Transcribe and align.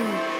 Cool. 0.00 0.39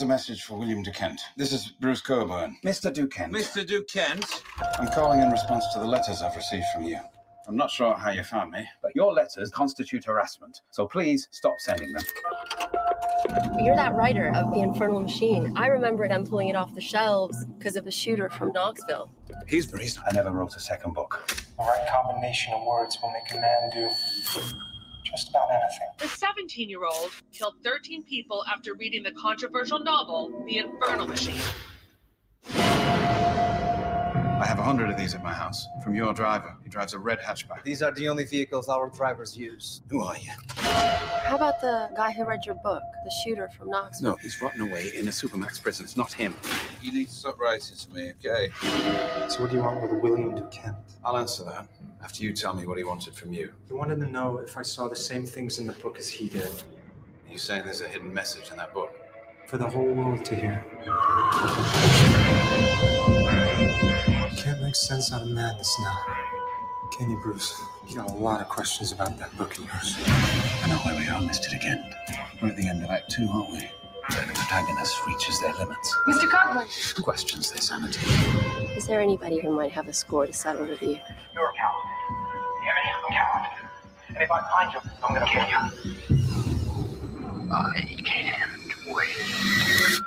Is 0.00 0.04
a 0.04 0.06
message 0.06 0.44
for 0.44 0.56
William 0.56 0.82
DeKent. 0.82 1.18
This 1.36 1.52
is 1.52 1.72
Bruce 1.78 2.00
Cogburn. 2.00 2.54
Mr. 2.64 2.90
DeKent, 2.90 3.32
Mr. 3.32 3.62
DeKent, 3.62 4.40
I'm 4.78 4.88
calling 4.88 5.20
in 5.20 5.30
response 5.30 5.66
to 5.74 5.78
the 5.78 5.84
letters 5.84 6.22
I've 6.22 6.34
received 6.34 6.64
from 6.72 6.84
you. 6.84 6.98
I'm 7.46 7.54
not 7.54 7.70
sure 7.70 7.92
how 7.92 8.10
you 8.10 8.24
found 8.24 8.50
me. 8.50 8.66
but 8.80 8.96
your 8.96 9.12
letters 9.12 9.50
constitute 9.50 10.06
harassment, 10.06 10.62
so 10.70 10.86
please 10.86 11.28
stop 11.32 11.60
sending 11.60 11.92
them. 11.92 12.02
You're 13.62 13.76
that 13.76 13.94
writer 13.94 14.32
of 14.34 14.50
The 14.54 14.60
Infernal 14.60 15.00
Machine. 15.00 15.52
I 15.54 15.66
remember 15.66 16.08
them 16.08 16.26
pulling 16.26 16.48
it 16.48 16.56
off 16.56 16.74
the 16.74 16.80
shelves 16.80 17.44
because 17.58 17.76
of 17.76 17.84
the 17.84 17.90
shooter 17.90 18.30
from 18.30 18.52
Knoxville. 18.52 19.10
He's 19.48 19.70
the 19.70 19.76
reason 19.76 20.02
I 20.10 20.12
never 20.12 20.30
wrote 20.30 20.56
a 20.56 20.60
second 20.60 20.94
book. 20.94 21.30
The 21.58 21.62
right 21.62 21.86
combination 21.92 22.54
of 22.54 22.64
words 22.64 22.96
will 23.02 23.12
make 23.12 23.30
a 23.32 23.38
man 23.38 23.70
do 23.70 23.90
just 25.10 25.30
about 25.30 25.48
anything. 25.50 25.88
The 25.98 26.08
17 26.08 26.68
year 26.68 26.84
old 26.84 27.10
killed 27.32 27.54
13 27.64 28.04
people 28.04 28.44
after 28.52 28.74
reading 28.74 29.02
the 29.02 29.12
controversial 29.12 29.78
novel, 29.78 30.44
The 30.46 30.58
Infernal 30.58 31.06
Machine. 31.06 31.40
I 34.40 34.46
have 34.46 34.58
a 34.58 34.62
hundred 34.62 34.88
of 34.88 34.96
these 34.96 35.14
at 35.14 35.22
my 35.22 35.34
house. 35.34 35.68
From 35.84 35.94
your 35.94 36.14
driver. 36.14 36.56
He 36.64 36.70
drives 36.70 36.94
a 36.94 36.98
red 36.98 37.18
hatchback. 37.18 37.62
These 37.62 37.82
are 37.82 37.92
the 37.92 38.08
only 38.08 38.24
vehicles 38.24 38.70
our 38.70 38.88
drivers 38.88 39.36
use. 39.36 39.82
Who 39.90 40.00
are 40.00 40.16
you? 40.16 40.30
How 40.56 41.36
about 41.36 41.60
the 41.60 41.90
guy 41.94 42.12
who 42.12 42.24
read 42.24 42.46
your 42.46 42.54
book, 42.54 42.82
the 43.04 43.12
shooter 43.22 43.50
from 43.50 43.68
Knoxville? 43.68 44.12
No, 44.12 44.16
he's 44.16 44.40
rotten 44.40 44.62
away 44.62 44.92
in 44.94 45.06
a 45.08 45.10
Supermax 45.10 45.62
prison. 45.62 45.84
It's 45.84 45.98
not 45.98 46.10
him. 46.10 46.34
you 46.80 46.90
need 46.90 47.08
to 47.08 47.14
stop 47.14 47.38
writing 47.38 47.76
to 47.76 47.90
me, 47.92 48.12
okay? 48.12 48.48
So, 49.28 49.42
what 49.42 49.50
do 49.50 49.58
you 49.58 49.62
want 49.62 49.82
with 49.82 50.00
William 50.00 50.32
DeKent? 50.32 50.74
I'll 51.04 51.18
answer 51.18 51.44
that 51.44 51.68
after 52.02 52.22
you 52.22 52.32
tell 52.32 52.54
me 52.54 52.66
what 52.66 52.78
he 52.78 52.84
wanted 52.84 53.14
from 53.14 53.34
you. 53.34 53.52
He 53.68 53.74
wanted 53.74 54.00
to 54.00 54.06
know 54.06 54.38
if 54.38 54.56
I 54.56 54.62
saw 54.62 54.88
the 54.88 54.96
same 54.96 55.26
things 55.26 55.58
in 55.58 55.66
the 55.66 55.74
book 55.74 55.98
as 55.98 56.08
he 56.08 56.30
did, 56.30 56.50
He's 57.26 57.42
saying 57.42 57.64
there's 57.64 57.82
a 57.82 57.88
hidden 57.88 58.12
message 58.12 58.50
in 58.50 58.56
that 58.56 58.72
book. 58.72 58.92
for 59.46 59.58
the 59.58 59.68
whole 59.68 59.92
world 59.92 60.24
to 60.24 60.34
hear. 60.34 60.64
Can't 64.42 64.62
make 64.62 64.74
sense 64.74 65.12
out 65.12 65.20
of 65.20 65.28
madness 65.28 65.76
now. 65.80 65.98
Can 66.96 67.10
you, 67.10 67.18
Bruce? 67.18 67.60
You 67.86 67.96
got 67.96 68.08
a 68.10 68.14
lot 68.14 68.40
of 68.40 68.48
questions 68.48 68.90
about 68.90 69.18
that 69.18 69.36
book 69.36 69.52
of 69.58 69.66
yours. 69.66 69.94
I 70.06 70.68
know 70.70 70.76
where 70.78 70.96
we 70.96 71.06
are, 71.08 71.20
Mr. 71.20 71.48
DeKent. 71.50 71.92
We're 72.40 72.48
at 72.48 72.56
the 72.56 72.66
end 72.66 72.82
of 72.82 72.88
Act 72.88 73.10
Two, 73.10 73.28
aren't 73.28 73.50
we? 73.50 73.58
Where 73.58 74.26
the 74.26 74.32
protagonist 74.32 75.06
reaches 75.06 75.38
their 75.42 75.52
limits. 75.52 75.94
Mr. 76.08 76.26
Cogburn! 76.30 77.02
Questions 77.02 77.50
their 77.50 77.60
sanity. 77.60 78.00
Is 78.74 78.86
there 78.86 79.02
anybody 79.02 79.40
who 79.40 79.50
might 79.50 79.72
have 79.72 79.88
a 79.88 79.92
score 79.92 80.26
to 80.26 80.32
settle 80.32 80.64
with 80.64 80.80
you? 80.80 80.98
You're 81.34 81.50
a 81.50 81.52
coward. 81.52 81.84
Hear 82.64 82.72
me? 82.72 82.80
I'm 82.96 83.04
a 83.04 83.14
coward. 83.14 83.46
And 84.08 84.16
if 84.22 84.30
I 84.30 84.40
find 84.40 84.72
you, 84.72 84.80
I'm 85.04 85.14
gonna 85.16 85.26
kill 85.26 85.46
you. 85.48 85.58
I 87.52 88.02
can't 88.06 88.96
wait. 88.96 89.08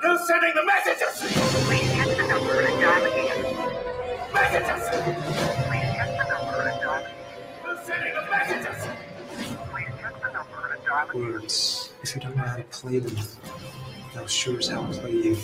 Who's 0.01 0.27
sending 0.27 0.53
the 0.55 0.65
messages? 0.65 1.21
Please 1.67 1.91
hit 1.91 2.17
the 2.17 2.27
number 2.27 2.61
and 2.61 2.81
dial 2.81 3.05
again. 3.05 3.92
Words. 11.13 11.91
If 12.01 12.15
you 12.15 12.21
don't 12.21 12.35
know 12.35 12.41
how 12.41 12.55
to 12.55 12.63
play 12.63 12.97
them, 12.97 13.15
they'll 14.15 14.25
sure 14.25 14.57
as 14.57 14.67
hell 14.67 14.87
play 14.87 15.11
you. 15.11 15.37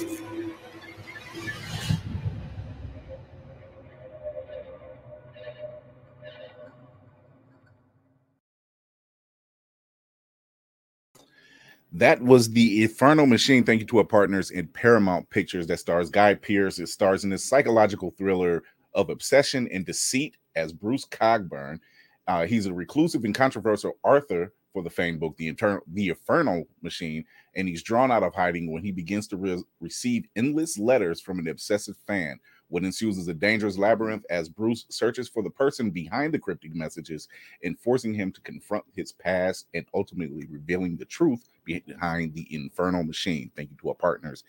That 11.91 12.21
was 12.21 12.49
the 12.51 12.83
Infernal 12.83 13.25
Machine. 13.25 13.63
Thank 13.63 13.81
you 13.81 13.87
to 13.87 13.97
our 13.99 14.03
partners 14.03 14.51
in 14.51 14.67
Paramount 14.67 15.29
Pictures 15.29 15.67
that 15.67 15.79
stars 15.79 16.09
Guy 16.09 16.33
Pearce. 16.33 16.79
It 16.79 16.87
stars 16.87 17.23
in 17.23 17.29
this 17.29 17.45
psychological 17.45 18.11
thriller 18.17 18.63
of 18.93 19.09
obsession 19.09 19.67
and 19.71 19.85
deceit 19.85 20.37
as 20.55 20.73
Bruce 20.73 21.05
Cogburn. 21.05 21.79
Uh, 22.27 22.45
he's 22.45 22.65
a 22.65 22.73
reclusive 22.73 23.23
and 23.23 23.35
controversial 23.35 23.93
author 24.03 24.53
for 24.73 24.83
the 24.83 24.89
famed 24.89 25.19
book, 25.19 25.35
The, 25.37 25.47
Internal, 25.47 25.81
the 25.87 26.09
Infernal 26.09 26.67
Machine, 26.81 27.25
and 27.55 27.67
he's 27.67 27.81
drawn 27.81 28.11
out 28.11 28.23
of 28.23 28.35
hiding 28.35 28.71
when 28.71 28.83
he 28.83 28.91
begins 28.91 29.27
to 29.29 29.37
re- 29.37 29.63
receive 29.79 30.27
endless 30.35 30.77
letters 30.77 31.19
from 31.19 31.39
an 31.39 31.47
obsessive 31.47 31.97
fan. 32.05 32.39
What 32.67 32.83
ensues 32.83 33.17
is 33.17 33.27
a 33.27 33.33
dangerous 33.33 33.79
labyrinth 33.79 34.25
as 34.29 34.47
Bruce 34.47 34.85
searches 34.89 35.27
for 35.27 35.41
the 35.41 35.49
person 35.49 35.89
behind 35.89 36.33
the 36.33 36.39
cryptic 36.39 36.75
messages 36.75 37.27
and 37.63 37.79
forcing 37.79 38.13
him 38.13 38.31
to 38.31 38.41
confront 38.41 38.83
his 38.95 39.11
past 39.11 39.65
and 39.73 39.87
ultimately 39.95 40.45
revealing 40.51 40.95
the 40.95 41.05
truth 41.05 41.49
behind 41.65 42.33
the 42.35 42.47
infernal 42.51 43.03
machine. 43.03 43.49
Thank 43.55 43.71
you 43.71 43.77
to 43.81 43.89
our 43.89 43.95
partners 43.95 44.43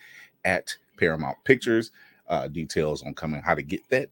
at 0.45 0.77
Paramount 0.99 1.39
Pictures. 1.45 1.93
Uh, 2.29 2.47
details 2.47 3.03
on 3.03 3.15
coming 3.15 3.43
how 3.43 3.55
to 3.55 3.63
get 3.63 3.81
that 3.89 4.09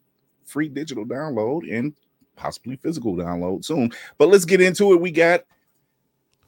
free 0.49 0.69
digital 0.69 1.05
download 1.05 1.63
and 1.71 1.93
possibly 2.37 2.77
physical 2.77 3.15
download 3.15 3.65
soon. 3.65 3.93
But 4.17 4.29
let's 4.29 4.45
get 4.45 4.61
into 4.61 4.93
it. 4.93 5.01
We 5.01 5.11
got 5.11 5.45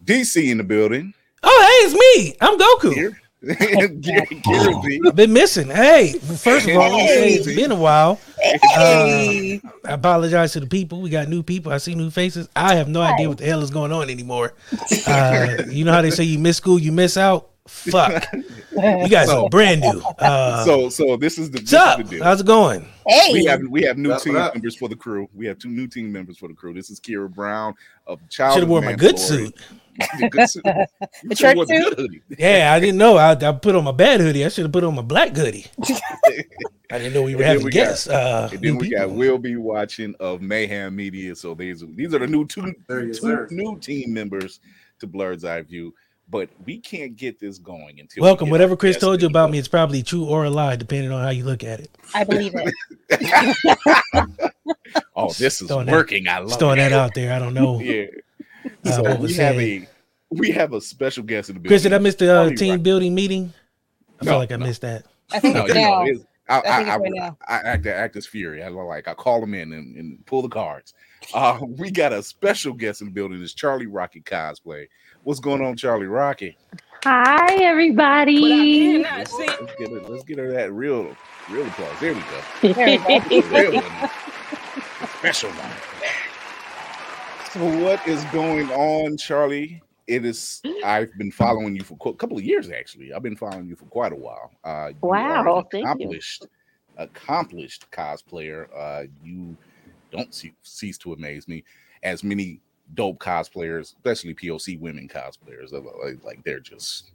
DC 0.05 0.51
in 0.51 0.59
the 0.59 0.65
building. 0.65 1.13
Oh, 1.43 1.81
hey, 1.83 1.87
it's 1.87 1.95
me. 1.95 2.37
I'm 2.41 2.59
Goku. 2.59 2.95
Here. 2.95 3.21
Gary- 3.43 4.41
Gary 4.43 4.75
B. 4.85 5.01
I've 5.07 5.17
been 5.17 5.33
missing. 5.33 5.69
Hey, 5.69 6.13
first 6.13 6.69
of 6.69 6.77
all, 6.77 6.91
let 6.91 6.93
me 6.93 7.09
say 7.09 7.33
it's 7.35 7.47
Hey. 7.47 7.57
been 7.57 7.73
a 7.73 7.77
while. 7.77 8.21
Uh, 8.77 8.79
I 8.79 9.61
apologize 9.85 10.53
to 10.53 10.61
the 10.61 10.67
people. 10.67 11.01
We 11.01 11.09
got 11.11 11.29
new 11.29 11.43
people. 11.43 11.73
I 11.73 11.79
see 11.79 11.95
new 11.95 12.11
faces. 12.11 12.49
I 12.55 12.75
have 12.75 12.89
no 12.89 13.01
idea 13.01 13.29
what 13.29 13.39
the 13.39 13.47
hell 13.47 13.63
is 13.63 13.71
going 13.71 13.93
on 13.93 14.11
anymore. 14.11 14.53
Uh, 15.07 15.63
you 15.71 15.85
know 15.85 15.93
how 15.93 16.03
they 16.03 16.11
say 16.11 16.25
you 16.25 16.39
miss 16.39 16.57
school, 16.59 16.79
you 16.79 16.93
miss 16.93 17.17
out. 17.17 17.50
Fuck. 17.71 18.27
You 18.73 19.09
guys 19.09 19.29
So- 19.29 19.45
are 19.47 19.49
brand 19.49 19.81
new. 19.81 20.01
Uh, 20.19 20.65
so 20.65 20.89
so 20.91 21.17
this 21.17 21.39
is 21.39 21.51
the, 21.51 21.61
this 21.61 21.73
up? 21.73 22.01
is 22.01 22.09
the 22.11 22.17
deal. 22.17 22.25
How's 22.25 22.41
it 22.43 22.47
going? 22.47 22.87
Hey. 23.07 23.33
We 23.33 23.45
have 23.47 23.61
we 23.71 23.83
have 23.85 23.97
new 23.97 24.11
What 24.11 24.23
team 24.23 24.35
members 24.35 24.77
for 24.77 24.89
the 24.89 24.97
crew. 24.97 25.29
We 25.35 25.47
have 25.47 25.59
two 25.59 25.71
new 25.71 25.87
team 25.87 26.13
members 26.13 26.37
for 26.37 26.49
the 26.49 26.55
crew. 26.55 26.75
This 26.75 26.91
is 26.91 27.01
Kira 27.01 27.33
Brown 27.33 27.75
of 28.07 28.21
Child. 28.29 28.55
Should 28.55 28.63
have 28.65 28.69
worn 28.69 28.85
my 28.85 28.93
good 28.95 29.19
suit. 29.19 29.55
The 30.19 30.31
good 30.31 30.49
suit. 30.49 30.65
You 31.25 31.37
should've 31.37 31.67
the 31.69 31.79
good 31.79 31.99
hoodie. 31.99 32.23
Yeah, 32.39 32.73
I 32.75 32.81
didn't 32.81 32.97
know. 32.97 33.17
I, 33.19 33.33
I 33.33 33.53
put 33.53 33.75
on 33.75 33.85
my 33.85 33.93
bad 33.93 34.21
hoodie. 34.21 34.47
I 34.47 34.49
should 34.49 34.65
have 34.65 34.73
put 34.73 34.83
on 34.85 34.95
my 34.95 35.03
black 35.03 35.37
hoodie. 35.37 35.67
I 36.91 36.99
didn't 36.99 37.13
know 37.13 37.23
we 37.23 37.35
were 37.35 37.43
And 37.43 37.49
then 37.49 37.49
having 37.49 37.65
we 37.67 37.71
got- 37.71 37.87
guests. 37.89 38.09
Uh, 38.09 38.49
And 38.51 38.61
then 38.63 38.77
we 38.79 38.89
got 38.91 39.03
people. 39.05 39.17
will 39.17 39.39
be 39.39 39.57
watching 39.57 40.15
of 40.19 40.41
Mayhem 40.41 40.97
Media. 40.97 41.35
So 41.37 41.55
these 41.55 41.85
these 41.97 42.15
are 42.15 42.19
the 42.19 42.27
new 42.27 42.47
two, 42.47 42.73
two 42.89 43.47
new 43.51 43.79
team 43.79 44.15
members 44.15 44.61
to 45.01 45.07
Blerd's 45.07 45.45
Eye 45.45 45.63
View. 45.63 45.95
But 46.31 46.49
we 46.65 46.79
can't 46.79 47.17
get 47.17 47.41
this 47.41 47.59
going 47.59 47.99
until 47.99 48.23
we 48.23 48.27
Welcome. 48.27 48.47
get 48.47 48.53
Whatever 48.53 48.77
Chris 48.77 48.97
told 48.99 49.21
you 49.21 49.27
in. 49.27 49.33
about 49.33 49.51
me, 49.51 49.59
it's 49.59 49.67
probably 49.69 50.03
true 50.03 50.25
or 50.27 50.45
a 50.45 50.51
lie, 50.51 50.77
depending 50.77 51.11
on 51.11 51.23
how 51.23 51.31
you 51.31 51.45
look 51.45 51.65
at 51.65 51.81
it. 51.81 51.91
I 52.15 52.25
believe 52.25 52.53
it. 52.55 52.73
Oh, 55.15 55.29
this 55.33 55.61
is 55.61 55.69
Throwing 55.69 55.87
that- 55.87 55.93
working. 55.93 56.27
I 56.29 56.39
love 56.39 56.59
throwing 56.59 56.79
it. 56.79 56.89
that 56.89 56.93
out 56.93 57.15
there. 57.15 57.33
I 57.35 57.39
don't 57.39 57.55
know. 57.55 57.79
Yeah. 57.81 58.07
Uh, 58.85 58.91
So 58.91 59.15
we 59.17 59.33
have 59.35 59.57
a 59.57 59.89
we 60.31 60.51
have 60.51 60.73
a 60.75 60.81
special 60.81 61.23
guest 61.25 61.49
in 61.51 61.55
the 61.55 61.61
building. 61.61 61.71
Chris, 61.71 61.83
did 61.83 61.93
I 61.95 61.99
miss 61.99 62.15
the 62.15 62.33
uh, 62.35 62.51
team 62.51 62.73
Rock. 62.75 62.83
building 62.83 63.15
meeting? 63.15 63.53
I 64.21 64.25
No, 64.25 64.31
feel 64.33 64.39
like 64.39 64.53
I 64.53 64.57
no. 64.57 64.67
missed 64.67 64.83
that. 64.83 65.05
I 65.33 65.41
think 65.41 65.55
No, 65.55 65.65
it's 65.65 65.75
you 65.75 65.81
know, 65.81 65.89
now. 65.89 66.05
it's- 66.07 66.27
I, 66.49 66.59
I 66.59 66.61
think 66.79 66.89
I, 66.89 66.93
I, 66.93 66.97
right 66.97 67.13
now. 67.15 67.39
I 67.49 67.55
act 67.59 67.87
act 67.87 68.17
as 68.17 68.27
fury. 68.27 68.63
I 68.63 68.69
like 68.69 69.07
I 69.09 69.15
call 69.15 69.41
them 69.41 69.55
in 69.55 69.73
and, 69.73 69.97
and 69.97 70.27
pull 70.27 70.43
the 70.43 70.49
cards. 70.49 70.95
Uh, 71.33 71.59
we 71.63 71.91
got 71.91 72.13
a 72.13 72.23
special 72.23 72.73
guest 72.73 73.01
in 73.03 73.07
the 73.07 73.13
building. 73.13 73.41
It's 73.41 73.55
Charlie 73.55 73.87
Rocket 73.87 74.25
cosplay. 74.25 74.87
What's 75.25 75.41
going 75.41 75.63
on, 75.63 75.77
Charlie 75.77 76.07
Rocket? 76.07 76.55
Hi, 77.05 77.55
everybody. 77.63 78.99
Let's, 79.03 79.33
let's 79.39 79.75
get 79.79 79.91
her, 79.91 80.01
let's 80.09 80.25
get 80.25 80.39
her 80.39 80.51
that 80.53 80.73
real 80.73 81.15
real 81.51 81.67
applause. 81.67 82.01
There 82.01 82.15
we 82.15 82.21
go. 82.21 82.73
There 82.75 82.99
we 83.29 83.43
go. 83.43 83.49
Real 83.59 83.75
one. 83.83 84.11
Special 85.19 85.51
one. 85.51 85.71
So 87.53 87.85
what 87.85 88.07
is 88.07 88.23
going 88.27 88.71
on, 88.71 89.17
Charlie? 89.17 89.83
It 90.07 90.25
is. 90.25 90.63
I've 90.85 91.13
been 91.19 91.31
following 91.31 91.75
you 91.77 91.83
for 91.83 91.99
a 92.07 92.15
couple 92.15 92.37
of 92.37 92.45
years. 92.45 92.71
Actually, 92.71 93.13
I've 93.13 93.23
been 93.23 93.37
following 93.37 93.67
you 93.67 93.77
for 93.77 93.87
quite 93.87 94.13
a 94.13 94.17
while. 94.17 94.51
Uh, 94.65 94.91
you 95.03 95.09
are 95.11 95.41
an 95.41 95.47
Wow, 95.47 95.67
thank 95.71 95.85
you. 95.85 95.91
accomplished, 95.91 96.47
accomplished 96.97 97.91
cosplayer. 97.91 98.67
Uh, 98.77 99.05
you 99.23 99.57
don't 100.11 100.35
ce- 100.35 100.47
cease 100.63 100.99
to 100.99 101.13
amaze 101.13 101.47
me. 101.47 101.63
As 102.03 102.25
many 102.25 102.61
dope 102.95 103.19
cosplayers, 103.19 103.95
especially 103.95 104.35
POC 104.35 104.81
women 104.81 105.09
cosplayers, 105.09 105.71
they're 105.71 105.81
like, 105.81 106.25
like 106.25 106.45
they're 106.45 106.61
just. 106.61 107.13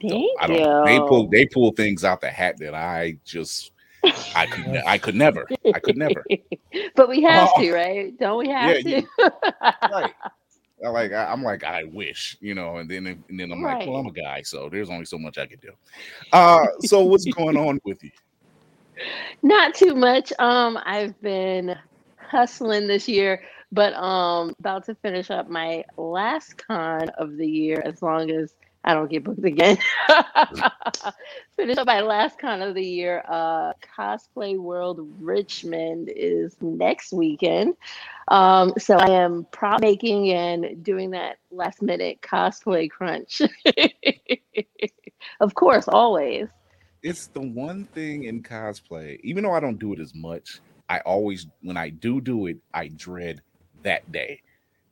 Thank 0.00 0.30
I 0.40 0.46
don't. 0.46 0.84
They 0.84 0.98
pull. 0.98 1.28
They 1.28 1.46
pull 1.46 1.72
things 1.72 2.04
out 2.04 2.20
the 2.20 2.30
hat 2.30 2.56
that 2.58 2.74
I 2.74 3.18
just. 3.24 3.72
I 4.34 4.46
could. 4.46 4.66
I 4.84 4.98
could 4.98 5.14
never. 5.14 5.48
I 5.72 5.78
could 5.78 5.96
never. 5.96 6.24
but 6.96 7.08
we 7.08 7.22
have 7.22 7.48
Oh. 7.54 7.62
to, 7.62 7.72
right? 7.72 8.18
Don't 8.18 8.38
we 8.38 8.48
have 8.48 8.84
Yeah, 8.84 9.00
to? 9.00 9.30
right. 9.92 10.12
I 10.84 10.88
like 10.88 11.12
I, 11.12 11.26
I'm 11.26 11.42
like 11.42 11.64
I 11.64 11.84
wish, 11.84 12.36
you 12.40 12.54
know, 12.54 12.78
and 12.78 12.90
then 12.90 13.06
and 13.06 13.38
then 13.38 13.52
I'm 13.52 13.62
like, 13.62 13.86
well, 13.86 13.96
I'm 13.96 14.06
a 14.06 14.12
guy, 14.12 14.42
so 14.42 14.68
there's 14.68 14.90
only 14.90 15.04
so 15.04 15.18
much 15.18 15.38
I 15.38 15.46
could 15.46 15.60
do. 15.60 15.72
Uh, 16.32 16.66
so 16.80 17.04
what's 17.04 17.24
going 17.36 17.56
on 17.56 17.78
with 17.84 18.02
you? 18.02 18.10
Not 19.42 19.74
too 19.74 19.94
much. 19.94 20.32
Um, 20.38 20.78
I've 20.84 21.20
been 21.20 21.76
hustling 22.16 22.86
this 22.88 23.08
year, 23.08 23.42
but 23.72 23.94
um, 23.94 24.54
about 24.60 24.84
to 24.86 24.94
finish 24.94 25.30
up 25.30 25.48
my 25.48 25.84
last 25.96 26.58
con 26.58 27.08
of 27.10 27.36
the 27.36 27.48
year. 27.48 27.82
As 27.84 28.02
long 28.02 28.30
as 28.30 28.54
I 28.84 28.94
don't 28.94 29.10
get 29.10 29.24
booked 29.24 29.44
again. 29.44 29.78
Finish 31.56 31.78
up 31.78 31.86
my 31.86 32.00
last 32.00 32.38
con 32.38 32.62
of 32.62 32.74
the 32.74 32.84
year. 32.84 33.22
Uh, 33.28 33.72
Cosplay 33.96 34.58
World 34.58 35.00
Richmond 35.20 36.10
is 36.14 36.56
next 36.60 37.12
weekend. 37.12 37.76
Um, 38.28 38.72
so 38.78 38.96
I 38.96 39.10
am 39.10 39.46
prop 39.52 39.80
making 39.80 40.30
and 40.30 40.82
doing 40.82 41.10
that 41.12 41.38
last 41.52 41.80
minute 41.80 42.22
cosplay 42.22 42.90
crunch. 42.90 43.42
of 45.40 45.54
course, 45.54 45.86
always. 45.86 46.48
It's 47.02 47.28
the 47.28 47.40
one 47.40 47.84
thing 47.86 48.24
in 48.24 48.42
cosplay, 48.42 49.20
even 49.22 49.44
though 49.44 49.52
I 49.52 49.60
don't 49.60 49.78
do 49.78 49.92
it 49.92 50.00
as 50.00 50.14
much, 50.14 50.60
I 50.88 51.00
always, 51.00 51.46
when 51.60 51.76
I 51.76 51.90
do 51.90 52.20
do 52.20 52.46
it, 52.46 52.58
I 52.74 52.88
dread 52.88 53.42
that 53.82 54.10
day. 54.12 54.40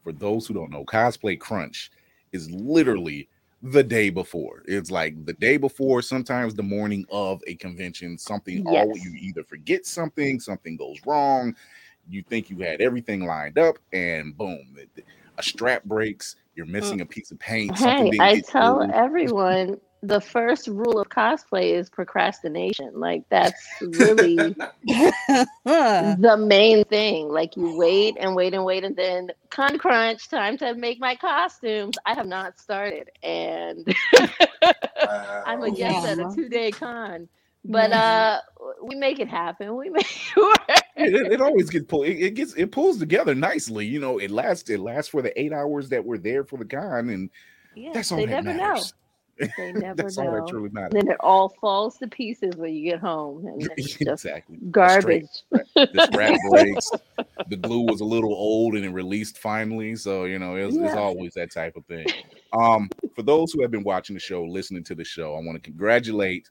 For 0.03 0.13
those 0.13 0.47
who 0.47 0.55
don't 0.55 0.71
know, 0.71 0.85
cosplay 0.85 1.39
crunch 1.39 1.91
is 2.33 2.51
literally 2.51 3.29
the 3.63 3.83
day 3.83 4.09
before. 4.09 4.63
It's 4.67 4.91
like 4.91 5.25
the 5.27 5.35
day 5.35 5.57
before, 5.57 6.01
sometimes 6.01 6.55
the 6.55 6.63
morning 6.63 7.05
of 7.11 7.43
a 7.47 7.55
convention, 7.57 8.17
something 8.17 8.65
oh, 8.67 8.73
Yes. 8.73 8.87
all 8.87 8.97
you 8.97 9.15
either 9.19 9.45
forget 9.45 9.85
something, 9.85 10.41
something 10.41 10.77
goes 10.77 10.99
wrong, 11.05 11.55
you 12.09 12.23
think 12.23 12.49
you 12.49 12.59
had 12.59 12.81
everything 12.81 13.27
lined 13.27 13.59
up, 13.59 13.79
and 13.93 14.37
boom, 14.37 14.79
a 15.37 15.43
strap 15.43 15.85
breaks, 15.85 16.37
you're 16.55 16.67
missing 16.67 16.99
mm. 16.99 17.03
a 17.03 17.07
piece 17.07 17.31
of 17.31 17.39
paint. 17.39 17.77
Hey, 17.77 18.11
I 18.19 18.41
tell 18.41 18.83
everyone 18.93 19.79
the 20.03 20.21
first 20.21 20.67
rule 20.69 20.99
of 21.01 21.09
cosplay 21.11 21.73
is 21.75 21.91
procrastination. 21.91 22.93
Like 22.95 23.25
that's 23.29 23.61
really 23.81 24.57
the 25.65 26.37
main 26.39 26.85
thing. 26.85 27.29
Like 27.29 27.57
you 27.57 27.77
wait 27.77 28.17
and 28.19 28.35
wait 28.35 28.55
and 28.55 28.65
wait, 28.65 28.85
and 28.85 28.97
then 28.97 29.31
con 29.51 29.79
crunch 29.79 30.29
time 30.29 30.57
to 30.59 30.75
make 30.75 31.01
my 31.01 31.17
costumes. 31.17 31.99
I 32.07 32.15
have 32.15 32.27
not 32.27 32.59
started, 32.59 33.11
and 33.23 33.87
I'm 35.45 35.63
a 35.63 35.71
guest 35.71 36.05
at 36.05 36.19
a 36.19 36.27
two 36.35 36.49
day 36.49 36.73
con. 36.73 37.29
But 37.65 37.93
uh, 37.93 38.41
we 38.83 38.97
make 38.97 39.19
it 39.21 39.29
happen. 39.29 39.77
We 39.77 39.91
make 39.91 40.07
it 40.37 40.37
work. 40.41 40.81
it, 40.97 41.15
it- 41.15 41.33
it 41.33 41.41
always 41.43 41.69
gets 41.69 41.87
pulled. 41.87 42.07
It, 42.07 42.19
it 42.19 42.31
gets 42.35 42.55
it 42.55 42.73
pulls 42.73 42.99
together 42.99 43.35
nicely. 43.35 43.87
You 43.87 44.01
know, 44.01 44.19
it 44.19 44.31
lasts. 44.31 44.71
It 44.71 44.81
lasts 44.81 45.11
for 45.11 45.21
the 45.23 45.39
eight 45.39 45.53
hours 45.53 45.91
that 45.91 46.05
we're 46.05 46.19
there 46.19 46.45
for 46.45 46.57
the 46.59 46.65
con, 46.65 47.11
and 47.11 47.31
Yeah, 47.75 47.91
that's 47.93 48.13
all 48.13 48.19
they 48.19 48.27
that 48.27 48.43
never 48.43 48.43
matters. 48.43 48.95
know. 48.95 49.00
They 49.57 49.73
never 49.75 50.11
know. 50.11 50.89
Then 50.91 51.09
it 51.09 51.17
all 51.21 51.49
falls 51.61 51.97
to 51.99 52.09
pieces 52.09 52.57
when 52.57 52.75
you 52.75 52.91
get 52.91 53.01
home, 53.01 53.47
and 53.47 53.71
exactly. 53.77 54.59
The 54.61 54.67
garbage. 54.71 55.29
The 55.75 56.09
strap 56.11 56.39
breaks. 56.51 56.91
The 57.49 57.57
glue 57.57 57.83
was 57.83 58.01
a 58.01 58.05
little 58.05 58.33
old 58.33 58.75
and 58.75 58.85
it 58.85 58.91
released 58.91 59.39
finally. 59.39 59.97
So 59.97 60.25
you 60.25 60.39
know, 60.39 60.57
it's, 60.57 60.77
it's 60.77 60.95
always 60.95 61.35
that 61.35 61.53
type 61.53 61.77
of 61.77 61.85
thing. 61.87 62.07
Um, 62.53 62.91
for 63.15 63.23
those 63.23 63.53
who 63.53 63.63
have 63.63 63.71
been 63.71 63.85
watching 63.85 64.15
the 64.15 64.21
show, 64.21 64.45
listening 64.45 64.85
to 64.85 64.95
the 64.95 65.05
show, 65.05 65.35
I 65.35 65.41
want 65.41 65.55
to 65.55 65.61
congratulate 65.61 66.51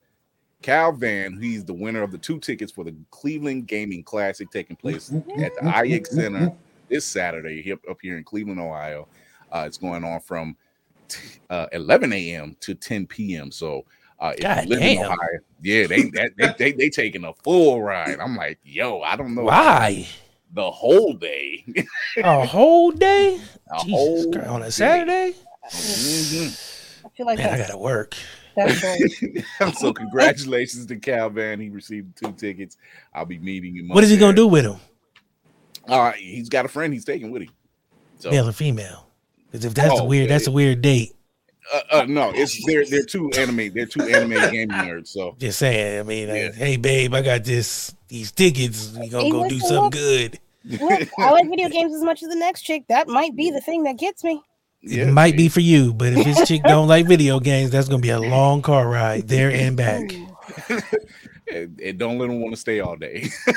Cal 0.61 0.91
Van. 0.91 1.39
He's 1.39 1.65
the 1.65 1.73
winner 1.73 2.01
of 2.01 2.11
the 2.11 2.17
two 2.17 2.39
tickets 2.39 2.71
for 2.71 2.83
the 2.83 2.95
Cleveland 3.11 3.67
Gaming 3.67 4.03
Classic 4.03 4.49
taking 4.49 4.75
place 4.75 5.11
at 5.11 5.51
the 5.55 5.83
IX 5.85 6.09
Center 6.09 6.53
this 6.89 7.05
Saturday 7.05 7.61
here, 7.61 7.77
up 7.89 7.97
here 8.01 8.17
in 8.17 8.23
Cleveland, 8.23 8.59
Ohio. 8.59 9.07
Uh, 9.51 9.63
it's 9.65 9.77
going 9.77 10.03
on 10.03 10.19
from 10.19 10.55
t- 11.09 11.39
uh, 11.49 11.67
11 11.73 12.13
a.m. 12.13 12.55
to 12.61 12.73
10 12.73 13.07
p.m. 13.07 13.51
So 13.51 13.85
uh, 14.19 14.33
if 14.37 14.43
God 14.43 14.63
you 14.63 14.69
live 14.69 14.79
in 14.79 14.97
damn. 14.97 15.05
Ohio, 15.05 15.17
yeah, 15.61 15.87
they, 15.87 16.03
that, 16.11 16.31
they 16.37 16.53
they 16.57 16.71
they 16.71 16.89
taking 16.89 17.25
a 17.25 17.33
full 17.43 17.81
ride. 17.81 18.19
I'm 18.19 18.35
like, 18.35 18.59
yo, 18.63 19.01
I 19.01 19.15
don't 19.15 19.35
know 19.35 19.43
Why? 19.43 20.07
the 20.53 20.69
whole 20.71 21.13
day, 21.13 21.65
A 22.17 22.45
whole 22.45 22.91
day? 22.91 23.39
a 23.71 23.83
Jesus 23.83 23.91
whole 23.93 24.33
Christ, 24.33 24.49
on 24.49 24.61
a 24.61 24.65
day. 24.65 24.71
Saturday? 24.71 25.35
Mhm. 25.73 26.57
I 27.05 27.09
feel 27.15 27.25
like 27.25 27.37
Man, 27.37 27.53
I 27.53 27.57
gotta 27.57 27.77
work. 27.77 28.15
that's 28.55 28.83
so 29.79 29.93
congratulations 29.93 30.85
to 30.87 30.95
Cal 30.97 31.29
Van. 31.29 31.59
He 31.59 31.69
received 31.69 32.17
two 32.17 32.31
tickets. 32.33 32.77
I'll 33.13 33.25
be 33.25 33.39
meeting 33.39 33.75
him. 33.75 33.87
What 33.89 34.03
is 34.03 34.09
he 34.09 34.17
gonna 34.17 34.35
do 34.35 34.47
with 34.47 34.65
him? 34.65 34.77
All 35.87 36.01
right, 36.01 36.15
he's 36.15 36.49
got 36.49 36.65
a 36.65 36.67
friend 36.67 36.93
he's 36.93 37.05
taking 37.05 37.31
with 37.31 37.43
him. 37.43 37.49
So 38.19 38.31
Male 38.31 38.49
or 38.49 38.51
female? 38.51 39.08
Because 39.51 39.65
if 39.65 39.73
that's 39.73 39.99
Oh, 39.99 40.03
a 40.03 40.05
weird, 40.05 40.29
that's 40.29 40.47
a 40.47 40.51
weird 40.51 40.81
date. 40.81 41.15
uh, 41.73 41.81
uh, 41.91 42.05
no, 42.07 42.31
it's 42.33 42.63
they're 42.65 42.85
they're 42.85 43.03
two 43.03 43.29
anime, 43.37 43.71
they're 43.73 43.85
two 43.85 44.01
anime 44.03 44.31
gaming 44.51 44.69
nerds. 44.69 45.07
So 45.09 45.35
Just 45.39 45.59
saying. 45.59 45.99
I 45.99 46.03
mean, 46.03 46.29
like, 46.29 46.53
hey 46.55 46.77
babe, 46.77 47.13
I 47.13 47.21
got 47.21 47.43
this 47.43 47.93
these 48.07 48.31
tickets. 48.31 48.95
We 48.99 49.09
gonna 49.09 49.23
Hey, 49.25 49.29
go 49.31 49.47
do 49.47 49.55
listen, 49.55 49.67
something 49.67 49.83
look. 49.83 49.91
good. 49.93 50.39
Look, 50.65 51.09
I 51.19 51.31
like 51.31 51.49
video 51.49 51.69
games 51.69 51.93
as 51.93 52.03
much 52.03 52.21
as 52.21 52.29
the 52.29 52.35
next 52.35 52.61
chick. 52.61 52.83
That 52.89 53.07
might 53.07 53.35
be 53.35 53.49
the 53.51 53.61
thing 53.61 53.83
that 53.83 53.97
gets 53.97 54.23
me. 54.23 54.41
It 54.81 55.07
might 55.07 55.35
be 55.35 55.49
for 55.49 55.59
you, 55.59 55.93
but 55.93 56.13
if 56.13 56.23
this 56.25 56.47
chick 56.47 56.63
don't 56.63 56.87
like 56.87 57.05
video 57.07 57.39
games, 57.39 57.71
that's 57.71 57.87
gonna 57.89 58.01
be 58.01 58.09
a 58.11 58.19
long 58.19 58.61
car 58.61 58.87
ride 58.87 59.27
there 59.27 59.51
and 59.51 59.75
back. 59.75 60.03
and, 61.53 61.79
and 61.79 61.97
don't 61.99 62.17
let 62.19 62.27
them 62.27 62.41
want 62.41 62.53
to 62.55 62.59
stay 62.59 62.79
all 62.79 62.95
day. 62.95 63.27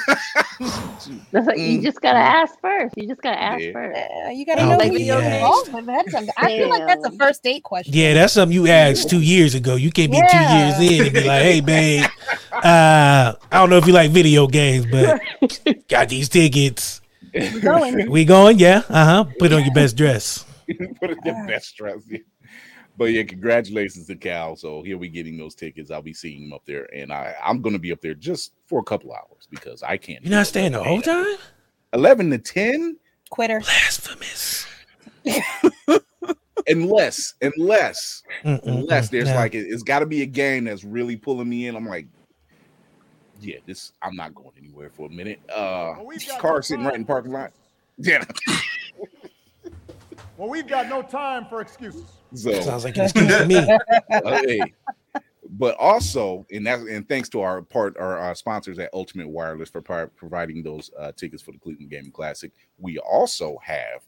That's 1.32 1.46
like, 1.46 1.58
you 1.58 1.82
just 1.82 2.00
gotta 2.00 2.18
ask 2.18 2.54
first. 2.60 2.94
You 2.96 3.08
just 3.08 3.20
gotta 3.22 3.40
ask 3.40 3.60
Mm. 3.60 3.66
Yeah. 3.66 3.72
first. 3.72 4.00
Uh, 4.26 4.30
you 4.30 4.46
gotta 4.46 4.62
Oh, 4.62 4.68
know 4.70 4.78
yeah. 4.82 4.88
who 4.90 4.98
you're 4.98 5.22
involved 5.22 5.72
with 5.72 5.88
ahead 5.88 6.06
of 6.06 6.12
time. 6.12 6.28
I 6.36 6.46
feel 6.56 6.68
like 6.68 6.86
that's 6.86 7.04
a 7.04 7.10
first 7.12 7.42
date 7.42 7.62
question. 7.64 7.92
Yeah, 7.94 8.14
that's 8.14 8.32
something 8.34 8.54
you 8.54 8.66
asked 8.68 9.10
two 9.10 9.20
years 9.20 9.54
ago. 9.54 9.74
You 9.76 9.90
can't 9.90 10.10
be 10.10 10.18
Yeah. 10.18 10.74
two 10.78 10.84
years 10.84 10.92
in 11.00 11.06
and 11.06 11.14
be 11.14 11.24
like, 11.24 11.42
"Hey, 11.42 11.60
babe, 11.60 12.04
uh, 12.52 13.32
I 13.50 13.58
don't 13.58 13.70
know 13.70 13.76
if 13.78 13.86
you 13.86 13.92
like 13.92 14.10
video 14.10 14.46
games, 14.46 14.86
but 14.86 15.20
got 15.88 16.08
these 16.08 16.28
tickets. 16.28 17.00
We 17.34 17.60
going. 17.60 18.10
We 18.10 18.24
going? 18.24 18.58
Yeah, 18.58 18.82
uh 18.88 19.04
huh. 19.04 19.24
Put 19.38 19.52
on 19.52 19.64
your 19.64 19.74
best 19.74 19.96
dress. 19.96 20.44
Put 21.00 21.10
on 21.10 21.16
your 21.24 21.46
best 21.46 21.76
dress. 21.76 21.96
Yeah. 22.92 22.98
But 22.98 23.04
yeah, 23.06 23.22
congratulations 23.22 24.06
to 24.06 24.16
Cal. 24.16 24.56
So 24.56 24.82
he'll 24.82 24.98
be 24.98 25.08
getting 25.08 25.36
those 25.36 25.54
tickets. 25.54 25.90
I'll 25.90 26.02
be 26.02 26.14
seeing 26.14 26.44
him 26.44 26.52
up 26.52 26.62
there, 26.66 26.88
and 26.94 27.12
I 27.12 27.34
I'm 27.42 27.60
gonna 27.62 27.78
be 27.78 27.92
up 27.92 28.00
there 28.00 28.14
just 28.14 28.52
for 28.66 28.80
a 28.80 28.84
couple 28.84 29.12
hours 29.12 29.48
because 29.50 29.82
I 29.82 29.96
can't. 29.96 30.22
You're 30.24 30.30
not 30.30 30.46
staying 30.46 30.72
the 30.72 30.82
whole 30.82 31.02
time. 31.02 31.36
Eleven 31.92 32.30
to 32.30 32.38
ten, 32.38 32.96
Quitter. 33.30 33.60
Blasphemous. 33.60 34.66
unless 36.68 37.34
unless 37.42 38.22
Mm-mm-mm. 38.44 38.60
unless 38.66 39.08
there's 39.08 39.28
Nah. 39.28 39.34
like 39.36 39.54
it, 39.54 39.66
it's 39.68 39.82
got 39.82 40.00
to 40.00 40.06
be 40.06 40.22
a 40.22 40.26
game 40.26 40.64
that's 40.64 40.84
really 40.84 41.16
pulling 41.16 41.48
me 41.48 41.66
in. 41.66 41.76
I'm 41.76 41.86
like, 41.86 42.06
yeah, 43.40 43.56
this 43.66 43.92
I'm 44.02 44.16
not 44.16 44.34
going 44.34 44.52
anywhere 44.58 44.90
for 44.90 45.06
a 45.06 45.10
minute. 45.10 45.40
Uh, 45.48 45.94
car 46.38 46.62
sitting 46.62 46.84
right 46.84 46.94
in 46.94 47.04
parking 47.04 47.32
lot. 47.32 47.52
Yeah. 47.98 48.24
Well, 50.42 50.50
we've 50.50 50.66
got 50.66 50.88
no 50.88 51.02
time 51.02 51.46
for 51.46 51.60
excuses. 51.60 52.02
So 52.34 52.60
Sounds 52.62 52.82
like 52.82 52.96
an 52.96 53.04
excuse 53.04 53.28
to 53.28 53.46
me. 53.46 53.58
Uh, 54.10 54.42
hey. 54.44 54.60
But 55.50 55.76
also, 55.76 56.44
and 56.50 56.66
that, 56.66 56.80
and 56.80 57.08
thanks 57.08 57.28
to 57.28 57.42
our 57.42 57.62
part, 57.62 57.96
our, 57.96 58.18
uh 58.18 58.34
sponsors 58.34 58.80
at 58.80 58.90
Ultimate 58.92 59.28
Wireless 59.28 59.68
for 59.68 59.80
pro- 59.80 60.08
providing 60.08 60.64
those 60.64 60.90
uh, 60.98 61.12
tickets 61.12 61.44
for 61.44 61.52
the 61.52 61.58
Cleveland 61.58 61.90
Gaming 61.90 62.10
Classic. 62.10 62.50
We 62.80 62.98
also 62.98 63.56
have 63.62 64.02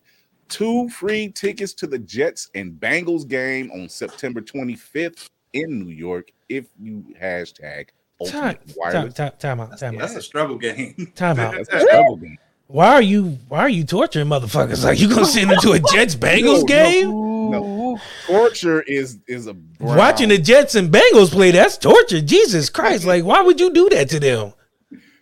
two 0.49 0.88
free 0.88 1.29
tickets 1.29 1.73
to 1.75 1.87
the 1.87 2.00
Jets 2.00 2.50
and 2.57 2.73
Bengals 2.73 3.29
game 3.29 3.71
on 3.71 3.88
September 3.88 4.41
25th 4.41 5.31
in 5.53 5.85
New 5.85 5.93
York. 5.93 6.33
If 6.49 6.67
you 6.83 7.14
hashtag 7.23 7.91
Time, 8.26 8.57
Ultimate 8.57 8.67
time, 8.67 8.75
Wireless, 8.76 9.14
time, 9.14 9.33
time 9.38 9.61
out. 9.61 9.79
Time 9.79 9.99
That's 9.99 10.14
out. 10.14 10.19
a 10.19 10.23
struggle 10.23 10.59
game. 10.59 11.12
Time 11.14 11.38
out. 11.38 11.55
that's 11.55 11.69
a 11.69 11.81
struggle 11.81 12.17
game. 12.17 12.38
Why 12.75 12.88
are 12.95 13.02
you? 13.02 13.38
Why 13.47 13.61
are 13.61 13.69
you 13.69 13.85
torturing 13.85 14.26
motherfuckers? 14.26 14.83
Like 14.83 14.99
you 14.99 15.09
gonna 15.09 15.26
send 15.26 15.49
them 15.49 15.61
to 15.62 15.71
a 15.75 15.78
Jets 15.93 16.16
No, 16.16 16.26
Bengals 16.26 16.59
no, 16.59 16.64
game? 16.64 17.11
No, 17.52 18.00
torture 18.26 18.83
is 18.83 19.19
is 19.28 19.47
a 19.47 19.54
brown- 19.54 19.97
Watching 19.97 20.28
the 20.28 20.38
Jets 20.38 20.75
and 20.75 20.90
Bengals 20.90 21.31
play, 21.31 21.52
that's 21.52 21.78
torture. 21.78 22.21
Jesus 22.21 22.69
Christ! 22.69 23.04
Like, 23.04 23.23
why 23.23 23.43
would 23.43 23.61
you 23.61 23.73
do 23.73 23.88
that 23.90 24.09
to 24.11 24.19
them? 24.19 24.54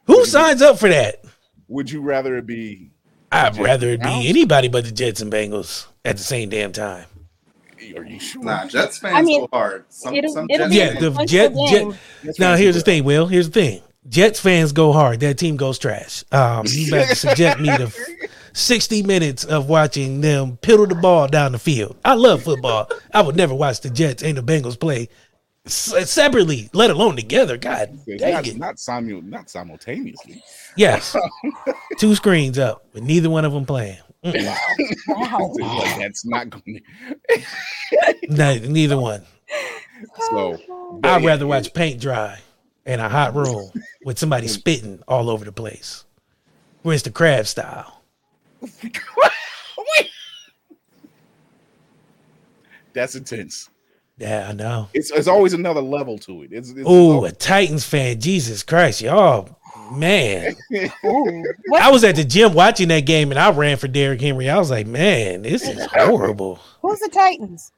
Who 0.06 0.25
signs 0.25 0.62
up 0.62 0.78
for 0.78 0.88
that? 0.88 1.23
Would 1.68 1.90
you 1.90 2.00
rather 2.00 2.38
it 2.38 2.47
be? 2.47 2.90
I'd 3.30 3.52
Jets 3.52 3.59
rather 3.59 3.88
it 3.90 4.00
Browns? 4.00 4.23
be 4.23 4.28
anybody 4.30 4.68
but 4.68 4.87
the 4.87 4.90
Jets 4.90 5.21
and 5.21 5.30
Bengals 5.30 5.87
at 6.06 6.16
the 6.16 6.23
same 6.23 6.49
damn 6.49 6.73
time. 6.73 7.04
Are 7.94 8.02
you 8.06 8.18
sure? 8.18 8.42
Nah, 8.44 8.64
Jets 8.66 8.97
fans 8.97 9.14
I 9.14 9.21
mean, 9.21 9.42
go 9.42 9.49
hard. 9.52 9.85
Some, 9.90 10.14
it'll- 10.16 10.32
some 10.32 10.47
it'll 10.49 10.71
Jets 10.71 10.75
be 10.75 10.78
Yeah, 10.78 10.92
the 11.00 11.11
sequential 11.11 11.26
Jet, 11.26 11.52
Jet. 11.92 11.99
Jets 12.25 12.38
Now 12.38 12.56
here's 12.56 12.76
the 12.76 12.80
thing, 12.80 13.04
Will. 13.04 13.26
Here's 13.26 13.50
the 13.50 13.61
thing. 13.61 13.82
Jets 14.09 14.40
fans 14.40 14.73
go 14.73 14.92
hard. 14.92 15.21
That 15.21 15.38
team 15.38 15.56
goes 15.56 15.78
trash. 15.78 16.25
Um, 16.32 16.64
you 16.68 16.90
better 16.90 17.14
subject 17.14 17.61
me 17.61 17.68
to 17.68 17.92
60 18.52 19.02
minutes 19.04 19.44
of 19.44 19.68
watching 19.68 20.21
them 20.21 20.59
piddle 20.59 20.88
the 20.88 20.94
ball 20.97 21.28
down 21.28 21.52
the 21.52 21.59
field. 21.59 21.97
I 22.04 22.14
love 22.14 22.42
football. 22.42 22.88
I 23.14 23.23
would 23.23 23.37
never 23.37 23.54
watch 23.54 23.80
the 23.80 23.90
Jets 23.90 24.23
and 24.23 24.37
the 24.37 24.42
Bengals 24.42 24.78
play 24.78 25.09
separately, 25.66 26.68
let 26.73 26.90
alone 26.90 27.14
together. 27.14 27.56
God 27.56 27.97
dang 28.18 28.32
not, 28.32 28.47
it. 28.47 28.56
not, 28.59 28.76
simu- 28.76 29.23
not 29.23 29.49
simultaneously. 29.49 30.42
Yes. 30.76 31.16
Two 31.99 32.14
screens 32.16 32.59
up, 32.59 32.85
but 32.92 33.04
neither 33.04 33.30
one 33.30 33.44
of 33.44 33.52
them 33.52 33.64
playing. 33.64 33.99
Mm-mm. 34.25 34.56
Wow. 35.09 35.52
Like, 35.59 35.99
that's 35.99 36.25
not 36.25 36.49
going 36.50 36.80
No, 38.28 38.56
neither 38.59 38.99
one. 38.99 39.23
So 40.30 40.59
I'd 41.04 41.25
rather 41.25 41.47
watch 41.47 41.73
paint 41.75 42.00
dry 42.00 42.38
in 42.86 43.00
a 43.00 43.08
hot 43.08 43.34
room 43.34 43.70
with 44.04 44.18
somebody 44.18 44.46
mm. 44.46 44.50
spitting 44.50 45.02
all 45.06 45.30
over 45.30 45.44
the 45.44 45.52
place. 45.52 46.04
Where's 46.82 47.02
the 47.02 47.10
crab 47.10 47.46
style? 47.46 48.02
that's 52.92 53.14
intense. 53.14 53.68
Yeah, 54.18 54.48
I 54.48 54.52
know. 54.52 54.88
It's 54.94 55.10
it's 55.10 55.26
always 55.26 55.52
another 55.52 55.80
level 55.80 56.18
to 56.18 56.42
it. 56.42 56.52
It's, 56.52 56.70
it's 56.70 56.82
Oh, 56.84 57.24
a 57.24 57.32
Titans 57.32 57.84
fan. 57.84 58.20
Jesus 58.20 58.62
Christ, 58.62 59.00
y'all, 59.00 59.58
man. 59.92 60.54
I 61.74 61.90
was 61.90 62.04
at 62.04 62.16
the 62.16 62.24
gym 62.24 62.52
watching 62.54 62.88
that 62.88 63.00
game 63.00 63.30
and 63.30 63.38
I 63.40 63.50
ran 63.50 63.78
for 63.78 63.88
Derrick 63.88 64.20
Henry. 64.20 64.48
I 64.50 64.58
was 64.58 64.70
like, 64.70 64.86
man, 64.86 65.42
this 65.42 65.66
is 65.66 65.84
horrible. 65.92 66.60
Who's 66.82 67.00
the 67.00 67.08
Titans? 67.08 67.72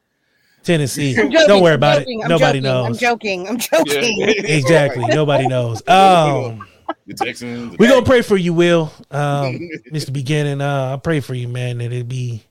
Tennessee. 0.65 1.13
Joking, 1.15 1.31
Don't 1.47 1.63
worry 1.63 1.75
about 1.75 1.99
joking, 1.99 2.19
it. 2.19 2.23
I'm 2.23 2.29
Nobody 2.29 2.59
joking, 2.59 2.63
knows. 2.63 2.85
I'm 2.87 2.97
joking. 2.97 3.47
I'm 3.47 3.57
joking. 3.57 4.21
exactly. 4.27 5.05
Nobody 5.07 5.47
knows. 5.47 5.77
Um, 5.87 6.67
the 7.07 7.13
Texans. 7.13 7.77
we're 7.77 7.89
gonna 7.89 8.05
pray 8.05 8.21
for 8.21 8.35
you, 8.37 8.53
Will. 8.53 8.91
Um, 9.11 9.59
Mr. 9.91 10.11
Beginning. 10.11 10.61
Uh, 10.61 10.93
I 10.95 10.99
pray 11.01 11.19
for 11.19 11.33
you, 11.33 11.47
man, 11.47 11.77
that 11.77 11.91
it 11.93 12.07
be 12.07 12.43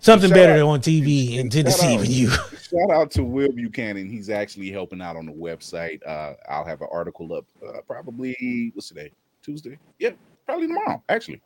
something 0.00 0.28
Shout 0.30 0.36
better 0.36 0.62
out- 0.62 0.68
on 0.68 0.80
TV 0.80 1.36
in 1.38 1.48
Tennessee 1.50 1.92
Shout 1.92 2.00
with 2.00 2.10
you. 2.10 2.28
Shout 2.30 2.90
out 2.90 3.10
to 3.12 3.24
Will 3.24 3.52
Buchanan. 3.52 4.08
He's 4.08 4.30
actually 4.30 4.70
helping 4.70 5.00
out 5.02 5.16
on 5.16 5.26
the 5.26 5.32
website. 5.32 6.00
Uh, 6.06 6.34
I'll 6.48 6.64
have 6.64 6.80
an 6.80 6.88
article 6.90 7.34
up 7.34 7.44
uh, 7.66 7.80
probably 7.86 8.70
what's 8.74 8.88
today? 8.88 9.12
Tuesday? 9.42 9.78
Yep, 9.98 10.16
probably 10.46 10.68
tomorrow, 10.68 11.02
actually. 11.08 11.40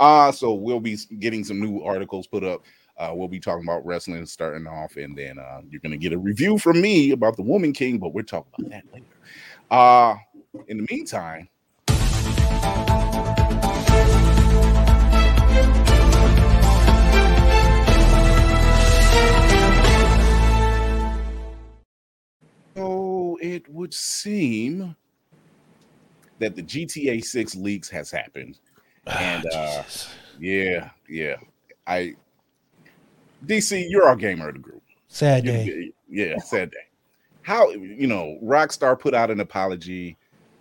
Uh, 0.00 0.32
so 0.32 0.54
we'll 0.54 0.80
be 0.80 0.98
getting 1.18 1.44
some 1.44 1.60
new 1.60 1.82
articles 1.82 2.26
put 2.26 2.44
up. 2.44 2.62
Uh, 2.96 3.12
we'll 3.14 3.28
be 3.28 3.40
talking 3.40 3.64
about 3.64 3.84
wrestling 3.84 4.24
starting 4.26 4.66
off, 4.66 4.96
and 4.96 5.16
then 5.16 5.38
uh, 5.38 5.60
you're 5.68 5.80
gonna 5.80 5.96
get 5.96 6.12
a 6.12 6.18
review 6.18 6.58
from 6.58 6.80
me 6.80 7.10
about 7.10 7.36
the 7.36 7.42
Woman 7.42 7.72
King, 7.72 7.98
but 7.98 8.14
we're 8.14 8.22
talking 8.22 8.52
about 8.58 8.70
that 8.70 8.84
later. 8.92 9.06
Uh, 9.70 10.14
in 10.68 10.78
the 10.78 10.86
meantime, 10.90 11.48
So 22.76 23.38
it 23.40 23.68
would 23.68 23.94
seem 23.94 24.96
that 26.40 26.56
the 26.56 26.62
GTA 26.62 27.24
6 27.24 27.54
leaks 27.54 27.88
has 27.88 28.10
happened. 28.10 28.58
And 29.18 29.44
uh 29.54 29.82
yeah, 30.40 30.90
yeah. 31.08 31.36
I 31.86 32.14
DC, 33.46 33.86
you're 33.88 34.04
our 34.04 34.16
gamer 34.16 34.48
of 34.48 34.54
the 34.54 34.60
group. 34.60 34.82
Sad 35.08 35.44
You- 35.44 35.52
day. 35.52 35.92
Yeah, 36.08 36.38
sad 36.38 36.70
day. 36.70 36.76
How 37.42 37.70
you 37.70 38.06
know, 38.06 38.38
Rockstar 38.42 38.98
put 38.98 39.12
out 39.14 39.30
an 39.30 39.40
apology, 39.40 40.16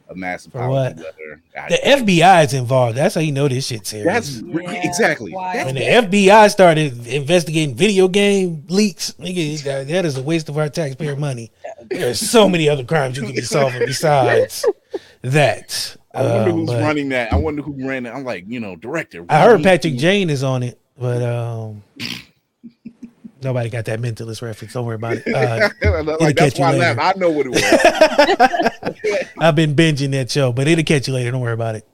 a 0.10 0.16
massive 0.16 0.52
For 0.52 0.58
apology 0.60 0.96
what? 1.02 1.06
letter. 1.06 1.42
I- 1.58 1.70
The 1.70 1.78
FBI 2.04 2.44
is 2.46 2.54
involved. 2.54 2.98
That's 2.98 3.16
how 3.16 3.22
you 3.22 3.32
know 3.32 3.48
this 3.48 3.68
shit's 3.68 3.90
serious. 3.90 4.06
That's 4.06 4.42
re- 4.42 4.66
exactly. 4.84 5.32
That's 5.32 5.66
when 5.66 5.76
the 5.76 5.82
FBI 5.82 6.50
started 6.52 7.08
investigating 7.08 7.76
video 7.76 8.08
game 8.10 8.66
leaks, 8.68 9.12
nigga, 9.20 9.64
that- 9.64 9.88
that 9.88 10.06
is 10.06 10.18
a 10.18 10.22
waste 10.24 10.50
of 10.50 10.58
our 10.58 10.68
taxpayer 10.68 11.16
money. 11.16 11.52
There's 11.84 12.20
so 12.20 12.50
many 12.50 12.68
other 12.68 12.84
crimes 12.84 13.16
you 13.18 13.26
could 13.26 13.36
be 13.36 13.42
solving 13.42 13.86
besides 13.86 14.66
that. 15.22 15.96
I 16.14 16.22
wonder 16.24 16.52
Um, 16.52 16.58
who's 16.60 16.70
running 16.76 17.10
that. 17.10 17.34
I 17.34 17.38
wonder 17.38 17.62
who 17.62 17.88
ran 17.88 18.06
it. 18.06 18.12
I'm 18.12 18.24
like, 18.24 18.46
you 18.48 18.60
know, 18.60 18.76
director. 18.76 19.26
I 19.30 19.44
heard 19.44 19.64
Patrick 19.64 19.96
Jane 19.98 20.30
is 20.30 20.44
on 20.44 20.62
it, 20.64 20.80
but 20.98 21.22
um, 21.24 21.84
nobody 23.42 23.70
got 23.70 23.86
that 23.86 24.00
mentalist 24.00 24.42
reference. 24.42 24.74
Don't 24.74 24.86
worry 24.86 24.96
about 24.96 25.18
it. 25.18 25.28
Uh, 25.28 25.70
it'll 25.82 26.04
like, 26.20 26.36
that's 26.36 26.56
catch 26.56 26.60
you 26.60 26.62
why 26.64 26.70
I 26.70 26.72
later. 26.74 26.96
laughed. 26.96 27.16
I 27.18 27.20
know 27.20 27.30
what 27.32 27.46
it 27.48 27.50
was. 27.50 29.30
I've 29.40 29.56
been 29.56 29.76
binging 29.76 30.12
that 30.12 30.30
show, 30.32 30.52
but 30.54 30.68
it'll 30.68 30.84
catch 30.84 31.08
you 31.08 31.14
later. 31.14 31.32
Don't 31.32 31.42
worry 31.42 31.54
about 31.54 31.76
it. 31.76 31.88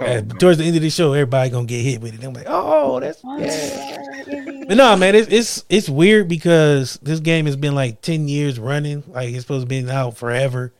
Uh, 0.00 0.20
towards 0.20 0.58
the 0.58 0.64
end 0.64 0.74
of 0.74 0.82
the 0.82 0.90
show, 0.90 1.12
everybody 1.12 1.48
gonna 1.48 1.64
get 1.66 1.80
hit 1.82 2.00
with 2.00 2.12
it. 2.14 2.24
I'm 2.24 2.32
like, 2.32 2.46
oh, 2.48 2.98
that's 2.98 3.20
But 3.22 4.76
no, 4.76 4.96
man, 4.96 5.14
it's 5.14 5.28
it's 5.30 5.64
it's 5.68 5.88
weird 5.88 6.26
because 6.28 6.98
this 7.02 7.20
game 7.20 7.46
has 7.46 7.54
been 7.54 7.74
like 7.76 8.00
ten 8.00 8.26
years 8.26 8.58
running. 8.58 9.04
Like 9.06 9.28
it's 9.28 9.42
supposed 9.42 9.68
to 9.68 9.82
be 9.82 9.88
out 9.88 10.16
forever, 10.16 10.72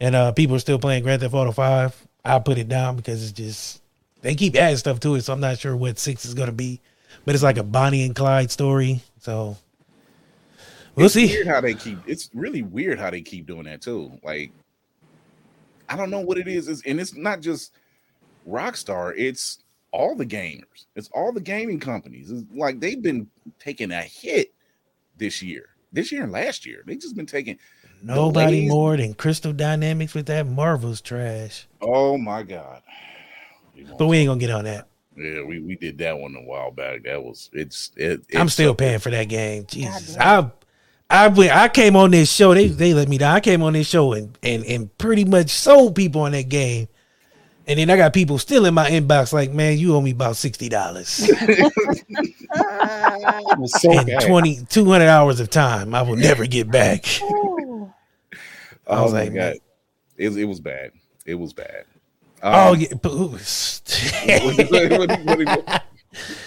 and 0.00 0.14
uh 0.14 0.30
people 0.30 0.54
are 0.54 0.60
still 0.60 0.78
playing 0.78 1.02
Grand 1.02 1.22
Theft 1.22 1.34
Auto 1.34 1.50
Five. 1.50 2.05
I 2.26 2.38
put 2.40 2.58
it 2.58 2.68
down 2.68 2.96
because 2.96 3.22
it's 3.22 3.32
just 3.32 3.80
they 4.22 4.34
keep 4.34 4.56
adding 4.56 4.76
stuff 4.76 5.00
to 5.00 5.14
it, 5.14 5.22
so 5.22 5.32
I'm 5.32 5.40
not 5.40 5.58
sure 5.58 5.76
what 5.76 5.98
six 5.98 6.24
is 6.24 6.34
gonna 6.34 6.52
be. 6.52 6.80
But 7.24 7.34
it's 7.34 7.44
like 7.44 7.58
a 7.58 7.62
Bonnie 7.62 8.04
and 8.04 8.14
Clyde 8.14 8.50
story, 8.50 9.00
so 9.20 9.56
we'll 10.94 11.06
it's 11.06 11.14
see. 11.14 11.26
Weird 11.28 11.46
how 11.46 11.60
they 11.60 11.74
keep. 11.74 11.98
It's 12.06 12.30
really 12.34 12.62
weird 12.62 12.98
how 12.98 13.10
they 13.10 13.22
keep 13.22 13.46
doing 13.46 13.64
that 13.64 13.80
too. 13.80 14.18
Like, 14.22 14.50
I 15.88 15.96
don't 15.96 16.10
know 16.10 16.20
what 16.20 16.38
it 16.38 16.48
is. 16.48 16.68
It's, 16.68 16.82
and 16.84 17.00
it's 17.00 17.14
not 17.14 17.40
just 17.40 17.72
Rockstar. 18.48 19.14
It's 19.16 19.60
all 19.92 20.14
the 20.14 20.26
gamers. 20.26 20.86
It's 20.94 21.08
all 21.14 21.32
the 21.32 21.40
gaming 21.40 21.80
companies. 21.80 22.30
It's 22.30 22.44
like 22.52 22.80
they've 22.80 23.02
been 23.02 23.28
taking 23.58 23.92
a 23.92 24.02
hit 24.02 24.52
this 25.16 25.42
year, 25.42 25.70
this 25.92 26.12
year 26.12 26.24
and 26.24 26.32
last 26.32 26.66
year. 26.66 26.82
They 26.86 26.96
just 26.96 27.16
been 27.16 27.26
taking 27.26 27.58
Nobody 28.14 28.60
delays. 28.60 28.70
more 28.70 28.96
than 28.96 29.14
Crystal 29.14 29.52
Dynamics 29.52 30.14
with 30.14 30.26
that 30.26 30.46
Marvel's 30.46 31.00
trash. 31.00 31.66
Oh 31.80 32.16
my 32.16 32.42
god! 32.42 32.82
But 33.98 34.06
we 34.06 34.18
ain't 34.18 34.28
gonna 34.28 34.40
get 34.40 34.50
on 34.50 34.64
that. 34.64 34.86
Yeah, 35.16 35.42
we, 35.44 35.60
we 35.60 35.76
did 35.76 35.98
that 35.98 36.18
one 36.18 36.36
a 36.36 36.42
while 36.42 36.70
back. 36.70 37.04
That 37.04 37.22
was 37.22 37.50
it's 37.52 37.90
it. 37.96 38.22
I'm 38.34 38.48
still 38.48 38.70
something. 38.70 38.86
paying 38.86 38.98
for 39.00 39.10
that 39.10 39.24
game. 39.24 39.64
Jesus, 39.66 40.16
I, 40.18 40.50
I 41.10 41.28
went. 41.28 41.56
I 41.56 41.68
came 41.68 41.96
on 41.96 42.10
this 42.12 42.30
show. 42.30 42.54
They 42.54 42.68
they 42.68 42.94
let 42.94 43.08
me 43.08 43.18
down. 43.18 43.34
I 43.34 43.40
came 43.40 43.62
on 43.62 43.72
this 43.72 43.88
show 43.88 44.12
and 44.12 44.38
and 44.42 44.64
and 44.64 44.98
pretty 44.98 45.24
much 45.24 45.50
sold 45.50 45.96
people 45.96 46.22
on 46.22 46.32
that 46.32 46.48
game. 46.48 46.88
And 47.68 47.80
then 47.80 47.90
I 47.90 47.96
got 47.96 48.12
people 48.12 48.38
still 48.38 48.64
in 48.64 48.74
my 48.74 48.88
inbox 48.88 49.32
like, 49.32 49.50
man, 49.50 49.76
you 49.76 49.96
owe 49.96 50.00
me 50.00 50.12
about 50.12 50.36
sixty 50.36 50.68
dollars 50.68 51.28
It 52.56 53.58
was 53.58 53.80
so 53.80 53.90
and 53.90 54.06
bad. 54.06 54.20
20, 54.20 54.66
200 54.68 55.04
hours 55.06 55.40
of 55.40 55.50
time. 55.50 55.94
I 55.94 56.02
will 56.02 56.16
never 56.16 56.46
get 56.46 56.70
back. 56.70 57.04
I 58.86 58.98
Oh 58.98 59.02
was 59.04 59.12
my 59.12 59.24
like, 59.24 59.34
god, 59.34 59.54
it, 60.16 60.36
it 60.36 60.44
was 60.44 60.60
bad. 60.60 60.92
It 61.24 61.34
was 61.34 61.52
bad. 61.52 61.84
oh 62.42 62.72
Um, 62.74 62.80
yeah, 62.80 62.94
but, 63.00 63.12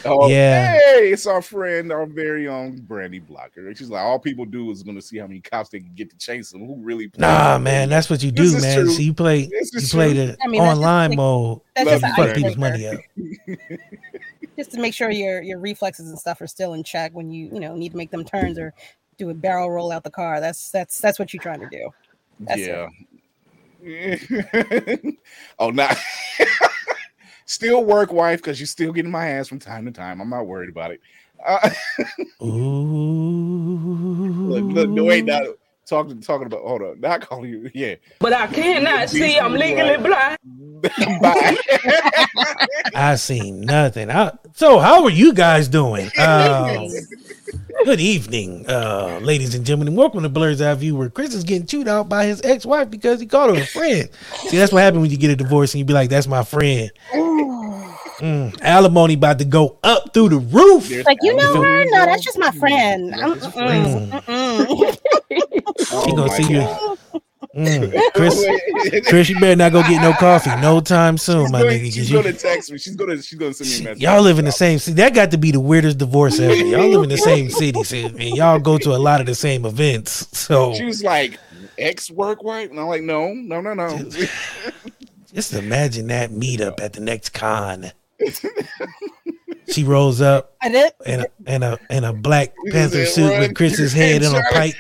Oh, 0.06 0.28
Yeah. 0.28 0.74
Hey, 0.80 1.12
it's 1.12 1.28
our 1.28 1.42
friend, 1.44 1.92
our 1.92 2.06
very 2.08 2.48
own 2.48 2.78
Brandy 2.82 3.20
Blocker. 3.20 3.74
She's 3.76 3.90
like, 3.90 4.02
all 4.02 4.18
people 4.18 4.46
do 4.46 4.72
is 4.72 4.82
going 4.82 4.96
to 4.96 5.02
see 5.02 5.18
how 5.20 5.28
many 5.28 5.42
cops 5.42 5.70
they 5.70 5.80
can 5.80 5.94
get 5.94 6.10
to 6.10 6.18
chase 6.18 6.50
them. 6.52 6.66
Who 6.66 6.78
really? 6.82 7.08
plays 7.08 7.20
Nah, 7.22 7.60
man, 7.60 7.88
that's 7.90 8.10
what 8.10 8.24
you 8.24 8.32
do, 8.32 8.44
is 8.44 8.62
man. 8.64 8.90
So 8.90 9.00
you 9.00 9.14
play, 9.14 9.46
This 9.46 9.72
you 9.74 9.82
play 9.82 10.14
true. 10.14 10.26
the 10.28 10.38
I 10.44 10.48
mean, 10.48 10.62
that's 10.64 10.72
just 10.72 10.78
online 10.78 11.10
like- 11.12 11.18
mode. 11.18 11.60
that's 11.76 11.92
you 11.92 12.00
just 12.00 12.16
fuck 12.16 12.36
people's 12.36 12.58
money 12.58 12.88
up. 12.88 13.00
just 14.58 14.72
to 14.72 14.80
make 14.80 14.94
sure 14.94 15.12
your 15.12 15.42
your 15.42 15.60
reflexes 15.60 16.10
and 16.10 16.18
stuff 16.18 16.42
are 16.42 16.48
still 16.48 16.74
in 16.74 16.84
check 16.84 17.14
when 17.14 17.30
you 17.30 17.50
you 17.54 17.60
know 17.60 17.76
need 17.76 17.92
to 17.92 17.98
make 17.98 18.12
them 18.12 18.24
turns 18.26 18.58
or 18.58 18.74
do 19.18 19.30
a 19.30 19.34
barrel 19.34 19.70
roll 19.70 19.92
out 19.92 20.04
the 20.04 20.10
car. 20.10 20.40
That's 20.40 20.72
that's 20.72 21.00
that's 21.00 21.20
what 21.20 21.34
you're 21.34 21.44
trying 21.44 21.60
to 21.60 21.70
do. 21.70 21.90
That's 22.40 22.62
yeah. 22.62 22.88
oh, 25.60 25.70
now 25.70 25.92
still 27.46 27.84
work, 27.84 28.12
wife, 28.12 28.40
because 28.40 28.60
you're 28.60 28.68
still 28.68 28.92
getting 28.92 29.12
my 29.12 29.30
ass 29.30 29.48
from 29.48 29.60
time 29.60 29.86
to 29.86 29.92
time. 29.92 30.22
I'm 30.22 30.30
not 30.30 30.46
worried 30.46 30.70
about 30.70 30.92
it. 30.92 31.02
Uh, 31.46 31.70
look, 32.42 32.54
look, 34.64 34.90
no, 34.90 35.06
wait, 35.06 35.26
now 35.26 35.42
talking 35.86 36.22
talking 36.22 36.48
about. 36.48 36.62
Hold 36.62 36.82
on, 36.82 37.00
not 37.00 37.22
calling 37.22 37.50
you. 37.50 37.72
Yeah, 37.74 37.96
But 38.20 38.34
I 38.34 38.48
cannot 38.48 39.10
see. 39.10 39.40
I'm 39.40 39.54
legally 39.54 39.98
blind. 39.98 40.38
Bye. 41.22 41.58
I 42.96 43.16
seen 43.16 43.62
nothing. 43.62 44.12
I, 44.12 44.32
so 44.54 44.80
how 44.80 45.04
are 45.04 45.10
you 45.10 45.34
guys 45.34 45.68
doing? 45.68 46.10
Um, 46.18 46.88
good 47.86 48.00
evening, 48.00 48.66
uh, 48.68 49.20
ladies 49.22 49.56
and 49.56 49.66
gentlemen. 49.66 49.96
Welcome 49.96 50.24
to 50.24 50.30
Blerd's 50.30 50.62
Eye 50.62 50.74
View, 50.76 50.96
where 50.96 51.10
Chris 51.10 51.34
is 51.34 51.44
getting 51.44 51.66
chewed 51.66 51.88
out 51.88 52.10
by 52.10 52.26
his 52.26 52.42
ex-wife 52.44 52.90
because 52.90 53.20
he 53.20 53.26
called 53.26 53.56
her 53.56 53.64
a 53.64 53.66
friend. 53.66 54.10
See, 54.48 54.58
that's 54.58 54.72
what 54.72 54.84
happened 54.84 55.02
when 55.02 55.12
you 55.12 55.18
get 55.18 55.32
a 55.32 55.36
divorce 55.36 55.74
and 55.74 55.80
you 55.80 55.86
be 55.86 55.94
like, 55.94 56.10
"That's 56.10 56.28
my 56.28 56.44
friend." 56.44 56.92
Mm, 57.14 58.60
alimony 58.62 59.14
about 59.14 59.40
to 59.40 59.46
go 59.46 59.78
up 59.82 60.14
through 60.14 60.30
the 60.30 60.40
roof. 60.40 60.92
Like 61.06 61.20
you 61.22 61.34
know 61.36 61.64
her? 61.64 61.86
No, 61.86 62.06
that's 62.06 62.22
just 62.24 62.38
my 62.38 62.52
friend. 62.52 63.16
I'm- 63.16 63.40
friend. 63.40 64.12
mm-mm, 64.12 64.66
mm-mm. 65.30 66.06
She 66.06 66.12
gonna 66.16 66.30
see 66.32 66.54
you. 66.54 66.98
Mm, 67.60 68.02
Chris, 68.14 68.46
Chris, 69.08 69.30
you 69.30 69.40
better 69.40 69.56
not 69.56 69.72
go 69.74 69.82
get 69.84 70.02
no 70.02 70.14
coffee 70.14 70.50
no 70.62 70.80
time 70.80 71.18
soon, 71.18 71.52
my 71.52 71.62
nigga. 71.64 71.86
she's 71.94 72.10
you- 72.10 72.22
going 72.22 72.34
to 72.34 72.40
text 72.40 72.72
me. 72.72 72.78
She's 72.78 72.96
going 72.96 73.16
to 73.18 73.22
she's 73.22 73.38
going 73.38 73.52
to 73.54 73.64
send 73.66 73.70
me 73.70 73.80
a 73.80 73.90
message. 73.90 74.02
Y'all 74.04 74.22
live 74.22 74.40
in 74.40 74.46
the 74.46 74.52
same 74.52 74.80
city. 74.80 74.96
That 74.96 75.14
got 75.14 75.32
to 75.32 75.38
be 75.38 75.52
the 75.52 75.60
weirdest 75.60 75.98
divorce 75.98 76.40
ever. 76.40 76.56
Y'all 76.66 76.88
live 76.88 77.04
in 77.04 77.10
the 77.10 77.18
same 77.18 77.50
city, 77.50 78.04
and 78.06 78.22
y'all 78.38 78.60
go 78.60 78.78
to 78.78 78.96
a 78.96 78.98
lot 78.98 79.20
of 79.20 79.26
the 79.28 79.36
same 79.36 79.66
events. 79.66 80.28
So 80.38 80.74
She 80.74 80.86
was 80.86 81.04
like, 81.04 81.38
ex 81.78 82.10
work 82.10 82.44
wife? 82.44 82.70
And 82.70 82.80
I'm 82.80 82.88
like, 82.88 83.02
no, 83.04 83.34
no, 83.34 83.60
no, 83.62 83.74
no. 83.74 84.10
just 85.34 85.54
imagine 85.54 86.08
that 86.08 86.32
meetup 86.32 86.80
at 86.80 86.94
the 86.94 87.02
next 87.02 87.30
con. 87.34 87.92
She 89.68 89.84
rolls 89.84 90.22
up 90.22 90.56
I 90.62 90.70
did. 90.70 90.94
in 91.06 91.20
a 91.22 91.26
in 91.48 91.64
a 91.64 91.78
in 91.90 92.04
a 92.04 92.14
Black 92.14 92.54
Panther 92.72 93.06
suit 93.06 93.38
with 93.40 93.56
Chris's 93.56 93.94
head 93.94 94.24
on 94.24 94.36
a 94.36 94.42
pike. 94.52 94.76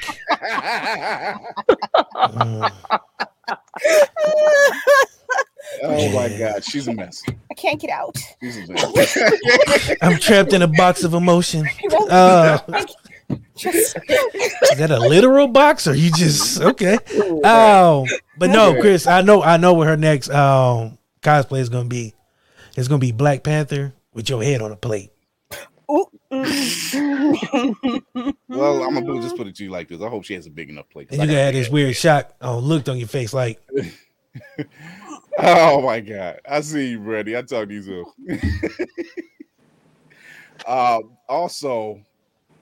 Mm. 2.15 2.71
oh 5.83 6.11
my 6.13 6.29
God. 6.37 6.63
She's 6.63 6.87
a 6.87 6.93
mess. 6.93 7.23
I 7.49 7.53
can't 7.53 7.79
get 7.79 7.89
out. 7.89 8.17
She's 8.41 8.69
a 8.69 8.73
mess. 8.73 9.95
I'm 10.01 10.17
trapped 10.19 10.53
in 10.53 10.61
a 10.61 10.67
box 10.67 11.03
of 11.03 11.13
emotion. 11.13 11.65
Uh, 12.09 12.59
Is 13.57 13.93
that 14.77 14.89
a 14.91 14.99
literal 14.99 15.47
box 15.47 15.87
or 15.87 15.93
you 15.93 16.11
just 16.11 16.61
okay? 16.61 16.97
Oh, 17.43 18.07
but 18.37 18.49
no, 18.49 18.79
Chris, 18.79 19.05
I 19.07 19.21
know 19.21 19.43
I 19.43 19.57
know 19.57 19.73
what 19.73 19.87
her 19.87 19.97
next 19.97 20.29
um 20.29 20.97
cosplay 21.21 21.59
is 21.59 21.69
gonna 21.69 21.89
be. 21.89 22.13
It's 22.75 22.87
gonna 22.87 22.99
be 22.99 23.11
Black 23.11 23.43
Panther 23.43 23.93
with 24.13 24.29
your 24.29 24.43
head 24.43 24.61
on 24.61 24.71
a 24.71 24.75
plate. 24.75 25.11
Well, 28.47 28.83
I'm 28.83 28.93
gonna 29.05 29.21
just 29.21 29.35
put 29.37 29.47
it 29.47 29.55
to 29.55 29.63
you 29.63 29.69
like 29.71 29.87
this. 29.87 30.01
I 30.01 30.07
hope 30.09 30.23
she 30.23 30.33
has 30.35 30.45
a 30.45 30.51
big 30.51 30.69
enough 30.69 30.89
plate. 30.89 31.07
And 31.11 31.19
you 31.21 31.27
got 31.27 31.33
got 31.33 31.53
big 31.53 31.63
this 31.63 31.69
weird 31.69 31.95
shock 31.95 32.33
oh 32.41 32.59
looked 32.59 32.89
on 32.89 32.97
your 32.97 33.07
face 33.07 33.33
like 33.33 33.59
Oh 35.39 35.81
my 35.81 35.99
god. 35.99 36.41
I 36.47 36.61
see 36.61 36.89
you, 36.91 36.99
Brady. 36.99 37.35
I 37.37 37.41
talk 37.41 37.67
to 37.69 37.73
you 37.73 37.81
soon. 37.81 38.05
um, 40.67 41.11
also, 41.27 42.01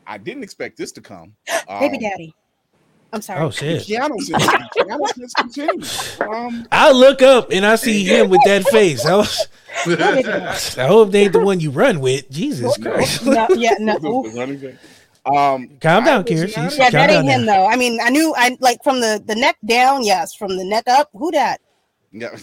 I 0.05 0.17
didn't 0.17 0.43
expect 0.43 0.77
this 0.77 0.91
to 0.93 1.01
come. 1.01 1.33
Baby 1.67 1.97
Um, 1.97 2.01
daddy. 2.01 2.35
I'm 3.13 3.21
sorry. 3.21 3.39
Oh 3.41 3.49
shit. 3.49 3.83
Keanu 3.83 4.19
said 4.21 4.39
Keanu 4.75 5.07
says 5.15 5.33
continue. 5.33 6.27
Um, 6.29 6.67
I 6.71 6.91
look 6.91 7.21
up 7.21 7.51
and 7.51 7.65
I 7.65 7.75
see 7.75 8.03
him 8.03 8.29
with 8.29 8.41
that 8.45 8.63
face. 8.65 9.05
I 9.05 9.15
was 9.15 9.47
I 9.87 10.87
hope 10.87 11.11
they 11.11 11.23
ain't 11.23 11.33
the 11.33 11.39
one 11.39 11.59
you 11.59 11.71
run 11.71 11.99
with. 11.99 12.29
Jesus 12.29 12.77
Christ. 12.77 13.25
No, 13.25 13.47
yeah, 13.55 13.75
no. 13.79 13.97
ooh. 14.05 14.77
um, 15.25 15.69
Calm 15.79 16.03
down, 16.03 16.23
was 16.23 16.31
Kira. 16.31 16.47
She's- 16.47 16.77
Yeah, 16.77 16.85
calm 16.89 16.91
that 16.91 17.09
ain't 17.09 17.25
him 17.29 17.45
now. 17.45 17.53
though. 17.55 17.67
I 17.67 17.75
mean, 17.75 17.99
I 18.01 18.09
knew 18.09 18.33
I 18.35 18.57
like 18.59 18.83
from 18.83 18.99
the 18.99 19.21
the 19.25 19.35
neck 19.35 19.57
down. 19.65 20.03
Yes, 20.03 20.33
from 20.33 20.57
the 20.57 20.65
neck 20.65 20.83
up. 20.87 21.09
Who 21.13 21.31
that? 21.31 21.61
Yeah. 22.11 22.35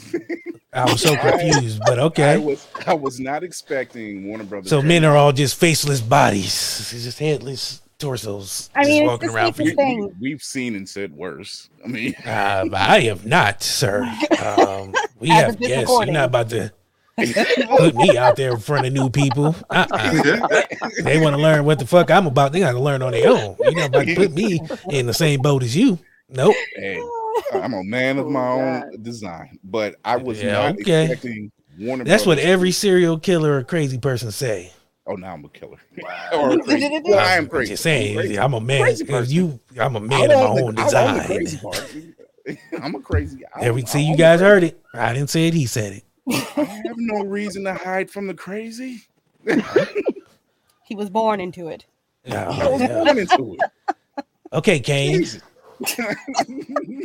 I 0.73 0.85
was 0.85 1.01
so 1.01 1.17
confused, 1.17 1.81
but 1.87 1.99
I 1.99 2.03
okay. 2.03 2.39
was 2.39 2.67
I 2.87 2.95
was 2.95 3.19
not 3.21 3.43
expecting 3.45 4.27
Warner 4.29 4.45
Brothers. 4.45 4.71
So 4.71 4.83
men 4.83 5.05
are 5.05 5.17
all 5.17 5.33
just 5.33 5.59
faceless 5.59 6.01
bodies, 6.01 6.45
It's 6.93 7.05
just 7.05 7.19
headless 7.19 7.81
torsos. 8.05 8.71
I 8.75 8.81
just 8.83 8.91
mean, 8.91 9.03
it's 9.03 9.09
walking 9.09 9.29
the 9.29 9.35
around. 9.35 9.55
safest 9.55 9.77
we, 9.77 9.85
thing. 9.85 10.17
we, 10.21 10.31
have 10.33 10.43
seen 10.43 10.77
and 10.77 10.89
said 10.89 11.13
worse. 11.13 11.69
I 11.85 11.89
mean, 11.89 12.15
Uh, 12.25 12.69
I 12.75 13.01
have 13.01 13.25
not, 13.27 13.63
sir. 13.63 14.03
Um, 14.45 14.95
we 15.19 15.31
As 15.31 15.37
have 15.43 15.51
of 15.51 15.61
guests. 15.61 15.91
You're 15.91 16.07
not 16.13 16.27
about 16.27 16.51
to 16.51 16.73
put 17.79 17.95
me 17.95 18.17
out 18.19 18.37
there 18.37 18.53
in 18.53 18.59
front 18.59 18.87
of 18.87 18.93
new 18.93 19.09
people. 19.09 19.55
Uh-uh. 19.71 20.49
They 21.03 21.19
want 21.21 21.37
to 21.37 21.43
learn 21.43 21.65
what 21.65 21.79
the 21.79 21.87
fuck 21.87 22.11
I'm 22.11 22.27
about. 22.27 22.53
They 22.53 22.61
got 22.61 22.73
to 22.73 22.81
learn 22.81 23.03
on 23.03 23.13
their 23.13 23.29
own. 23.29 23.57
You're 23.61 23.75
not 23.75 23.87
about 23.89 24.07
to 24.07 24.15
put 24.17 24.33
me 24.33 24.61
in 24.91 25.07
the 25.07 25.15
same 25.15 25.41
boat 25.41 25.63
as 25.63 25.77
you. 25.77 25.99
Nope. 26.29 26.55
hey, 26.77 27.01
I'm 27.53 27.75
a 27.75 27.85
man 27.85 28.19
of 28.19 28.27
my 28.29 28.49
own 28.49 29.03
design, 29.03 29.59
but 29.63 29.95
I 30.05 30.17
was 30.17 30.43
Yeah, 30.43 30.53
not 30.53 30.81
okay. 30.81 31.05
expecting 31.05 31.53
Warner. 31.79 32.05
That's 32.05 32.27
what 32.27 32.39
every 32.39 32.73
serial 32.73 33.19
killer 33.19 33.59
or 33.59 33.65
crazy 33.65 33.99
person 33.99 34.31
say. 34.31 34.73
Oh, 35.07 35.15
now 35.17 35.35
I'm 35.35 35.45
a 35.45 35.49
killer. 35.51 35.77
or 36.33 36.59
crazy. 36.61 37.01
Well, 37.05 37.19
I 37.19 37.33
am 37.37 37.45
I'm 37.45 37.49
crazy. 37.51 37.73
just 37.73 37.83
saying, 37.83 38.17
crazy. 38.17 38.39
I'm 38.39 38.55
a 38.55 38.61
man. 38.61 38.81
Crazy 38.83 39.05
Because 39.05 39.33
you, 39.33 39.61
I'm 39.79 39.97
a 39.97 39.99
I 39.99 40.03
man 40.03 40.31
of 40.31 40.39
my 40.39 40.45
own 40.47 40.55
the- 40.57 40.63
own 40.63 40.79
I 40.79 40.83
own 40.83 40.85
design. 41.17 41.27
crazy. 41.27 41.61
I'm 42.81 42.95
a 42.95 43.01
crazy. 43.01 43.43
I 43.55 43.61
There 43.63 43.75
we 43.75 43.83
own- 43.83 43.87
see 43.87 44.03
you 44.03 44.17
guys 44.17 44.41
the 44.41 44.47
heard 44.47 44.65
it. 44.65 44.81
I 44.95 45.13
didn't 45.13 45.31
say 45.31 45.49
it. 45.49 45.55
He 45.55 45.67
said 45.67 45.93
it. 45.95 46.05
I 46.57 46.63
have 46.87 46.97
no 46.97 47.25
reason 47.25 47.65
to 47.65 47.75
hide 47.75 48.11
from 48.11 48.27
the 48.27 48.35
crazy. 48.35 49.03
He 50.87 50.95
was 50.95 51.09
born 51.09 51.41
into 51.41 51.69
it. 51.69 51.87
I 52.31 52.47
was 52.69 52.81
Yeah. 52.83 52.89
born 53.05 53.19
into 53.19 53.57
it. 53.59 53.95
Okay, 54.53 54.81
Kane. 54.81 55.25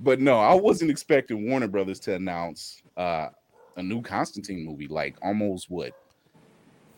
But 0.00 0.20
no, 0.20 0.38
I 0.38 0.52
wasn't 0.54 0.90
expecting 0.90 1.48
Warner 1.48 1.68
Brothers 1.68 1.98
to 2.00 2.14
announce 2.14 2.82
uh, 2.96 3.28
a 3.76 3.82
new 3.82 4.02
Constantine 4.02 4.64
movie 4.64 4.88
like 4.88 5.16
almost 5.22 5.70
what 5.70 5.92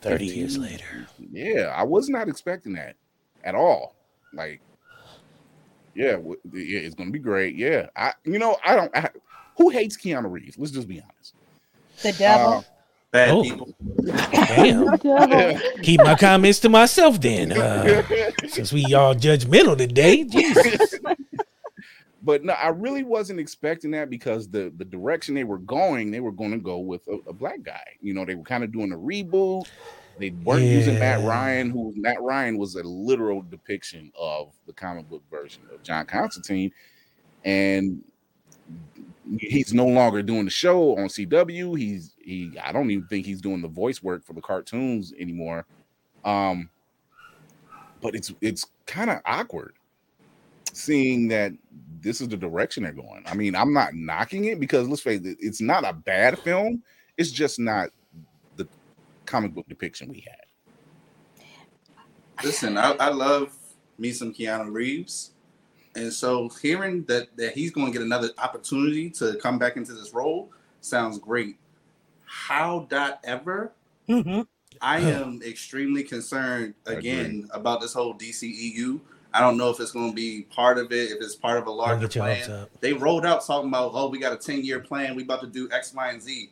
30 0.01 0.27
years 0.27 0.57
later. 0.59 1.07
Yeah, 1.33 1.73
I 1.77 1.83
was 1.83 2.09
not 2.09 2.29
expecting 2.29 2.75
that 2.75 2.95
at 3.45 3.55
all. 3.55 3.95
Like, 4.33 4.61
yeah, 5.95 6.13
w- 6.13 6.39
yeah, 6.53 6.81
it's 6.81 6.95
gonna 6.95 7.11
be 7.11 7.19
great. 7.19 7.57
Yeah, 7.57 7.87
I, 7.97 8.13
you 8.25 8.39
know, 8.39 8.57
I 8.65 8.77
don't. 8.77 8.97
I, 8.97 9.11
who 9.57 9.71
hates 9.71 9.97
Keanu 9.97 10.31
Reeves? 10.31 10.57
Let's 10.59 10.71
just 10.73 10.87
be 10.89 11.01
honest. 11.03 11.35
The 12.03 12.13
devil. 12.13 12.53
Uh, 12.59 12.63
Bad 13.11 13.31
Oh. 13.31 13.43
people. 13.43 13.75
Damn. 14.05 14.99
Keep 15.83 16.03
my 16.03 16.15
comments 16.15 16.61
to 16.61 16.69
myself 16.69 17.19
then. 17.21 17.53
Uh, 17.53 18.03
since 18.49 18.71
we 18.73 18.85
all 18.95 19.15
judgmental 19.15 19.77
today. 19.79 20.25
Jesus. 20.25 20.95
But 22.29 22.45
no, 22.45 22.53
I 22.53 22.69
really 22.69 23.05
wasn't 23.05 23.41
expecting 23.41 23.91
that 23.93 24.11
because 24.11 24.51
the 24.51 24.71
the 24.77 24.85
direction 24.85 25.35
they 25.35 25.45
were 25.45 25.57
going, 25.57 26.11
they 26.11 26.21
were 26.21 26.31
going 26.31 26.51
to 26.51 26.59
go 26.59 26.77
with 26.77 27.09
a, 27.09 27.17
a 27.27 27.33
black 27.33 27.63
guy. 27.63 27.97
You 28.03 28.13
know, 28.13 28.27
they 28.27 28.35
were 28.35 28.45
kind 28.45 28.63
of 28.63 28.71
doing 28.71 28.93
a 28.93 28.99
reboot. 28.99 29.67
They 30.19 30.29
weren't 30.45 30.61
using 30.61 30.99
Matt 30.99 31.25
Ryan, 31.25 31.71
who 31.71 31.95
Matt 31.97 32.21
Ryan 32.21 32.59
was 32.59 32.75
a 32.75 32.83
literal 32.83 33.41
depiction 33.41 34.13
of 34.15 34.53
the 34.67 34.75
comic 34.75 35.09
book 35.09 35.23
version 35.31 35.63
of 35.73 35.83
John 35.83 36.05
Constantine, 36.05 36.71
and 37.47 38.05
he's 39.39 39.73
no 39.73 39.87
longer 39.87 40.23
doing 40.23 40.45
the 40.45 40.51
show 40.51 40.99
on 40.99 41.07
CW. 41.07 41.79
He's 41.79 42.13
he 42.23 42.53
I 42.63 42.73
don't 42.73 42.91
even 42.91 43.07
think 43.07 43.25
he's 43.25 43.41
doing 43.41 43.63
the 43.63 43.69
voice 43.69 44.03
work 44.03 44.23
for 44.23 44.35
the 44.35 44.43
cartoons 44.43 45.15
anymore. 45.19 45.65
Um, 46.27 46.69
but 48.03 48.15
it's 48.15 48.35
it's 48.43 48.67
kind 48.85 49.09
of 49.09 49.23
awkward 49.25 49.73
seeing 50.75 51.29
that 51.29 51.53
this 52.01 52.21
is 52.21 52.29
the 52.29 52.37
direction 52.37 52.83
they're 52.83 52.93
going. 52.93 53.25
I 53.27 53.35
mean, 53.35 53.55
I'm 53.55 53.73
not 53.73 53.95
knocking 53.95 54.47
it 54.47 54.61
because 54.61 54.89
let's 54.89 55.03
face 55.03 55.21
it, 55.25 55.39
it's 55.41 55.61
not 55.61 55.85
a 55.85 55.93
bad 55.93 56.39
film. 56.39 56.83
It's 57.17 57.31
just 57.31 57.59
not 57.59 57.91
the 58.57 58.69
comic 59.27 59.55
book 59.55 59.69
depiction 59.69 60.09
we 60.09 60.27
had. 60.27 61.45
Listen, 62.45 62.79
I, 62.79 62.93
I 62.93 63.09
love 63.09 63.53
me 63.99 64.13
some 64.13 64.33
Keanu 64.33 64.73
Reeves. 64.73 65.33
And 65.97 66.13
so 66.13 66.49
hearing 66.63 67.05
that 67.05 67.37
that 67.37 67.55
he's 67.55 67.73
going 67.73 67.89
to 67.89 67.93
get 67.93 68.03
another 68.03 68.31
opportunity 68.39 69.11
to 69.11 69.35
come 69.43 69.59
back 69.59 69.77
into 69.77 69.93
this 69.93 70.15
role 70.15 70.53
sounds 70.81 71.19
great. 71.19 71.59
How 72.25 72.87
dot 72.89 73.21
ever 73.25 73.73
Mm-hmm. 74.09 74.43
I 74.81 75.01
am 75.01 75.41
extremely 75.45 76.03
concerned 76.03 76.75
again 76.87 77.49
about 77.53 77.81
this 77.81 77.93
whole 77.93 78.15
DCEU. 78.15 79.01
I 79.39 79.41
don't 79.41 79.57
know 79.57 79.71
if 79.71 79.79
it's 79.79 79.93
going 79.93 80.11
to 80.11 80.17
be 80.17 80.43
part 80.51 80.79
of 80.79 80.91
it, 80.91 81.13
if 81.13 81.23
it's 81.23 81.37
part 81.37 81.59
of 81.59 81.67
a 81.69 81.71
larger 81.71 82.07
get 82.09 82.15
your 82.17 82.25
hopes 82.27 82.47
plan. 82.47 82.67
They 82.81 82.93
rolled 82.93 83.25
out 83.25 83.47
talking 83.47 83.69
about, 83.69 83.93
oh, 83.95 84.09
we 84.09 84.19
got 84.19 84.33
a 84.33 84.37
10 84.37 84.65
year 84.65 84.81
plan. 84.81 85.15
We 85.15 85.23
about 85.23 85.41
to 85.43 85.47
do 85.47 85.69
X, 85.73 85.95
Y, 85.95 86.09
and 86.11 86.21
Z. 86.21 86.51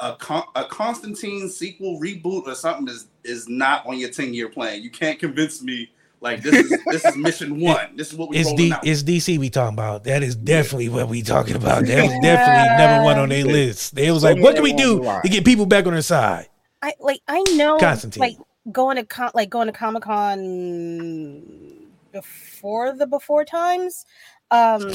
A, 0.00 0.14
Con- 0.14 0.44
a 0.54 0.64
Constantine 0.64 1.48
sequel 1.48 2.00
reboot 2.00 2.46
or 2.46 2.54
something 2.54 2.88
is 2.88 3.08
is 3.24 3.48
not 3.48 3.84
on 3.86 3.98
your 3.98 4.08
10 4.10 4.32
year 4.32 4.48
plan. 4.48 4.80
You 4.82 4.90
can't 4.90 5.18
convince 5.18 5.60
me 5.62 5.90
like 6.20 6.40
this 6.42 6.54
is 6.54 6.84
this 6.86 7.04
is 7.04 7.16
mission 7.16 7.60
one. 7.72 7.96
This 7.96 8.10
is 8.12 8.16
what 8.18 8.28
we 8.30 8.38
It's 8.38 8.52
D, 8.54 8.72
out. 8.72 8.86
it's 8.86 9.02
DC 9.02 9.36
we 9.38 9.50
talking 9.50 9.74
about. 9.74 10.04
That 10.04 10.22
is 10.22 10.34
definitely 10.36 10.88
what 10.88 11.08
we 11.08 11.20
talking 11.22 11.56
about. 11.56 11.84
That 11.84 12.02
was 12.02 12.12
definitely 12.22 12.78
number 12.86 13.04
one 13.04 13.18
on 13.18 13.28
their 13.28 13.44
list. 13.44 13.94
They 13.96 14.10
was 14.10 14.22
like, 14.24 14.38
what 14.38 14.54
can 14.54 14.62
we 14.64 14.72
do 14.72 15.02
to 15.02 15.28
get 15.28 15.44
people 15.44 15.66
back 15.66 15.84
on 15.86 15.92
their 15.92 16.02
side? 16.02 16.48
I 16.80 16.94
like 17.00 17.20
I 17.28 17.42
know 17.56 17.78
Constantine. 17.78 18.20
like 18.20 18.36
going 18.70 18.96
to 18.98 19.04
con- 19.04 19.32
like 19.34 19.50
going 19.50 19.66
to 19.66 19.72
Comic 19.72 20.04
Con 20.04 21.76
before 22.20 22.92
the 22.92 23.06
before 23.06 23.44
times. 23.44 24.04
Um 24.50 24.90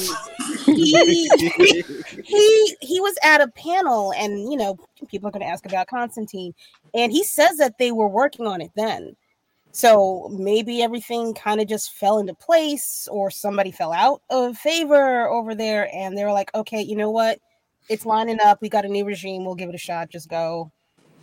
he, 0.66 1.30
he 2.24 2.76
he 2.80 3.00
was 3.00 3.16
at 3.22 3.40
a 3.40 3.48
panel 3.48 4.12
and 4.16 4.50
you 4.50 4.56
know 4.56 4.76
people 5.08 5.28
are 5.28 5.32
going 5.32 5.42
to 5.46 5.48
ask 5.48 5.64
about 5.66 5.86
Constantine 5.86 6.52
and 6.92 7.12
he 7.12 7.22
says 7.24 7.56
that 7.58 7.78
they 7.78 7.92
were 7.92 8.08
working 8.08 8.46
on 8.46 8.60
it 8.60 8.70
then. 8.76 9.14
So 9.72 10.28
maybe 10.32 10.82
everything 10.82 11.34
kind 11.34 11.60
of 11.60 11.66
just 11.68 11.92
fell 11.94 12.18
into 12.18 12.34
place 12.34 13.08
or 13.10 13.30
somebody 13.30 13.70
fell 13.72 13.92
out 13.92 14.22
of 14.30 14.56
favor 14.56 15.28
over 15.28 15.54
there 15.54 15.88
and 15.94 16.16
they 16.16 16.24
were 16.24 16.32
like, 16.32 16.54
"Okay, 16.54 16.80
you 16.80 16.96
know 16.96 17.10
what? 17.10 17.40
It's 17.88 18.06
lining 18.06 18.40
up. 18.40 18.60
We 18.62 18.68
got 18.68 18.84
a 18.84 18.88
new 18.88 19.04
regime. 19.04 19.44
We'll 19.44 19.56
give 19.56 19.68
it 19.68 19.74
a 19.74 19.78
shot. 19.78 20.10
Just 20.10 20.28
go." 20.28 20.70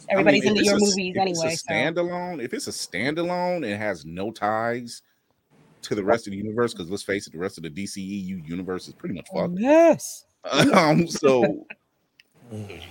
Everybody's 0.09 0.41
I 0.43 0.49
mean, 0.49 0.57
into 0.57 0.65
your 0.65 0.75
a- 0.77 0.79
movies 0.79 1.15
if 1.15 1.27
it's 1.27 1.39
a 1.39 1.45
anyway. 1.45 1.55
so- 1.55 1.73
standalone, 1.73 2.43
if 2.43 2.53
it's 2.53 2.67
a 2.67 2.71
standalone, 2.71 3.65
it 3.65 3.77
has 3.77 4.03
no 4.05 4.31
ties 4.31 5.01
to 5.83 5.95
the 5.95 6.03
rest 6.03 6.27
of 6.27 6.31
the 6.31 6.37
universe. 6.37 6.73
Because 6.73 6.89
let's 6.89 7.03
face 7.03 7.27
it, 7.27 7.33
the 7.33 7.39
rest 7.39 7.57
of 7.57 7.63
the 7.63 7.69
DCEU 7.69 8.47
universe 8.47 8.87
is 8.87 8.93
pretty 8.93 9.15
much 9.15 9.27
fucked. 9.33 9.53
Yes. 9.59 10.25
Um, 10.73 11.07
so 11.07 11.65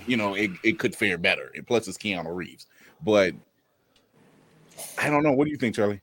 you 0.07 0.17
know, 0.17 0.33
it, 0.33 0.51
it 0.63 0.79
could 0.79 0.95
fare 0.95 1.17
better. 1.17 1.51
And 1.55 1.65
plus, 1.65 1.87
it's 1.87 1.97
Keanu 1.97 2.33
Reeves. 2.35 2.67
But 3.03 3.33
I 4.97 5.09
don't 5.09 5.23
know. 5.23 5.31
What 5.31 5.45
do 5.45 5.51
you 5.51 5.57
think, 5.57 5.75
Charlie? 5.75 6.01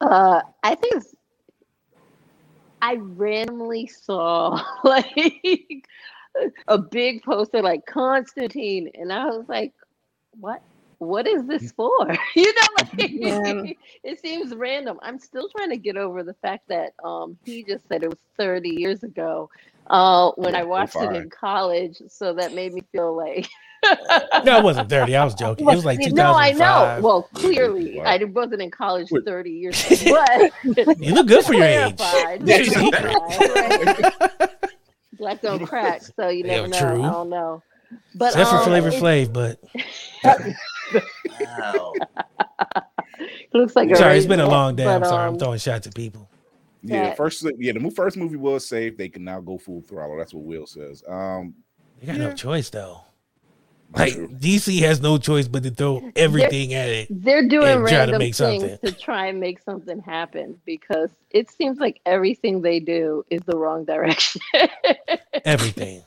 Uh, 0.00 0.40
I 0.62 0.74
think 0.74 1.04
I 2.82 2.96
randomly 2.96 3.86
saw 3.86 4.60
like 4.84 5.86
a 6.68 6.78
big 6.78 7.22
poster 7.22 7.62
like 7.62 7.86
Constantine, 7.86 8.90
and 8.94 9.12
I 9.12 9.26
was 9.26 9.48
like, 9.48 9.72
"What? 10.38 10.62
What 10.98 11.26
is 11.26 11.46
this 11.46 11.72
for? 11.72 12.08
You 12.36 12.52
know, 12.54 12.62
like, 12.78 13.10
Yeah. 13.10 13.62
it 14.04 14.20
seems 14.20 14.54
random. 14.54 14.98
I'm 15.02 15.18
still 15.18 15.48
trying 15.48 15.70
to 15.70 15.76
get 15.76 15.96
over 15.96 16.22
the 16.22 16.34
fact 16.34 16.64
that 16.68 16.92
um 17.04 17.38
he 17.44 17.64
just 17.64 17.86
said 17.88 18.02
it 18.02 18.08
was 18.10 18.18
30 18.38 18.70
years 18.76 19.02
ago 19.02 19.48
uh 19.90 20.30
when 20.36 20.54
I 20.54 20.64
watched 20.64 20.96
it 20.96 21.12
in 21.12 21.30
college. 21.30 22.00
So 22.08 22.34
that 22.34 22.54
made 22.54 22.72
me 22.72 22.82
feel 22.92 23.16
like 23.16 23.48
No, 24.44 24.58
it 24.58 24.64
wasn't 24.64 24.88
30. 24.88 25.16
I 25.16 25.24
was 25.24 25.34
joking. 25.34 25.68
It 25.68 25.74
was 25.74 25.84
like 25.84 26.00
no, 26.12 26.34
I 26.36 26.52
know. 26.52 27.00
2005. 27.00 27.02
Well, 27.04 27.22
clearly, 27.34 28.00
I 28.00 28.22
wasn't 28.24 28.62
in 28.62 28.70
college 28.70 29.08
30 29.24 29.50
years 29.50 30.02
ago, 30.02 30.18
but 30.64 30.96
You 30.98 31.14
look 31.14 31.26
good 31.28 31.44
for 31.44 31.54
your 31.54 31.64
age. 31.64 31.96
clarified, 31.96 32.42
Yeah, 32.46 32.58
you 32.58 32.70
clarified, 32.90 33.48
right? 33.50 34.06
Black 35.18 35.42
don't 35.42 35.66
crack, 35.66 36.02
so 36.16 36.28
you 36.28 36.44
Yeah, 36.44 36.66
never 36.66 36.68
know. 36.68 36.78
true. 36.78 37.02
I 37.02 37.10
don't 37.10 37.30
know. 37.30 37.62
But 38.14 38.28
Except 38.28 38.50
for 38.50 38.56
um, 38.56 38.64
Flavor 38.64 38.88
it- 38.88 38.94
Flav, 38.94 39.32
but 39.32 39.60
looks 43.52 43.76
like 43.76 43.94
sorry, 43.96 44.16
it's 44.16 44.26
been 44.26 44.40
a 44.40 44.48
long 44.48 44.76
day. 44.76 44.86
I'm 44.86 45.04
sorry. 45.04 45.26
um, 45.28 45.34
I'm 45.34 45.38
throwing 45.38 45.58
shots 45.58 45.86
at 45.86 45.94
people. 45.94 46.28
Yeah, 46.82 47.04
that- 47.04 47.16
first 47.16 47.44
yeah, 47.58 47.72
the 47.72 47.90
first 47.90 48.16
movie 48.16 48.36
was 48.36 48.66
safe. 48.66 48.96
They 48.96 49.08
can 49.08 49.24
now 49.24 49.40
go 49.40 49.58
full 49.58 49.80
throttle. 49.80 50.16
That's 50.16 50.34
what 50.34 50.44
Will 50.44 50.66
says. 50.66 51.02
Um, 51.08 51.54
They 52.00 52.06
got 52.06 52.16
yeah. 52.16 52.28
no 52.28 52.34
choice 52.34 52.70
though. 52.70 53.00
Like 53.96 54.12
DC 54.12 54.80
has 54.80 55.00
no 55.00 55.16
choice 55.16 55.48
but 55.48 55.62
to 55.62 55.70
throw 55.70 56.10
everything 56.14 56.74
at 56.74 56.90
it. 56.90 57.08
They're 57.10 57.48
doing 57.48 57.68
and 57.68 57.80
try 57.88 57.90
to 57.90 57.96
random 58.12 58.18
make 58.18 58.34
things 58.34 58.62
something. 58.62 58.78
to 58.84 58.92
try 58.92 59.28
and 59.28 59.40
make 59.40 59.62
something 59.62 59.98
happen 60.00 60.60
because 60.66 61.08
it 61.30 61.50
seems 61.50 61.78
like 61.78 61.98
everything 62.04 62.60
they 62.60 62.80
do 62.80 63.24
is 63.30 63.40
the 63.46 63.56
wrong 63.56 63.86
direction. 63.86 64.42
Everything. 65.46 66.02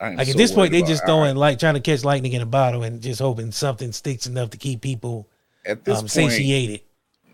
Like 0.00 0.20
at 0.20 0.26
so 0.28 0.38
this 0.38 0.52
point, 0.52 0.70
they 0.72 0.82
just 0.82 1.04
throwing 1.04 1.36
like 1.36 1.58
trying 1.58 1.74
to 1.74 1.80
catch 1.80 2.04
lightning 2.04 2.32
in 2.32 2.42
a 2.42 2.46
bottle 2.46 2.84
and 2.84 3.00
just 3.00 3.20
hoping 3.20 3.50
something 3.50 3.90
sticks 3.92 4.26
enough 4.26 4.50
to 4.50 4.56
keep 4.56 4.80
people 4.80 5.28
at 5.66 5.84
this 5.84 5.98
um, 5.98 6.02
point, 6.02 6.10
satiated. 6.32 6.82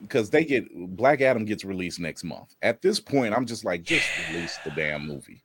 because 0.00 0.30
they 0.30 0.44
get 0.44 0.64
Black 0.96 1.20
Adam 1.20 1.44
gets 1.44 1.64
released 1.64 2.00
next 2.00 2.24
month. 2.24 2.54
At 2.62 2.80
this 2.80 3.00
point, 3.00 3.34
I'm 3.34 3.44
just 3.44 3.64
like, 3.64 3.82
just 3.82 4.06
release 4.30 4.56
the 4.64 4.70
damn 4.70 5.06
movie. 5.06 5.42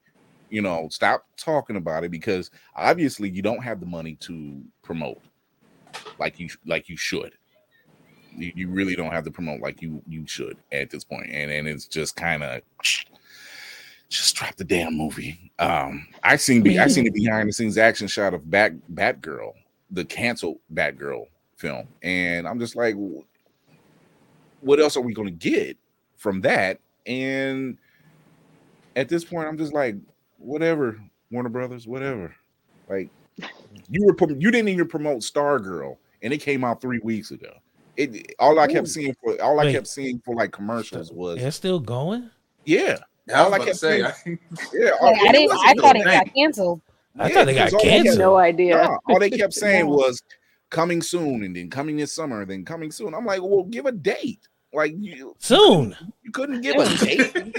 You 0.50 0.62
know, 0.62 0.88
stop 0.90 1.26
talking 1.38 1.76
about 1.76 2.04
it 2.04 2.10
because 2.10 2.52
obviously 2.76 3.30
you 3.30 3.42
don't 3.42 3.64
have 3.64 3.80
the 3.80 3.86
money 3.86 4.16
to 4.22 4.64
promote 4.82 5.22
like 6.18 6.40
you 6.40 6.50
like 6.66 6.88
you 6.90 6.98
should. 6.98 7.34
You, 8.36 8.52
you 8.56 8.70
really 8.70 8.96
don't 8.96 9.12
have 9.12 9.26
to 9.26 9.32
promote 9.32 9.60
like 9.60 9.82
you 9.82 10.02
you 10.08 10.26
should 10.26 10.58
at 10.72 10.90
this 10.90 11.04
point, 11.04 11.30
and 11.32 11.52
and 11.52 11.68
it's 11.68 11.86
just 11.86 12.16
kind 12.16 12.44
of 12.44 12.62
just 14.10 14.36
drop 14.36 14.56
the 14.56 14.64
damn 14.64 14.98
movie. 14.98 15.52
Um, 15.60 16.08
I 16.24 16.36
seen 16.36 16.62
be 16.62 16.80
I 16.80 16.88
seen 16.88 17.06
the 17.06 17.12
behind 17.12 17.48
the 17.48 17.54
scenes 17.54 17.78
action 17.78 18.08
shot 18.08 18.34
of 18.34 18.50
Bat 18.50 18.74
Batgirl, 18.94 19.54
the 19.92 20.04
canceled 20.04 20.58
Batgirl 20.74 21.28
film, 21.58 21.88
and 22.02 22.48
I'm 22.48 22.60
just 22.60 22.76
like, 22.76 22.96
what 24.62 24.80
else 24.80 24.98
are 24.98 25.02
we 25.02 25.14
going 25.14 25.28
to 25.28 25.50
get 25.50 25.78
from 26.18 26.42
that? 26.42 26.80
And 27.06 27.78
at 28.96 29.10
this 29.10 29.24
point, 29.24 29.48
I'm 29.48 29.58
just 29.58 29.74
like, 29.74 29.96
whatever, 30.38 31.00
Warner 31.32 31.50
Brothers, 31.50 31.88
whatever. 31.88 32.36
Like, 32.90 33.10
you 33.90 34.06
were 34.06 34.16
you 34.34 34.52
didn't 34.52 34.70
even 34.70 34.88
promote 34.88 35.20
Stargirl, 35.20 35.98
and 36.24 36.34
it 36.34 36.40
came 36.40 36.64
out 36.64 36.82
three 36.82 37.00
weeks 37.04 37.32
ago. 37.32 37.52
It 37.96 38.34
all 38.40 38.58
I 38.60 38.68
kept 38.68 38.88
Ooh. 38.88 38.92
seeing 38.92 39.16
for 39.22 39.40
all 39.42 39.60
I 39.60 39.66
Wait. 39.66 39.74
kept 39.74 39.88
seeing 39.88 40.22
for 40.26 40.34
like 40.34 40.52
commercials 40.52 41.12
was 41.12 41.38
It's 41.42 41.56
still 41.56 41.80
going. 41.80 42.30
yeah. 42.66 42.98
I 43.34 43.44
was 43.44 43.48
all 43.48 43.54
I 43.54 43.58
about 43.58 43.68
to 43.68 43.76
say, 43.76 44.04
seeing, 44.24 44.40
yeah. 44.74 44.90
Oh, 45.02 45.06
like, 45.08 45.18
all- 45.20 45.28
I 45.28 45.32
didn't. 45.32 45.52
I 45.52 45.74
thought 45.76 45.96
it 45.96 46.04
got 46.06 46.34
canceled. 46.34 46.82
I 47.18 47.28
Yeah, 47.28 47.34
thought 47.34 47.46
they 47.48 47.54
got 47.56 47.66
because 47.66 47.74
all 47.74 47.80
they 47.80 47.90
kept- 47.90 48.04
canceled. 48.06 48.20
no 48.20 48.38
idea. 48.38 48.76
Nah, 48.78 48.98
all 49.10 49.20
they 49.20 49.30
kept 49.30 49.54
saying 49.66 49.86
Yeah. 49.88 49.92
was 49.96 50.22
coming 50.70 51.02
soon, 51.02 51.44
and 51.44 51.56
then 51.56 51.70
coming 51.70 51.98
this 51.98 52.14
summer, 52.14 52.46
then 52.46 52.64
coming 52.66 52.92
soon. 52.92 53.14
I'm 53.14 53.26
like, 53.26 53.42
well, 53.42 53.64
give 53.64 53.86
a 53.86 53.92
date. 53.92 54.48
Like 54.72 54.94
you 55.00 55.36
Soon. 55.40 55.96
you 56.22 56.30
couldn't 56.32 56.62
give 56.62 56.76
a 56.76 56.86
date. 57.04 57.56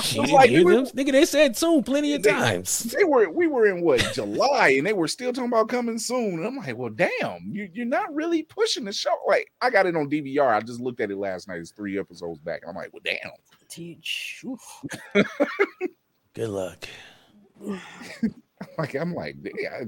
Shit, 0.00 0.30
like 0.30 0.48
hear 0.48 0.64
we- 0.64 0.74
them- 0.76 0.86
nigga, 0.86 1.10
they 1.10 1.24
said 1.24 1.56
soon 1.56 1.82
plenty 1.82 2.14
of 2.14 2.22
They- 2.22 2.30
times. 2.30 2.84
They 2.84 3.02
were 3.02 3.28
we 3.30 3.48
were 3.48 3.66
in 3.66 3.82
what 3.82 4.08
July, 4.14 4.74
and 4.78 4.86
they 4.86 4.92
were 4.92 5.08
still 5.08 5.32
talking 5.32 5.48
about 5.48 5.68
coming 5.68 5.98
soon. 5.98 6.34
And 6.34 6.46
I'm 6.46 6.56
like, 6.56 6.76
well, 6.76 6.90
damn, 6.90 7.48
you 7.50 7.68
you're 7.72 7.84
not 7.84 8.14
really 8.14 8.44
pushing 8.44 8.84
the 8.84 8.92
show. 8.92 9.10
Like 9.26 9.50
I 9.60 9.70
got 9.70 9.86
it 9.86 9.96
on 9.96 10.08
DVR. 10.08 10.54
I 10.54 10.60
just 10.60 10.80
looked 10.80 11.00
at 11.00 11.10
it 11.10 11.16
last 11.18 11.48
night. 11.48 11.58
It's 11.58 11.72
three 11.72 11.98
episodes 11.98 12.38
back. 12.38 12.62
I'm 12.68 12.76
like, 12.76 12.92
well, 12.92 13.02
damn. 13.04 13.32
Teach. 13.68 14.44
Good 16.34 16.48
luck. 16.48 16.84
Like 18.76 18.94
I'm 18.96 19.14
like, 19.14 19.36
yeah, 19.56 19.84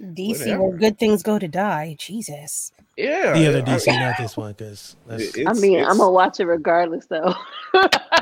DC, 0.00 0.38
Whatever. 0.38 0.62
where 0.62 0.78
good 0.78 0.98
things 0.98 1.24
go 1.24 1.40
to 1.40 1.48
die. 1.48 1.96
Jesus. 1.98 2.70
yeah. 2.96 3.32
The 3.32 3.48
other 3.48 3.58
I- 3.58 3.62
DC, 3.76 3.86
not 3.88 4.16
this 4.16 4.36
one, 4.36 4.52
because. 4.52 4.94
I 5.08 5.16
mean, 5.16 5.74
it's- 5.74 5.88
I'm 5.90 5.98
gonna 5.98 6.10
watch 6.12 6.38
it 6.38 6.44
regardless, 6.46 7.06
though. 7.06 7.34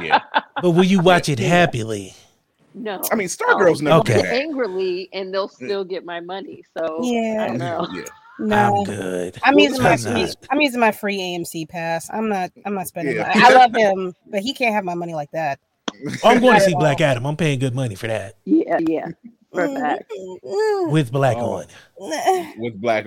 yeah. 0.01 0.21
But 0.62 0.71
will 0.71 0.85
you 0.85 1.01
watch 1.01 1.29
it 1.29 1.38
happily? 1.38 2.14
no, 2.75 3.03
I 3.12 3.14
mean, 3.14 3.29
Stargirl's 3.29 3.83
never 3.83 3.99
Okay. 4.01 4.41
angrily, 4.43 5.11
and 5.12 5.33
they'll 5.35 5.49
still 5.49 5.85
get 5.85 6.03
my 6.05 6.21
money. 6.21 6.64
So 6.77 7.01
Yeah. 7.03 7.45
I 7.45 7.47
don't 7.49 7.59
know. 7.59 7.87
Yeah. 7.93 8.03
No. 8.38 8.79
I'm 8.79 8.85
good. 8.85 9.38
I'm 9.42 9.59
using 9.59 9.83
my 9.83 9.92
I'm 9.92 9.98
free, 9.98 10.22
not. 10.22 10.37
I'm 10.51 10.61
using 10.61 10.81
my 10.81 10.92
free 10.92 11.18
AMC 11.18 11.68
pass. 11.68 12.09
I'm 12.12 12.29
not 12.29 12.51
I'm 12.64 12.74
not 12.74 12.87
spending. 12.88 13.16
Yeah. 13.16 13.33
my- 13.35 13.46
I 13.46 13.53
love 13.55 13.74
him, 13.74 14.14
but 14.27 14.40
he 14.40 14.55
can't 14.55 14.74
have 14.74 14.85
my 14.85 14.94
money 14.94 15.14
like 15.14 15.31
that. 15.33 15.59
I'm 16.24 16.40
going 16.40 16.55
to 16.55 16.61
see 16.61 16.72
at 16.72 16.79
Black. 16.79 17.01
Adam. 17.01 17.27
I'm 17.27 17.37
paying 17.37 17.59
good 17.59 17.74
money 17.74 17.94
for 17.96 18.07
that 18.07 18.35
Yeah, 18.44 18.79
yeah, 18.87 19.09
for 19.53 19.64
a 19.64 19.68
mm-hmm. 19.68 19.81
fact. 19.81 20.12
Mm-hmm. 20.16 20.90
with 20.92 21.11
Black 21.11 21.37
Oh. 21.38 21.64
on. 21.98 22.55
with 22.59 22.81
black 22.81 23.07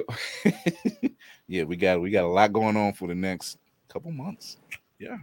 yeah 1.48 1.64
we 1.64 1.76
got 1.76 2.02
we 2.02 2.10
got 2.10 2.24
a 2.24 2.28
lot 2.28 2.52
going 2.52 2.76
on 2.78 2.92
for 2.94 3.08
the 3.08 3.16
next 3.16 3.58
couple 3.88 4.12
months 4.12 4.58
yeah 5.00 5.18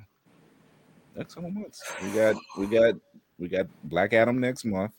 next 1.17 1.35
couple 1.35 1.51
months 1.51 1.83
we 2.03 2.11
got 2.11 2.37
we 2.59 2.67
got 2.67 2.95
we 3.39 3.49
got 3.49 3.67
black 3.85 4.13
adam 4.13 4.39
next 4.41 4.65
month 4.65 4.93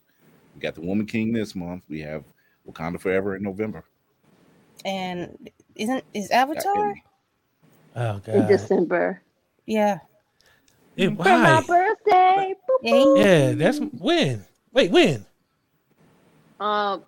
we 0.56 0.62
got 0.62 0.76
the 0.76 0.82
woman 0.82 1.06
king 1.06 1.32
this 1.32 1.56
month 1.56 1.84
we 1.90 2.00
have 2.00 2.24
wakanda 2.68 3.00
forever 3.00 3.36
in 3.36 3.44
november 3.44 3.84
And 4.86 5.50
isn't 5.76 6.04
is 6.14 6.30
Avatar? 6.32 6.90
and- 6.90 6.96
Oh 7.96 8.16
In. 8.18 8.48
December 8.48 9.22
Yeah. 9.66 10.00
It- 10.96 11.16
for 11.16 11.24
my 11.24 11.62
birthday. 11.68 12.54
boop, 12.70 12.80
Yeah, 12.84 13.52
boop. 13.54 13.58
that's 13.58 13.80
when. 13.80 14.46
Wait, 14.74 14.92
when? 14.92 15.26
Um, 16.60 17.04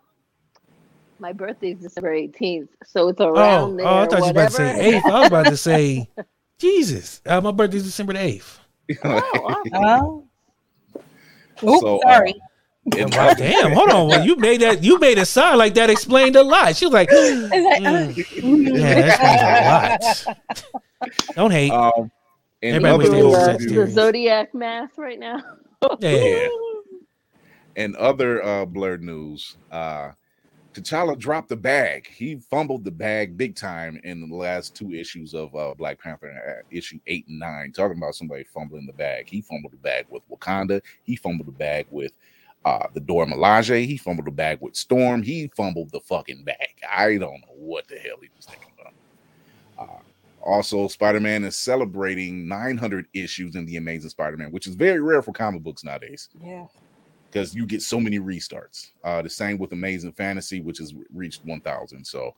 my 1.20 1.34
birthday 1.34 1.72
is 1.72 1.80
December 1.80 2.14
18th, 2.14 2.70
so 2.86 3.10
it's 3.10 3.20
Oh, 3.22 3.28
around 3.28 3.78
there. 3.78 3.86
oh, 3.88 4.00
I 4.00 4.06
thought 4.08 4.20
you 4.20 4.24
were 4.26 4.32
about 4.32 4.50
to 4.52 4.56
say 4.56 4.80
eighth. 4.80 5.06
I 5.06 5.20
was 5.20 5.28
about 5.28 5.46
to 5.48 5.58
say, 5.58 6.10
Jesus. 6.58 7.22
Uh, 7.26 7.42
my 7.42 7.52
is 7.78 7.84
December 7.84 8.14
the 8.14 8.20
eighth. 8.24 8.60
Oh, 9.04 9.64
Oh. 9.74 10.28
Oops, 11.64 11.80
So, 11.82 12.00
uh, 12.00 12.02
sorry. 12.14 12.32
and 12.32 12.42
Wow, 12.86 13.34
damn, 13.36 13.74
hold 13.74 13.90
on. 13.92 14.08
Well, 14.08 14.26
you 14.26 14.36
made 14.38 14.62
that. 14.62 14.84
You 14.84 14.98
made 15.00 15.18
a 15.20 15.26
sign 15.26 15.58
like 15.58 15.74
that. 15.76 15.90
Explained 15.92 16.36
a 16.36 16.44
lot. 16.44 16.76
She 16.76 16.86
was 16.86 16.94
like, 16.94 17.10
mm. 17.10 17.50
"Yeah, 17.52 17.92
that 17.92 18.18
explains 18.18 20.26
a 20.26 20.34
lot." 21.06 21.12
Don't 21.36 21.52
hate. 21.52 21.72
um 21.72 22.12
and 22.64 22.86
Everybody 22.86 23.24
wish 23.24 23.34
they 23.34 23.58
doing 23.58 23.76
the, 23.76 23.86
the 23.86 23.92
zodiac 23.92 24.54
math 24.54 24.98
right 24.98 25.20
now. 25.20 25.42
Yeah. 26.00 26.48
and 27.76 27.96
other 27.96 28.44
uh 28.44 28.66
blerd 28.66 29.02
news 29.02 29.58
uh 29.72 30.12
T'Challa 30.74 31.20
dropped 31.20 31.50
the 31.50 31.58
bag. 31.58 32.08
He 32.08 32.38
fumbled 32.38 32.86
the 32.86 32.92
bag 32.92 33.36
big 33.36 33.56
time 33.56 34.00
in 34.06 34.30
the 34.30 34.36
last 34.36 34.74
two 34.74 34.94
issues 34.94 35.34
of 35.34 35.54
uh, 35.54 35.74
Black 35.78 36.02
Panther, 36.02 36.32
uh, 36.32 36.62
issue 36.72 36.98
eight 37.08 37.28
and 37.28 37.40
nine. 37.40 37.74
Talking 37.74 37.98
about 37.98 38.16
somebody 38.16 38.46
fumbling 38.46 38.86
the 38.86 38.94
bag. 38.94 39.28
He 39.28 39.42
fumbled 39.42 39.74
the 39.74 39.78
bag 39.78 40.06
with 40.10 40.24
Wakanda. 40.30 40.82
He 41.04 41.18
fumbled 41.18 41.50
the 41.50 41.52
bag 41.52 41.88
with 41.92 42.14
uh, 42.66 42.88
the 42.94 43.00
Dora 43.00 43.26
Milaje. 43.26 43.86
He 43.86 43.98
fumbled 43.98 44.28
the 44.28 44.32
bag 44.32 44.60
with 44.62 44.76
Storm. 44.76 45.24
He 45.24 45.50
fumbled 45.56 45.92
the 45.92 46.00
fucking 46.02 46.44
bag. 46.44 46.76
I 46.90 47.18
don't 47.18 47.42
know 47.42 47.54
what 47.56 47.88
the 47.88 47.96
hell 47.98 48.18
he 48.22 48.30
was 48.36 48.46
thinking 48.46 48.72
about. 48.80 48.94
Uh, 49.78 50.02
also, 50.44 50.88
Spider 50.88 51.20
Man 51.20 51.44
is 51.44 51.56
celebrating 51.58 52.48
900 52.48 53.06
issues 53.14 53.56
in 53.56 53.66
the 53.66 53.78
Amazing 53.78 54.10
Spider 54.10 54.38
Man, 54.38 54.52
which 54.52 54.68
is 54.68 54.76
very 54.76 55.00
rare 55.02 55.22
for 55.22 55.32
comic 55.34 55.62
books 55.64 55.84
nowadays 55.84 56.30
Yeah. 56.44 56.66
because 57.30 57.54
you 57.56 57.66
get 57.66 57.82
so 57.82 58.00
many 58.00 58.20
restarts. 58.20 58.90
Uh, 59.04 59.22
the 59.22 59.30
same 59.30 59.58
with 59.58 59.72
Amazing 59.72 60.14
Fantasy, 60.14 60.62
which 60.62 60.80
has 60.80 60.94
reached 61.14 61.46
1,000. 61.46 62.04
So, 62.06 62.36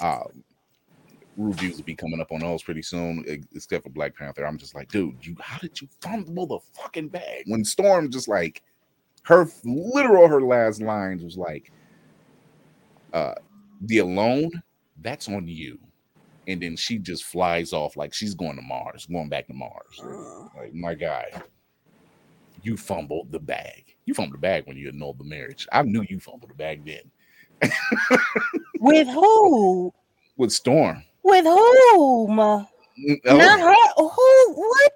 uh, 0.00 0.24
reviews 1.36 1.76
will 1.76 1.84
be 1.84 1.94
coming 1.94 2.20
up 2.20 2.32
on 2.32 2.40
those 2.40 2.62
pretty 2.62 2.82
soon, 2.82 3.24
ex- 3.26 3.46
except 3.54 3.84
for 3.84 3.90
Black 3.90 4.16
Panther. 4.16 4.44
I'm 4.46 4.58
just 4.58 4.74
like, 4.74 4.88
dude, 4.90 5.16
you 5.24 5.36
how 5.40 5.58
did 5.58 5.80
you 5.80 5.88
fumble 6.00 6.46
the 6.46 6.58
fucking 6.74 7.08
bag 7.08 7.44
when 7.46 7.64
Storm 7.64 8.10
just 8.10 8.28
like 8.28 8.62
her 9.22 9.46
literal 9.64 10.28
her 10.28 10.40
last 10.40 10.80
lines 10.82 11.22
was 11.22 11.36
like, 11.36 11.72
uh, 13.12 13.34
the 13.82 13.98
alone 13.98 14.50
that's 15.00 15.28
on 15.28 15.46
you. 15.46 15.78
And 16.46 16.62
then 16.62 16.76
she 16.76 16.98
just 16.98 17.24
flies 17.24 17.72
off 17.72 17.96
like 17.96 18.12
she's 18.12 18.34
going 18.34 18.56
to 18.56 18.62
Mars, 18.62 19.06
going 19.06 19.28
back 19.28 19.46
to 19.46 19.54
Mars. 19.54 20.00
Like, 20.56 20.74
my 20.74 20.94
guy, 20.94 21.30
you 22.62 22.76
fumbled 22.76 23.30
the 23.30 23.38
bag. 23.38 23.84
You 24.06 24.14
fumbled 24.14 24.34
the 24.34 24.38
bag 24.38 24.66
when 24.66 24.76
you 24.76 24.88
annulled 24.88 25.18
the 25.18 25.24
marriage. 25.24 25.66
I 25.72 25.82
knew 25.82 26.04
you 26.08 26.18
fumbled 26.18 26.50
the 26.50 26.54
bag 26.54 26.84
then. 26.84 27.70
With 28.80 29.06
who? 29.14 29.92
with 30.36 30.50
Storm. 30.50 31.04
With 31.22 31.44
whom? 31.44 32.30
Mm, 32.30 32.66
Not 33.26 33.60
oh, 33.60 33.66
her. 33.66 34.02
Who? 34.02 34.60
What? 34.60 34.92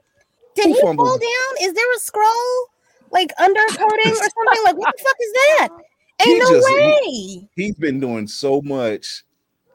Did 0.56 0.66
Who 0.66 0.74
he 0.74 0.80
fumbled? 0.80 1.08
fall 1.08 1.18
down? 1.18 1.68
Is 1.68 1.74
there 1.74 1.92
a 1.94 1.98
scroll 1.98 2.68
like 3.14 3.32
undercoating 3.38 4.10
or 4.12 4.14
something? 4.16 4.64
Like 4.64 4.76
what 4.76 4.94
the 4.96 5.02
fuck 5.02 5.16
is 5.20 5.32
that? 5.32 5.68
Ain't 6.20 6.28
He 6.28 6.38
no 6.38 6.50
just- 6.50 6.68
way. 6.68 7.48
He's 7.56 7.74
been 7.76 7.98
doing 8.00 8.26
so 8.26 8.60
much. 8.62 9.24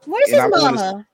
Where's 0.06 0.30
his 0.30 0.40
I 0.40 0.48
wanna- 0.48 0.76
mama? 0.76 1.06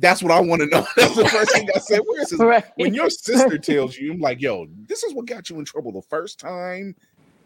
That's 0.00 0.22
what 0.22 0.30
I 0.30 0.38
want 0.40 0.60
to 0.62 0.66
know. 0.68 0.86
That's 0.96 1.16
the 1.16 1.26
first 1.28 1.52
thing 1.52 1.68
I 1.74 1.78
said. 1.80 2.00
Where's 2.06 2.30
his? 2.30 2.38
Right. 2.38 2.64
When 2.76 2.94
your 2.94 3.10
sister 3.10 3.58
tells 3.58 3.96
you, 3.98 4.12
I'm 4.12 4.20
like, 4.20 4.40
yo, 4.40 4.66
this 4.86 5.02
is 5.02 5.12
what 5.12 5.26
got 5.26 5.50
you 5.50 5.58
in 5.58 5.64
trouble 5.64 5.90
the 5.90 6.02
first 6.02 6.38
time. 6.38 6.94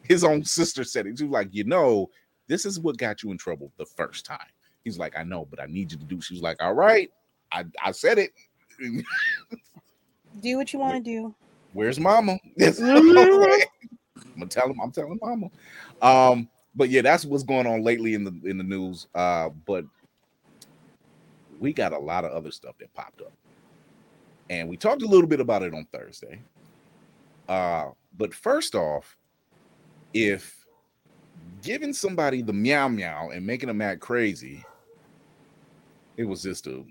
His 0.02 0.22
own 0.22 0.44
sister 0.44 0.84
said 0.84 1.06
it. 1.06 1.16
She 1.16 1.24
was 1.24 1.32
like, 1.32 1.48
you 1.52 1.64
know, 1.64 2.10
this 2.48 2.66
is 2.66 2.78
what 2.78 2.98
got 2.98 3.22
you 3.22 3.30
in 3.30 3.38
trouble 3.38 3.72
the 3.78 3.86
first 3.86 4.26
time. 4.26 4.38
He's 4.84 4.98
like, 4.98 5.16
I 5.16 5.22
know, 5.22 5.46
but 5.48 5.62
I 5.62 5.66
need 5.66 5.92
you 5.92 5.98
to 5.98 6.04
do. 6.04 6.20
She 6.20 6.34
was 6.34 6.42
like, 6.42 6.62
all 6.62 6.74
right, 6.74 7.10
I, 7.52 7.64
I 7.82 7.90
said 7.92 8.18
it. 8.18 8.32
Do 10.42 10.56
what 10.58 10.72
you 10.74 10.78
want 10.78 10.96
to 10.96 11.00
do. 11.10 11.34
Where's 11.72 11.98
mama? 11.98 12.38
I'm 14.24 14.40
gonna 14.40 14.46
tell 14.46 14.68
him. 14.68 14.80
I'm 14.82 14.92
telling 14.92 15.18
mama. 15.20 15.50
Um, 16.00 16.48
but 16.74 16.88
yeah, 16.88 17.02
that's 17.02 17.24
what's 17.24 17.42
going 17.44 17.66
on 17.66 17.82
lately 17.82 18.14
in 18.14 18.24
the 18.24 18.32
in 18.44 18.58
the 18.58 18.64
news. 18.64 19.06
Uh, 19.14 19.50
but 19.66 19.84
we 21.58 21.72
got 21.72 21.92
a 21.92 21.98
lot 21.98 22.24
of 22.24 22.32
other 22.32 22.50
stuff 22.50 22.76
that 22.78 22.92
popped 22.94 23.20
up, 23.20 23.32
and 24.50 24.68
we 24.68 24.76
talked 24.76 25.02
a 25.02 25.06
little 25.06 25.26
bit 25.26 25.40
about 25.40 25.62
it 25.62 25.74
on 25.74 25.86
Thursday. 25.92 26.40
Uh, 27.48 27.90
but 28.16 28.34
first 28.34 28.74
off, 28.74 29.16
if 30.14 30.66
giving 31.62 31.92
somebody 31.92 32.42
the 32.42 32.52
meow 32.52 32.88
meow 32.88 33.30
and 33.30 33.46
making 33.46 33.68
them 33.68 33.80
act 33.82 34.00
crazy, 34.00 34.64
it 36.16 36.24
was 36.24 36.42
this 36.42 36.60
dude. 36.60 36.86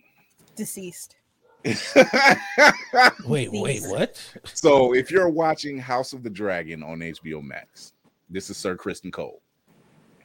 Deceased. 0.55 1.15
Wait, 3.25 3.51
wait, 3.51 3.83
what? 3.83 4.21
So 4.53 4.95
if 4.95 5.11
you're 5.11 5.29
watching 5.29 5.77
House 5.77 6.11
of 6.11 6.23
the 6.23 6.29
Dragon 6.29 6.81
on 6.81 6.99
HBO 6.99 7.43
Max, 7.43 7.93
this 8.29 8.49
is 8.49 8.57
Sir 8.57 8.75
Criston 8.75 9.11
Cole. 9.11 9.41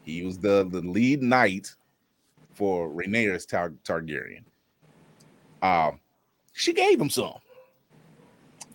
He 0.02 0.22
was 0.22 0.38
the, 0.38 0.66
the 0.70 0.80
lead 0.80 1.22
knight 1.22 1.74
for 2.54 2.88
Rhaenyra's 2.88 3.44
Tar- 3.44 3.74
Targaryen. 3.84 4.44
Um, 5.62 6.00
she 6.52 6.72
gave 6.72 6.98
him 6.98 7.10
some. 7.10 7.34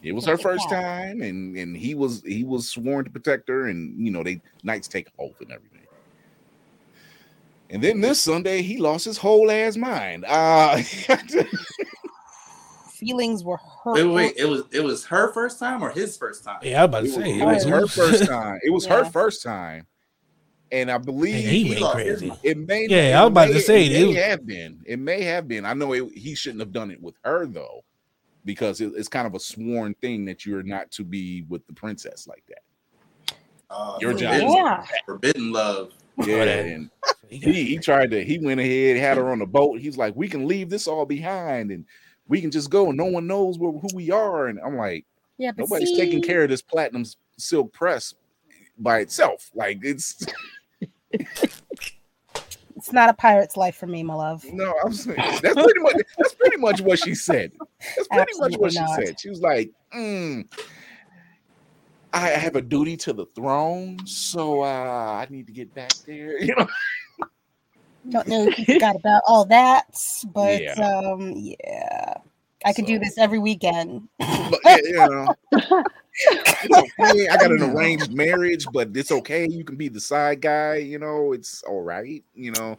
It 0.03 0.13
was 0.13 0.25
her 0.25 0.37
first 0.37 0.67
time, 0.69 1.21
and 1.21 1.55
and 1.55 1.77
he 1.77 1.93
was 1.93 2.23
he 2.25 2.43
was 2.43 2.67
sworn 2.67 3.05
to 3.05 3.11
protect 3.11 3.47
her, 3.49 3.67
and 3.67 4.03
you 4.03 4.11
know 4.11 4.23
they 4.23 4.41
knights 4.63 4.87
take 4.87 5.07
oath 5.19 5.39
and 5.41 5.51
everything. 5.51 5.81
And 7.69 7.81
then 7.81 8.01
this 8.01 8.21
Sunday, 8.21 8.61
he 8.63 8.77
lost 8.77 9.05
his 9.05 9.17
whole 9.17 9.49
ass 9.49 9.77
mind. 9.77 10.25
Uh, 10.27 10.81
Feelings 13.01 13.43
were 13.43 13.57
hurt. 13.57 13.95
Wait, 13.95 14.03
wait, 14.03 14.13
wait, 14.13 14.33
it 14.37 14.45
was 14.45 14.61
it 14.71 14.83
was 14.83 15.03
her 15.05 15.33
first 15.33 15.57
time 15.57 15.81
or 15.81 15.89
his 15.89 16.15
first 16.17 16.43
time? 16.43 16.59
Yeah, 16.61 16.83
I 16.83 16.85
was 16.85 17.15
about 17.15 17.23
to 17.23 17.29
It 17.29 17.43
was, 17.45 17.63
say. 17.63 17.71
it 17.71 17.75
was 17.75 17.81
her 17.81 17.87
first 17.87 18.25
time. 18.27 18.59
It 18.63 18.69
was 18.69 18.85
her 18.85 19.05
first 19.05 19.41
time, 19.41 19.87
and 20.71 20.91
I 20.91 20.99
believe 20.99 21.43
he 21.49 21.69
went 21.69 21.81
lost 21.81 21.95
crazy. 21.95 22.29
his- 22.29 22.37
it 22.43 22.57
may. 22.59 22.85
Yeah, 22.87 22.97
it 22.97 23.13
I 23.13 23.21
was 23.23 23.31
about 23.31 23.47
may- 23.47 23.53
to 23.55 23.59
say, 23.61 23.85
it 23.87 23.91
it 23.91 23.99
may 24.01 24.07
was- 24.09 24.17
have 24.17 24.45
been. 24.45 24.81
It 24.85 24.99
may 24.99 25.23
have 25.23 25.47
been. 25.47 25.65
I 25.65 25.73
know 25.73 25.93
it, 25.93 26.11
he 26.15 26.35
shouldn't 26.35 26.59
have 26.59 26.71
done 26.71 26.91
it 26.91 27.01
with 27.01 27.15
her 27.23 27.47
though, 27.47 27.83
because 28.45 28.81
it- 28.81 28.93
it's 28.95 29.09
kind 29.09 29.25
of 29.25 29.33
a 29.33 29.39
sworn 29.39 29.95
thing 29.95 30.23
that 30.25 30.45
you're 30.45 30.61
not 30.63 30.91
to 30.91 31.03
be 31.03 31.41
with 31.49 31.65
the 31.65 31.73
princess 31.73 32.27
like 32.27 32.43
that. 32.49 33.35
Uh, 33.71 33.97
Your 33.99 34.13
job. 34.13 34.31
forbidden, 34.35 34.53
Yeah. 34.53 34.85
forbidden 35.07 35.51
love. 35.51 35.91
Yeah, 36.25 36.43
and 36.43 36.89
he 37.29 37.63
he 37.63 37.77
tried 37.79 38.11
to. 38.11 38.23
He 38.23 38.37
went 38.37 38.59
ahead, 38.59 38.97
had 38.97 39.17
her 39.17 39.31
on 39.31 39.39
the 39.39 39.45
boat. 39.47 39.79
He's 39.79 39.97
like, 39.97 40.15
"We 40.15 40.27
can 40.27 40.45
leave 40.47 40.69
this 40.69 40.87
all 40.87 41.05
behind, 41.05 41.71
and 41.71 41.85
we 42.31 42.41
can 42.41 42.49
just 42.49 42.69
go. 42.69 42.87
And 42.87 42.97
no 42.97 43.05
one 43.05 43.27
knows 43.27 43.59
where, 43.59 43.71
who 43.71 43.89
we 43.93 44.09
are." 44.09 44.47
And 44.47 44.59
I'm 44.59 44.77
like, 44.77 45.05
Yeah, 45.37 45.51
nobody's 45.55 45.89
see, 45.89 45.97
taking 45.97 46.21
care 46.21 46.43
of 46.43 46.49
this 46.49 46.61
platinum 46.61 47.05
silk 47.37 47.71
press 47.73 48.15
by 48.79 48.99
itself. 48.99 49.51
Like 49.53 49.79
it's 49.83 50.25
It's 52.77 52.93
not 52.93 53.09
a 53.09 53.13
pirate's 53.13 53.57
life 53.57 53.75
for 53.75 53.85
me, 53.85 54.01
my 54.01 54.15
love. 54.15 54.43
no, 54.51 54.73
I'm 54.83 54.91
saying 54.91 55.17
that's 55.43 55.53
pretty 55.53 55.79
much 55.81 55.97
that's 56.17 56.33
pretty 56.33 56.57
much 56.57 56.81
what 56.81 56.97
she 56.97 57.13
said. 57.13 57.51
That's 57.95 58.07
pretty 58.07 58.39
much 58.39 58.57
what 58.57 58.75
Absolutely 58.75 59.03
she 59.03 59.05
said. 59.05 59.19
She 59.19 59.29
was 59.29 59.41
like, 59.41 59.71
mm, 59.95 60.45
I 62.13 62.29
have 62.29 62.55
a 62.55 62.61
duty 62.61 62.97
to 62.97 63.13
the 63.13 63.25
throne, 63.35 63.99
so 64.07 64.61
uh, 64.61 64.65
I 64.65 65.27
need 65.29 65.45
to 65.47 65.53
get 65.53 65.73
back 65.75 65.93
there. 66.07 66.39
You 66.43 66.55
know, 66.55 66.67
Don't 68.09 68.27
know 68.27 68.47
if 68.47 68.57
you 68.57 68.65
forgot 68.65 68.95
about 68.99 69.21
all 69.27 69.45
that, 69.45 69.85
but 70.33 70.61
Yeah. 70.61 70.73
um, 70.73 71.33
yeah, 71.35 72.15
I 72.65 72.73
could 72.73 72.85
do 72.85 72.99
this 72.99 73.17
every 73.17 73.39
weekend. 73.39 74.07
but 74.19 74.59
yeah, 74.65 74.77
you 74.83 74.93
know, 74.93 75.35
it's 75.51 76.77
okay. 76.99 77.27
I 77.29 77.37
got 77.37 77.51
an 77.51 77.61
arranged 77.61 78.13
marriage, 78.13 78.67
but 78.71 78.89
it's 78.95 79.11
okay. 79.11 79.47
You 79.47 79.63
can 79.63 79.75
be 79.75 79.87
the 79.87 80.01
side 80.01 80.41
guy. 80.41 80.75
You 80.77 80.99
know, 80.99 81.33
it's 81.33 81.63
all 81.63 81.81
right. 81.81 82.23
You 82.33 82.51
know, 82.51 82.77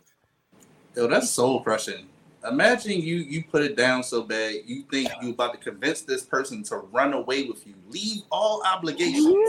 Yo, 0.94 1.06
that's 1.06 1.30
soul 1.30 1.62
crushing. 1.62 2.06
Imagine 2.48 3.00
you 3.00 3.16
you 3.16 3.44
put 3.44 3.62
it 3.62 3.76
down 3.76 4.02
so 4.02 4.22
bad 4.22 4.56
you 4.66 4.82
think 4.90 5.08
you 5.22 5.30
about 5.30 5.52
to 5.52 5.58
convince 5.58 6.02
this 6.02 6.22
person 6.22 6.62
to 6.64 6.76
run 6.76 7.12
away 7.12 7.44
with 7.44 7.66
you, 7.66 7.74
leave 7.88 8.22
all 8.30 8.62
obligations, 8.66 9.48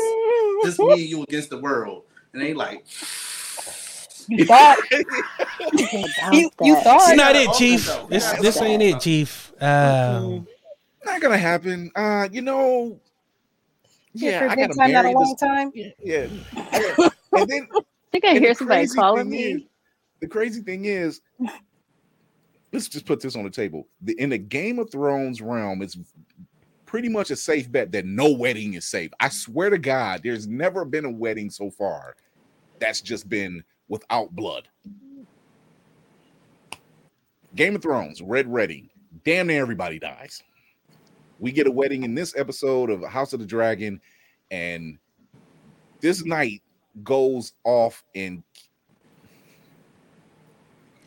just 0.63 0.79
me 0.79 0.91
and 0.91 1.09
you 1.09 1.23
against 1.23 1.49
the 1.49 1.57
world, 1.57 2.03
and 2.31 2.41
they 2.41 2.53
like, 2.53 2.85
You 4.27 4.45
thought 4.45 4.77
you, 4.91 6.49
you 6.61 6.75
thought 6.77 7.09
It's 7.09 7.15
not 7.17 7.35
it, 7.35 7.51
Chief. 7.53 7.85
though. 7.85 8.07
This 8.09 8.23
Yeah, 8.23 8.41
this 8.41 8.61
ain't 8.61 8.81
it, 8.83 8.99
Chief. 8.99 9.53
Um, 9.61 10.47
not 11.05 11.21
gonna 11.21 11.37
happen. 11.37 11.91
Uh, 11.95 12.27
you 12.31 12.41
know, 12.41 12.99
Here 14.15 14.31
yeah, 14.31 14.39
for 14.39 14.45
a 14.45 14.49
I 14.49 14.55
good 14.55 14.61
gotta 14.69 14.75
time, 14.79 14.91
not 14.91 15.05
a 15.05 15.11
long 15.11 15.35
this. 15.39 15.39
time. 15.39 15.71
Yeah, 15.73 15.89
yeah. 16.03 16.27
yeah. 16.73 17.09
and 17.35 17.49
then 17.49 17.67
I 17.75 17.81
think 18.11 18.25
I 18.25 18.33
hear 18.33 18.49
the 18.49 18.55
somebody 18.55 18.79
crazy 18.81 18.95
calling 18.95 19.23
thing 19.29 19.31
me. 19.31 19.43
is- 19.43 19.61
the 20.21 20.27
crazy 20.29 20.61
thing 20.61 20.85
is, 20.85 21.19
let's 22.71 22.87
just 22.87 23.05
put 23.05 23.19
this 23.19 23.35
on 23.35 23.43
the 23.43 23.49
table. 23.49 23.87
The, 24.01 24.13
in 24.21 24.29
the 24.29 24.37
Game 24.37 24.79
of 24.79 24.89
Thrones 24.89 25.41
realm, 25.41 25.81
it's 25.81 25.97
pretty 26.85 27.09
much 27.09 27.29
a 27.29 27.35
safe 27.35 27.69
bet 27.69 27.91
that 27.91 28.05
no 28.05 28.31
wedding 28.31 28.75
is 28.75 28.85
safe. 28.85 29.11
I 29.19 29.27
swear 29.27 29.69
to 29.69 29.77
God, 29.77 30.21
there's 30.23 30.47
never 30.47 30.85
been 30.85 31.03
a 31.03 31.11
wedding 31.11 31.49
so 31.49 31.69
far 31.71 32.15
that's 32.79 33.01
just 33.01 33.27
been 33.27 33.63
without 33.93 34.35
blood. 34.35 34.67
Game 37.55 37.75
of 37.75 37.83
Thrones, 37.83 38.23
Red 38.23 38.47
Wedding, 38.47 38.89
damn 39.23 39.45
near 39.47 39.61
everybody 39.61 39.99
dies. 39.99 40.41
We 41.37 41.51
get 41.51 41.67
a 41.67 41.71
wedding 41.71 42.01
in 42.03 42.15
this 42.15 42.35
episode 42.35 42.89
of 42.89 43.03
House 43.03 43.33
of 43.33 43.39
the 43.39 43.45
Dragon, 43.45 44.01
and 44.49 44.97
this 46.01 46.25
night 46.25 46.63
goes 47.03 47.53
off 47.63 48.03
and 48.15 48.41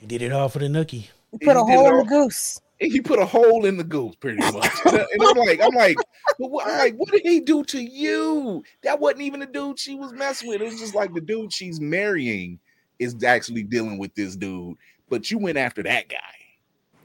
he 0.00 0.06
did 0.06 0.22
it 0.22 0.30
all 0.32 0.48
for 0.48 0.60
the 0.60 0.66
nookie. 0.66 1.08
You 1.32 1.38
put 1.40 1.56
a 1.56 1.64
He 1.64 1.72
did 1.72 1.76
hole 1.76 1.88
in 1.88 1.96
the 1.98 2.04
goose. 2.04 2.60
and 2.80 2.92
he 2.92 3.00
put 3.00 3.18
a 3.18 3.26
hole 3.26 3.64
in 3.66 3.76
the 3.78 3.84
goose 3.84 4.14
pretty 4.16 4.38
much. 4.38 4.70
and 4.86 5.06
I'm 5.22 5.36
like, 5.38 5.60
I'm 5.60 5.74
like, 5.74 5.96
but 6.38 6.50
what, 6.50 6.66
I'm 6.68 6.78
like, 6.78 6.94
what 6.96 7.10
did 7.10 7.22
he 7.24 7.40
do 7.40 7.64
to 7.64 7.80
you? 7.80 8.62
That 8.84 9.00
wasn't 9.00 9.22
even 9.22 9.40
the 9.40 9.46
dude 9.46 9.78
she 9.80 9.94
was 9.96 10.12
messing 10.12 10.48
with. 10.48 10.60
It 10.60 10.66
was 10.66 10.78
just 10.78 10.94
like 10.94 11.12
the 11.14 11.20
dude 11.20 11.52
she's 11.52 11.80
marrying 11.80 12.60
is 12.98 13.22
actually 13.24 13.62
dealing 13.62 13.98
with 13.98 14.14
this 14.14 14.36
dude, 14.36 14.76
but 15.08 15.30
you 15.30 15.38
went 15.38 15.58
after 15.58 15.82
that 15.82 16.08
guy 16.08 16.16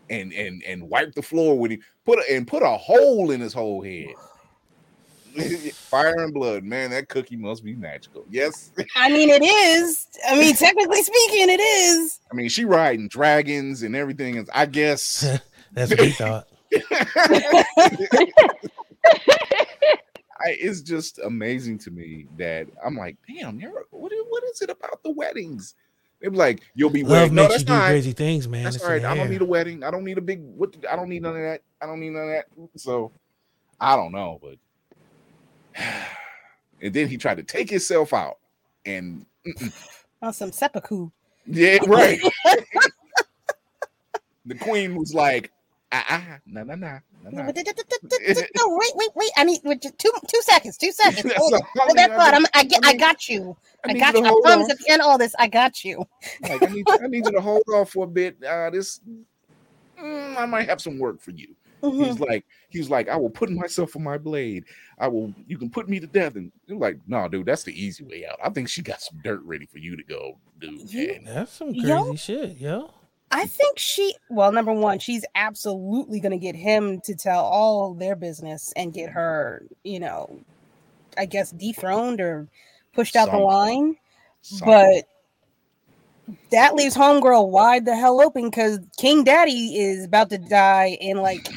and 0.10 0.34
and 0.34 0.64
and 0.64 0.90
wiped 0.90 1.16
the 1.16 1.22
floor 1.22 1.58
with 1.58 1.72
him, 1.72 1.82
put 2.06 2.20
a, 2.20 2.36
and 2.36 2.48
put 2.48 2.64
a 2.64 2.78
hole 2.78 3.32
in 3.32 3.42
his 3.42 3.54
whole 3.54 3.84
head. 3.84 4.14
Fire 5.74 6.24
and 6.24 6.34
blood, 6.34 6.66
man. 6.66 6.90
That 6.90 7.08
cookie 7.08 7.38
must 7.38 7.64
be 7.64 7.74
magical. 7.74 8.26
Yes, 8.30 8.72
I 8.98 9.10
mean, 9.10 9.30
it 9.30 9.44
is. 9.44 10.08
I 10.28 10.38
mean, 10.38 10.54
technically 10.56 11.02
speaking, 11.02 11.50
it 11.50 11.62
is. 11.62 12.20
I 12.32 12.36
mean 12.36 12.50
she 12.50 12.66
riding 12.66 13.08
dragons 13.08 13.84
and 13.84 13.96
everything. 13.96 14.36
Is 14.36 14.50
I 14.54 14.66
guess 14.66 15.40
That's 15.74 15.92
what 15.92 16.02
he 16.02 16.12
thought. 16.12 16.48
I, 20.46 20.58
it's 20.60 20.82
just 20.82 21.20
amazing 21.20 21.78
to 21.80 21.92
me 21.92 22.28
that 22.38 22.68
I'm 22.86 22.96
like, 22.96 23.18
damn, 23.28 23.60
you're, 23.60 23.86
what, 23.92 24.12
is- 24.12 24.24
what 24.30 24.44
is 24.46 24.62
it 24.62 24.70
about 24.70 25.02
the 25.04 25.12
weddings? 25.12 25.76
They 26.22 26.28
be 26.30 26.38
like, 26.38 26.62
you'll 26.76 26.90
be 26.92 27.02
Love 27.04 27.12
wedding. 27.12 27.36
No, 27.36 27.42
makes 27.44 27.54
that's 27.54 27.62
you 27.64 27.68
do 27.68 27.74
fine. 27.74 27.90
crazy 27.90 28.12
things, 28.14 28.48
man. 28.48 28.64
That's 28.64 28.76
It's 28.76 28.86
all 28.86 28.92
right. 28.92 29.04
I 29.04 29.16
don't 29.16 29.30
need 29.30 29.42
a 29.42 29.46
wedding. 29.46 29.84
I 29.84 29.90
don't 29.92 30.04
need 30.04 30.18
a 30.20 30.22
big. 30.22 30.42
What? 30.44 30.76
I 30.90 30.96
don't 30.96 31.10
need 31.10 31.24
none 31.24 31.36
of 31.36 31.42
that. 31.42 31.62
I 31.82 31.88
don't 31.88 32.00
need 32.00 32.12
none 32.12 32.24
of 32.24 32.30
that. 32.30 32.46
So, 32.80 33.12
I 33.80 33.96
don't 33.96 34.12
know, 34.12 34.40
but. 34.42 35.84
And 36.84 36.92
then 36.96 37.08
he 37.08 37.16
tried 37.18 37.38
to 37.38 37.44
take 37.44 37.70
himself 37.70 38.12
out, 38.12 38.40
and. 38.88 39.24
On 40.24 40.34
some 40.34 40.52
seppuku. 40.52 41.12
yeah, 41.46 41.78
right. 41.88 42.20
the 44.46 44.56
queen 44.56 44.96
was 44.96 45.14
like, 45.14 45.52
ah, 45.92 46.06
ah, 46.10 46.40
nah, 46.46 46.64
nah, 46.64 46.76
nah, 46.76 47.00
nah, 47.24 47.30
nah. 47.30 47.44
No, 47.46 48.78
wait, 48.78 48.92
wait, 48.96 49.10
wait. 49.16 49.32
I 49.38 49.44
need 49.44 49.62
just 49.82 49.98
two 49.98 50.12
two 50.28 50.42
seconds. 50.44 50.78
Two 50.78 50.92
seconds. 50.92 51.34
Hold, 51.36 51.54
all 51.54 51.62
hold 51.76 52.00
I 52.00 52.08
that 52.08 52.18
thought. 52.18 52.34
I'm, 52.34 52.46
I 52.54 52.64
get. 52.64 52.86
I, 52.86 52.94
got 52.96 53.28
you. 53.28 53.56
I 53.86 53.92
I, 53.92 53.94
got 53.94 54.14
you 54.14 54.20
you. 54.20 54.24
to 54.24 54.28
I 54.28 54.32
hold 54.32 54.44
promise 54.44 54.66
on. 54.66 54.72
at 54.72 54.80
the 54.80 54.90
end 54.90 55.02
of 55.02 55.08
all 55.08 55.18
this, 55.18 55.36
I 55.38 55.48
got 55.48 55.84
you. 55.84 56.06
Like, 56.44 56.64
I 56.64 56.68
need, 56.68 56.86
I 56.90 57.08
need 57.08 57.26
you 57.26 57.32
to 57.32 57.42
hold 57.42 57.64
off 57.74 57.92
for 57.92 58.06
a 58.06 58.08
bit. 58.08 58.44
Uh, 58.44 58.70
this, 58.70 59.00
mm, 60.02 60.38
I 60.38 60.46
might 60.46 60.68
have 60.70 60.82
some 60.82 61.00
work 61.00 61.22
for 61.22 61.32
you. 61.32 61.56
He's 61.84 62.20
like, 62.20 62.46
he's 62.70 62.90
like, 62.92 63.10
I 63.10 63.16
will 63.16 63.30
put 63.30 63.50
myself 63.50 63.96
on 63.96 64.04
my 64.04 64.18
blade. 64.18 64.66
I 65.00 65.08
will. 65.08 65.34
You 65.48 65.58
can 65.58 65.70
put 65.72 65.90
me 65.90 66.00
to 66.00 66.06
death, 66.06 66.36
and 66.36 66.52
you're 66.68 66.78
like, 66.78 67.00
no, 67.08 67.28
dude, 67.28 67.48
that's 67.48 67.64
the 67.64 67.74
easy 67.74 68.04
way 68.04 68.26
out. 68.30 68.38
I 68.44 68.50
think 68.50 68.70
she 68.70 68.84
got 68.84 69.02
some 69.02 69.20
dirt 69.24 69.42
ready 69.44 69.66
for 69.66 69.80
you 69.80 69.98
to 69.98 70.04
go, 70.04 70.38
dude. 70.60 70.94
man. 70.94 71.24
That's 71.26 71.52
some 71.52 71.74
crazy 71.74 71.88
Yo. 71.88 72.16
shit, 72.16 72.58
yo. 72.58 72.94
I 73.32 73.46
think 73.46 73.80
she, 73.80 74.16
well, 74.30 74.52
number 74.52 74.74
one, 74.74 75.00
she's 75.00 75.24
absolutely 75.36 76.20
going 76.20 76.34
to 76.34 76.38
get 76.38 76.56
him 76.56 77.00
to 77.02 77.16
tell 77.16 77.44
all 77.46 77.94
their 77.94 78.16
business 78.16 78.74
and 78.76 78.94
get 78.94 79.10
her, 79.10 79.66
you 79.84 80.00
know, 80.00 80.42
I 81.18 81.26
guess 81.26 81.52
dethroned 81.52 82.20
or 82.20 82.48
pushed 82.94 83.16
out 83.16 83.32
the 83.32 83.38
line. 83.38 83.96
But 84.66 85.06
that 86.52 86.76
leaves 86.76 86.96
Homegirl 86.96 87.50
wide 87.50 87.86
the 87.86 87.96
hell 87.96 88.22
open 88.22 88.50
because 88.50 88.80
King 88.98 89.24
Daddy 89.24 89.78
is 89.78 90.06
about 90.06 90.30
to 90.32 90.38
die. 90.38 90.98
And 91.02 91.20
like 91.20 91.48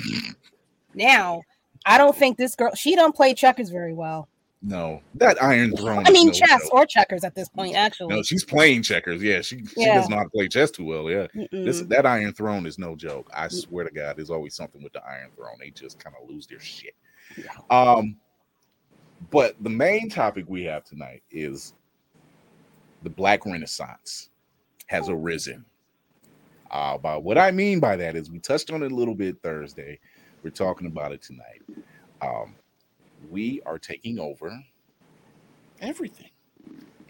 now, 0.94 1.42
I 1.86 1.98
don't 1.98 2.16
think 2.16 2.38
this 2.38 2.54
girl, 2.54 2.74
she 2.74 2.94
don't 2.94 3.14
play 3.14 3.34
checkers 3.34 3.70
very 3.70 3.94
well. 3.94 4.28
No, 4.66 5.02
that 5.16 5.40
Iron 5.42 5.76
Throne. 5.76 6.06
I 6.06 6.10
mean, 6.10 6.28
no 6.28 6.32
chess 6.32 6.66
or 6.72 6.86
checkers 6.86 7.22
at 7.22 7.34
this 7.34 7.50
point, 7.50 7.76
actually. 7.76 8.14
No, 8.14 8.22
she's 8.22 8.44
playing 8.44 8.82
checkers. 8.82 9.22
Yeah, 9.22 9.42
she 9.42 9.58
she 9.66 9.82
Yeah. 9.82 9.96
does 9.96 10.08
not 10.08 10.32
play 10.32 10.48
chess 10.48 10.70
too 10.70 10.86
well. 10.86 11.10
Yeah, 11.10 11.26
this 11.52 11.82
that 11.82 12.06
Iron 12.06 12.32
Throne 12.32 12.64
is 12.64 12.78
no 12.78 12.96
joke. 12.96 13.30
I 13.34 13.48
swear 13.48 13.84
to 13.84 13.90
God, 13.90 14.16
there's 14.16 14.30
always 14.30 14.54
something 14.54 14.82
with 14.82 14.94
the 14.94 15.04
Iron 15.04 15.30
Throne. 15.36 15.56
They 15.60 15.68
just 15.68 16.02
kind 16.02 16.16
of 16.18 16.26
lose 16.30 16.46
their 16.46 16.60
shit. 16.60 16.94
Yeah. 17.36 17.50
Um, 17.68 18.16
but 19.30 19.54
the 19.62 19.68
main 19.68 20.08
topic 20.08 20.46
we 20.48 20.64
have 20.64 20.82
tonight 20.84 21.22
is 21.30 21.74
the 23.02 23.10
Black 23.10 23.44
Renaissance 23.44 24.30
has 24.86 25.10
arisen. 25.10 25.62
Uh, 26.70 26.96
by 26.96 27.18
what 27.18 27.36
I 27.36 27.50
mean 27.50 27.80
by 27.80 27.96
that 27.96 28.16
is 28.16 28.30
we 28.30 28.38
touched 28.38 28.70
on 28.70 28.82
it 28.82 28.92
a 28.92 28.94
little 28.94 29.14
bit 29.14 29.36
Thursday. 29.42 30.00
We're 30.42 30.50
talking 30.50 30.86
about 30.86 31.12
it 31.12 31.20
tonight. 31.20 31.60
Um, 32.22 32.56
we 33.30 33.60
are 33.66 33.78
taking 33.78 34.18
over 34.18 34.58
everything. 35.80 36.30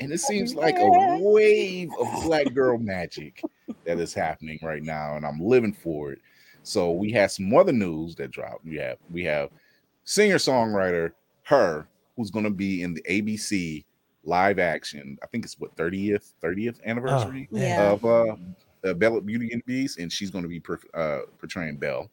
And 0.00 0.12
it 0.12 0.18
seems 0.18 0.54
like 0.54 0.76
a 0.78 1.20
wave 1.22 1.90
of 2.00 2.24
black 2.24 2.52
girl 2.52 2.78
magic 2.78 3.44
that 3.86 3.98
is 4.00 4.12
happening 4.12 4.58
right 4.62 4.82
now, 4.82 5.16
and 5.16 5.24
I'm 5.24 5.40
living 5.40 5.72
for 5.72 6.12
it. 6.12 6.18
So 6.62 6.90
we 6.90 7.12
have 7.12 7.30
some 7.30 7.54
other 7.54 7.72
news 7.72 8.14
that 8.16 8.30
dropped. 8.30 8.64
We 8.64 8.76
have 8.76 8.98
we 9.10 9.22
have 9.24 9.50
singer 10.04 10.36
songwriter 10.36 11.12
H.E.R. 11.46 11.86
who's 12.16 12.30
going 12.30 12.44
to 12.44 12.50
be 12.50 12.82
in 12.82 12.94
the 12.94 13.02
ABC 13.02 13.84
live 14.24 14.58
action. 14.58 15.18
I 15.22 15.26
think 15.26 15.44
it's 15.44 15.60
what 15.60 15.76
30th 15.76 16.32
30th 16.42 16.82
anniversary 16.84 17.48
Yeah. 17.52 17.92
of 17.92 18.04
uh, 18.04 18.36
uh 18.84 18.94
Bella 18.94 19.20
Beauty 19.20 19.50
and 19.52 19.62
the 19.66 19.72
Beast, 19.72 19.98
and 19.98 20.10
she's 20.10 20.30
going 20.30 20.42
to 20.42 20.48
be 20.48 20.60
per, 20.60 20.78
uh, 20.94 21.20
portraying 21.38 21.76
Belle. 21.76 22.10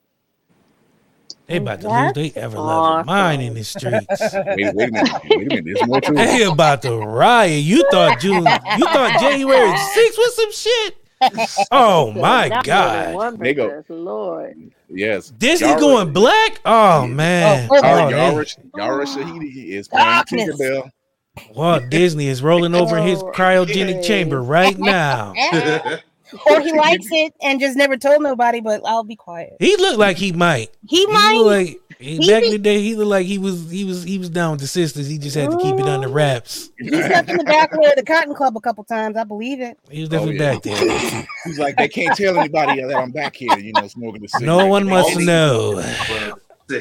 They 1.51 1.57
about 1.57 1.81
to 1.81 1.89
lose 1.89 2.13
they 2.33 2.39
ever 2.39 2.57
loving 2.57 3.05
mind 3.05 3.41
in 3.41 3.53
the 3.53 3.63
streets. 3.63 4.07
Wait, 4.33 4.75
wait 4.75 4.89
a 4.89 4.91
minute, 4.91 5.21
wait 5.25 5.33
a 5.33 5.37
minute. 5.37 5.65
There's 5.65 5.87
more 5.87 6.01
to 6.01 6.11
it. 6.11 6.15
They 6.15 6.43
about 6.43 6.81
to 6.83 6.97
riot. 6.97 7.63
You 7.63 7.85
thought 7.91 8.19
June, 8.19 8.37
you 8.45 8.85
thought 8.85 9.19
January 9.19 9.69
6th 9.71 10.17
was 10.17 10.35
some 10.35 10.51
shit. 10.51 10.97
Oh 11.71 12.11
my 12.13 12.47
Not 12.47 12.65
god. 12.65 13.13
one 13.13 13.37
They 13.37 13.53
go- 13.53 13.69
princess, 13.69 13.89
Lord. 13.95 14.71
Yes, 14.89 15.29
Disney 15.37 15.67
Yara- 15.67 15.79
going 15.79 16.13
black? 16.13 16.59
Oh 16.65 17.05
man. 17.05 17.67
Oh, 17.71 17.79
Oh, 17.83 18.09
Yara, 18.09 18.45
Yara 18.75 19.05
Shahidi 19.05 19.67
is 19.67 19.87
playing 19.87 20.05
Darkness. 20.07 20.49
Tinkerbell. 20.59 20.89
Walt 21.55 21.83
Disney 21.91 22.27
is 22.27 22.41
rolling 22.41 22.73
over 22.73 22.97
in 22.97 23.05
his 23.05 23.21
Oh, 23.21 23.31
cryogenic 23.31 24.03
chamber 24.03 24.41
right 24.41 24.77
now. 24.79 25.33
or 26.47 26.61
he 26.61 26.71
likes 26.73 27.07
it 27.11 27.33
and 27.41 27.59
just 27.59 27.77
never 27.77 27.97
told 27.97 28.21
nobody, 28.21 28.59
but 28.61 28.81
I'll 28.85 29.03
be 29.03 29.15
quiet. 29.15 29.57
He 29.59 29.75
looked 29.77 29.99
like 29.99 30.17
he 30.17 30.31
might. 30.31 30.69
He 30.87 30.97
He 30.97 31.07
might. 31.07 31.33
looked 31.37 31.47
like 31.47 31.81
he, 31.99 32.17
He 32.17 32.27
back 32.31 32.41
be- 32.41 32.47
in 32.47 32.51
the 32.53 32.57
day. 32.59 32.81
He 32.81 32.95
looked 32.95 33.09
like 33.09 33.25
he 33.25 33.37
was 33.37 33.69
he 33.69 33.83
was 33.85 34.03
he 34.03 34.17
was 34.17 34.29
down 34.29 34.51
with 34.51 34.61
the 34.61 34.67
sisters. 34.67 35.07
He 35.07 35.17
just 35.17 35.35
had 35.35 35.51
to 35.51 35.57
keep 35.57 35.75
it 35.75 35.85
under 35.85 36.07
mm. 36.07 36.13
wraps. 36.13 36.69
He 36.79 36.89
slept 36.89 37.29
in 37.29 37.37
the 37.37 37.43
back 37.43 37.71
row 37.73 37.83
of 37.89 37.95
the 37.95 38.03
Cotton 38.03 38.33
Club 38.33 38.57
a 38.57 38.61
couple 38.61 38.83
times. 38.83 39.17
I 39.17 39.23
believe 39.23 39.61
it. 39.61 39.77
He 39.89 40.01
was 40.01 40.09
Oh, 40.09 40.11
definitely 40.11 40.37
yeah. 40.39 40.53
back 40.53 40.63
there. 40.63 41.27
He's 41.45 41.59
like, 41.59 41.77
they 41.77 41.87
can't 41.87 42.15
tell 42.17 42.37
anybody 42.39 42.81
that 42.81 42.95
I'm 42.95 43.11
back 43.11 43.35
here, 43.35 43.57
you 43.59 43.71
know, 43.73 43.87
smoking 43.87 44.21
the 44.21 44.27
cigarette. 44.27 44.47
No 44.47 44.65
one 44.67 44.87
must 44.87 45.11
only- 45.11 45.25
know. 45.25 45.79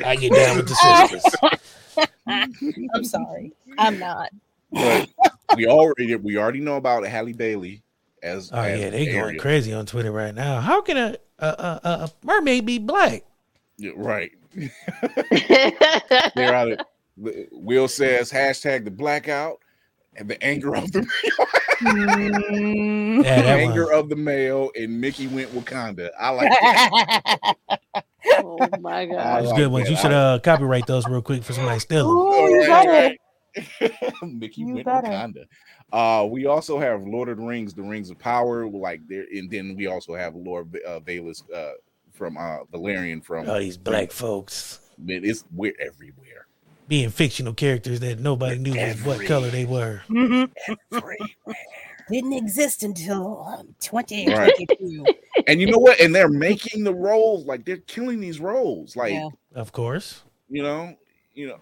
I 0.05 0.15
get 0.17 0.33
down 0.33 0.57
with 0.57 0.69
the 0.69 1.09
sisters. 1.11 2.09
I'm 2.27 3.05
sorry. 3.05 3.53
I'm 3.79 3.99
not. 3.99 4.31
But 4.73 5.09
we 5.57 5.67
already 5.67 6.15
we 6.17 6.37
already 6.39 6.61
know 6.61 6.77
about 6.77 7.05
Halle 7.07 7.33
Bailey 7.33 7.83
as 8.23 8.51
Oh 8.53 8.61
as 8.61 8.81
yeah, 8.81 8.91
they 8.91 9.07
going 9.07 9.39
crazy 9.39 9.73
on 9.73 9.87
Twitter 9.87 10.13
right 10.13 10.35
now. 10.35 10.61
How 10.61 10.81
can 10.83 10.97
a 10.97 11.17
a, 11.39 11.47
a, 11.47 11.81
a 11.85 12.11
mermaid 12.25 12.67
be 12.67 12.79
black? 12.79 13.25
Yeah, 13.77 13.93
right. 13.97 14.31
They're 16.35 16.55
out 16.55 16.73
of 16.73 16.79
Will 17.17 17.89
says 17.89 18.31
hashtag 18.31 18.85
the 18.85 18.91
blackout 18.91 19.59
and 20.17 20.29
the 20.29 20.43
anger 20.43 20.75
of 20.75 20.91
the 20.93 21.01
Yeah, 23.25 23.43
that 23.43 23.47
anger 23.47 23.87
one. 23.87 23.95
of 23.95 24.09
the 24.09 24.17
male 24.17 24.71
and 24.77 25.01
Mickey 25.01 25.27
went 25.29 25.53
Wakanda. 25.55 26.11
I 26.19 26.31
like 26.31 26.51
that. 26.51 27.55
Oh 28.43 28.59
my 28.81 29.07
god. 29.07 29.43
It's 29.43 29.49
like 29.51 29.57
good 29.57 29.73
ones. 29.73 29.87
that. 29.87 29.91
You 29.91 29.97
should 29.97 30.13
uh 30.13 30.39
copyright 30.41 30.87
those 30.87 31.07
real 31.09 31.23
quick 31.23 31.43
for 31.43 31.53
somebody 31.55 31.81
steal 31.81 32.07
them. 32.07 32.17
Ooh, 32.17 33.17
you 33.57 33.63
Right, 33.81 33.91
better. 34.01 34.15
right. 34.23 34.33
Mickey 34.33 34.61
You 34.63 34.75
went 34.75 34.87
better. 34.87 35.09
Wakanda. 35.09 35.45
Uh, 35.93 36.27
we 36.27 36.47
also 36.47 36.79
have 36.79 37.03
Lord 37.03 37.29
of 37.29 37.39
the 37.39 37.43
Rings, 37.45 37.75
the 37.75 37.83
Rings 37.83 38.11
of 38.11 38.19
Power, 38.19 38.67
like 38.69 39.01
there, 39.09 39.25
and 39.33 39.51
then 39.51 39.75
we 39.77 39.87
also 39.87 40.15
have 40.15 40.35
Lord 40.37 40.77
uh, 40.87 41.01
Valus 41.01 41.43
uh, 41.53 41.73
from 42.13 42.37
uh, 42.37 42.65
Valerian 42.71 43.21
from. 43.21 43.49
Oh, 43.49 43.59
these 43.59 43.77
black 43.77 44.13
folks 44.13 44.81
Man, 44.99 45.25
it's 45.25 45.45
we're 45.55 45.73
everywhere. 45.81 46.47
being 46.89 47.09
fictional 47.11 47.55
characters 47.55 48.01
that 48.01 48.21
nobody 48.21 48.59
knew 48.59 48.75
was 48.75 49.03
what 49.05 49.25
color 49.27 49.49
they 49.49 49.65
were. 49.65 50.03
Mhm. 50.09 50.51
Everywhere. 50.93 51.17
Didn't 52.11 52.33
exist 52.33 52.83
until 52.83 53.45
um, 53.47 53.75
Right. 54.11 54.53
and 55.47 55.61
you 55.61 55.71
know 55.71 55.79
what? 55.79 56.01
And 56.01 56.13
they're 56.13 56.29
making 56.29 56.83
the 56.83 56.93
roles 56.95 57.47
like 57.47 57.65
they're 57.65 57.77
killing 57.77 58.19
these 58.21 58.41
roles. 58.41 58.97
Like 58.97 59.13
Yeah. 59.13 59.29
Of 59.55 59.71
course. 59.73 60.23
you 60.49 60.63
know, 60.65 60.95
you 61.35 61.47
know. 61.47 61.61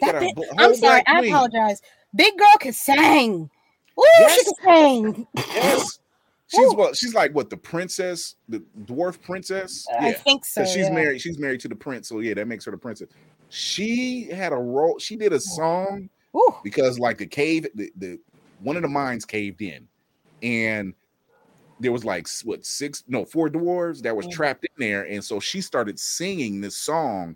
That 0.00 0.16
I'm 0.58 0.74
sorry. 0.74 1.02
I 1.06 1.18
queen. 1.20 1.32
apologize. 1.34 1.80
Big 2.14 2.36
girl 2.38 2.48
can 2.60 2.72
sing. 2.72 3.50
Ooh, 3.98 4.04
Yes. 4.20 4.38
she 4.38 4.44
can 4.64 5.04
sing. 5.14 5.26
Yes. 5.36 5.98
She's 6.48 6.74
what? 6.74 6.96
She's 6.96 7.12
like 7.12 7.34
what? 7.34 7.50
The 7.50 7.56
princess, 7.56 8.36
the 8.48 8.62
dwarf 8.84 9.20
princess. 9.20 9.84
I 9.98 10.12
think 10.12 10.44
so. 10.44 10.64
she's 10.64 10.76
yeah. 10.76 10.90
married. 10.92 11.20
She's 11.20 11.40
married 11.40 11.58
to 11.62 11.68
the 11.68 11.74
prince, 11.74 12.08
so 12.08 12.20
yeah, 12.20 12.34
that 12.34 12.46
makes 12.46 12.64
her 12.66 12.70
the 12.70 12.76
princess. 12.78 13.08
She 13.48 14.28
had 14.30 14.52
a 14.52 14.56
role. 14.56 14.96
She 15.00 15.16
did 15.16 15.32
a 15.32 15.40
song 15.40 16.08
Ooh. 16.36 16.54
because 16.62 17.00
like 17.00 17.18
the 17.18 17.26
cave, 17.26 17.66
the, 17.74 17.90
the 17.96 18.20
one 18.60 18.76
of 18.76 18.82
the 18.82 18.88
mines 18.88 19.24
caved 19.24 19.60
in, 19.60 19.88
and 20.40 20.94
there 21.80 21.90
was 21.90 22.04
like 22.04 22.28
what 22.44 22.64
six, 22.64 23.02
no, 23.08 23.24
four 23.24 23.48
dwarves 23.50 24.00
that 24.02 24.16
was 24.16 24.26
Mm. 24.26 24.30
trapped 24.32 24.64
in 24.64 24.70
there, 24.78 25.02
and 25.02 25.24
so 25.24 25.40
she 25.40 25.60
started 25.60 25.98
singing 25.98 26.60
this 26.60 26.76
song 26.76 27.34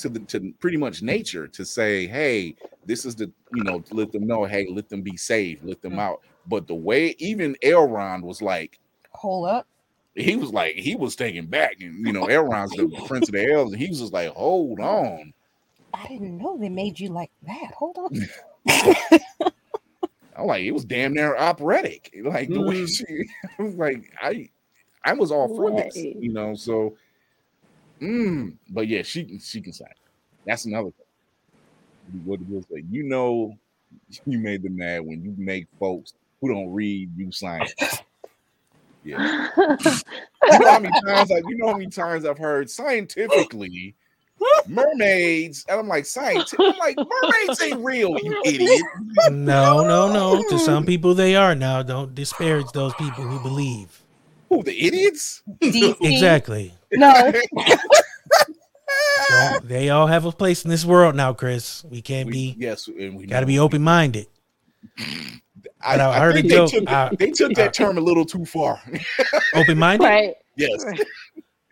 to 0.00 0.08
the 0.08 0.20
to 0.20 0.52
pretty 0.60 0.76
much 0.76 1.02
nature 1.02 1.48
to 1.48 1.64
say, 1.64 2.06
hey, 2.06 2.54
this 2.84 3.04
is 3.04 3.14
the 3.16 3.30
you 3.50 3.62
know 3.64 3.82
let 3.92 4.12
them 4.12 4.26
know, 4.26 4.44
hey, 4.44 4.66
let 4.70 4.88
them 4.88 5.02
be 5.02 5.16
saved, 5.16 5.64
let 5.64 5.80
them 5.82 5.94
Mm. 5.94 6.00
out. 6.00 6.20
But 6.46 6.66
the 6.66 6.74
way 6.74 7.14
even 7.18 7.56
Elrond 7.62 8.22
was 8.22 8.40
like 8.42 8.78
Hold 9.12 9.48
up. 9.48 9.66
he 10.14 10.36
was 10.36 10.52
like 10.52 10.74
he 10.74 10.96
was 10.96 11.16
taken 11.16 11.46
back, 11.46 11.76
and 11.80 12.06
you 12.06 12.12
know, 12.12 12.26
Elrond's 12.26 12.74
the 12.76 12.88
prince 13.06 13.28
of 13.28 13.34
the 13.34 13.52
elves, 13.52 13.72
and 13.72 13.80
he 13.80 13.88
was 13.88 14.00
just 14.00 14.12
like, 14.12 14.30
hold 14.30 14.80
on. 14.80 15.32
I 15.92 16.06
didn't 16.06 16.38
know 16.38 16.56
they 16.56 16.68
made 16.68 16.98
you 17.00 17.08
like 17.10 17.32
that. 17.42 17.72
Hold 17.76 17.96
on. 17.98 18.28
I'm 20.36 20.46
like, 20.46 20.62
it 20.62 20.70
was 20.72 20.84
damn 20.84 21.14
near 21.14 21.36
operatic. 21.36 22.14
Like 22.22 22.48
the 22.48 22.60
way 22.62 22.84
Mhm. 22.84 22.88
she 22.96 23.04
I 23.58 23.62
was 23.62 23.74
like, 23.74 24.12
I 24.22 24.48
I 25.04 25.12
was 25.14 25.30
all 25.32 25.48
for 25.54 25.70
this, 25.70 25.96
you 25.96 26.32
know. 26.32 26.54
So 26.54 26.96
mm, 28.00 28.54
but 28.70 28.88
yeah, 28.88 29.02
she 29.02 29.24
can 29.24 29.38
she 29.38 29.60
can 29.60 29.72
sign. 29.72 29.88
That's 30.46 30.64
another 30.64 30.90
thing. 30.90 32.22
What 32.24 32.40
it 32.40 32.48
was 32.48 32.64
like, 32.70 32.84
you 32.90 33.04
know 33.04 33.56
you 34.26 34.38
made 34.38 34.62
them 34.62 34.76
mad 34.76 35.04
when 35.04 35.22
you 35.22 35.34
make 35.36 35.66
folks 35.78 36.14
who 36.40 36.48
don't 36.52 36.72
read 36.72 37.10
you 37.16 37.30
sign. 37.32 37.66
Yeah. 39.02 39.48
You 39.56 40.58
know 40.58 40.70
how 40.70 40.78
many 40.78 41.00
times 41.06 41.32
I 41.32 41.36
you 41.36 41.56
know 41.56 41.68
how 41.68 41.78
many 41.78 41.88
times 41.88 42.26
I've 42.26 42.36
heard 42.36 42.68
scientifically 42.68 43.94
mermaids, 44.66 45.64
and 45.68 45.80
I'm 45.80 45.88
like, 45.88 46.06
scientific. 46.06 46.58
I'm 46.60 46.78
like, 46.78 46.96
mermaids 46.96 47.62
ain't 47.62 47.84
real, 47.84 48.18
you 48.22 48.40
idiot. 48.44 48.82
No, 49.30 49.82
no, 49.86 50.12
no. 50.12 50.42
To 50.48 50.58
some 50.58 50.84
people 50.84 51.14
they 51.14 51.36
are 51.36 51.54
now. 51.54 51.82
Don't 51.82 52.14
disparage 52.14 52.70
those 52.72 52.94
people 52.94 53.24
who 53.24 53.40
believe. 53.40 53.99
Who 54.50 54.62
the 54.62 54.86
idiots? 54.86 55.42
DC. 55.62 55.96
Exactly. 56.02 56.74
No. 56.92 57.32
Don't- 59.30 59.68
they 59.68 59.90
all 59.90 60.08
have 60.08 60.24
a 60.24 60.32
place 60.32 60.64
in 60.64 60.70
this 60.70 60.84
world 60.84 61.14
now, 61.14 61.32
Chris. 61.32 61.84
We 61.84 62.02
can't 62.02 62.26
We- 62.26 62.32
be 62.32 62.56
yes, 62.58 62.88
and 62.88 63.16
we 63.16 63.26
gotta 63.26 63.46
be 63.46 63.58
open 63.58 63.82
minded. 63.82 64.26
I, 64.98 65.96
I 65.96 66.16
I 66.16 66.18
heard 66.18 66.34
think 66.34 66.48
they 66.48 66.54
joke. 66.56 66.70
took, 66.70 66.90
I- 66.90 67.10
they 67.18 67.30
took 67.30 67.54
that 67.54 67.68
uh, 67.68 67.72
term 67.72 67.96
a 67.98 68.00
little 68.00 68.24
too 68.24 68.44
far. 68.44 68.82
Open 69.54 69.78
minded? 69.78 70.04
Right. 70.04 70.34
yes. 70.56 70.84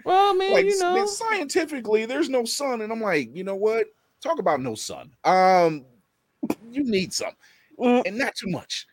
Well, 0.05 0.35
man, 0.35 0.53
like 0.53 0.65
you 0.67 0.79
know. 0.79 1.05
scientifically, 1.07 2.07
there's 2.07 2.29
no 2.29 2.45
sun, 2.45 2.81
and 2.83 2.93
I'm 2.93 3.01
like, 3.01 3.35
you 3.35 3.45
know 3.45 3.57
what? 3.57 3.89
Talk 4.23 4.39
about 4.39 4.61
no 4.61 4.75
sun. 4.75 5.11
Um, 5.25 5.85
you 6.71 6.85
need 6.85 7.13
some, 7.13 7.33
mm. 7.79 8.03
and 8.07 8.17
not 8.17 8.35
too 8.35 8.49
much, 8.49 8.87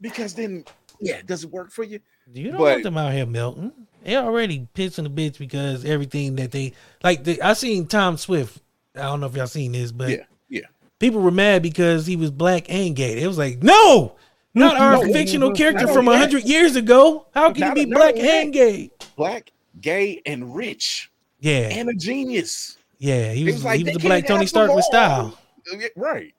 because 0.00 0.32
then, 0.34 0.64
yeah, 1.00 1.20
does 1.26 1.44
it 1.44 1.50
work 1.50 1.70
for 1.70 1.82
you? 1.82 2.00
You 2.32 2.48
don't 2.48 2.58
But- 2.58 2.62
want 2.64 2.82
them 2.82 2.98
out 2.98 3.12
here 3.12 3.26
melting. 3.26 3.72
They 4.04 4.16
already 4.16 4.66
pissing 4.74 5.04
the 5.04 5.10
bitch 5.10 5.38
because 5.38 5.84
everything 5.84 6.34
that 6.36 6.50
they 6.50 6.72
like. 7.04 7.22
The, 7.22 7.40
I 7.40 7.52
seen 7.52 7.86
Tom 7.86 8.16
Swift. 8.16 8.60
I 8.96 9.02
don't 9.02 9.20
know 9.20 9.26
if 9.26 9.36
y'all 9.36 9.46
seen 9.46 9.72
this, 9.72 9.92
but 9.92 10.10
Yeah, 10.10 10.24
yeah. 10.48 10.66
people 10.98 11.20
were 11.20 11.30
mad 11.30 11.62
because 11.62 12.04
he 12.04 12.16
was 12.16 12.30
black 12.32 12.66
and 12.68 12.96
gay. 12.96 13.22
It 13.22 13.26
was 13.28 13.38
like, 13.38 13.62
no, 13.62 14.16
not 14.54 14.74
mm-hmm. 14.74 14.82
our 14.82 15.06
No, 15.06 15.12
fictional 15.12 15.52
character 15.52 15.86
not 15.86 15.94
from 15.94 16.08
a 16.08 16.18
hundred 16.18 16.44
years 16.44 16.74
ago. 16.74 17.26
How 17.32 17.52
can 17.52 17.68
you 17.76 17.86
be 17.86 17.92
black 17.92 18.16
and 18.18 18.52
gay? 18.52 18.90
Black, 19.16 19.52
gay, 19.80 20.20
and 20.26 20.54
rich, 20.54 21.10
Yeah, 21.40 21.68
and 21.70 21.88
a 21.88 21.94
genius. 21.94 22.76
yeah. 22.98 23.32
He 23.32 23.44
was, 23.44 23.54
was 23.54 23.64
like, 23.64 23.78
he 23.78 23.84
was 23.84 23.92
they 23.94 23.98
the 23.98 24.08
black 24.08 24.26
Tony 24.26 24.46
Stark 24.46 24.74
with 24.74 24.84
style. 24.84 25.38
Right. 25.94 26.34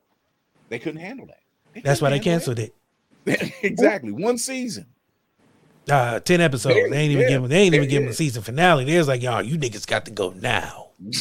They 0.68 0.78
couldn't 0.78 1.00
handle 1.00 1.26
that. 1.26 1.82
That's 1.82 2.02
why 2.02 2.10
they 2.10 2.20
canceled 2.20 2.58
it. 2.58 2.74
exactly. 3.62 4.12
One 4.12 4.36
season. 4.36 4.86
Uh, 5.90 6.20
ten 6.20 6.40
episodes. 6.40 6.76
Yeah, 6.76 6.88
They 6.88 6.96
ain't 6.98 7.12
even 7.12 7.22
yeah, 7.24 7.28
give 7.28 7.42
him. 7.42 7.48
They 7.50 7.58
ain't 7.62 7.74
even 7.74 7.84
yeah, 7.84 7.90
give 7.90 8.02
him 8.02 8.06
yeah. 8.08 8.12
a 8.12 8.14
season 8.14 8.42
finale. 8.42 8.84
They 8.84 8.96
was 8.98 9.08
like, 9.08 9.22
y'all, 9.22 9.42
you 9.42 9.58
niggas 9.58 9.86
got 9.86 10.04
to 10.06 10.10
go 10.10 10.30
now. 10.40 10.88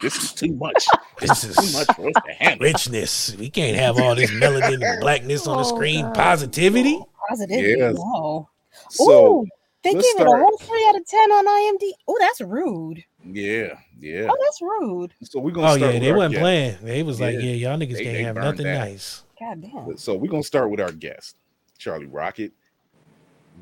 This 0.00 0.16
is 0.20 0.32
too 0.32 0.52
much. 0.54 0.84
This 1.20 1.44
is 1.44 1.54
too 1.54 1.78
much 1.78 1.86
for 1.94 2.08
us 2.08 2.14
to 2.26 2.32
handle. 2.32 2.64
richness. 2.66 3.36
We 3.36 3.50
can't 3.50 3.76
have 3.76 4.00
all 4.00 4.16
this 4.16 4.32
melanin 4.32 4.84
and 4.84 5.00
blackness 5.00 5.46
on 5.46 5.58
the 5.58 5.62
Oh, 5.62 5.76
screen. 5.76 6.04
God. 6.06 6.14
Positivity. 6.16 6.98
Positivity. 7.28 7.76
Yes. 7.78 7.94
No. 7.94 8.48
So 8.90 9.42
Ooh, 9.42 9.46
they 9.84 9.92
let's 9.94 10.04
gave 10.12 10.20
it 10.20 10.26
a 10.26 10.28
start- 10.28 10.40
whole 10.42 10.58
three 10.58 10.86
out 10.88 10.96
of 10.96 11.06
ten 11.06 11.30
on 11.30 11.46
IMDb. 11.46 11.92
Oh, 12.08 12.16
that's 12.18 12.40
rude. 12.40 13.04
Yeah, 13.24 13.78
yeah. 14.00 14.26
Oh, 14.28 14.36
that's 14.42 14.60
rude. 14.60 15.14
So 15.22 15.38
we're 15.38 15.52
gonna 15.52 15.68
Oh 15.68 15.76
start 15.76 15.94
yeah, 15.94 16.00
they 16.00 16.10
our 16.10 16.16
wasn't 16.16 16.32
guest. 16.32 16.40
playing. 16.42 16.76
They 16.82 17.02
was 17.04 17.20
like, 17.20 17.34
Yeah. 17.34 17.40
yeah, 17.42 17.68
y'all 17.70 17.78
niggas 17.78 17.92
They- 17.92 18.02
can't 18.02 18.16
they 18.16 18.22
have 18.24 18.34
nothing 18.34 18.64
that. 18.66 18.78
nice. 18.78 19.22
God 19.38 19.62
damn. 19.62 19.96
So 19.98 20.16
we're 20.16 20.30
gonna 20.32 20.42
start 20.42 20.68
with 20.68 20.80
our 20.80 20.90
guest, 20.90 21.36
Charlie 21.78 22.06
Rocket. 22.06 22.50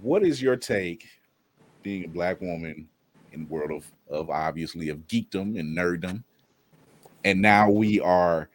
What 0.01 0.23
is 0.23 0.41
your 0.41 0.57
take, 0.57 1.07
being 1.83 2.05
a 2.05 2.09
black 2.09 2.41
woman 2.41 2.89
in 3.33 3.41
the 3.41 3.47
world 3.47 3.71
of 3.71 3.87
of 4.09 4.31
obviously 4.31 4.89
of 4.89 4.99
geekdom 5.07 5.59
and 5.59 5.77
nerddom, 5.77 6.23
and 7.25 7.41
now 7.41 7.71
we 7.71 8.01
are 8.01 8.49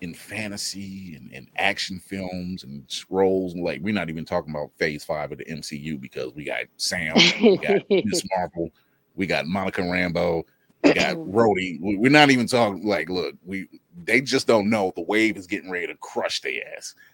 in 0.00 0.14
fantasy 0.14 1.16
and, 1.16 1.32
and 1.32 1.48
action 1.56 1.98
films 1.98 2.62
and 2.62 2.84
roles. 3.10 3.56
Like 3.56 3.80
we're 3.82 3.94
not 3.94 4.10
even 4.10 4.24
talking 4.24 4.54
about 4.54 4.70
Phase 4.78 5.04
Five 5.04 5.32
of 5.32 5.38
the 5.38 5.44
MCU 5.44 6.00
because 6.00 6.32
we 6.34 6.44
got 6.44 6.60
Sam, 6.76 7.16
we 7.16 7.58
got 7.58 7.82
Miss 7.90 8.22
Marvel, 8.36 8.70
we 9.16 9.26
got 9.26 9.46
Monica 9.46 9.82
Rambeau, 9.82 10.44
we 10.84 10.92
got 10.92 11.16
Rhodey. 11.16 11.80
We- 11.80 11.96
We're 11.96 12.10
not 12.12 12.30
even 12.30 12.46
talking 12.46 12.86
like, 12.86 13.08
look, 13.08 13.34
we 13.44 13.68
they 14.04 14.20
just 14.20 14.46
don't 14.46 14.70
know 14.70 14.92
the 14.94 15.02
wave 15.02 15.36
is 15.36 15.46
getting 15.48 15.70
ready 15.70 15.88
to 15.88 15.96
crush 15.96 16.40
their 16.40 16.60
ass. 16.76 16.94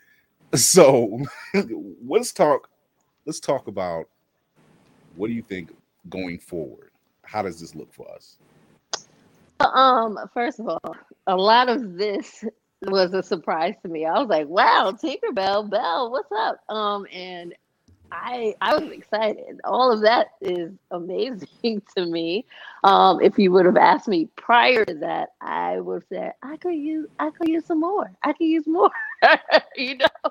So 0.54 1.18
let's 2.06 2.32
talk. 2.32 2.68
Let's 3.26 3.40
talk 3.40 3.68
about 3.68 4.08
what 5.16 5.28
do 5.28 5.32
you 5.32 5.42
think 5.42 5.70
going 6.08 6.38
forward? 6.38 6.90
How 7.22 7.42
does 7.42 7.60
this 7.60 7.74
look 7.74 7.92
for 7.92 8.10
us? 8.10 8.38
Um, 9.60 10.18
first 10.32 10.60
of 10.60 10.68
all, 10.68 10.96
a 11.26 11.36
lot 11.36 11.68
of 11.68 11.96
this 11.96 12.44
was 12.82 13.14
a 13.14 13.22
surprise 13.22 13.74
to 13.82 13.88
me. 13.88 14.04
I 14.04 14.18
was 14.18 14.28
like, 14.28 14.46
"Wow, 14.46 14.92
Tinkerbell, 14.92 15.70
Bell, 15.70 16.10
what's 16.10 16.30
up?" 16.32 16.58
Um, 16.68 17.06
and 17.10 17.54
I 18.12 18.54
I 18.60 18.76
was 18.76 18.90
excited. 18.92 19.60
All 19.64 19.90
of 19.90 20.02
that 20.02 20.28
is 20.40 20.72
amazing 20.90 21.82
to 21.96 22.06
me. 22.06 22.44
Um, 22.82 23.20
if 23.20 23.38
you 23.38 23.52
would 23.52 23.66
have 23.66 23.76
asked 23.76 24.08
me 24.08 24.28
prior 24.36 24.84
to 24.84 24.94
that, 24.94 25.30
I 25.40 25.80
would 25.80 26.02
have 26.02 26.08
said 26.08 26.32
I 26.42 26.56
could 26.56 26.74
use 26.74 27.08
I 27.18 27.30
could 27.30 27.48
use 27.48 27.64
some 27.66 27.80
more. 27.80 28.10
I 28.22 28.32
could 28.32 28.46
use 28.46 28.66
more. 28.66 28.90
you 29.76 29.98
know. 29.98 30.30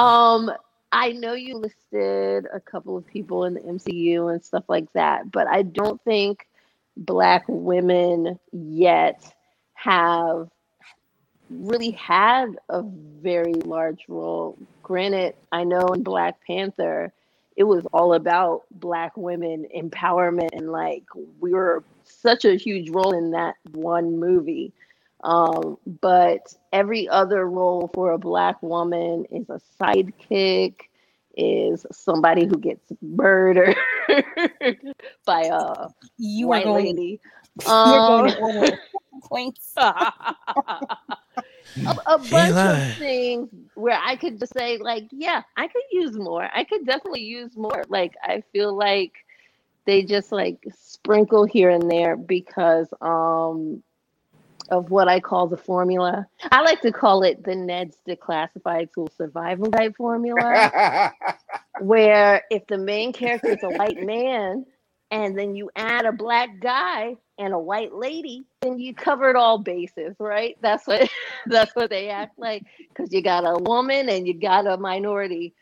Um, 0.00 0.50
I 0.92 1.12
know 1.12 1.34
you 1.34 1.56
listed 1.56 2.46
a 2.52 2.60
couple 2.60 2.96
of 2.96 3.06
people 3.06 3.44
in 3.44 3.54
the 3.54 3.60
MCU 3.60 4.32
and 4.32 4.42
stuff 4.44 4.64
like 4.68 4.92
that, 4.92 5.30
but 5.30 5.46
I 5.46 5.62
don't 5.62 6.00
think 6.02 6.46
black 6.96 7.44
women 7.48 8.38
yet 8.52 9.34
have 9.74 10.48
really 11.50 11.90
had 11.92 12.56
a 12.68 12.82
very 12.82 13.54
large 13.54 14.04
role. 14.08 14.58
Granted, 14.82 15.34
I 15.52 15.64
know 15.64 15.86
in 15.88 16.02
Black 16.02 16.36
Panther, 16.46 17.12
it 17.56 17.64
was 17.64 17.86
all 17.92 18.14
about 18.14 18.64
black 18.70 19.16
women 19.16 19.66
empowerment 19.74 20.50
and 20.52 20.70
like 20.70 21.04
we 21.40 21.52
were 21.52 21.82
such 22.04 22.44
a 22.44 22.54
huge 22.54 22.90
role 22.90 23.12
in 23.12 23.30
that 23.30 23.56
one 23.72 24.18
movie. 24.18 24.72
Um, 25.26 25.78
but 26.00 26.54
every 26.72 27.08
other 27.08 27.48
role 27.48 27.90
for 27.94 28.12
a 28.12 28.18
black 28.18 28.62
woman 28.62 29.26
is 29.30 29.48
a 29.50 29.60
sidekick, 29.82 30.76
is 31.36 31.86
somebody 31.92 32.46
who 32.46 32.58
gets 32.58 32.92
murdered 33.02 33.76
by 35.26 35.42
a 35.42 35.88
You 36.18 36.52
are 36.52 36.60
white 36.60 36.60
going. 36.60 36.88
lady. 36.88 37.20
You're 37.84 38.02
going 38.02 38.26
Um, 38.26 38.26
in 38.26 38.34
order 38.34 38.78
a, 41.86 41.94
a 42.06 42.18
bunch 42.18 42.64
lying. 42.64 42.64
of 42.64 42.84
things 42.98 43.48
where 43.74 43.98
I 44.02 44.16
could 44.16 44.38
just 44.38 44.54
say, 44.54 44.78
like, 44.78 45.04
yeah, 45.12 45.42
I 45.56 45.68
could 45.68 45.82
use 45.92 46.16
more. 46.16 46.48
I 46.54 46.64
could 46.64 46.86
definitely 46.86 47.22
use 47.22 47.56
more. 47.56 47.82
Like, 47.88 48.14
I 48.22 48.42
feel 48.52 48.76
like 48.76 49.12
they 49.86 50.02
just 50.02 50.32
like 50.32 50.58
sprinkle 50.76 51.44
here 51.44 51.70
and 51.70 51.90
there 51.90 52.16
because 52.16 52.92
um 53.00 53.82
of 54.68 54.90
what 54.90 55.08
I 55.08 55.20
call 55.20 55.46
the 55.46 55.56
formula. 55.56 56.26
I 56.50 56.62
like 56.62 56.80
to 56.82 56.92
call 56.92 57.22
it 57.22 57.44
the 57.44 57.54
Ned's 57.54 57.98
declassified 58.06 58.90
school 58.90 59.08
survival 59.16 59.70
guide 59.70 59.96
formula 59.96 61.12
where 61.80 62.42
if 62.50 62.66
the 62.66 62.78
main 62.78 63.12
character 63.12 63.50
is 63.50 63.62
a 63.62 63.70
white 63.70 64.02
man 64.02 64.64
and 65.10 65.38
then 65.38 65.54
you 65.54 65.70
add 65.76 66.04
a 66.04 66.12
black 66.12 66.60
guy 66.60 67.16
and 67.38 67.52
a 67.52 67.58
white 67.58 67.94
lady 67.94 68.44
then 68.62 68.78
you 68.78 68.94
covered 68.94 69.36
all 69.36 69.58
bases 69.58 70.16
right 70.18 70.56
that's 70.62 70.86
what 70.86 71.08
that's 71.46 71.74
what 71.76 71.90
they 71.90 72.08
act 72.08 72.38
like 72.38 72.64
because 72.88 73.12
you 73.12 73.22
got 73.22 73.44
a 73.44 73.62
woman 73.62 74.08
and 74.08 74.26
you 74.26 74.34
got 74.34 74.66
a 74.66 74.76
minority 74.76 75.54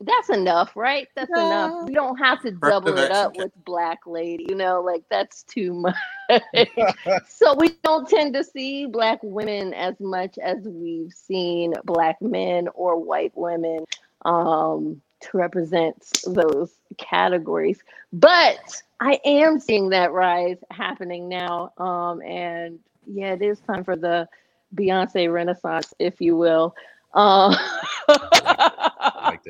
that's 0.00 0.30
enough 0.30 0.76
right 0.76 1.08
that's 1.16 1.30
enough 1.30 1.88
we 1.88 1.92
don't 1.92 2.16
have 2.16 2.40
to 2.40 2.52
double 2.52 2.96
it 2.96 3.10
up 3.10 3.36
with 3.36 3.50
black 3.64 3.98
lady 4.06 4.46
you 4.48 4.54
know 4.54 4.80
like 4.80 5.02
that's 5.10 5.42
too 5.42 5.72
much 5.74 5.94
so 7.28 7.54
we 7.54 7.70
don't 7.82 8.08
tend 8.08 8.32
to 8.32 8.44
see 8.44 8.86
black 8.86 9.18
women 9.22 9.74
as 9.74 9.98
much 9.98 10.38
as 10.38 10.58
we've 10.64 11.12
seen 11.12 11.74
black 11.84 12.22
men 12.22 12.68
or 12.74 12.96
white 12.96 13.32
women 13.34 13.84
um, 14.24 15.00
to 15.20 15.38
represent 15.38 15.96
those 16.26 16.72
categories. 16.98 17.82
But 18.12 18.82
I 19.00 19.20
am 19.24 19.58
seeing 19.58 19.88
that 19.90 20.12
rise 20.12 20.58
happening 20.70 21.28
now. 21.28 21.72
Um, 21.78 22.22
and 22.22 22.78
yeah, 23.06 23.32
it 23.32 23.42
is 23.42 23.60
time 23.60 23.84
for 23.84 23.96
the 23.96 24.28
Beyonce 24.74 25.32
Renaissance, 25.32 25.94
if 25.98 26.20
you 26.20 26.36
will. 26.36 26.74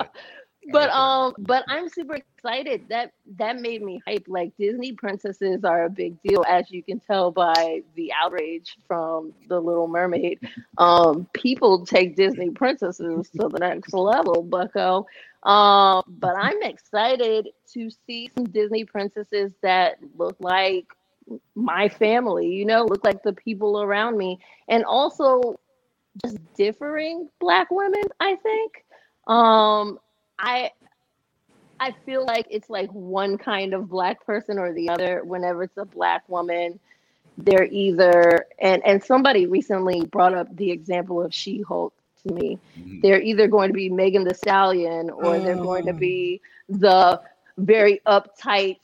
Uh, 0.01 0.05
but 0.71 0.91
um 0.91 1.35
but 1.39 1.65
i'm 1.69 1.89
super 1.89 2.15
excited. 2.15 2.85
That 2.89 3.13
that 3.39 3.61
made 3.61 3.83
me 3.83 4.01
hype. 4.07 4.25
Like 4.29 4.53
disney 4.59 4.93
princesses 4.93 5.65
are 5.65 5.85
a 5.85 5.91
big 5.91 6.21
deal 6.23 6.45
as 6.49 6.71
you 6.71 6.83
can 6.83 7.01
tell 7.01 7.31
by 7.33 7.83
the 7.95 8.13
outrage 8.13 8.77
from 8.87 9.33
the 9.49 9.61
little 9.61 9.89
mermaid. 9.89 10.39
Um 10.79 11.27
people 11.33 11.85
take 11.85 12.17
disney 12.17 12.51
princesses 12.51 13.31
to 13.31 13.49
the 13.49 13.59
next 13.59 13.93
level 13.93 14.43
bucko. 14.43 15.07
Um 15.43 16.03
but 16.07 16.37
i'm 16.37 16.63
excited 16.63 17.49
to 17.75 17.91
see 18.07 18.31
some 18.35 18.45
disney 18.45 18.85
princesses 18.85 19.53
that 19.63 19.99
look 20.17 20.37
like 20.41 20.87
my 21.55 21.89
family 21.89 22.49
you 22.49 22.65
know 22.65 22.85
look 22.85 23.05
like 23.05 23.23
the 23.23 23.33
people 23.33 23.83
around 23.83 24.17
me 24.17 24.39
and 24.69 24.85
also 24.85 25.57
just 26.25 26.37
differing 26.55 27.29
black 27.41 27.71
women 27.71 28.03
i 28.21 28.37
think 28.37 28.82
um 29.27 29.99
I 30.39 30.71
I 31.81 31.93
feel 32.07 32.25
like 32.25 32.47
it's 32.51 32.71
like 32.71 32.91
one 32.91 33.39
kind 33.39 33.75
of 33.75 33.89
black 33.89 34.25
person 34.25 34.59
or 34.59 34.73
the 34.73 34.89
other. 34.89 35.23
Whenever 35.25 35.65
it's 35.65 35.77
a 35.77 35.85
black 35.85 36.29
woman, 36.29 36.79
they're 37.39 37.69
either 37.71 38.47
and 38.61 38.83
and 38.87 39.03
somebody 39.03 39.47
recently 39.47 40.05
brought 40.07 40.35
up 40.35 40.55
the 40.57 40.71
example 40.71 41.21
of 41.21 41.35
She-Hulk 41.35 41.93
to 42.27 42.35
me. 42.35 42.59
They're 43.03 43.21
either 43.21 43.49
going 43.49 43.69
to 43.69 43.75
be 43.75 43.89
Megan 43.89 44.25
Thee 44.25 44.35
Stallion 44.35 45.11
or 45.11 45.41
they're 45.41 45.57
going 45.57 45.87
to 45.87 45.93
be 45.93 46.41
the 46.69 47.21
very 47.59 48.01
uptight 48.07 48.79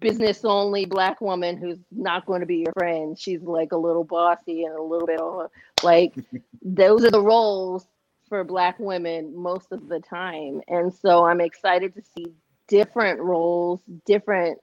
business 0.00 0.44
only 0.44 0.84
black 0.86 1.20
woman 1.20 1.56
who's 1.56 1.78
not 1.90 2.26
going 2.26 2.40
to 2.40 2.46
be 2.46 2.58
your 2.58 2.72
friend. 2.72 3.18
She's 3.18 3.42
like 3.42 3.72
a 3.72 3.76
little 3.76 4.04
bossy 4.04 4.64
and 4.64 4.76
a 4.76 4.82
little 4.82 5.06
bit 5.06 5.84
like 5.84 6.14
those 6.62 7.04
are 7.04 7.10
the 7.10 7.22
roles 7.22 7.86
for 8.30 8.44
black 8.44 8.80
women 8.80 9.36
most 9.36 9.72
of 9.72 9.88
the 9.90 10.00
time 10.00 10.62
and 10.68 10.94
so 10.94 11.26
i'm 11.26 11.42
excited 11.42 11.94
to 11.94 12.02
see 12.16 12.32
different 12.68 13.20
roles 13.20 13.82
different 14.06 14.58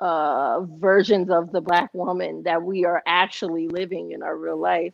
uh 0.00 0.60
versions 0.78 1.30
of 1.30 1.52
the 1.52 1.62
black 1.62 1.90
woman 1.94 2.42
that 2.44 2.62
we 2.62 2.84
are 2.84 3.02
actually 3.06 3.68
living 3.68 4.12
in 4.12 4.22
our 4.22 4.36
real 4.36 4.58
life. 4.58 4.92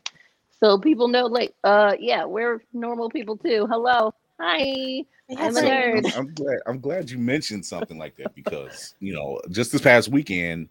So 0.60 0.78
people 0.78 1.08
know 1.08 1.26
like 1.26 1.54
uh 1.64 1.96
yeah, 1.98 2.24
we're 2.26 2.62
normal 2.72 3.10
people 3.10 3.36
too. 3.36 3.66
Hello. 3.70 4.14
Hi. 4.40 5.04
I'm 5.36 5.56
a 5.56 5.60
So, 5.60 5.62
nerd. 5.62 6.06
I'm, 6.06 6.28
I'm 6.28 6.34
glad 6.34 6.58
I'm 6.66 6.80
glad 6.80 7.10
you 7.10 7.18
mentioned 7.18 7.66
something 7.66 7.98
like 7.98 8.16
that 8.18 8.34
because 8.36 8.94
you 9.00 9.14
know 9.14 9.40
just 9.50 9.72
this 9.72 9.80
past 9.80 10.08
weekend, 10.08 10.68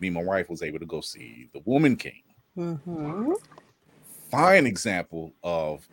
me 0.00 0.08
and 0.08 0.14
my 0.14 0.22
wife 0.22 0.48
was 0.50 0.62
able 0.62 0.78
to 0.78 0.86
go 0.86 1.00
see 1.02 1.48
The 1.52 1.62
Woman 1.66 1.96
King. 1.96 2.22
Mm-hmm. 2.56 3.32
Fine 4.30 4.66
example 4.66 5.34
of 5.42 5.88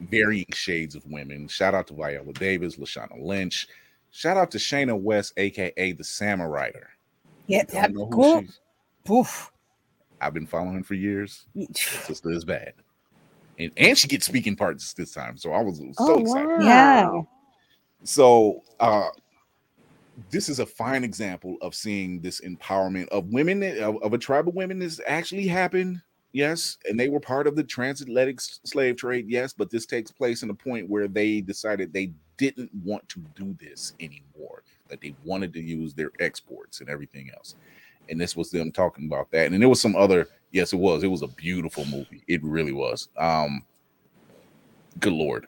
varying 0.00 0.46
shades 0.52 0.94
of 0.94 1.04
women. 1.06 1.48
Shout 1.48 1.74
out 1.74 1.86
to 1.88 1.94
Viola 1.94 2.32
Davis, 2.32 2.76
Lashana 2.76 3.22
Lynch. 3.22 3.68
Shout 4.10 4.36
out 4.36 4.50
to 4.52 4.58
Shaina 4.58 4.98
West, 4.98 5.32
aka 5.36 5.92
the 5.92 6.04
Samurai. 6.04 6.70
Yeah, 7.46 7.64
Don't 7.64 7.92
that 7.94 8.10
cool. 8.10 8.42
she- 8.42 9.12
Oof. 9.12 9.50
I've 10.20 10.34
been 10.34 10.46
following 10.46 10.82
for 10.82 10.94
years. 10.94 11.46
Sister 11.74 12.30
is 12.30 12.44
bad. 12.44 12.74
And, 13.58 13.72
and 13.76 13.96
she 13.96 14.08
gets 14.08 14.26
speaking 14.26 14.56
parts 14.56 14.92
this 14.94 15.12
time. 15.12 15.36
So 15.36 15.52
I 15.52 15.60
was 15.62 15.78
so 15.78 15.86
Oh, 15.98 16.18
excited. 16.20 16.62
Yeah. 16.62 17.22
So 18.04 18.62
uh 18.78 19.08
this 20.30 20.48
is 20.50 20.58
a 20.58 20.66
fine 20.66 21.02
example 21.04 21.56
of 21.62 21.74
seeing 21.74 22.20
this 22.20 22.40
empowerment 22.42 23.08
of 23.08 23.26
women 23.28 23.62
of, 23.82 23.96
of 24.02 24.12
a 24.12 24.18
tribe 24.18 24.48
of 24.48 24.54
women 24.54 24.78
that's 24.78 25.00
actually 25.06 25.46
happened. 25.46 26.00
Yes, 26.32 26.78
and 26.88 26.98
they 26.98 27.08
were 27.08 27.20
part 27.20 27.46
of 27.46 27.56
the 27.56 27.64
transatlantic 27.64 28.40
slave 28.40 28.96
trade. 28.96 29.26
Yes, 29.28 29.52
but 29.52 29.70
this 29.70 29.86
takes 29.86 30.12
place 30.12 30.42
in 30.42 30.50
a 30.50 30.54
point 30.54 30.88
where 30.88 31.08
they 31.08 31.40
decided 31.40 31.92
they 31.92 32.12
didn't 32.36 32.70
want 32.84 33.08
to 33.08 33.20
do 33.34 33.56
this 33.60 33.94
anymore. 34.00 34.62
That 34.88 35.00
they 35.00 35.14
wanted 35.24 35.52
to 35.54 35.60
use 35.60 35.94
their 35.94 36.10
exports 36.20 36.80
and 36.80 36.88
everything 36.88 37.30
else. 37.34 37.56
And 38.08 38.20
this 38.20 38.36
was 38.36 38.50
them 38.50 38.72
talking 38.72 39.06
about 39.06 39.30
that. 39.32 39.50
And 39.50 39.60
there 39.60 39.68
was 39.68 39.80
some 39.80 39.96
other. 39.96 40.28
Yes, 40.52 40.72
it 40.72 40.78
was. 40.78 41.02
It 41.04 41.08
was 41.08 41.22
a 41.22 41.28
beautiful 41.28 41.84
movie. 41.84 42.22
It 42.26 42.42
really 42.42 42.72
was. 42.72 43.08
Um, 43.16 43.64
good 44.98 45.12
lord 45.12 45.46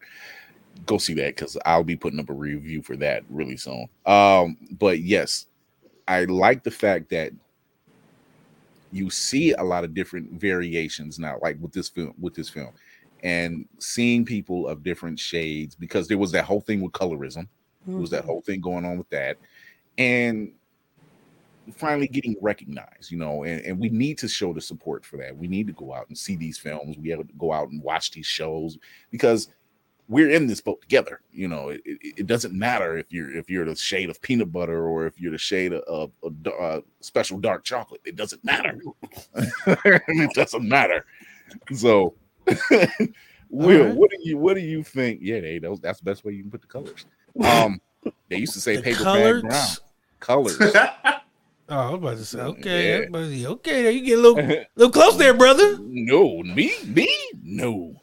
go 0.86 0.98
see 0.98 1.14
that 1.14 1.36
because 1.36 1.56
I'll 1.64 1.84
be 1.84 1.96
putting 1.96 2.20
up 2.20 2.30
a 2.30 2.34
review 2.34 2.82
for 2.82 2.96
that 2.96 3.24
really 3.28 3.56
soon. 3.56 3.88
Um, 4.06 4.56
but 4.72 5.00
yes, 5.00 5.46
I 6.08 6.24
like 6.24 6.64
the 6.64 6.70
fact 6.70 7.10
that 7.10 7.32
you 8.92 9.10
see 9.10 9.52
a 9.52 9.62
lot 9.62 9.84
of 9.84 9.94
different 9.94 10.32
variations 10.40 11.18
now, 11.18 11.38
like 11.42 11.56
with 11.60 11.72
this 11.72 11.88
film, 11.88 12.14
with 12.20 12.34
this 12.34 12.48
film, 12.48 12.70
and 13.22 13.66
seeing 13.78 14.24
people 14.24 14.68
of 14.68 14.82
different 14.82 15.18
shades 15.18 15.74
because 15.74 16.06
there 16.08 16.18
was 16.18 16.32
that 16.32 16.44
whole 16.44 16.60
thing 16.60 16.80
with 16.80 16.92
colorism. 16.92 17.48
There 17.86 17.96
was 17.96 18.10
that 18.10 18.22
Mhm. 18.22 18.26
whole 18.26 18.40
thing 18.42 18.60
going 18.60 18.84
on 18.84 18.98
with 18.98 19.08
that, 19.10 19.38
and 19.98 20.52
finally 21.74 22.08
getting 22.08 22.36
recognized, 22.40 23.10
you 23.10 23.18
know, 23.18 23.44
and, 23.44 23.60
and 23.64 23.78
we 23.78 23.88
need 23.88 24.18
to 24.18 24.28
show 24.28 24.52
the 24.52 24.60
support 24.60 25.04
for 25.04 25.16
that. 25.16 25.36
We 25.36 25.46
need 25.46 25.66
to 25.68 25.72
go 25.72 25.94
out 25.94 26.08
and 26.08 26.18
see 26.18 26.36
these 26.36 26.58
films. 26.58 26.98
We 26.98 27.08
have 27.10 27.20
to 27.20 27.34
go 27.38 27.52
out 27.52 27.70
and 27.70 27.82
watch 27.82 28.10
these 28.10 28.26
shows 28.26 28.78
because 29.10 29.48
we're 30.12 30.30
in 30.30 30.46
this 30.46 30.60
boat 30.60 30.82
together. 30.82 31.22
You 31.32 31.48
know, 31.48 31.70
it, 31.70 31.80
it, 31.84 32.26
doesn't 32.26 32.52
matter 32.52 32.98
if 32.98 33.06
you're 33.10 33.34
if 33.34 33.48
you're 33.48 33.64
the 33.64 33.74
shade 33.74 34.10
of 34.10 34.20
peanut 34.20 34.52
butter 34.52 34.86
or 34.86 35.06
if 35.06 35.18
you're 35.18 35.32
the 35.32 35.38
shade 35.38 35.72
of, 35.72 35.82
of, 35.84 36.10
of 36.22 36.42
da- 36.42 36.50
uh, 36.50 36.80
special 37.00 37.38
dark 37.38 37.64
chocolate. 37.64 38.02
It 38.04 38.14
doesn't 38.14 38.44
matter. 38.44 38.78
it 39.34 40.34
doesn't 40.34 40.68
matter. 40.68 41.06
So, 41.72 42.14
Will, 43.48 43.86
right. 43.86 43.94
what 43.94 44.10
do 44.10 44.16
you 44.20 44.36
what 44.36 44.54
do 44.54 44.60
you 44.60 44.82
think? 44.82 45.20
Yeah, 45.22 45.40
they, 45.40 45.58
those, 45.58 45.80
that's 45.80 46.00
the 46.00 46.04
best 46.04 46.24
way 46.24 46.32
you 46.32 46.42
can 46.42 46.50
put 46.50 46.60
the 46.60 46.66
colors. 46.66 47.06
Um, 47.42 47.80
they 48.28 48.36
used 48.36 48.52
to 48.52 48.60
say 48.60 48.76
The 48.76 48.82
paper 48.82 49.04
colors? 49.04 49.42
bag 49.42 49.50
brown. 49.50 49.68
Colors. 50.20 50.58
Oh, 51.68 51.76
I 51.76 51.90
was 51.90 51.98
about 52.00 52.16
to 52.18 52.24
say, 52.26 52.40
okay, 52.40 52.88
Yeah. 52.88 52.96
I 52.96 52.98
was 52.98 53.08
about 53.08 53.18
to 53.20 53.38
say, 53.38 53.46
okay, 53.46 53.82
there 53.82 53.92
you 53.92 54.04
get 54.04 54.18
a 54.18 54.20
little, 54.20 54.64
little 54.74 54.92
close 54.92 55.16
there, 55.16 55.32
brother. 55.32 55.78
No, 55.80 56.42
me, 56.42 56.74
me, 56.84 57.08
no. 57.42 57.94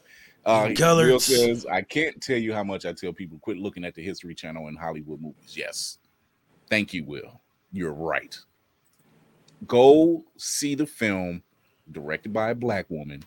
Uh, 0.44 0.70
Colors. 0.76 1.24
Says, 1.24 1.66
I 1.66 1.82
can't 1.82 2.20
tell 2.20 2.38
you 2.38 2.54
how 2.54 2.64
much 2.64 2.86
I 2.86 2.92
tell 2.92 3.12
people 3.12 3.38
quit 3.40 3.58
looking 3.58 3.84
at 3.84 3.94
the 3.94 4.02
History 4.02 4.34
Channel 4.34 4.68
and 4.68 4.78
Hollywood 4.78 5.20
movies. 5.20 5.56
Yes. 5.56 5.98
Thank 6.68 6.94
you, 6.94 7.04
Will. 7.04 7.40
You're 7.72 7.92
right. 7.92 8.38
Go 9.66 10.24
see 10.36 10.74
the 10.74 10.86
film 10.86 11.42
directed 11.92 12.32
by 12.32 12.50
a 12.50 12.54
black 12.54 12.86
woman. 12.88 13.22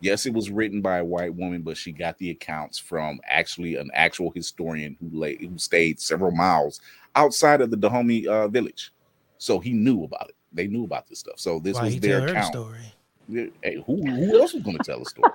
Yes, 0.00 0.26
it 0.26 0.32
was 0.32 0.50
written 0.50 0.82
by 0.82 0.98
a 0.98 1.04
white 1.04 1.34
woman, 1.34 1.62
but 1.62 1.76
she 1.76 1.90
got 1.90 2.18
the 2.18 2.30
accounts 2.30 2.78
from 2.78 3.18
actually 3.24 3.76
an 3.76 3.90
actual 3.94 4.30
historian 4.30 4.96
who 5.00 5.08
lay 5.18 5.36
who 5.36 5.58
stayed 5.58 5.98
several 5.98 6.30
miles 6.30 6.80
outside 7.16 7.60
of 7.60 7.70
the 7.70 7.76
Dahomey 7.76 8.26
uh, 8.26 8.46
village. 8.46 8.92
So 9.38 9.58
he 9.58 9.72
knew 9.72 10.04
about 10.04 10.28
it. 10.28 10.36
They 10.52 10.66
knew 10.66 10.84
about 10.84 11.08
this 11.08 11.20
stuff. 11.20 11.38
So 11.38 11.58
this 11.58 11.76
Why 11.76 11.84
was 11.84 11.94
he 11.94 11.98
their 11.98 12.26
account. 12.26 12.46
story? 12.46 12.94
Hey, 13.62 13.82
who, 13.86 14.06
who 14.06 14.40
else 14.40 14.54
was 14.54 14.62
going 14.62 14.76
to 14.76 14.84
tell 14.84 15.02
a 15.02 15.04
story? 15.04 15.32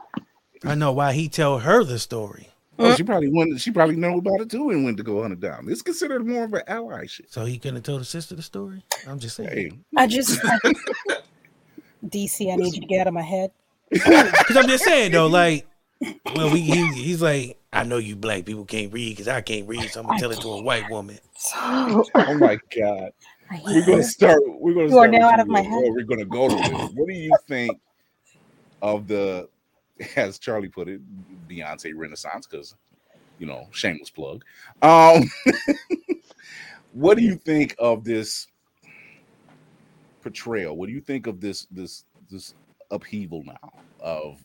I 0.64 0.76
know 0.76 0.92
why 0.92 1.14
he 1.14 1.28
tell 1.28 1.60
her 1.60 1.84
the 1.84 2.00
story. 2.00 2.50
Oh, 2.80 2.96
she 2.96 3.04
probably 3.04 3.30
wanted. 3.30 3.62
She 3.62 3.72
probably 3.72 3.96
know 3.96 4.18
about 4.18 4.42
it 4.42 4.50
too 4.50 4.70
and 4.72 4.84
went 4.84 4.98
to 4.98 5.04
go 5.04 5.22
hunt 5.22 5.34
it 5.34 5.40
down. 5.40 5.68
It's 5.70 5.82
considered 5.82 6.26
more 6.26 6.46
of 6.46 6.54
an 6.54 6.64
ally 6.68 7.06
shit. 7.06 7.32
So 7.32 7.46
he 7.46 7.58
couldn't 7.60 7.84
tell 7.84 8.00
the 8.00 8.06
sister 8.06 8.36
the 8.36 8.42
story. 8.42 8.84
I'm 9.08 9.20
just 9.20 9.36
saying. 9.36 9.50
Hey, 9.50 9.72
I 9.98 10.08
just 10.08 10.40
DC, 12.06 12.52
I 12.52 12.56
need 12.56 12.74
you 12.74 12.82
to 12.82 12.88
get 12.88 13.02
out 13.02 13.08
of 13.08 13.14
my 13.14 13.22
head. 13.22 13.52
Because 13.92 14.56
I'm 14.56 14.68
just 14.68 14.86
saying 14.86 15.12
though, 15.12 15.28
like, 15.28 15.68
well, 16.36 16.52
we 16.52 16.62
he, 16.62 16.88
he's 16.94 17.22
like, 17.22 17.60
I 17.74 17.84
know 17.84 17.98
you 17.98 18.16
black 18.16 18.46
people 18.46 18.66
can't 18.66 18.92
read 18.92 19.12
because 19.12 19.28
I 19.28 19.42
can't 19.42 19.68
read, 19.68 19.90
so 19.92 20.00
I'm 20.00 20.08
gonna 20.08 20.20
tell 20.20 20.32
it 20.32 20.40
to 20.42 20.48
a 20.48 20.62
white 20.62 20.90
woman. 20.90 21.20
oh 21.56 22.04
my 22.40 22.58
god, 22.76 23.12
we're 23.66 23.86
gonna 23.86 24.04
start. 24.04 24.40
We're 24.46 24.74
gonna. 24.74 24.90
You 24.90 24.98
are 24.98 25.08
now 25.08 25.30
out 25.30 25.40
of 25.42 25.48
my 25.48 25.62
head. 25.62 25.84
We're 25.90 26.04
gonna 26.04 26.26
go 26.26 26.48
to 26.48 26.56
this. 26.56 26.92
What 26.94 27.08
do 27.08 27.14
you 27.14 27.32
think 27.48 27.80
of 28.82 29.08
the, 29.08 29.50
as 30.16 30.40
Charlie 30.40 30.70
put 30.70 30.88
it, 30.88 31.02
Beyonce 31.48 31.94
Renaissance? 31.96 32.48
Because 32.48 32.76
you 33.40 33.48
know, 33.48 33.68
shameless 33.72 34.12
plug. 34.12 34.44
Um, 34.84 35.24
what 36.94 37.18
do 37.18 37.24
you 37.24 37.36
think 37.36 37.76
of 37.80 38.04
this 38.04 38.48
portrayal? 40.22 40.78
What 40.78 40.88
do 40.88 40.94
you 40.94 41.02
think 41.02 41.28
of 41.28 41.42
this 41.42 41.68
this 41.72 42.06
this 42.30 42.54
upheaval 42.92 43.44
now 43.44 43.72
of 44.00 44.44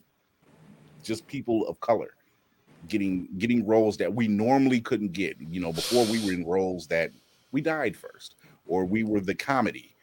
just 1.03 1.27
people 1.27 1.67
of 1.67 1.79
color 1.79 2.09
getting 2.87 3.27
getting 3.37 3.65
roles 3.65 3.97
that 3.97 4.13
we 4.13 4.27
normally 4.27 4.81
couldn't 4.81 5.13
get? 5.13 5.37
You 5.39 5.61
know, 5.61 5.71
before 5.71 6.05
we 6.05 6.25
were 6.25 6.33
in 6.33 6.45
roles 6.45 6.87
that 6.87 7.11
we 7.51 7.61
died 7.61 7.95
first, 7.95 8.35
or 8.65 8.83
we 8.83 9.03
were 9.03 9.21
the 9.21 9.35
comedy, 9.35 9.95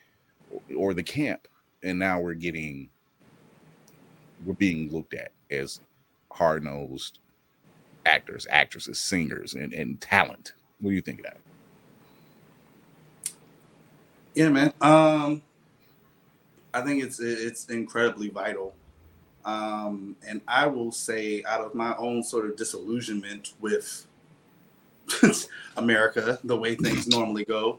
or, 0.51 0.61
or 0.77 0.95
the 0.95 1.03
camp, 1.03 1.49
and 1.83 1.99
now 1.99 2.21
we're 2.21 2.35
getting 2.35 2.89
we're 4.47 4.55
being 4.55 4.91
looked 4.93 5.15
at 5.15 5.33
as 5.51 5.81
hard 6.31 6.65
nosed 6.65 7.19
actors, 8.07 8.47
actresses, 8.51 9.01
singers, 9.01 9.55
and, 9.55 9.73
and 9.73 10.01
talent. 10.01 10.53
What 10.81 10.91
do 10.91 10.97
you 10.97 11.03
think 11.03 11.21
of 11.21 11.27
that? 11.27 11.39
Yeah, 14.35 14.49
man. 14.49 14.73
Um, 14.81 15.43
I 16.73 16.81
think 16.81 17.03
it's 17.05 17.21
it's 17.21 17.67
incredibly 17.67 18.29
vital. 18.29 18.75
Um, 19.45 20.17
and 20.27 20.41
I 20.49 20.67
will 20.67 20.91
say, 20.91 21.45
out 21.45 21.61
of 21.61 21.75
my 21.75 21.95
own 21.97 22.23
sort 22.23 22.47
of 22.47 22.57
disillusionment 22.57 23.53
with 23.61 24.07
America, 25.77 26.39
the 26.43 26.57
way 26.57 26.75
things 26.75 27.07
normally 27.07 27.45
go, 27.45 27.79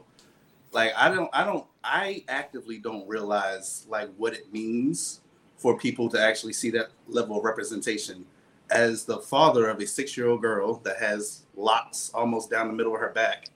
like 0.72 0.92
I 0.96 1.10
don't, 1.10 1.28
I 1.32 1.44
don't, 1.44 1.66
I 1.82 2.24
actively 2.28 2.78
don't 2.78 3.06
realize 3.08 3.84
like 3.88 4.10
what 4.16 4.32
it 4.32 4.52
means 4.52 5.20
for 5.56 5.76
people 5.78 6.08
to 6.10 6.20
actually 6.20 6.52
see 6.52 6.70
that 6.70 6.90
level 7.08 7.38
of 7.38 7.44
representation. 7.44 8.24
As 8.70 9.04
the 9.04 9.18
father 9.18 9.68
of 9.68 9.80
a 9.80 9.86
six-year-old 9.86 10.42
girl 10.42 10.80
that 10.84 10.98
has 10.98 11.42
locks 11.54 12.10
almost 12.14 12.50
down 12.50 12.66
the 12.66 12.72
middle 12.72 12.94
of 12.94 13.00
her 13.00 13.10
back, 13.10 13.50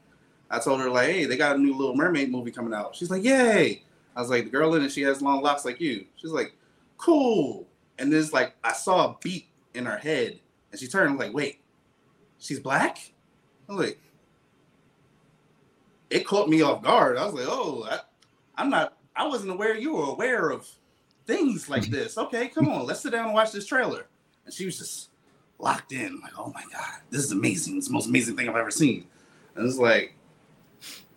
I 0.50 0.58
told 0.60 0.80
her 0.80 0.90
like, 0.90 1.08
"Hey, 1.08 1.24
they 1.24 1.36
got 1.36 1.56
a 1.56 1.58
new 1.58 1.74
Little 1.76 1.96
Mermaid 1.96 2.30
movie 2.30 2.50
coming 2.52 2.74
out." 2.74 2.94
She's 2.94 3.10
like, 3.10 3.24
"Yay!" 3.24 3.82
I 4.14 4.20
was 4.20 4.30
like, 4.30 4.44
"The 4.44 4.50
girl 4.50 4.74
in 4.74 4.82
it, 4.82 4.92
she 4.92 5.02
has 5.02 5.20
long 5.20 5.42
locks 5.42 5.64
like 5.64 5.80
you." 5.80 6.06
She's 6.16 6.30
like, 6.30 6.54
"Cool." 6.96 7.66
And 7.98 8.12
there's 8.12 8.32
like, 8.32 8.54
I 8.64 8.72
saw 8.72 9.10
a 9.10 9.16
beat 9.22 9.48
in 9.74 9.84
her 9.84 9.98
head, 9.98 10.40
and 10.70 10.80
she 10.80 10.86
turned 10.86 11.18
like, 11.18 11.34
"Wait, 11.34 11.60
she's 12.38 12.60
black?" 12.60 13.12
I 13.68 13.72
was 13.72 13.86
like, 13.86 14.00
it 16.08 16.26
caught 16.26 16.48
me 16.48 16.62
off 16.62 16.82
guard. 16.82 17.16
I 17.16 17.24
was 17.24 17.34
like, 17.34 17.46
"Oh, 17.48 17.86
I, 17.88 18.00
I'm 18.56 18.70
not. 18.70 18.96
I 19.14 19.26
wasn't 19.26 19.52
aware 19.52 19.76
you 19.76 19.94
were 19.94 20.06
aware 20.06 20.50
of 20.50 20.68
things 21.30 21.68
like 21.68 21.82
mm-hmm. 21.82 21.92
this." 21.92 22.18
Okay, 22.18 22.48
come 22.48 22.68
on, 22.68 22.86
let's 22.86 23.00
sit 23.00 23.12
down 23.12 23.26
and 23.26 23.34
watch 23.34 23.52
this 23.52 23.66
trailer. 23.66 24.06
And 24.44 24.54
she 24.54 24.64
was 24.64 24.78
just 24.78 25.10
locked 25.58 25.92
in, 25.92 26.20
like, 26.20 26.38
"Oh 26.38 26.52
my 26.54 26.64
god, 26.72 27.00
this 27.10 27.24
is 27.24 27.32
amazing! 27.32 27.78
It's 27.78 27.88
the 27.88 27.92
most 27.92 28.08
amazing 28.08 28.36
thing 28.36 28.48
I've 28.48 28.56
ever 28.56 28.70
seen." 28.70 29.06
And 29.54 29.66
it's 29.66 29.78
like, 29.78 30.14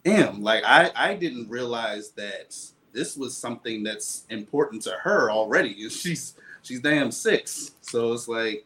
damn, 0.04 0.42
like 0.42 0.64
I 0.66 0.92
I 0.96 1.16
didn't 1.16 1.50
realize 1.50 2.12
that 2.12 2.56
this 2.92 3.18
was 3.18 3.36
something 3.36 3.84
that's 3.84 4.26
important 4.30 4.82
to 4.84 4.92
her 4.92 5.32
already. 5.32 5.90
She's 5.90 6.36
she's 6.62 6.80
damn 6.80 7.12
six, 7.12 7.72
so 7.82 8.14
it's 8.14 8.28
like 8.28 8.66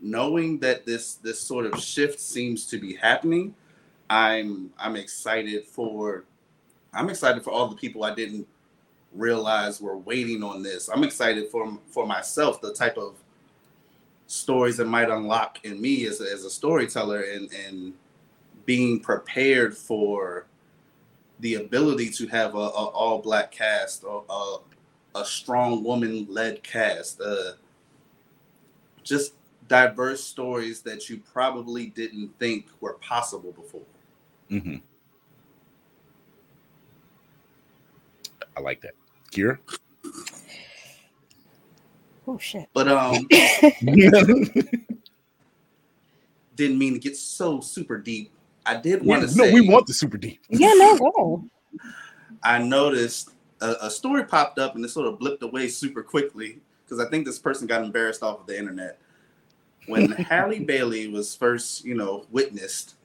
knowing 0.00 0.58
that 0.60 0.84
this 0.84 1.14
this 1.14 1.40
sort 1.40 1.66
of 1.66 1.80
shift 1.80 2.20
seems 2.20 2.66
to 2.66 2.78
be 2.78 2.94
happening. 2.94 3.54
I'm 4.08 4.72
I'm 4.78 4.96
excited 4.96 5.64
for 5.64 6.24
I'm 6.92 7.08
excited 7.10 7.42
for 7.42 7.50
all 7.50 7.68
the 7.68 7.76
people 7.76 8.04
I 8.04 8.14
didn't 8.14 8.46
realize 9.16 9.80
we're 9.80 9.96
waiting 9.96 10.42
on 10.42 10.62
this. 10.62 10.88
I'm 10.88 11.04
excited 11.04 11.48
for 11.48 11.78
for 11.88 12.06
myself, 12.06 12.60
the 12.60 12.72
type 12.72 12.96
of 12.96 13.14
stories 14.26 14.76
that 14.76 14.86
might 14.86 15.08
unlock 15.08 15.64
in 15.64 15.80
me 15.80 16.04
as 16.06 16.20
a, 16.20 16.24
as 16.24 16.44
a 16.44 16.50
storyteller 16.50 17.22
and 17.22 17.50
and 17.52 17.94
being 18.64 18.98
prepared 19.00 19.76
for 19.76 20.46
the 21.40 21.54
ability 21.54 22.10
to 22.10 22.26
have 22.26 22.54
a, 22.54 22.58
a 22.58 22.84
all 22.86 23.20
black 23.20 23.52
cast 23.52 24.04
or 24.04 24.24
a, 24.28 25.20
a 25.20 25.24
strong 25.24 25.84
woman 25.84 26.26
led 26.28 26.62
cast 26.64 27.20
uh, 27.20 27.52
just 29.04 29.34
diverse 29.68 30.22
stories 30.24 30.80
that 30.80 31.08
you 31.08 31.18
probably 31.32 31.86
didn't 31.86 32.28
think 32.38 32.66
were 32.80 32.94
possible 32.94 33.52
before 33.52 33.82
Mm-hmm. 34.50 34.76
I 38.56 38.60
like 38.60 38.80
that. 38.82 38.94
Kira? 39.30 39.58
Oh 42.28 42.38
shit. 42.38 42.68
but 42.72 42.88
um 42.88 43.28
didn't 46.56 46.78
mean 46.78 46.94
to 46.94 46.98
get 46.98 47.16
so 47.16 47.60
super 47.60 47.98
deep 47.98 48.32
i 48.64 48.74
did 48.76 49.04
want 49.04 49.22
to 49.22 49.36
no, 49.36 49.44
say 49.44 49.52
we 49.52 49.68
want 49.68 49.86
the 49.86 49.92
super 49.94 50.16
deep. 50.16 50.40
Yeah, 50.48 50.72
no, 50.74 50.98
go. 50.98 51.44
I 52.42 52.58
noticed 52.58 53.30
a, 53.60 53.76
a 53.82 53.90
story 53.90 54.24
popped 54.24 54.58
up 54.58 54.74
and 54.74 54.84
it 54.84 54.88
sort 54.88 55.06
of 55.06 55.18
blipped 55.18 55.42
away 55.42 55.68
super 55.68 56.02
quickly 56.02 56.60
because 56.84 57.04
I 57.04 57.08
think 57.08 57.24
this 57.26 57.38
person 57.38 57.66
got 57.66 57.82
embarrassed 57.82 58.22
off 58.22 58.40
of 58.40 58.46
the 58.46 58.58
internet. 58.58 58.98
When 59.86 60.10
Halle 60.12 60.60
Bailey 60.60 61.08
was 61.08 61.34
first, 61.34 61.84
you 61.84 61.94
know, 61.94 62.26
witnessed, 62.30 62.96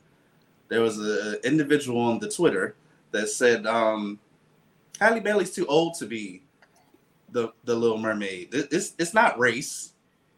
there 0.68 0.82
was 0.82 0.98
an 1.00 1.38
individual 1.44 2.02
on 2.02 2.20
the 2.20 2.30
Twitter 2.30 2.76
that 3.12 3.30
said, 3.30 3.66
um, 3.68 4.20
Halle 5.02 5.20
Bailey's 5.20 5.52
too 5.52 5.66
old 5.66 5.96
to 5.96 6.06
be 6.06 6.44
the 7.32 7.52
the 7.64 7.76
Little 7.76 7.98
Mermaid. 7.98 8.50
It's 8.54 8.94
it's 9.00 9.14
not 9.14 9.38
race. 9.40 9.94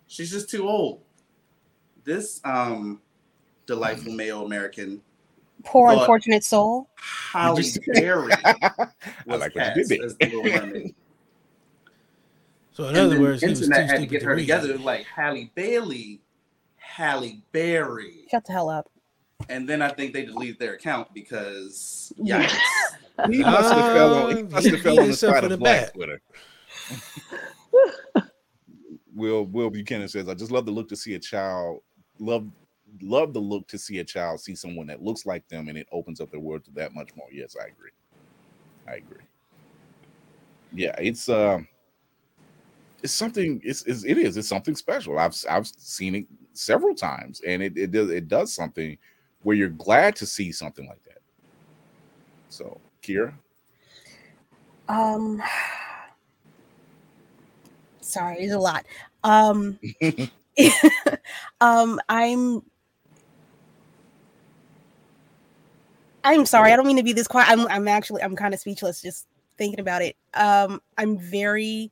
She's 0.08 0.32
just 0.32 0.50
too 0.50 0.68
old. 0.68 1.02
This 2.06 2.40
um 2.46 3.02
delightful 3.66 4.14
male 4.14 4.46
American 4.46 5.02
Poor 5.66 5.92
thought 5.92 6.00
unfortunate 6.02 6.44
soul. 6.44 6.90
Halle 6.96 7.58
just- 7.58 7.80
Berry 7.94 8.32
I 8.44 8.88
like 9.28 9.54
what 9.56 9.76
you 9.76 9.84
did 9.86 9.88
there. 10.00 10.06
as 10.06 10.16
the 10.18 10.26
Little 10.26 10.44
Mermaid. 10.68 10.96
So 12.72 12.84
in 12.86 12.90
And 12.90 12.98
other 12.98 13.10
then 13.16 13.22
words, 13.22 13.42
he 13.44 13.50
was 13.50 13.60
too 13.60 13.66
internet 13.66 13.90
had 13.90 13.96
to 13.96 13.98
stupid 13.98 14.10
get 14.12 14.20
to 14.22 14.26
her 14.26 14.32
read. 14.36 14.42
together 14.42 14.78
like 14.80 15.06
Halle 15.06 15.52
Bailey, 15.56 16.22
Halle 16.78 17.42
Berry, 17.52 18.26
Shut 18.32 18.46
the 18.46 18.52
hell 18.54 18.70
up. 18.70 18.90
and 19.50 19.68
then 19.70 19.82
I 19.82 19.90
think 19.90 20.14
they 20.14 20.26
deleted 20.26 20.58
their 20.58 20.74
account 20.74 21.14
because 21.14 22.12
Yeah. 22.18 22.44
yikes. 22.48 22.58
He 23.30 23.44
must 23.44 23.74
have 23.74 23.94
fell 23.94 24.14
on, 24.16 24.36
he 24.36 24.44
must 24.44 24.68
have 24.68 24.82
fell 24.82 25.00
on 25.00 25.08
the 25.08 25.16
side 25.16 25.44
of 25.44 25.50
the 25.50 25.58
black 25.58 25.86
back. 25.86 25.94
Twitter. 25.94 26.22
Will 29.16 29.46
Will 29.46 29.70
Buchanan 29.70 30.08
says, 30.08 30.28
I 30.28 30.34
just 30.34 30.52
love 30.52 30.66
the 30.66 30.72
look 30.72 30.90
to 30.90 30.96
see 30.96 31.14
a 31.14 31.20
child 31.20 31.82
love 32.20 32.48
love 33.02 33.34
the 33.34 33.40
look 33.40 33.68
to 33.68 33.78
see 33.78 34.00
a 34.00 34.04
child 34.04 34.40
see 34.40 34.56
someone 34.56 34.88
that 34.88 35.02
looks 35.02 35.26
like 35.26 35.48
them 35.48 35.68
and 35.68 35.78
it 35.78 35.88
opens 35.92 36.22
up 36.22 36.32
their 36.32 36.40
world 36.40 36.64
to 36.66 36.72
that 36.72 36.94
much 36.94 37.10
more. 37.16 37.28
Yes, 37.32 37.56
I 37.60 37.68
agree. 37.68 37.92
I 38.88 38.96
agree. 38.96 39.26
Yeah, 40.74 40.96
it's 41.00 41.30
um 41.30 41.68
it's 43.04 43.14
something 43.14 43.62
it's, 43.64 43.84
it's 43.84 44.04
it 44.04 44.18
is 44.18 44.38
it's 44.38 44.48
something 44.48 44.76
special. 44.76 45.20
I've 45.20 45.36
I've 45.50 45.68
seen 45.68 46.16
it 46.16 46.26
several 46.54 46.96
times 46.96 47.42
and 47.46 47.62
it 47.62 47.78
it 47.78 47.92
does 47.92 48.10
it 48.10 48.28
does 48.28 48.54
something 48.54 48.98
where 49.44 49.56
you're 49.56 49.70
glad 49.70 50.16
to 50.18 50.26
see 50.26 50.52
something 50.52 50.88
like 50.88 51.04
that. 51.04 51.20
So, 52.50 52.80
Kira, 53.04 53.34
Um 54.88 55.42
sorry, 58.02 58.38
it's 58.40 58.54
a 58.54 58.60
lot. 58.60 58.86
Um 59.24 59.80
um 61.62 62.00
I'm 62.10 62.64
I'm 66.24 66.46
sorry, 66.46 66.72
I 66.72 66.76
don't 66.76 66.88
mean 66.88 66.98
to 66.98 67.04
be 67.04 67.14
this 67.14 67.28
quiet. 67.28 67.50
I'm 67.50 67.68
I'm 67.68 67.88
actually 67.88 68.22
I'm 68.24 68.36
kind 68.36 68.54
of 68.54 68.60
speechless 68.60 69.02
just 69.02 69.28
thinking 69.58 69.80
about 69.80 70.02
it. 70.02 70.16
Um 70.34 70.82
I'm 70.98 71.18
very 71.18 71.92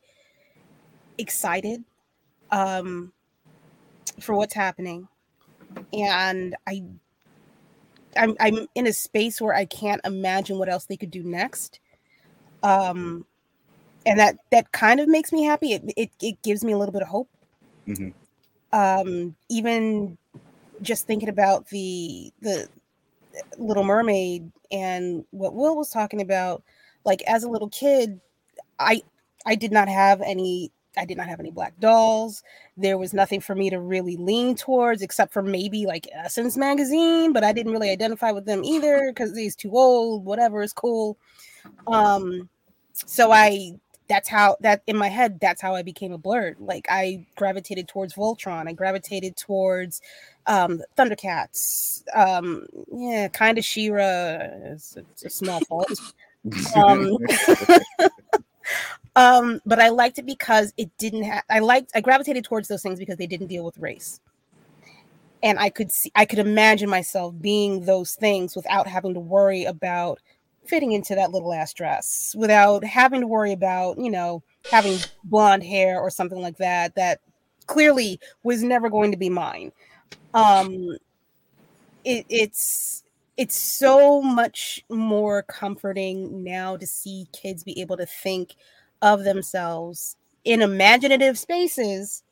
excited 1.18 1.84
um 2.51 3.14
for 4.22 4.36
what's 4.36 4.53
happening. 4.53 5.07
And 5.93 6.55
I 6.68 6.84
I'm 8.18 8.36
I'm 8.39 8.68
in 8.76 8.88
a 8.88 8.93
space 8.93 9.41
where 9.41 9.53
I 9.53 9.66
can't 9.66 10.01
imagine 10.05 10.57
what 10.57 10.70
else 10.70 10.86
they 10.86 10.97
could 10.97 11.12
do 11.12 11.24
next. 11.24 11.80
Um 12.64 13.26
and 14.05 14.20
that 14.20 14.38
that 14.51 14.72
kind 14.72 14.99
of 14.99 15.07
makes 15.09 15.32
me 15.32 15.43
happy. 15.43 15.74
It 15.74 15.84
it, 15.97 16.12
it 16.22 16.41
gives 16.43 16.64
me 16.64 16.74
a 16.74 16.78
little 16.78 16.93
bit 16.93 17.03
of 17.03 17.07
hope. 17.09 17.30
Mhm. 17.88 18.14
Um 18.74 19.36
even 19.49 20.18
just 20.82 21.07
thinking 21.07 21.30
about 21.30 21.68
the 21.70 22.32
the 22.41 22.68
Little 23.57 23.84
Mermaid 23.84 24.51
and 24.72 25.26
what 25.32 25.53
Will 25.55 25.76
was 25.78 25.89
talking 25.89 26.22
about, 26.22 26.64
like 27.05 27.22
as 27.28 27.43
a 27.43 27.49
little 27.49 27.70
kid, 27.70 28.20
I 28.80 29.03
I 29.45 29.55
did 29.55 29.72
not 29.72 29.89
have 29.89 30.22
any 30.22 30.72
I 30.98 31.06
did 31.06 31.18
not 31.18 31.28
have 31.28 31.39
any 31.39 31.52
black 31.52 31.80
dolls. 31.80 32.44
There 32.76 32.98
was 32.98 33.14
nothing 33.14 33.39
for 33.39 33.56
me 33.56 33.70
to 33.70 33.80
really 33.80 34.18
lean 34.18 34.56
towards 34.56 35.02
except 35.02 35.32
for 35.34 35.42
maybe 35.42 35.86
like 35.86 36.08
Essence 36.14 36.58
magazine, 36.58 37.34
but 37.34 37.44
I 37.44 37.54
didn't 37.54 37.72
really 37.72 37.89
identify 37.89 38.32
with 38.32 38.46
them 38.46 38.64
either 38.64 39.06
because 39.10 39.36
he's 39.36 39.56
too 39.56 39.72
old, 39.72 40.26
whatever 40.26 40.62
is 40.62 40.74
cool. 40.74 41.18
Um 41.88 42.50
so 42.94 43.32
I 43.32 43.74
that's 44.08 44.28
how 44.28 44.58
that 44.60 44.84
in 44.88 44.98
my 44.98 45.08
head 45.08 45.39
that's 45.39 45.62
how 45.62 45.76
I 45.76 45.82
became 45.84 46.12
a 46.12 46.20
blerd. 46.20 46.56
Like 46.60 46.86
I 46.89 47.26
gravitated 47.36 47.88
towards 47.88 48.14
Voltron, 48.14 48.68
I 48.68 48.74
gravitated 48.74 49.38
towards 49.38 50.02
um 50.48 50.82
Thundercats, 50.98 52.04
um 52.14 52.66
yeah, 52.92 53.30
kind 53.30 53.58
of 53.58 53.64
She-Ra. 53.64 54.39
It's, 54.74 54.98
it's 54.98 55.24
a 55.24 55.30
small 55.30 55.62
fault. 55.70 55.89
um, 56.76 57.18
um, 59.16 59.59
but 59.66 59.80
I 59.80 59.89
liked 59.89 60.20
it 60.20 60.26
because 60.26 60.74
it 60.78 60.89
didn't 60.97 61.24
have. 61.24 61.43
I 61.49 61.59
liked. 61.59 61.91
I 61.93 62.01
gravitated 62.01 62.45
towards 62.45 62.68
those 62.68 62.82
things 62.82 62.99
because 62.99 63.18
they 63.18 63.28
didn't 63.28 63.47
deal 63.47 63.66
with 63.66 63.78
race, 63.78 64.22
and 65.43 65.59
I 65.59 65.70
could 65.70 65.91
see. 65.91 66.12
I 66.16 66.26
could 66.26 66.39
imagine 66.39 66.89
myself 66.89 67.34
being 67.39 67.86
those 67.86 68.14
things 68.14 68.55
without 68.55 68.88
having 68.88 69.14
to 69.16 69.20
worry 69.20 69.66
about 69.66 70.20
fitting 70.66 70.93
into 70.93 71.16
that 71.16 71.32
little 71.32 71.53
ass 71.53 71.74
dress, 71.74 72.34
without 72.38 72.86
having 72.86 73.22
to 73.22 73.28
worry 73.28 73.51
about 73.51 73.97
you 73.97 74.09
know 74.09 74.43
having 74.72 74.97
blonde 75.26 75.64
hair 75.64 75.99
or 75.99 76.09
something 76.09 76.41
like 76.41 76.57
that. 76.57 76.95
That 76.95 77.20
clearly 77.68 78.20
was 78.43 78.64
never 78.64 78.89
going 78.89 79.12
to 79.12 79.18
be 79.18 79.30
mine. 79.30 79.74
Um, 80.34 80.97
it, 82.05 82.26
it's 82.30 83.03
it's 83.36 83.57
so 83.57 84.22
much 84.22 84.86
more 84.89 85.43
comforting 85.43 86.43
now 86.43 86.78
to 86.78 86.86
see 86.86 87.28
kids 87.34 87.64
be 87.64 87.82
able 87.82 87.97
to 87.97 88.05
think 88.05 88.55
of 89.02 89.24
themselves 89.24 90.16
in 90.45 90.62
imaginative 90.62 91.38
spaces 91.38 92.24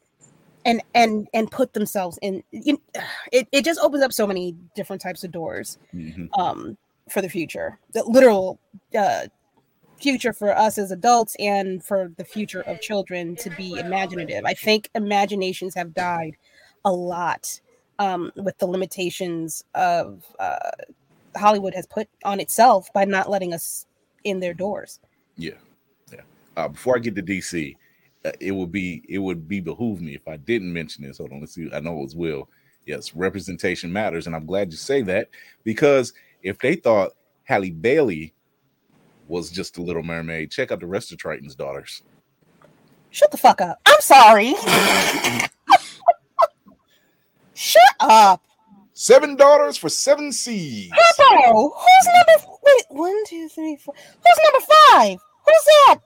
and 0.65 0.81
and 0.93 1.27
and 1.33 1.49
put 1.51 1.73
themselves 1.73 2.19
in 2.21 2.43
you, 2.51 2.81
it, 3.31 3.47
it 3.51 3.65
just 3.65 3.79
opens 3.79 4.03
up 4.03 4.13
so 4.13 4.27
many 4.27 4.55
different 4.75 5.01
types 5.01 5.23
of 5.23 5.31
doors 5.31 5.77
Mhm. 5.93 6.29
um 6.37 6.77
for 7.09 7.21
the 7.21 7.29
future 7.29 7.79
the 7.93 8.03
literal 8.03 8.59
uh 8.97 9.27
future 9.99 10.31
for 10.33 10.55
us 10.57 10.77
as 10.77 10.91
adults 10.91 11.35
and 11.39 11.83
for 11.83 12.11
the 12.17 12.23
future 12.23 12.61
of 12.61 12.79
children 12.79 13.35
to 13.35 13.49
be 13.57 13.77
imaginative 13.79 14.45
i 14.45 14.53
think 14.53 14.89
imaginations 14.95 15.75
have 15.75 15.93
died 15.93 16.35
a 16.85 16.91
lot 16.91 17.59
um 17.99 18.31
with 18.35 18.57
the 18.59 18.65
limitations 18.67 19.63
of 19.75 20.23
uh 20.39 20.71
hollywood 21.35 21.73
has 21.73 21.85
put 21.87 22.07
on 22.23 22.39
itself 22.39 22.91
by 22.93 23.03
not 23.05 23.29
letting 23.29 23.53
us 23.53 23.85
in 24.23 24.39
their 24.39 24.53
doors 24.53 24.99
yeah. 25.35 25.53
Uh, 26.57 26.67
before 26.67 26.95
I 26.95 26.99
get 26.99 27.15
to 27.15 27.23
DC, 27.23 27.75
uh, 28.25 28.31
it 28.39 28.51
would 28.51 28.71
be 28.71 29.03
it 29.07 29.17
would 29.19 29.47
be 29.47 29.59
behoove 29.61 30.01
me 30.01 30.13
if 30.15 30.27
I 30.27 30.37
didn't 30.37 30.73
mention 30.73 31.03
this. 31.05 31.17
Hold 31.19 31.31
on, 31.31 31.39
let's 31.39 31.53
see. 31.53 31.69
I 31.73 31.79
know 31.79 31.99
it 31.99 32.03
was 32.03 32.15
Will. 32.15 32.49
Yes, 32.85 33.15
representation 33.15 33.93
matters, 33.93 34.27
and 34.27 34.35
I'm 34.35 34.45
glad 34.45 34.71
you 34.71 34.77
say 34.77 35.01
that 35.03 35.29
because 35.63 36.13
if 36.43 36.57
they 36.59 36.75
thought 36.75 37.11
Halle 37.43 37.69
Bailey 37.69 38.33
was 39.27 39.51
just 39.51 39.77
a 39.77 39.81
Little 39.81 40.03
Mermaid, 40.03 40.49
check 40.51 40.71
out 40.71 40.79
the 40.79 40.87
rest 40.87 41.11
of 41.11 41.17
Triton's 41.19 41.55
daughters. 41.55 42.01
shut 43.11 43.31
the 43.31 43.37
fuck 43.37 43.59
up 43.61 43.79
i'm 43.87 43.99
sorry 44.01 44.53
shut 47.53 47.81
up 47.99 48.41
Seven 48.93 49.37
daughters 49.37 49.77
for 49.77 49.87
seven 49.87 50.29
seas. 50.29 50.91
Who's 50.93 51.17
number? 51.25 52.57
Wait, 52.63 52.83
one, 52.89 53.23
two, 53.27 53.47
three, 53.47 53.77
four. 53.77 53.93
Who's 53.95 54.39
number 54.43 54.65
five? 54.91 55.17
Who's 55.45 55.65
that? 55.87 55.99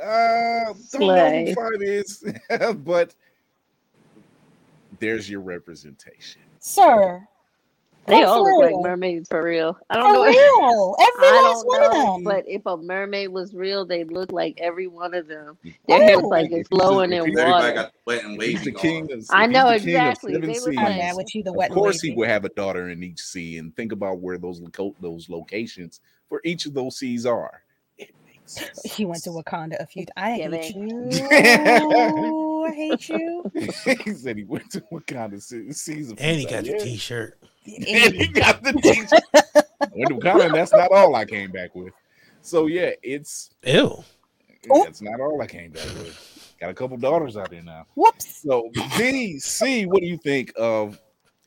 Uh, 0.00 0.72
don't 0.92 1.00
know 1.00 1.44
who 1.46 1.54
five 1.54 1.82
is, 1.82 2.24
but 2.84 3.14
there's 4.98 5.28
your 5.28 5.40
representation. 5.40 6.42
Sir, 6.58 7.26
They 8.06 8.24
Oh, 8.24 8.28
all 8.28 8.42
look 8.60 8.72
like 8.72 8.82
mermaids 8.82 9.28
for 9.28 9.42
real. 9.42 9.76
I 9.90 9.96
don't 9.96 10.12
know. 10.12 10.24
real. 10.24 10.96
Every 11.00 11.28
I 11.28 11.42
last 11.42 11.62
don't 11.62 11.66
one 11.66 11.84
of 11.84 11.92
them. 12.14 12.24
But 12.24 12.44
if 12.48 12.62
a 12.66 12.76
mermaid 12.76 13.28
was 13.28 13.54
real, 13.54 13.84
they'd 13.84 14.10
look 14.10 14.32
like 14.32 14.58
every 14.60 14.86
one 14.88 15.14
of 15.14 15.28
them. 15.28 15.56
Their 15.86 16.02
hair 16.02 16.18
was 16.20 16.26
like 16.30 16.50
it's 16.50 16.68
flowing 16.68 17.12
in 17.12 17.32
water. 17.34 17.72
got 17.72 17.92
wet 18.06 18.24
and 18.24 18.40
He's 18.42 18.58
wavy. 18.58 18.70
the 18.72 18.78
king 18.78 19.12
of, 19.12 19.24
I 19.30 19.46
know 19.46 19.68
the 19.72 19.78
king 19.78 19.94
of 19.96 20.02
exactly. 20.02 20.32
seven 20.34 20.48
They 20.48 20.54
look 20.58 20.64
seas. 20.68 20.76
like- 20.76 21.02
I'm 21.02 21.16
with 21.16 21.34
you, 21.34 21.42
the 21.44 21.50
Of 21.50 21.56
wet 21.56 21.66
and 21.70 21.74
course, 21.74 22.00
he 22.00 22.12
would 22.14 22.28
have 22.28 22.44
a 22.44 22.48
daughter 22.50 22.88
in 22.90 23.02
each 23.04 23.20
sea, 23.20 23.58
and 23.58 23.74
think 23.76 23.92
about 23.92 24.18
where 24.18 24.38
those 24.38 24.60
those 25.00 25.28
locations 25.28 26.00
for 26.28 26.40
each 26.44 26.66
of 26.66 26.74
those 26.74 26.96
seas 26.98 27.24
are. 27.26 27.62
He 28.84 29.04
went 29.04 29.22
to 29.24 29.30
Wakanda 29.30 29.80
a 29.80 29.86
few. 29.86 30.04
I 30.16 30.36
Yeah, 30.36 30.50
hate 30.50 30.76
man. 30.76 31.10
you. 31.10 32.64
I 32.64 32.70
hate 32.74 33.08
you. 33.08 33.50
he 33.54 34.12
said 34.14 34.36
he 34.36 34.44
went 34.44 34.70
to 34.72 34.80
Wakanda 34.92 35.40
se- 35.42 35.72
seas. 35.72 36.10
And 36.18 36.38
he 36.38 36.44
got 36.44 36.64
times. 36.64 36.68
the 36.68 36.72
Yeah. 36.74 36.84
T-shirt. 36.84 37.38
and 37.66 38.14
he 38.14 38.26
got 38.28 38.62
the 38.62 38.72
t-shirt. 38.72 39.22
Went 39.94 40.08
to 40.08 40.14
Wakanda, 40.16 40.46
and 40.46 40.54
that's 40.54 40.72
not 40.72 40.90
all 40.90 41.14
I 41.14 41.24
came 41.24 41.50
back 41.50 41.74
with. 41.74 41.92
So 42.40 42.66
yeah, 42.66 42.90
it's 43.02 43.50
Ew. 43.64 44.02
that's 44.84 45.00
not 45.02 45.20
all 45.20 45.40
I 45.40 45.46
came 45.46 45.70
back 45.70 45.84
with. 45.94 46.54
Got 46.60 46.70
a 46.70 46.74
couple 46.74 46.96
daughters 46.96 47.36
out 47.36 47.50
there 47.50 47.62
now. 47.62 47.86
Whoops. 47.94 48.42
So 48.42 48.68
D 48.96 49.38
C, 49.38 49.86
what 49.86 50.00
do 50.00 50.06
you 50.06 50.16
think 50.18 50.52
of 50.56 51.00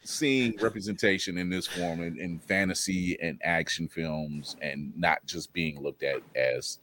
seeing 0.03 0.55
representation 0.61 1.37
in 1.37 1.49
this 1.49 1.65
form 1.67 2.01
in, 2.01 2.17
in 2.19 2.37
fantasy 2.39 3.17
and 3.21 3.39
action 3.43 3.87
films, 3.89 4.55
and 4.61 4.93
not 4.97 5.25
just 5.25 5.51
being 5.51 5.81
looked 5.81 6.03
at 6.03 6.21
as 6.35 6.79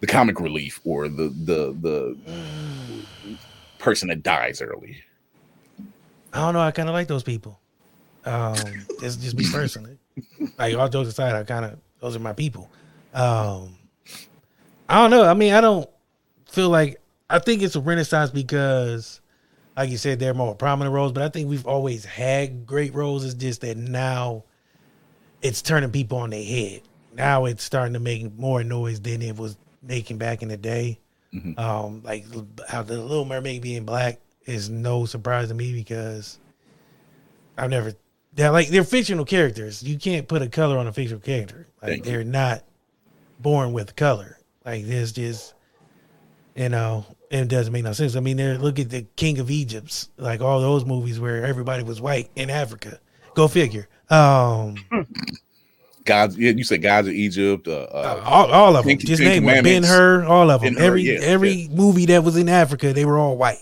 the 0.00 0.06
comic 0.06 0.40
relief 0.40 0.80
or 0.84 1.08
the 1.08 1.28
the 1.28 1.76
the 1.80 3.36
person 3.78 4.08
that 4.08 4.22
dies 4.22 4.60
early? 4.60 5.02
I 6.32 6.38
don't 6.38 6.54
know. 6.54 6.60
I 6.60 6.70
kind 6.70 6.88
of 6.88 6.92
like 6.94 7.08
those 7.08 7.22
people. 7.22 7.58
Um, 8.24 8.56
it's 9.02 9.16
just 9.16 9.36
me 9.36 9.46
personally. 9.50 9.98
Like 10.58 10.76
all 10.76 10.88
jokes 10.88 11.08
aside, 11.08 11.34
I 11.34 11.44
kind 11.44 11.64
of 11.64 11.78
those 12.00 12.16
are 12.16 12.20
my 12.20 12.32
people. 12.32 12.70
Um, 13.14 13.76
I 14.88 14.96
don't 14.96 15.10
know. 15.10 15.24
I 15.24 15.34
mean, 15.34 15.52
I 15.52 15.60
don't 15.60 15.88
feel 16.46 16.68
like 16.68 17.00
I 17.28 17.38
think 17.38 17.62
it's 17.62 17.76
a 17.76 17.80
renaissance 17.80 18.30
because, 18.30 19.20
like 19.76 19.90
you 19.90 19.96
said, 19.96 20.18
they're 20.18 20.34
more 20.34 20.54
prominent 20.54 20.94
roles. 20.94 21.12
But 21.12 21.22
I 21.22 21.28
think 21.28 21.48
we've 21.48 21.66
always 21.66 22.04
had 22.04 22.66
great 22.66 22.94
roles. 22.94 23.24
It's 23.24 23.34
just 23.34 23.60
that 23.62 23.76
now 23.76 24.44
it's 25.42 25.62
turning 25.62 25.90
people 25.90 26.18
on 26.18 26.30
their 26.30 26.44
head. 26.44 26.82
Now 27.14 27.46
it's 27.46 27.64
starting 27.64 27.94
to 27.94 28.00
make 28.00 28.36
more 28.38 28.62
noise 28.62 29.00
than 29.00 29.22
it 29.22 29.36
was 29.36 29.56
making 29.82 30.18
back 30.18 30.42
in 30.42 30.48
the 30.48 30.56
day. 30.56 31.00
Mhm. 31.34 31.58
Um, 31.58 32.02
like 32.04 32.26
how 32.68 32.82
the 32.82 32.98
Little 33.00 33.24
Mermaid 33.24 33.62
being 33.62 33.84
black 33.84 34.20
is 34.46 34.68
no 34.68 35.04
surprise 35.04 35.48
to 35.48 35.54
me 35.54 35.72
because 35.72 36.38
I've 37.56 37.70
never 37.70 37.92
they're 38.34 38.50
like 38.50 38.68
they're 38.68 38.84
fictional 38.84 39.24
characters. 39.24 39.82
You 39.82 39.98
can't 39.98 40.26
put 40.28 40.42
a 40.42 40.48
color 40.48 40.78
on 40.78 40.86
a 40.86 40.92
fictional 40.92 41.20
character. 41.20 41.66
Like 41.82 41.90
Thank 41.90 42.04
they're 42.04 42.24
not 42.24 42.64
born 43.38 43.72
with 43.72 43.96
color. 43.96 44.38
Like 44.64 44.84
there's 44.86 45.12
just 45.12 45.54
you 46.56 46.68
know, 46.68 47.06
it 47.30 47.48
doesn't 47.48 47.72
make 47.72 47.84
no 47.84 47.92
sense. 47.92 48.16
I 48.16 48.20
mean, 48.20 48.36
there 48.36 48.58
look 48.58 48.78
at 48.78 48.90
the 48.90 49.02
King 49.16 49.38
of 49.38 49.50
Egypt's, 49.50 50.08
like 50.16 50.40
all 50.40 50.60
those 50.60 50.84
movies 50.84 51.20
where 51.20 51.44
everybody 51.46 51.82
was 51.84 52.00
white 52.00 52.28
in 52.34 52.50
Africa. 52.50 52.98
Go 53.34 53.46
figure. 53.46 53.88
Um 54.08 54.76
Gods, 56.04 56.36
yeah, 56.38 56.50
you 56.52 56.64
said 56.64 56.82
gods 56.82 57.08
of 57.08 57.14
Egypt. 57.14 57.68
Uh, 57.68 57.82
uh, 57.92 58.22
all, 58.24 58.50
all 58.50 58.76
of 58.76 58.84
them. 58.86 58.96
Ten- 58.96 59.06
Just 59.06 59.22
Ten 59.22 59.30
name 59.30 59.44
them. 59.44 59.62
Ben 59.64 59.82
Commandments. 59.82 59.88
Hur, 59.90 60.24
all 60.24 60.50
of 60.50 60.62
them. 60.62 60.74
Ben-Hur, 60.74 60.86
every 60.86 61.02
yeah, 61.02 61.18
every 61.20 61.68
movie 61.70 62.06
that 62.06 62.24
was 62.24 62.36
in 62.36 62.48
Africa, 62.48 62.92
they 62.92 63.04
were 63.04 63.18
all 63.18 63.36
white. 63.36 63.58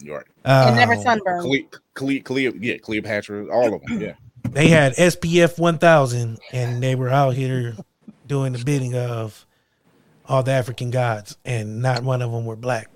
You're 0.00 0.16
right. 0.18 0.26
and 0.44 0.76
never 0.76 0.94
Um, 0.94 1.02
sunburned. 1.02 1.42
Cle- 1.42 1.80
Cle- 1.94 2.20
Cle- 2.24 2.56
yeah, 2.56 2.78
Cleopatra, 2.78 3.48
all 3.52 3.74
of 3.74 3.82
them. 3.82 4.00
Yeah. 4.00 4.14
they 4.50 4.68
had 4.68 4.94
SPF 4.96 5.58
1000 5.58 6.38
and 6.52 6.82
they 6.82 6.94
were 6.94 7.10
out 7.10 7.34
here 7.34 7.76
doing 8.26 8.52
the 8.52 8.64
bidding 8.64 8.94
of 8.96 9.46
all 10.28 10.42
the 10.42 10.50
African 10.52 10.90
gods 10.90 11.36
and 11.44 11.82
not 11.82 12.02
one 12.02 12.22
of 12.22 12.32
them 12.32 12.44
were 12.46 12.56
black. 12.56 12.88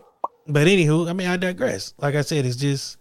But 0.49 0.67
anywho, 0.67 1.09
I 1.09 1.13
mean, 1.13 1.29
I 1.29 1.37
digress. 1.37 1.95
Like 1.99 2.15
I 2.15 2.23
said, 2.23 2.47
it's 2.47 2.57
just 2.57 2.97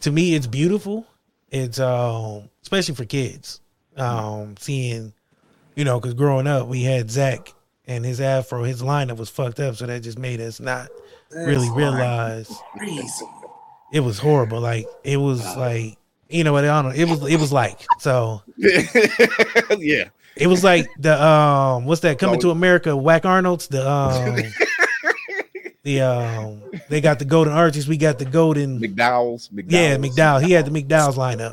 to 0.00 0.10
me, 0.12 0.34
it's 0.34 0.46
beautiful. 0.46 1.06
It's 1.50 1.78
um, 1.80 2.48
especially 2.62 2.94
for 2.94 3.04
kids. 3.04 3.60
Um, 3.96 4.56
seeing, 4.58 5.12
you 5.74 5.84
know, 5.84 5.98
because 6.00 6.14
growing 6.14 6.46
up, 6.46 6.66
we 6.68 6.82
had 6.82 7.10
Zach 7.10 7.52
and 7.86 8.04
his 8.04 8.20
afro, 8.20 8.62
his 8.64 8.82
lineup 8.82 9.16
was 9.16 9.28
fucked 9.30 9.60
up, 9.60 9.76
so 9.76 9.86
that 9.86 10.02
just 10.02 10.18
made 10.18 10.40
us 10.40 10.60
not 10.60 10.88
really 11.30 11.70
realize 11.70 12.50
it 13.92 14.00
was 14.00 14.18
horrible. 14.18 14.60
Like 14.60 14.86
it 15.04 15.16
was 15.18 15.40
like 15.56 15.96
you 16.28 16.44
know 16.44 16.52
what 16.52 16.64
I 16.64 16.82
don't 16.82 16.92
know. 16.92 17.02
It 17.02 17.08
was 17.08 17.30
it 17.30 17.38
was 17.40 17.52
like 17.52 17.80
so. 17.98 18.42
yeah. 19.78 20.08
It 20.34 20.46
was 20.46 20.64
like 20.64 20.88
the 20.98 21.22
um 21.22 21.84
what's 21.84 22.00
that 22.02 22.18
coming 22.18 22.36
No. 22.36 22.40
to 22.42 22.50
America 22.50 22.96
whack 22.96 23.26
Arnold's 23.26 23.68
the 23.68 23.88
um 23.90 24.36
the 25.82 26.00
um 26.00 26.62
they 26.88 27.00
got 27.02 27.18
the 27.18 27.24
golden 27.26 27.52
arches 27.52 27.86
we 27.86 27.96
got 27.98 28.18
the 28.18 28.24
golden 28.24 28.80
McDowell's 28.80 29.48
McDowell's. 29.50 29.72
yeah 29.72 29.96
McDowell 29.98 30.42
he 30.42 30.52
had 30.52 30.64
the 30.64 30.70
McDowell's 30.70 31.16
lineup 31.18 31.52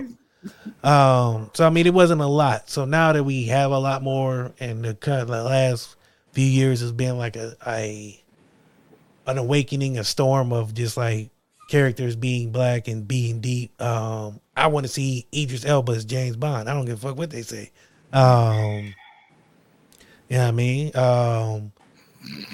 um 0.83 1.51
so 1.53 1.65
I 1.65 1.69
mean 1.69 1.85
it 1.85 1.93
wasn't 1.93 2.21
a 2.21 2.27
lot. 2.27 2.69
So 2.69 2.85
now 2.85 3.11
that 3.11 3.23
we 3.23 3.45
have 3.45 3.71
a 3.71 3.77
lot 3.77 4.01
more 4.03 4.53
and 4.59 4.83
the 4.83 4.95
kind 4.95 5.21
of 5.21 5.27
the 5.27 5.43
last 5.43 5.95
few 6.31 6.45
years 6.45 6.81
has 6.81 6.91
been 6.91 7.17
like 7.17 7.35
a, 7.35 7.55
a 7.67 8.21
an 9.27 9.37
awakening 9.37 9.97
a 9.97 10.03
storm 10.03 10.53
of 10.53 10.73
just 10.73 10.97
like 10.97 11.29
characters 11.69 12.15
being 12.15 12.51
black 12.51 12.87
and 12.87 13.07
being 13.07 13.41
deep. 13.41 13.79
Um 13.81 14.39
I 14.55 14.67
want 14.67 14.85
to 14.85 14.91
see 14.91 15.27
Idris 15.33 15.65
Elba 15.65 15.91
as 15.93 16.05
James 16.05 16.35
Bond. 16.35 16.69
I 16.69 16.73
don't 16.73 16.85
give 16.85 17.03
a 17.03 17.07
fuck 17.07 17.17
what 17.17 17.29
they 17.29 17.41
say. 17.41 17.71
Um 18.13 18.93
yeah, 20.29 20.47
I 20.47 20.51
mean, 20.51 20.95
um, 20.95 21.71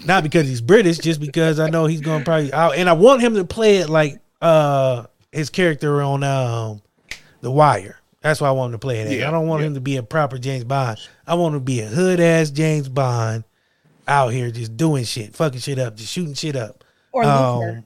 not 0.06 0.24
because 0.24 0.48
he's 0.48 0.62
British, 0.62 0.98
just 0.98 1.20
because 1.20 1.60
I 1.60 1.70
know 1.70 1.86
he's 1.86 2.02
gonna 2.02 2.24
probably, 2.24 2.54
I, 2.54 2.70
and 2.70 2.88
I 2.90 2.94
want 2.94 3.22
him 3.22 3.36
to 3.36 3.44
play 3.44 3.78
it 3.78 3.90
like 3.90 4.20
uh 4.42 5.06
his 5.32 5.50
character 5.50 6.02
on 6.02 6.24
um 6.24 6.82
The 7.42 7.52
Wire. 7.52 8.00
That's 8.22 8.42
why 8.42 8.48
I 8.48 8.52
want 8.52 8.74
him 8.74 8.80
to 8.80 8.82
play 8.82 9.00
it. 9.02 9.20
Yeah, 9.20 9.28
I 9.28 9.32
don't 9.32 9.48
want 9.48 9.64
him 9.64 9.76
to 9.76 9.82
be 9.82 9.98
a 9.98 10.04
proper 10.04 10.40
James 10.40 10.64
Bond. 10.64 10.98
I 11.28 11.36
want 11.36 11.54
him 11.54 11.62
to 11.62 11.64
be 11.66 11.82
a 11.82 11.86
hood 11.88 12.20
ass 12.20 12.50
James 12.50 12.90
Bond 12.90 13.44
out 14.08 14.30
here 14.34 14.50
just 14.50 14.76
doing 14.76 15.04
shit, 15.04 15.36
fucking 15.36 15.60
shit 15.60 15.78
up, 15.78 15.96
just 15.96 16.12
shooting 16.12 16.34
shit 16.34 16.56
up. 16.56 16.84
Or 17.12 17.24
Um, 17.24 17.86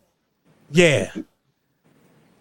yeah. 0.71 1.11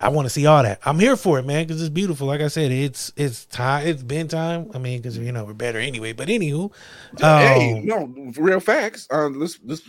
I 0.00 0.10
want 0.10 0.26
to 0.26 0.30
see 0.30 0.46
all 0.46 0.62
that. 0.62 0.78
I'm 0.84 0.98
here 1.00 1.16
for 1.16 1.40
it, 1.40 1.44
man, 1.44 1.66
because 1.66 1.82
it's 1.82 1.90
beautiful. 1.90 2.28
Like 2.28 2.40
I 2.40 2.46
said, 2.46 2.70
it's 2.70 3.12
it's 3.16 3.46
time. 3.46 3.84
It's 3.84 4.02
been 4.02 4.28
time. 4.28 4.70
I 4.72 4.78
mean, 4.78 4.98
because 4.98 5.18
you 5.18 5.32
know 5.32 5.44
we're 5.44 5.54
better 5.54 5.80
anyway. 5.80 6.12
But 6.12 6.28
anywho, 6.28 6.72
hey, 7.18 7.78
um, 7.78 7.84
no, 7.84 8.32
real 8.40 8.60
facts. 8.60 9.08
Uh, 9.10 9.26
let's 9.26 9.58
let's 9.64 9.82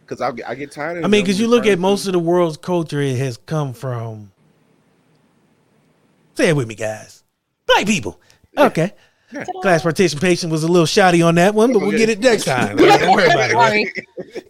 because 0.00 0.22
I 0.22 0.32
I 0.48 0.54
get 0.54 0.72
tired. 0.72 0.98
Of 0.98 1.04
I 1.04 1.08
mean, 1.08 1.22
because 1.22 1.38
you 1.38 1.46
look 1.46 1.66
at 1.66 1.78
most 1.78 2.06
of 2.06 2.14
the 2.14 2.18
world's 2.18 2.56
culture, 2.56 3.02
it 3.02 3.18
has 3.18 3.36
come 3.36 3.74
from. 3.74 4.32
Say 6.34 6.48
it 6.48 6.56
with 6.56 6.68
me, 6.68 6.74
guys. 6.74 7.22
Black 7.66 7.86
people. 7.86 8.20
Okay. 8.56 8.92
Class 9.62 9.82
participation 9.82 10.48
was 10.50 10.62
a 10.62 10.68
little 10.68 10.86
shoddy 10.86 11.20
on 11.22 11.34
that 11.36 11.54
one, 11.54 11.72
but 11.72 11.80
we'll 11.80 11.90
get 11.90 12.08
it 12.08 12.20
next 12.20 12.44
time. 12.44 12.76
Don't 12.76 13.16
worry 13.16 13.24
about 13.26 13.50
it. 13.50 13.52
Sorry. 13.52 13.92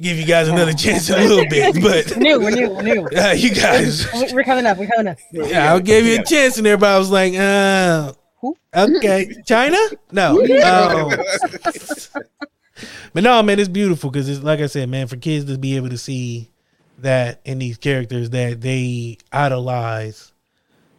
Give 0.01 0.19
you 0.19 0.27
guys 0.27 0.49
another 0.49 0.75
chance 0.75 1.09
in 1.09 1.19
a 1.19 1.25
little 1.25 1.49
bit, 1.49 1.75
but 1.83 2.19
New, 2.19 2.41
we're 2.41 2.51
new, 2.51 2.71
we're 2.71 2.83
new. 2.83 3.09
Uh, 3.17 3.31
you 3.33 3.55
guys. 3.55 4.07
We're 4.13 4.35
we're 4.35 4.45
coming 4.45 4.67
up. 4.67 4.77
We're 4.77 4.89
coming 4.89 5.09
up. 5.09 5.19
yeah, 5.33 5.73
I 5.75 5.81
gave 5.81 6.05
you 6.05 6.21
a 6.21 6.25
chance, 6.25 6.59
and 6.59 6.67
everybody 6.67 6.99
was 6.99 7.11
like, 7.11 7.35
uh, 7.35 8.13
okay, 8.77 9.35
China? 9.47 9.79
No. 10.13 10.45
Um, 10.65 11.13
but 13.13 13.23
no, 13.23 13.41
man, 13.43 13.61
it's 13.61 13.69
beautiful 13.69 14.11
because 14.11 14.29
it's 14.29 14.43
like 14.43 14.59
I 14.59 14.67
said, 14.67 14.89
man, 14.89 15.07
for 15.07 15.17
kids 15.17 15.45
to 15.45 15.57
be 15.57 15.77
able 15.77 15.91
to 15.91 15.97
see 15.99 16.51
that 16.99 17.41
in 17.45 17.61
these 17.61 17.79
characters 17.79 18.31
that 18.31 18.61
they 18.61 19.19
idolize, 19.33 20.33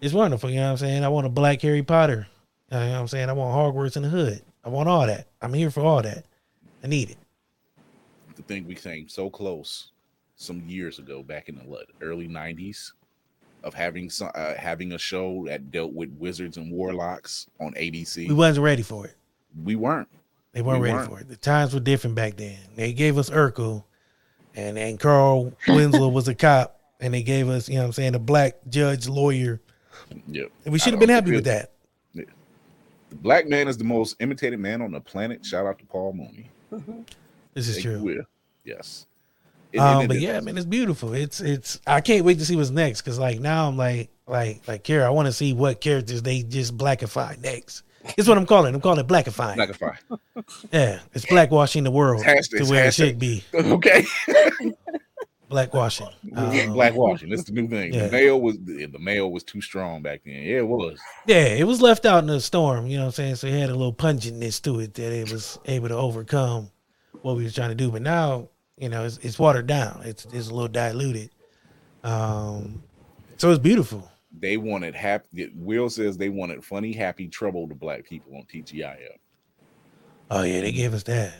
it's 0.05 0.13
wonderful. 0.13 0.51
You 0.51 0.57
know 0.57 0.65
what 0.65 0.71
I'm 0.71 0.77
saying? 0.77 1.03
I 1.03 1.07
want 1.09 1.25
a 1.25 1.29
black 1.29 1.61
Harry 1.61 1.81
Potter. 1.81 2.27
You 2.71 2.77
know 2.77 2.91
what 2.91 2.99
I'm 2.99 3.07
saying? 3.07 3.29
I 3.29 3.33
want 3.33 3.55
Hogwarts 3.75 3.97
in 3.97 4.03
the 4.03 4.09
hood. 4.09 4.41
I 4.63 4.69
want 4.69 4.87
all 4.87 5.05
that. 5.07 5.27
I'm 5.41 5.53
here 5.53 5.71
for 5.71 5.81
all 5.81 6.01
that. 6.03 6.25
I 6.83 6.87
need 6.87 7.09
it. 7.09 7.17
to 8.35 8.43
think 8.43 8.67
we 8.67 8.75
came 8.75 9.09
so 9.09 9.29
close 9.29 9.91
some 10.35 10.61
years 10.67 10.99
ago, 10.99 11.23
back 11.23 11.49
in 11.49 11.55
the 11.55 11.85
early 12.01 12.27
'90s, 12.27 12.91
of 13.63 13.73
having 13.73 14.09
some 14.11 14.29
uh, 14.35 14.53
having 14.55 14.91
a 14.93 14.99
show 14.99 15.43
that 15.47 15.71
dealt 15.71 15.93
with 15.93 16.09
wizards 16.19 16.57
and 16.57 16.71
warlocks 16.71 17.47
on 17.59 17.73
ABC. 17.73 18.27
We 18.27 18.33
wasn't 18.35 18.63
ready 18.63 18.83
for 18.83 19.07
it. 19.07 19.15
We 19.63 19.75
weren't. 19.75 20.09
They 20.51 20.61
weren't 20.61 20.81
We 20.81 20.89
ready 20.89 20.97
weren't. 20.99 21.09
for 21.09 21.19
it. 21.21 21.29
The 21.29 21.35
times 21.35 21.73
were 21.73 21.79
different 21.79 22.15
back 22.15 22.35
then. 22.37 22.57
They 22.75 22.93
gave 22.93 23.17
us 23.17 23.31
Urkel, 23.31 23.83
and 24.53 24.77
and 24.77 24.99
Carl 24.99 25.51
Winslow 25.67 26.09
was 26.09 26.27
a 26.27 26.35
cop, 26.35 26.79
and 26.99 27.11
they 27.11 27.23
gave 27.23 27.49
us, 27.49 27.67
you 27.67 27.75
know, 27.75 27.81
what 27.81 27.87
I'm 27.87 27.93
saying, 27.93 28.13
a 28.13 28.19
black 28.19 28.57
judge 28.69 29.07
lawyer. 29.07 29.61
Yep. 30.27 30.51
And 30.65 30.73
we 30.73 30.79
should 30.79 30.93
have 30.93 30.99
been 30.99 31.09
happy 31.09 31.31
with 31.31 31.45
that. 31.45 31.71
The 32.13 33.15
black 33.21 33.47
man 33.47 33.67
is 33.67 33.77
the 33.77 33.83
most 33.83 34.15
imitated 34.19 34.59
man 34.59 34.81
on 34.81 34.91
the 34.91 34.99
planet. 34.99 35.45
Shout 35.45 35.65
out 35.65 35.77
to 35.79 35.85
Paul 35.85 36.13
Mooney. 36.13 36.49
This 37.53 37.67
is 37.69 37.75
Thank 37.75 37.85
true. 37.85 37.99
Will. 38.03 38.23
Yes. 38.63 39.05
And- 39.73 39.81
Um, 39.81 40.07
but 40.07 40.17
it- 40.17 40.21
yeah, 40.21 40.39
man, 40.39 40.57
it's 40.57 40.65
beautiful. 40.65 41.13
It's 41.13 41.39
it's. 41.39 41.79
I 41.85 42.01
can't 42.01 42.25
wait 42.25 42.39
to 42.39 42.45
see 42.45 42.55
what's 42.55 42.71
next 42.71 43.01
because 43.01 43.19
like 43.19 43.39
now 43.39 43.67
I'm 43.67 43.77
like 43.77 44.09
Like 44.27 44.67
like 44.67 44.83
Kara, 44.83 45.05
I 45.05 45.09
want 45.11 45.27
to 45.27 45.31
see 45.31 45.53
what 45.53 45.79
characters 45.81 46.21
they 46.23 46.41
just 46.41 46.75
blackify 46.77 47.39
next. 47.41 47.83
It's 48.17 48.27
what 48.27 48.37
I'm 48.37 48.45
calling. 48.45 48.73
it. 48.73 48.75
I'm 48.75 48.81
calling 48.81 48.99
it 48.99 49.07
blackifying. 49.07 49.55
Blackify. 49.57 49.97
Yeah, 50.71 50.99
it's 51.13 51.25
blackwashing 51.25 51.83
the 51.83 51.91
world 51.91 52.23
Hashtag- 52.23 52.57
to 52.57 52.65
where 52.65 52.85
it 52.87 52.93
should 52.93 53.19
be. 53.19 53.43
Okay. 53.53 54.03
Blackwashing. 55.55 56.13
Um, 56.35 56.51
Blackwashing. 56.75 57.29
That's 57.29 57.43
the 57.45 57.53
new 57.53 57.67
thing. 57.67 57.93
yeah. 57.93 58.07
The 58.07 58.11
mail 58.11 58.41
was 58.41 58.57
the, 58.59 58.85
the 58.85 58.99
mail 58.99 59.31
was 59.31 59.43
too 59.43 59.61
strong 59.61 60.01
back 60.01 60.21
then. 60.25 60.35
Yeah, 60.35 60.57
it 60.57 60.67
was. 60.67 60.99
Yeah, 61.25 61.45
it 61.45 61.65
was 61.65 61.81
left 61.81 62.05
out 62.05 62.19
in 62.19 62.27
the 62.27 62.41
storm, 62.41 62.87
you 62.87 62.97
know 62.97 63.03
what 63.03 63.07
I'm 63.07 63.11
saying? 63.13 63.35
So 63.35 63.47
it 63.47 63.53
had 63.53 63.69
a 63.69 63.75
little 63.75 63.93
pungentness 63.93 64.61
to 64.63 64.79
it 64.79 64.93
that 64.95 65.11
it 65.11 65.31
was 65.31 65.57
able 65.65 65.87
to 65.87 65.95
overcome 65.95 66.69
what 67.21 67.37
we 67.37 67.43
was 67.43 67.55
trying 67.55 67.69
to 67.69 67.75
do. 67.75 67.89
But 67.89 68.01
now, 68.01 68.49
you 68.77 68.89
know, 68.89 69.05
it's, 69.05 69.17
it's 69.19 69.39
watered 69.39 69.67
down. 69.67 70.01
It's 70.03 70.25
it's 70.25 70.49
a 70.49 70.53
little 70.53 70.67
diluted. 70.67 71.31
Um 72.03 72.83
so 73.37 73.49
it's 73.49 73.59
beautiful. 73.59 74.09
They 74.37 74.57
wanted 74.57 74.95
happy. 74.95 75.51
Will 75.55 75.89
says 75.89 76.17
they 76.17 76.29
wanted 76.29 76.63
funny, 76.63 76.91
happy 76.91 77.27
trouble 77.27 77.67
to 77.69 77.75
black 77.75 78.05
people 78.05 78.35
on 78.35 78.43
TGIF. 78.43 79.17
Oh 80.29 80.43
yeah, 80.43 80.61
they 80.61 80.71
gave 80.71 80.93
us 80.93 81.03
that. 81.03 81.33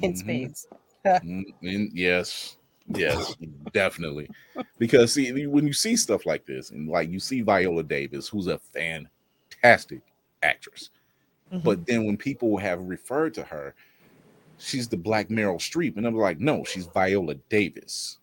In 0.00 0.16
spades. 0.16 0.66
Mm, 1.04 1.44
and 1.62 1.90
yes, 1.92 2.56
yes, 2.88 3.34
definitely. 3.72 4.28
Because 4.78 5.12
see, 5.12 5.46
when 5.46 5.66
you 5.66 5.72
see 5.72 5.96
stuff 5.96 6.26
like 6.26 6.46
this, 6.46 6.70
and 6.70 6.88
like 6.88 7.10
you 7.10 7.20
see 7.20 7.40
Viola 7.42 7.82
Davis, 7.82 8.28
who's 8.28 8.46
a 8.46 8.58
fantastic 8.58 10.00
actress, 10.42 10.90
Mhm. 11.52 11.62
but 11.64 11.86
then 11.86 12.04
when 12.06 12.16
people 12.16 12.56
have 12.56 12.80
referred 12.80 13.34
to 13.34 13.42
her, 13.42 13.74
she's 14.58 14.88
the 14.88 14.96
Black 14.96 15.28
Meryl 15.28 15.56
Streep, 15.58 15.96
and 15.96 16.06
I'm 16.06 16.16
like, 16.16 16.40
no, 16.40 16.64
she's 16.64 16.86
Viola 16.86 17.34
Davis. 17.48 18.18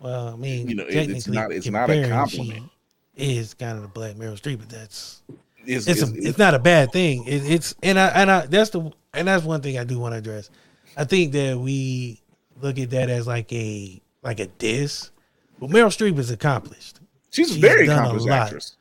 Well, 0.00 0.28
I 0.28 0.36
mean, 0.36 0.68
You 0.68 0.74
know, 0.76 0.84
it- 0.84 1.10
it's 1.10 1.28
not- 1.28 1.52
it's 1.52 1.68
not 1.68 1.90
a 1.90 2.08
compliment. 2.08 2.70
Is 3.16 3.52
kind 3.52 3.76
of 3.76 3.82
the 3.82 3.88
Black 3.88 4.16
Meryl 4.16 4.40
Streep, 4.40 4.58
but 4.60 4.70
that's 4.70 5.20
It's, 5.66 5.86
it's, 5.86 6.00
it's, 6.00 6.10
a, 6.10 6.14
it's 6.28 6.38
not 6.38 6.54
a 6.54 6.58
bad 6.58 6.90
thing. 6.90 7.24
It, 7.26 7.44
it's 7.44 7.74
and 7.82 7.98
I 7.98 8.06
and 8.08 8.30
I 8.30 8.46
that's 8.46 8.70
the 8.70 8.90
and 9.12 9.28
that's 9.28 9.44
one 9.44 9.60
thing 9.60 9.76
I 9.78 9.84
do 9.84 9.98
want 9.98 10.14
to 10.14 10.18
address. 10.18 10.48
I 10.96 11.04
think 11.04 11.32
that 11.32 11.58
we 11.58 12.19
look 12.62 12.78
at 12.78 12.90
that 12.90 13.10
as 13.10 13.26
like 13.26 13.52
a 13.52 14.00
like 14.22 14.40
a 14.40 14.46
diss. 14.46 15.10
But 15.58 15.70
Meryl 15.70 15.88
Streep 15.88 16.18
is 16.18 16.30
accomplished. 16.30 17.00
She's 17.30 17.56
a 17.56 17.60
very 17.60 17.86
done 17.86 17.98
a 17.98 18.00
accomplished 18.00 18.28
lot. 18.28 18.38
actress. 18.46 18.76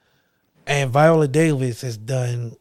And 0.66 0.92
Viola 0.92 1.28
Davis 1.28 1.82
has 1.82 1.98
done 1.98 2.56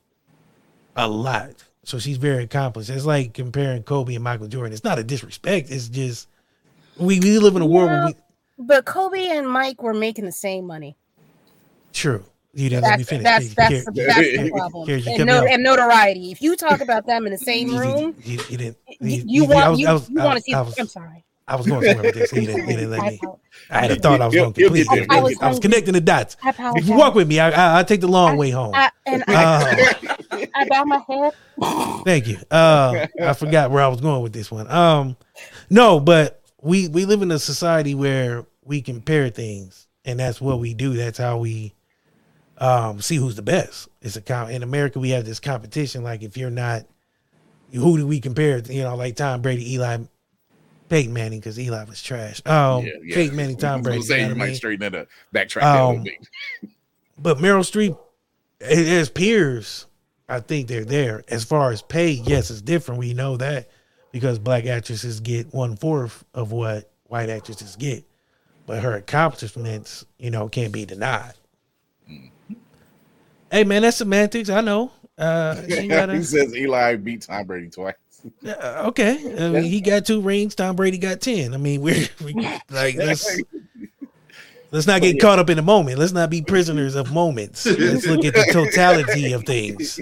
a 0.97 1.07
lot. 1.09 1.53
So 1.85 1.99
she's 1.99 2.17
very 2.19 2.45
accomplished. 2.45 2.91
It's 2.91 3.05
like 3.07 3.33
comparing 3.35 3.83
Kobe 3.83 4.15
and 4.15 4.25
Michael 4.25 4.49
Jordan. 4.49 4.73
It's 4.73 4.85
not 4.85 4.99
a 4.99 5.05
disrespect. 5.05 5.71
It's 5.71 5.89
just 5.89 6.29
we, 6.99 7.21
we 7.21 7.39
live 7.39 7.57
in 7.57 7.63
a 7.63 7.67
world 7.67 7.91
where 7.91 8.07
we 8.07 8.15
But 8.59 8.85
Kobe 8.85 9.27
and 9.29 9.49
Mike 9.49 9.83
were 9.83 9.95
making 9.95 10.25
the 10.25 10.33
same 10.33 10.67
money. 10.67 10.97
true. 11.93 12.25
You 12.59 12.71
didn't 12.71 12.83
let 12.85 12.99
me 12.99 13.05
finish. 13.05 13.23
that's 13.25 13.45
Here- 13.47 13.55
that's, 13.57 13.71
here- 13.73 13.85
the, 13.85 14.05
that's 14.07 14.37
the 14.43 14.51
problem. 14.51 14.89
here, 14.89 15.01
and, 15.07 15.27
no, 15.27 15.45
and 15.45 15.63
notoriety. 15.63 16.33
If 16.33 16.43
you 16.43 16.57
talk 16.57 16.81
about 16.81 17.07
them 17.07 17.25
in 17.27 17.33
the 17.33 17.39
same 17.39 17.77
room, 17.77 18.17
you, 18.25 18.41
you 18.49 18.57
didn't. 18.57 18.77
you, 18.89 18.97
you- 19.01 19.25
you 19.27 19.45
want 19.45 19.71
was- 19.71 19.81
you, 19.81 19.87
was- 19.89 20.11
you 20.11 20.21
I 20.21 20.25
want 20.25 20.37
to 20.39 20.43
see. 20.43 20.55
I 20.55 20.61
was- 20.63 20.79
I'm 20.79 20.89
sorry. 20.89 21.25
I 21.47 21.57
was 21.57 21.67
going 21.67 21.83
somewhere 21.83 22.03
with 22.03 22.15
this. 22.15 22.33
You 22.33 22.43
didn't, 22.43 22.69
you 22.69 22.77
didn't 22.77 22.91
let 22.91 23.01
I 23.01 23.09
me. 23.11 23.21
I 23.71 23.81
had 23.81 23.91
a 23.93 23.97
thought 23.97 24.21
I 24.21 24.27
was 24.27 24.35
going 24.35 24.53
to 24.53 24.61
complete. 24.65 24.87
get 24.89 24.99
it. 24.99 25.07
I 25.11 25.15
You'll 25.17 25.39
was, 25.49 25.59
connecting 25.61 25.95
the 25.95 26.01
dots. 26.03 26.37
If 26.45 26.87
you 26.89 26.95
walk 26.95 27.15
with 27.15 27.27
me, 27.27 27.41
I, 27.41 27.49
I, 27.51 27.79
I'll 27.79 27.85
take 27.87 28.03
the 28.03 28.07
long 28.09 28.37
way 28.37 28.51
home. 28.51 28.75
I, 28.75 28.91
and 29.07 29.23
Uh, 29.23 29.25
I, 29.31 30.49
I 30.55 30.69
bow 30.69 30.85
my 30.85 31.01
head. 31.09 31.33
Thank 32.05 32.27
you. 32.27 32.37
Uh, 32.51 33.07
I 33.23 33.33
forgot 33.33 33.71
where 33.71 33.83
I 33.83 33.89
was 33.89 34.01
going 34.03 34.23
with 34.23 34.35
this 34.35 34.51
one. 34.51 34.71
Um, 34.71 35.17
no, 35.71 36.01
but 36.01 36.43
we 36.61 36.89
we 36.89 37.07
live 37.07 37.23
in 37.23 37.31
a 37.31 37.39
society 37.39 37.95
where 37.95 38.45
we 38.65 38.83
compare 38.83 39.31
things, 39.31 39.87
and 40.05 40.21
that's 40.21 40.43
what 40.43 40.59
we 40.61 40.75
do. 40.75 40.93
That's 40.95 41.17
how 41.17 41.39
we 41.39 41.73
um 42.61 43.01
see 43.01 43.17
who's 43.17 43.37
the 43.37 43.43
best. 43.43 43.89
It's 44.03 44.17
a 44.17 44.21
com- 44.21 44.51
in 44.51 44.63
America 44.63 44.99
we 44.99 45.11
have 45.11 45.25
this 45.25 45.41
competition. 45.41 46.03
Like 46.03 46.23
if 46.23 46.37
you're 46.37 46.51
not, 46.51 46.85
who 47.73 47.97
do 47.97 48.07
we 48.07 48.21
compare? 48.21 48.59
You 48.59 48.83
know, 48.83 48.97
like 48.97 49.17
Tom 49.17 49.43
Brady, 49.43 49.75
Eli, 49.75 49.99
Peyton 50.89 51.13
Manning, 51.13 51.39
because 51.41 51.59
Eli 51.59 51.85
was 51.85 52.03
trash. 52.03 52.41
Um, 52.47 52.85
Yeah, 52.85 52.93
yeah. 53.03 53.15
Peyton 53.15 53.37
Manning, 53.37 53.57
Tom 53.59 53.83
Brady. 53.83 53.99
gonna 53.99 54.07
say 54.07 54.17
you 54.17 54.23
know 54.25 54.29
you 54.31 54.35
might 54.37 54.47
mean? 54.47 54.55
straighten 54.55 54.93
that 54.93 55.01
up, 55.03 55.09
backtrack 55.35 55.61
that 55.61 55.77
Um, 55.81 56.03
bit. 56.03 56.15
But 57.21 57.39
Meryl 57.39 57.61
Streep, 57.69 57.99
as 58.61 59.11
peers, 59.11 59.87
I 60.29 60.39
think 60.41 60.69
they're 60.69 60.85
there. 60.85 61.25
As 61.29 61.43
far 61.45 61.73
as 61.73 61.83
pay, 61.83 62.11
yes, 62.13 62.51
it's 62.51 62.63
different. 62.63 63.01
We 63.01 63.13
know 63.13 63.37
that 63.39 63.69
because 64.13 64.39
black 64.39 64.67
actresses 64.67 65.19
get 65.21 65.53
one 65.53 65.77
fourth 65.77 66.25
of 66.33 66.53
what 66.53 66.91
white 67.07 67.29
actresses 67.29 67.75
get. 67.75 68.05
But 68.67 68.83
her 68.85 68.95
accomplishments, 68.95 70.05
you 70.19 70.31
know, 70.31 70.49
can't 70.49 70.73
be 70.73 70.85
denied. 70.87 71.33
Hey 73.51 73.65
man, 73.65 73.83
that's 73.83 73.97
semantics. 73.99 74.51
I 74.51 74.61
know. 74.61 74.93
Uh, 75.17 75.55
gotta- 75.89 76.17
he 76.17 76.23
says 76.23 76.55
Eli 76.55 76.97
beat 76.97 77.23
Tom 77.23 77.47
Brady 77.47 77.69
twice. 77.71 77.95
uh, 78.47 78.85
okay. 78.89 79.13
I 79.45 79.49
mean, 79.51 79.65
he 79.65 79.81
got 79.81 80.07
two 80.07 80.21
rings. 80.21 80.55
Tom 80.55 80.77
Brady 80.77 80.99
got 80.99 81.21
ten. 81.21 81.55
I 81.55 81.57
mean, 81.57 81.81
we're 81.81 82.07
we, 82.25 82.35
like 82.71 82.97
let's 82.97 83.41
let's 84.71 84.87
not 84.87 85.01
get 85.03 85.21
caught 85.21 85.39
up 85.39 85.51
in 85.51 85.57
the 85.57 85.63
moment. 85.63 85.99
Let's 85.99 86.13
not 86.13 86.31
be 86.31 86.43
prisoners 86.43 86.95
of 86.95 87.13
moments. 87.13 87.65
Let's 87.67 88.07
look 88.07 88.25
at 88.25 88.35
the 88.35 88.49
totality 88.53 89.33
of 89.33 89.45
things. 89.45 89.99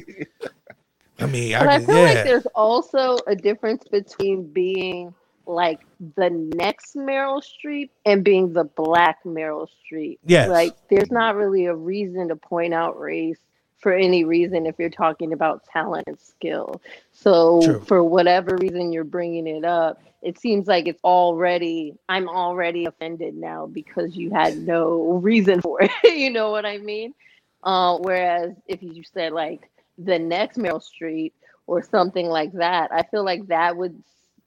I 1.18 1.26
mean, 1.26 1.52
But 1.52 1.68
I 1.68 1.74
I, 1.76 1.78
feel 1.78 1.86
could, 1.86 2.14
like 2.16 2.24
there's 2.24 2.46
also 2.54 3.18
a 3.26 3.34
difference 3.34 3.84
between 3.84 4.52
being 4.52 5.14
like 5.46 5.85
the 6.16 6.30
next 6.30 6.94
Meryl 6.94 7.42
Streep 7.42 7.90
and 8.04 8.24
being 8.24 8.52
the 8.52 8.64
black 8.64 9.24
Meryl 9.24 9.66
Streep. 9.66 10.18
Yes. 10.24 10.48
Like 10.48 10.74
there's 10.88 11.10
not 11.10 11.36
really 11.36 11.66
a 11.66 11.74
reason 11.74 12.28
to 12.28 12.36
point 12.36 12.74
out 12.74 12.98
race 12.98 13.38
for 13.78 13.92
any 13.92 14.24
reason 14.24 14.66
if 14.66 14.76
you're 14.78 14.90
talking 14.90 15.32
about 15.32 15.64
talent 15.64 16.04
and 16.06 16.18
skill. 16.18 16.80
So 17.12 17.60
True. 17.62 17.80
for 17.80 18.04
whatever 18.04 18.56
reason 18.56 18.92
you're 18.92 19.04
bringing 19.04 19.46
it 19.46 19.64
up, 19.64 20.02
it 20.22 20.38
seems 20.38 20.66
like 20.66 20.86
it's 20.86 21.02
already 21.04 21.94
I'm 22.08 22.28
already 22.28 22.86
offended 22.86 23.34
now 23.34 23.66
because 23.66 24.16
you 24.16 24.30
had 24.30 24.58
no 24.58 25.20
reason 25.22 25.62
for 25.62 25.82
it. 25.82 25.90
you 26.04 26.30
know 26.30 26.50
what 26.50 26.66
I 26.66 26.78
mean? 26.78 27.14
Uh, 27.62 27.98
whereas 27.98 28.54
if 28.66 28.82
you 28.82 29.02
said 29.02 29.32
like 29.32 29.70
the 29.98 30.18
next 30.18 30.58
Meryl 30.58 30.82
Streep 30.82 31.32
or 31.66 31.82
something 31.82 32.26
like 32.26 32.52
that, 32.52 32.92
I 32.92 33.02
feel 33.02 33.24
like 33.24 33.46
that 33.48 33.76
would 33.76 34.02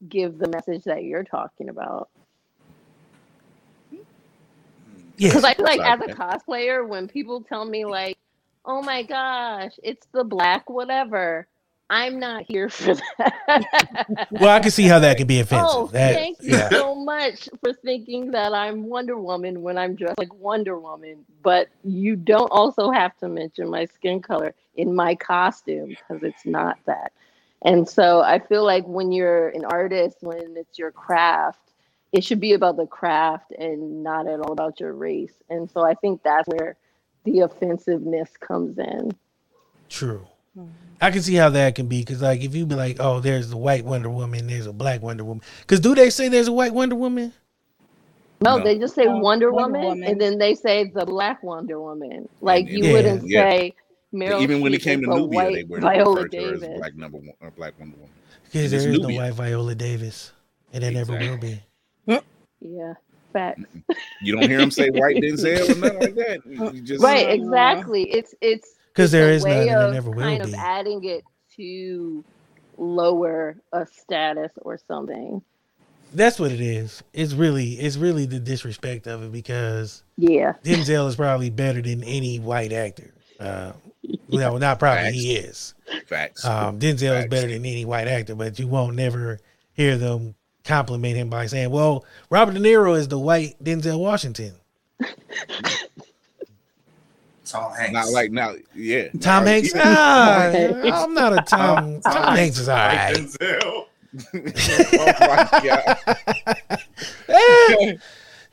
give 0.07 0.37
the 0.37 0.47
message 0.47 0.83
that 0.85 1.03
you're 1.03 1.23
talking 1.23 1.69
about. 1.69 2.09
Because 5.17 5.43
I 5.43 5.53
feel 5.53 5.65
like 5.65 5.81
as 5.81 5.99
a 5.99 6.13
cosplayer, 6.13 6.87
when 6.87 7.07
people 7.07 7.41
tell 7.41 7.65
me 7.65 7.83
like, 7.83 8.17
"Oh 8.63 8.81
my 8.81 9.03
gosh, 9.03 9.73
it's 9.83 10.07
the 10.13 10.23
black 10.23 10.69
whatever," 10.69 11.47
I'm 11.89 12.19
not 12.19 12.45
here 12.47 12.69
for 12.69 12.95
that. 13.17 14.27
Well, 14.31 14.49
I 14.49 14.59
can 14.59 14.71
see 14.71 14.83
how 14.83 14.99
that 14.99 15.17
can 15.17 15.27
be 15.27 15.39
offensive. 15.39 15.67
Oh, 15.69 15.87
that, 15.87 16.13
thank 16.13 16.41
you 16.41 16.51
yeah. 16.51 16.69
so 16.69 16.95
much 16.95 17.49
for 17.61 17.73
thinking 17.73 18.31
that 18.31 18.53
I'm 18.53 18.85
Wonder 18.85 19.17
Woman 19.17 19.61
when 19.61 19.77
I'm 19.77 19.95
dressed 19.95 20.19
like 20.19 20.33
Wonder 20.33 20.77
Woman. 20.77 21.25
But 21.41 21.69
you 21.83 22.15
don't 22.15 22.51
also 22.51 22.91
have 22.91 23.17
to 23.17 23.27
mention 23.27 23.69
my 23.69 23.85
skin 23.85 24.21
color 24.21 24.53
in 24.75 24.95
my 24.95 25.15
costume 25.15 25.89
because 25.89 26.23
it's 26.23 26.45
not 26.45 26.77
that. 26.85 27.11
And 27.63 27.87
so 27.87 28.21
I 28.21 28.39
feel 28.39 28.63
like 28.63 28.85
when 28.87 29.11
you're 29.11 29.49
an 29.49 29.65
artist, 29.65 30.17
when 30.21 30.55
it's 30.55 30.79
your 30.79 30.91
craft, 30.91 31.59
it 32.13 32.23
should 32.23 32.39
be 32.39 32.53
about 32.53 32.77
the 32.77 32.87
craft 32.87 33.51
and 33.51 34.01
not 34.03 34.27
at 34.27 34.39
all 34.39 34.51
about 34.53 34.79
your 34.79 34.93
race. 34.93 35.33
And 35.49 35.69
so 35.69 35.81
I 35.81 35.93
think 35.93 36.23
that's 36.23 36.47
where 36.47 36.77
the 37.25 37.41
offensiveness 37.41 38.29
comes 38.39 38.77
in. 38.77 39.11
True. 39.89 40.25
Mm-hmm. 40.57 40.69
I 41.01 41.11
can 41.11 41.21
see 41.21 41.35
how 41.35 41.49
that 41.49 41.75
can 41.75 41.87
be 41.87 41.99
because, 42.01 42.21
like, 42.21 42.41
if 42.43 42.53
you 42.53 42.65
be 42.65 42.75
like, 42.75 42.97
"Oh, 42.99 43.19
there's 43.21 43.51
a 43.53 43.57
white 43.57 43.85
Wonder 43.85 44.09
Woman, 44.09 44.47
there's 44.47 44.65
a 44.65 44.73
black 44.73 45.01
Wonder 45.01 45.23
Woman," 45.23 45.41
because 45.61 45.79
do 45.79 45.95
they 45.95 46.09
say 46.09 46.27
there's 46.27 46.49
a 46.49 46.51
white 46.51 46.73
Wonder 46.73 46.95
Woman? 46.95 47.31
No, 48.41 48.57
No. 48.57 48.63
they 48.63 48.77
just 48.77 48.95
say 48.95 49.05
Oh, 49.05 49.17
Wonder, 49.19 49.51
Wonder 49.51 49.79
Woman, 49.79 49.89
Woman. 49.99 50.03
and 50.03 50.19
then 50.19 50.37
they 50.37 50.55
say 50.55 50.85
the 50.93 51.05
Black 51.05 51.41
Wonder 51.43 51.79
Woman. 51.79 52.27
Like 52.41 52.67
you 52.67 52.83
Yeah, 52.85 52.93
wouldn't 52.93 53.27
yeah. 53.27 53.49
say 53.49 53.75
Meryl 54.13 54.41
Even 54.41 54.61
when 54.61 54.73
it 54.73 54.81
came 54.81 55.01
is 55.01 55.05
to 55.05 55.11
a 55.11 55.15
Nubia, 55.19 55.51
they 55.51 55.63
white 55.63 55.69
were 55.69 55.79
Viola 55.81 56.15
referred 56.15 56.31
to 56.31 56.37
her 56.43 56.53
as 56.55 56.59
Davis. 56.61 56.77
Black 56.79 56.95
Number 56.95 57.17
One 57.17 57.33
or 57.41 57.51
Black 57.51 57.79
Wonder 57.79 57.97
Woman. 57.97 58.11
Because 58.45 58.71
there 58.71 58.79
It's 58.79 58.87
is 58.89 58.99
no 58.99 59.09
white 59.15 59.33
Viola 59.33 59.75
Davis, 59.75 60.31
and 60.73 60.83
there 60.83 60.91
never 60.91 61.13
will 61.17 61.37
be. 61.37 61.61
Yeah, 62.61 62.93
facts. 63.31 63.61
You 64.21 64.33
don't 64.37 64.49
hear 64.49 64.59
him 64.59 64.71
say 64.71 64.89
white 64.89 65.15
Denzel 65.17 65.69
or 65.69 65.79
nothing 65.79 65.99
like 65.99 66.15
that. 66.15 66.81
Just 66.83 67.01
Right, 67.03 67.27
Uh, 67.27 67.31
exactly. 67.31 68.03
It's 68.11 68.35
it's 68.41 68.73
Because 68.93 69.11
there 69.11 69.31
is 69.31 69.43
there 69.43 69.65
none, 69.65 69.73
and 69.75 69.81
there 69.85 69.91
never 69.93 70.09
will 70.11 70.23
kind 70.23 70.43
be. 70.43 70.49
of 70.49 70.55
adding 70.55 71.03
it 71.05 71.23
to 71.55 72.25
lower 72.77 73.55
a 73.71 73.85
status 73.85 74.51
or 74.63 74.77
something. 74.87 75.41
That's 76.13 76.39
what 76.39 76.51
it 76.51 76.59
is. 76.59 77.01
It's 77.13 77.33
really, 77.33 77.73
it's 77.73 77.95
really 77.95 78.25
the 78.25 78.39
disrespect 78.39 79.05
of 79.07 79.23
it 79.23 79.31
because 79.31 80.03
Yeah. 80.17 80.53
Denzel 80.63 81.07
is 81.07 81.15
probably 81.15 81.49
better 81.51 81.81
than 81.81 82.03
any 82.03 82.39
white 82.39 82.73
actor. 82.73 83.13
Uh, 83.39 83.71
well, 84.29 84.57
not 84.59 84.79
probably 84.79 85.03
Facts. 85.05 85.15
he 85.15 85.35
is. 85.35 85.73
facts. 86.07 86.45
Um, 86.45 86.79
Denzel 86.79 87.19
is 87.19 87.27
better 87.27 87.47
than 87.47 87.65
any 87.65 87.85
white 87.85 88.07
actor, 88.07 88.35
but 88.35 88.57
you 88.59 88.67
won't 88.67 88.95
never 88.95 89.39
hear 89.73 89.97
them 89.97 90.35
compliment 90.63 91.15
him 91.17 91.29
by 91.29 91.45
saying, 91.47 91.69
"Well, 91.71 92.05
Robert 92.29 92.53
De 92.53 92.59
Niro 92.59 92.97
is 92.97 93.07
the 93.07 93.19
white 93.19 93.55
Denzel 93.63 93.99
Washington." 93.99 94.53
Tom 97.45 97.71
Hanks. 97.73 97.93
Not 97.93 98.09
like 98.09 98.31
now, 98.31 98.53
yeah. 98.75 99.07
Tom 99.19 99.43
Now, 99.43 99.51
Hanks. 99.51 99.69
even- 99.69 99.81
Ah, 99.83 100.51
I'm 101.03 101.13
not 101.15 101.33
a 101.33 101.41
Tom. 101.41 101.99
Tom 102.01 102.35
Hanks 102.37 102.59
is 102.59 102.69
all 102.69 102.77
Like 102.77 102.97
right. 102.97 103.15
Denzel. 103.15 103.85
oh 104.93 105.13
my 105.19 105.95
god. 107.27 107.99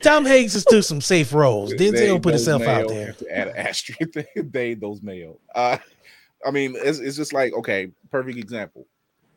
Tom 0.01 0.25
Hanks 0.25 0.55
is 0.55 0.63
to 0.65 0.83
some 0.83 1.01
safe 1.01 1.33
roles. 1.33 1.73
Denzel 1.73 2.21
put 2.21 2.33
himself 2.33 2.61
out 2.63 2.87
there. 2.87 3.13
to 3.13 3.35
Add 3.35 3.47
an 3.49 3.55
asterisk. 3.57 4.11
They, 4.13 4.25
they 4.41 4.73
those 4.75 5.01
male. 5.01 5.39
Uh, 5.55 5.77
I 6.45 6.51
mean, 6.51 6.75
it's, 6.77 6.99
it's 6.99 7.17
just 7.17 7.33
like 7.33 7.53
okay, 7.53 7.91
perfect 8.11 8.37
example. 8.37 8.85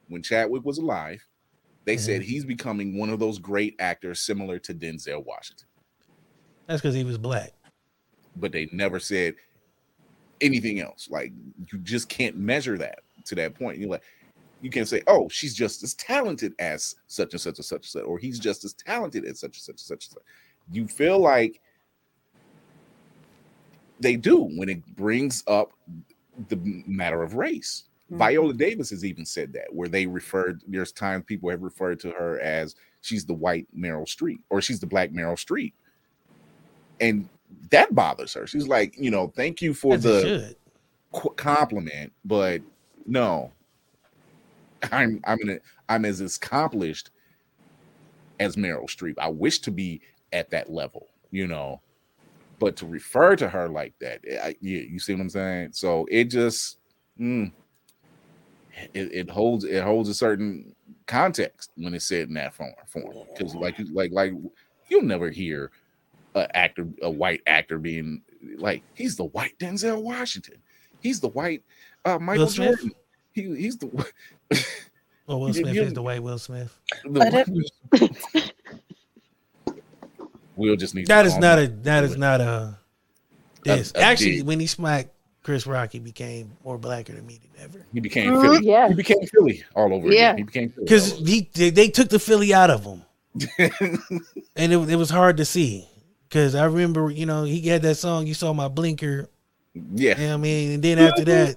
When 0.08 0.22
Chadwick 0.22 0.64
was 0.64 0.78
alive, 0.78 1.24
they 1.86 1.94
Mm-hmm. 1.96 2.04
said 2.04 2.22
he's 2.22 2.44
becoming 2.44 2.98
one 2.98 3.08
of 3.10 3.18
those 3.18 3.38
great 3.38 3.74
actors 3.78 4.20
similar 4.20 4.58
to 4.60 4.74
Denzel 4.74 5.24
Washington, 5.24 5.66
That's 6.66 6.80
because 6.82 6.94
he 6.94 7.04
was 7.04 7.16
black. 7.16 7.52
but 8.36 8.52
they 8.52 8.68
never 8.72 9.00
said 9.00 9.34
anything 10.40 10.80
else. 10.80 11.08
Like 11.10 11.32
you 11.72 11.78
just 11.78 12.08
can't 12.08 12.36
measure 12.36 12.76
that 12.78 13.00
to 13.26 13.34
that 13.36 13.54
point. 13.54 13.78
You're 13.78 13.90
like, 13.90 14.02
you 14.60 14.68
can't 14.70 14.86
say, 14.88 15.00
oh, 15.06 15.28
she's 15.30 15.54
just 15.54 15.82
as 15.82 15.94
talented 15.94 16.52
as 16.58 16.94
such 17.06 17.32
and 17.32 17.40
such 17.40 17.56
and 17.58 17.64
such 17.64 17.78
and 17.78 17.84
such, 17.86 18.04
or 18.04 18.18
he's 18.18 18.38
just 18.38 18.64
as 18.64 18.74
talented 18.74 19.24
as 19.24 19.40
such 19.40 19.56
and 19.56 19.62
such 19.62 19.72
and 19.72 19.80
such 19.80 20.04
and 20.06 20.12
such. 20.12 20.22
You 20.72 20.86
feel 20.86 21.18
like 21.18 21.60
they 23.98 24.16
do 24.16 24.38
when 24.56 24.68
it 24.68 24.84
brings 24.96 25.44
up 25.46 25.72
the 26.48 26.58
matter 26.86 27.22
of 27.22 27.34
race. 27.34 27.84
Mm-hmm. 28.06 28.18
Viola 28.18 28.54
Davis 28.54 28.90
has 28.90 29.04
even 29.04 29.24
said 29.24 29.52
that, 29.52 29.72
where 29.72 29.88
they 29.88 30.06
referred, 30.06 30.62
there's 30.66 30.92
times 30.92 31.24
people 31.26 31.50
have 31.50 31.62
referred 31.62 32.00
to 32.00 32.10
her 32.10 32.40
as 32.40 32.74
she's 33.02 33.24
the 33.24 33.34
white 33.34 33.66
Meryl 33.76 34.06
Streep 34.06 34.40
or 34.48 34.60
she's 34.60 34.80
the 34.80 34.86
black 34.86 35.10
Meryl 35.10 35.34
Streep. 35.34 35.72
And 37.00 37.28
that 37.70 37.94
bothers 37.94 38.34
her. 38.34 38.46
She's 38.46 38.68
like, 38.68 38.94
you 38.98 39.10
know, 39.10 39.32
thank 39.34 39.62
you 39.62 39.74
for 39.74 39.94
As 39.94 40.02
the 40.02 40.54
qu- 41.12 41.34
compliment, 41.36 42.12
but 42.24 42.62
no, 43.06 43.52
I'm 44.92 45.20
I'm 45.24 45.38
in 45.42 45.50
a, 45.50 45.58
I'm 45.88 46.04
as 46.04 46.20
accomplished 46.20 47.10
as 48.38 48.56
Meryl 48.56 48.84
Streep. 48.84 49.14
I 49.18 49.28
wish 49.28 49.58
to 49.60 49.70
be 49.70 50.00
at 50.32 50.50
that 50.50 50.70
level, 50.70 51.08
you 51.30 51.46
know, 51.46 51.80
but 52.58 52.76
to 52.76 52.86
refer 52.86 53.36
to 53.36 53.48
her 53.48 53.68
like 53.68 53.94
that, 54.00 54.20
I, 54.42 54.56
yeah, 54.60 54.80
you 54.80 54.98
see 54.98 55.14
what 55.14 55.22
I'm 55.22 55.30
saying? 55.30 55.70
So 55.72 56.06
it 56.10 56.24
just 56.24 56.78
mm, 57.18 57.52
it, 58.94 59.12
it 59.12 59.30
holds 59.30 59.64
it 59.64 59.82
holds 59.82 60.08
a 60.08 60.14
certain 60.14 60.74
context 61.06 61.70
when 61.76 61.94
it's 61.94 62.06
said 62.06 62.28
in 62.28 62.34
that 62.34 62.54
form 62.54 62.72
form 62.86 63.14
because 63.36 63.54
like 63.54 63.76
like 63.92 64.12
like 64.12 64.32
you'll 64.88 65.02
never 65.02 65.30
hear 65.30 65.70
a 66.34 66.56
actor 66.56 66.86
a 67.02 67.10
white 67.10 67.42
actor 67.46 67.78
being 67.78 68.22
like 68.58 68.84
he's 68.94 69.16
the 69.16 69.24
white 69.24 69.58
Denzel 69.58 70.02
Washington 70.02 70.62
he's 71.00 71.20
the 71.20 71.28
white 71.28 71.62
uh 72.04 72.18
Michael 72.18 72.48
Smith? 72.48 72.78
Jordan 72.78 72.92
he, 73.32 73.42
he's 73.56 73.76
the 73.78 73.86
Well, 75.26 75.40
Will 75.40 75.52
Smith 75.52 75.74
you- 75.74 75.82
is 75.82 75.92
the 75.92 76.02
white 76.02 76.22
Will 76.22 76.38
Smith. 76.38 76.76
the 77.04 77.72
Will 80.60 80.76
just 80.76 80.94
needs 80.94 81.08
That 81.08 81.22
to 81.22 81.28
is 81.28 81.38
not 81.38 81.58
a 81.58 81.66
down. 81.68 81.82
that 81.82 82.04
is 82.04 82.16
not 82.16 82.40
a 82.40 82.78
this. 83.64 83.92
A- 83.94 83.98
a 83.98 84.02
Actually, 84.02 84.36
dig. 84.36 84.46
when 84.46 84.60
he 84.60 84.66
smacked 84.66 85.08
Chris 85.42 85.66
Rock, 85.66 85.90
he 85.92 85.98
became 85.98 86.52
more 86.64 86.76
blacker 86.78 87.14
than 87.14 87.26
me 87.26 87.40
than 87.54 87.64
ever. 87.64 87.86
he 87.92 88.00
became 88.00 88.32
Mhm. 88.32 88.40
Philly 88.42 88.66
Yeah. 88.66 88.88
he 88.88 88.94
became 88.94 89.26
Philly 89.26 89.64
all 89.74 89.92
over 89.94 90.12
Yeah. 90.12 90.32
again 90.32 90.36
he 90.38 90.42
became 90.44 90.68
Philly 90.70 90.84
Because 90.84 91.18
he 91.18 91.50
they, 91.54 91.70
they 91.70 91.88
took 91.88 92.10
the 92.10 92.18
Philly 92.18 92.52
out 92.52 92.68
of 92.70 92.84
him, 92.84 93.02
and 94.56 94.72
it, 94.72 94.90
it 94.90 94.96
was 94.96 95.10
hard 95.10 95.38
to 95.38 95.44
see. 95.44 95.86
Because 96.28 96.54
I 96.54 96.64
remember, 96.66 97.10
you 97.10 97.26
know, 97.26 97.42
he 97.44 97.60
had 97.62 97.82
that 97.82 97.96
song. 97.96 98.26
You 98.26 98.34
saw 98.34 98.52
my 98.52 98.68
blinker. 98.68 99.28
yeah 99.74 100.16
You 100.20 100.26
know 100.26 100.28
what 100.28 100.34
I 100.34 100.36
mean? 100.38 100.72
And 100.72 100.82
then 100.82 100.98
after 100.98 101.24
that, 101.24 101.56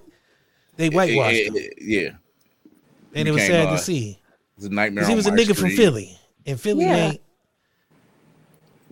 they 0.76 0.88
whitewashed 0.88 1.36
Eh, 1.36 1.44
him, 1.44 1.56
eh, 1.56 1.68
yeah 1.80 2.08
and 3.14 3.28
it 3.28 3.30
was 3.30 3.42
became, 3.42 3.50
sad 3.66 3.68
uh, 3.68 3.76
to 3.76 3.78
see. 3.78 4.18
it's 4.56 4.66
a 4.66 4.70
nightmare 4.70 5.02
Because 5.04 5.08
he 5.10 5.14
was 5.14 5.26
a 5.26 5.30
my 5.30 5.36
nigga 5.36 5.56
from 5.56 5.70
Philly, 5.70 6.18
and 6.46 6.60
Philly 6.60 6.84
Yeah. 6.86 6.96
ain't. 6.96 7.20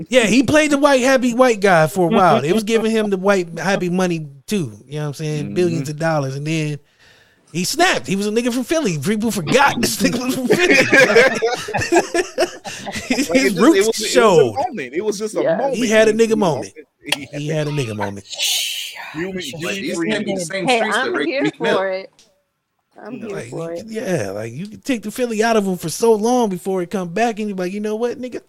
Yeah, 0.09 0.25
he 0.27 0.43
played 0.43 0.71
the 0.73 0.79
white 0.79 1.03
happy 1.03 1.35
white 1.35 1.61
guy 1.61 1.87
for 1.87 2.09
a 2.11 2.13
while. 2.15 2.43
It 2.45 2.53
was 2.53 2.65
giving 2.65 2.91
him 2.91 3.11
the 3.11 3.17
white 3.19 3.59
happy 3.59 3.89
money 3.91 4.27
too. 4.47 4.73
You 4.87 4.95
know 4.95 5.01
what 5.03 5.07
I'm 5.09 5.15
saying? 5.15 5.55
Mm-hmm. 5.55 5.77
1000000000s 5.83 5.89
of 5.91 5.99
dollars, 5.99 6.35
and 6.37 6.47
then 6.47 6.79
he 7.53 7.65
snapped. 7.65 8.07
He 8.07 8.17
was 8.17 8.27
a 8.27 8.31
nigga 8.31 8.53
from 8.53 8.65
Philly. 8.65 8.99
People 8.99 9.31
forgot 9.31 9.81
this 9.81 10.01
nigga 10.03 10.25
was 10.25 10.35
from 10.35 10.49
Philly. 10.49 10.75
Like, 12.85 13.11
it 13.11 13.19
His 13.19 13.29
just- 13.29 13.35
it 13.57 13.61
roots 13.61 13.79
was- 13.79 13.87
it 13.87 13.87
was 13.87 14.01
a 14.01 14.09
showed. 14.09 14.55
moment. 14.55 14.95
It 14.95 15.05
was 15.05 15.19
just 15.19 15.37
a 15.37 15.43
Yeah. 15.43 15.57
moment. 15.57 15.77
He 15.77 15.89
had 15.89 16.09
a 16.09 16.13
nigga 16.13 16.37
moment. 16.37 16.73
He 17.15 17.27
He 17.33 17.49
had 17.49 17.69
a 17.69 17.71
nigga 17.71 17.97
moment. 17.97 18.27
human, 19.13 19.35
But 19.35 19.43
human 19.45 19.75
these 19.75 19.95
free- 19.97 20.11
can't 20.11 20.25
be 20.27 20.35
the 20.35 20.41
same 20.41 20.67
Hey, 20.67 20.81
that 20.81 20.95
I'm 20.95 21.15
raised 21.15 21.29
here 21.29 21.43
Meek 21.43 21.61
Mill. 21.61 21.77
for 21.77 21.91
it. 21.91 22.11
I'm 23.05 23.19
here 23.21 23.29
Like, 23.29 23.49
for 23.51 23.73
it. 23.73 23.87
yeah, 23.87 24.31
like 24.31 24.53
you 24.53 24.67
could 24.69 24.85
take 24.85 25.03
the 25.03 25.11
Philly 25.11 25.43
out 25.43 25.57
of 25.57 25.67
him 25.67 25.77
for 25.77 25.89
so 25.89 26.13
long 26.15 26.49
before 26.51 26.83
it 26.83 26.91
come 26.91 27.09
back, 27.09 27.39
and 27.39 27.49
you're 27.49 27.57
like, 27.57 27.73
you 27.73 27.81
know 27.81 27.97
what, 27.97 28.19
nigga? 28.21 28.43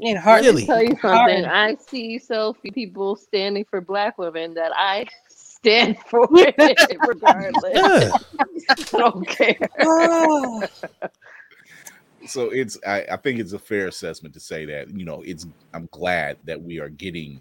It 0.00 0.16
hard. 0.16 0.44
Really? 0.44 0.64
Tell 0.64 0.82
you 0.82 0.94
Hard. 0.96 1.30
something. 1.30 1.44
I 1.44 1.74
see 1.74 2.18
so 2.18 2.52
few 2.54 2.70
people 2.72 3.16
standing 3.16 3.64
for 3.64 3.80
black 3.80 4.16
women 4.16 4.54
that 4.54 4.72
I 4.74 5.06
stand 5.28 5.98
for 6.06 6.28
it 6.30 6.98
regardless. 7.08 7.72
Yeah. 7.74 8.10
I 8.70 8.74
don't 8.98 9.26
care. 9.26 9.68
Oh, 9.80 10.62
so 12.26 12.50
it's 12.50 12.78
I, 12.86 13.04
I 13.12 13.16
think 13.16 13.40
it's 13.40 13.52
a 13.52 13.58
fair 13.58 13.88
assessment 13.88 14.34
to 14.34 14.40
say 14.40 14.64
that 14.66 14.90
you 14.90 15.04
know 15.04 15.22
it's 15.22 15.46
i'm 15.72 15.88
glad 15.92 16.36
that 16.44 16.60
we 16.60 16.80
are 16.80 16.88
getting 16.88 17.40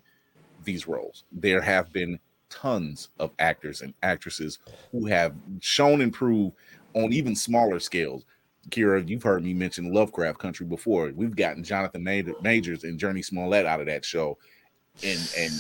these 0.64 0.88
roles 0.88 1.24
there 1.32 1.62
have 1.62 1.92
been 1.92 2.20
tons 2.50 3.10
of 3.20 3.32
actors 3.40 3.82
and 3.82 3.94
actresses 4.04 4.60
who 4.92 5.06
have 5.08 5.36
shown 5.60 6.02
and 6.02 6.14
proved 6.14 6.56
on 6.94 7.12
even 7.12 7.36
smaller 7.36 7.80
scales 7.80 8.24
kira 8.70 9.08
you've 9.08 9.24
heard 9.24 9.44
me 9.44 9.54
mention 9.54 9.94
lovecraft 9.94 10.40
country 10.40 10.66
before. 10.66 11.12
We've 11.16 11.36
gotten 11.36 11.64
jonathan 11.64 12.04
majors 12.04 12.84
and 12.84 13.00
jurnee 13.00 13.24
smollett 13.24 13.66
out 13.66 13.80
of 13.80 13.86
that 13.88 14.04
show 14.06 14.38
and 15.04 15.20
and 15.38 15.52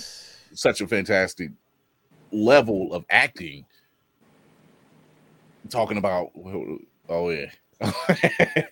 such 0.53 0.82
a 0.82 0.88
fantastic 0.88 1.51
level 2.32 2.93
of 2.93 3.05
acting. 3.10 3.66
Talking 5.70 5.97
about 5.97 6.32
oh 7.10 7.30
yeah. 7.30 7.51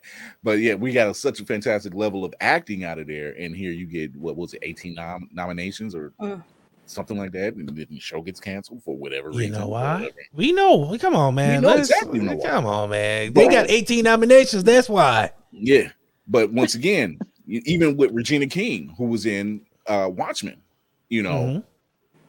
But 0.43 0.59
yeah, 0.59 0.75
we 0.75 0.91
got 0.93 1.09
a, 1.09 1.13
such 1.13 1.39
a 1.39 1.45
fantastic 1.45 1.93
level 1.93 2.23
of 2.23 2.34
acting 2.39 2.84
out 2.84 2.99
of 2.99 3.07
there, 3.07 3.35
and 3.38 3.55
here 3.55 3.72
you 3.72 3.85
get 3.85 4.15
what 4.15 4.35
was 4.38 4.53
it, 4.53 4.60
eighteen 4.64 4.95
nom- 4.95 5.30
nominations 5.34 5.95
or 5.95 6.14
Mm. 6.22 6.43
Something 6.86 7.18
like 7.18 7.32
that, 7.32 7.56
and 7.56 7.68
then 7.68 7.88
the 7.90 7.99
show 7.99 8.22
gets 8.22 8.40
canceled 8.40 8.84
for 8.84 8.95
whatever 8.95 9.32
You 9.32 9.40
reason. 9.40 9.60
know 9.60 9.68
why? 9.68 10.10
We 10.34 10.52
know. 10.52 10.95
Come 10.99 11.16
on, 11.16 11.36
man. 11.36 11.62
We 11.62 11.68
know 11.68 11.76
Let's- 11.76 11.90
exactly 11.90 12.20
know 12.20 12.36
why. 12.36 12.48
come 12.49 12.66
on, 12.66 12.90
man. 12.91 13.34
They 13.34 13.48
got 13.48 13.70
18 13.70 14.03
nominations. 14.03 14.64
That's 14.64 14.88
why. 14.90 15.32
Yeah, 15.52 15.90
but 16.28 16.52
once 16.52 16.76
again, 16.76 17.20
even 17.48 17.95
with 17.98 18.12
Regina 18.12 18.48
King, 18.48 18.94
who 18.98 19.06
was 19.06 19.26
in 19.26 19.62
uh, 19.88 20.10
Watchmen, 20.12 20.62
you 21.10 21.22
know, 21.22 21.62
Mhm. 21.62 21.64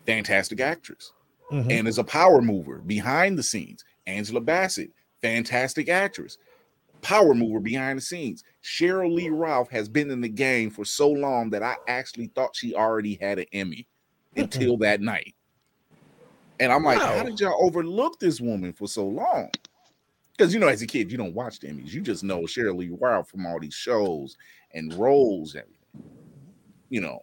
fantastic 0.06 0.60
actress, 0.60 1.12
Mhm. 1.50 1.70
and 1.70 1.88
is 1.88 1.98
a 1.98 2.04
power 2.04 2.40
mover 2.42 2.78
behind 2.78 3.38
the 3.38 3.42
scenes. 3.42 3.82
Angela 4.06 4.40
Bassett, 4.40 4.90
fantastic 5.22 5.88
actress, 5.88 6.38
power 7.02 7.34
mover 7.34 7.60
behind 7.60 7.98
the 7.98 8.02
scenes. 8.02 8.44
Cheryl 8.62 9.12
Lee 9.12 9.30
Ralph 9.30 9.70
has 9.70 9.88
been 9.88 10.10
in 10.10 10.20
the 10.20 10.28
game 10.28 10.70
for 10.70 10.84
so 10.84 11.08
long 11.10 11.50
that 11.50 11.62
I 11.62 11.76
actually 11.88 12.26
thought 12.34 12.54
she 12.54 12.74
already 12.74 13.18
had 13.20 13.38
an 13.38 13.46
Emmy 13.52 13.86
until 14.42 14.76
that 14.78 15.00
night. 15.00 15.34
And 16.58 16.72
I'm 16.72 16.84
like, 16.84 16.98
how 16.98 17.22
did 17.22 17.38
y'all 17.38 17.62
overlook 17.64 18.18
this 18.18 18.40
woman 18.40 18.72
for 18.72 18.88
so 18.88 19.06
long? 19.06 19.50
Because 20.36 20.52
you 20.54 20.60
know, 20.60 20.68
as 20.68 20.82
a 20.82 20.86
kid, 20.86 21.10
you 21.10 21.18
don't 21.18 21.34
watch 21.34 21.60
the 21.60 21.68
Emmys. 21.68 21.92
You 21.92 22.00
just 22.00 22.24
know 22.24 22.40
Cheryl 22.42 22.76
Lee 22.76 22.96
Ralph 22.98 23.28
from 23.28 23.46
all 23.46 23.58
these 23.60 23.74
shows 23.74 24.36
and 24.72 24.92
roles 24.94 25.54
and 25.54 25.66
you 26.88 27.00
know, 27.00 27.20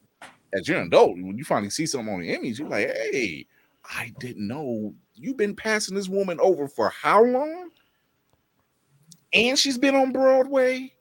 as 0.53 0.67
you're 0.67 0.79
an 0.79 0.87
adult, 0.87 1.11
when 1.13 1.37
you 1.37 1.43
finally 1.43 1.69
see 1.69 1.85
something 1.85 2.13
on 2.13 2.21
the 2.21 2.35
Emmys, 2.35 2.59
you're 2.59 2.67
like, 2.67 2.87
hey, 2.87 3.45
I 3.89 4.13
didn't 4.19 4.47
know 4.47 4.93
you've 5.15 5.37
been 5.37 5.55
passing 5.55 5.95
this 5.95 6.09
woman 6.09 6.39
over 6.39 6.67
for 6.67 6.89
how 6.89 7.23
long? 7.23 7.69
And 9.31 9.57
she's 9.57 9.77
been 9.77 9.95
on 9.95 10.11
Broadway, 10.11 10.93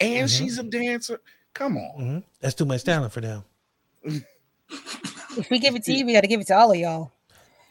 and 0.00 0.28
Mhm. 0.28 0.38
she's 0.38 0.58
a 0.58 0.62
dancer. 0.62 1.20
Come 1.54 1.76
on. 1.76 2.00
Mhm. 2.00 2.24
That's 2.40 2.54
too 2.54 2.64
much 2.64 2.84
talent 2.84 3.12
for 3.12 3.20
them. 3.20 3.44
if 5.36 5.50
we 5.50 5.58
give 5.58 5.74
it 5.76 5.84
to 5.84 5.92
you, 5.92 6.04
we 6.06 6.12
got 6.12 6.22
to 6.22 6.26
give 6.26 6.40
it 6.40 6.46
to 6.48 6.56
all 6.56 6.70
of 6.72 6.76
y'all. 6.78 7.12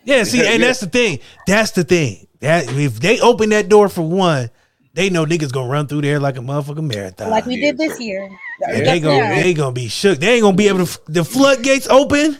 Yeah, 0.03 0.23
see, 0.23 0.45
and 0.45 0.63
that's 0.63 0.79
the 0.79 0.87
thing. 0.87 1.19
That's 1.45 1.71
the 1.71 1.83
thing. 1.83 2.27
That 2.39 2.71
if 2.71 2.99
they 2.99 3.19
open 3.19 3.49
that 3.51 3.69
door 3.69 3.87
for 3.87 4.01
one, 4.01 4.49
they 4.93 5.09
know 5.11 5.25
niggas 5.25 5.51
gonna 5.53 5.69
run 5.69 5.85
through 5.87 6.01
there 6.01 6.19
like 6.19 6.37
a 6.37 6.41
motherfucking 6.41 6.83
marathon. 6.93 7.29
Like 7.29 7.45
we 7.45 7.61
did 7.61 7.77
this 7.77 7.99
year. 7.99 8.29
And 8.67 8.85
they 8.87 8.99
gonna 8.99 9.15
Yeah. 9.17 9.41
they 9.43 9.53
gonna 9.53 9.71
be 9.73 9.87
shook. 9.87 10.17
They 10.19 10.33
ain't 10.33 10.41
gonna 10.41 10.57
be 10.57 10.67
able 10.67 10.85
to. 10.85 10.99
The 11.07 11.23
floodgates 11.23 11.87
open, 11.87 12.37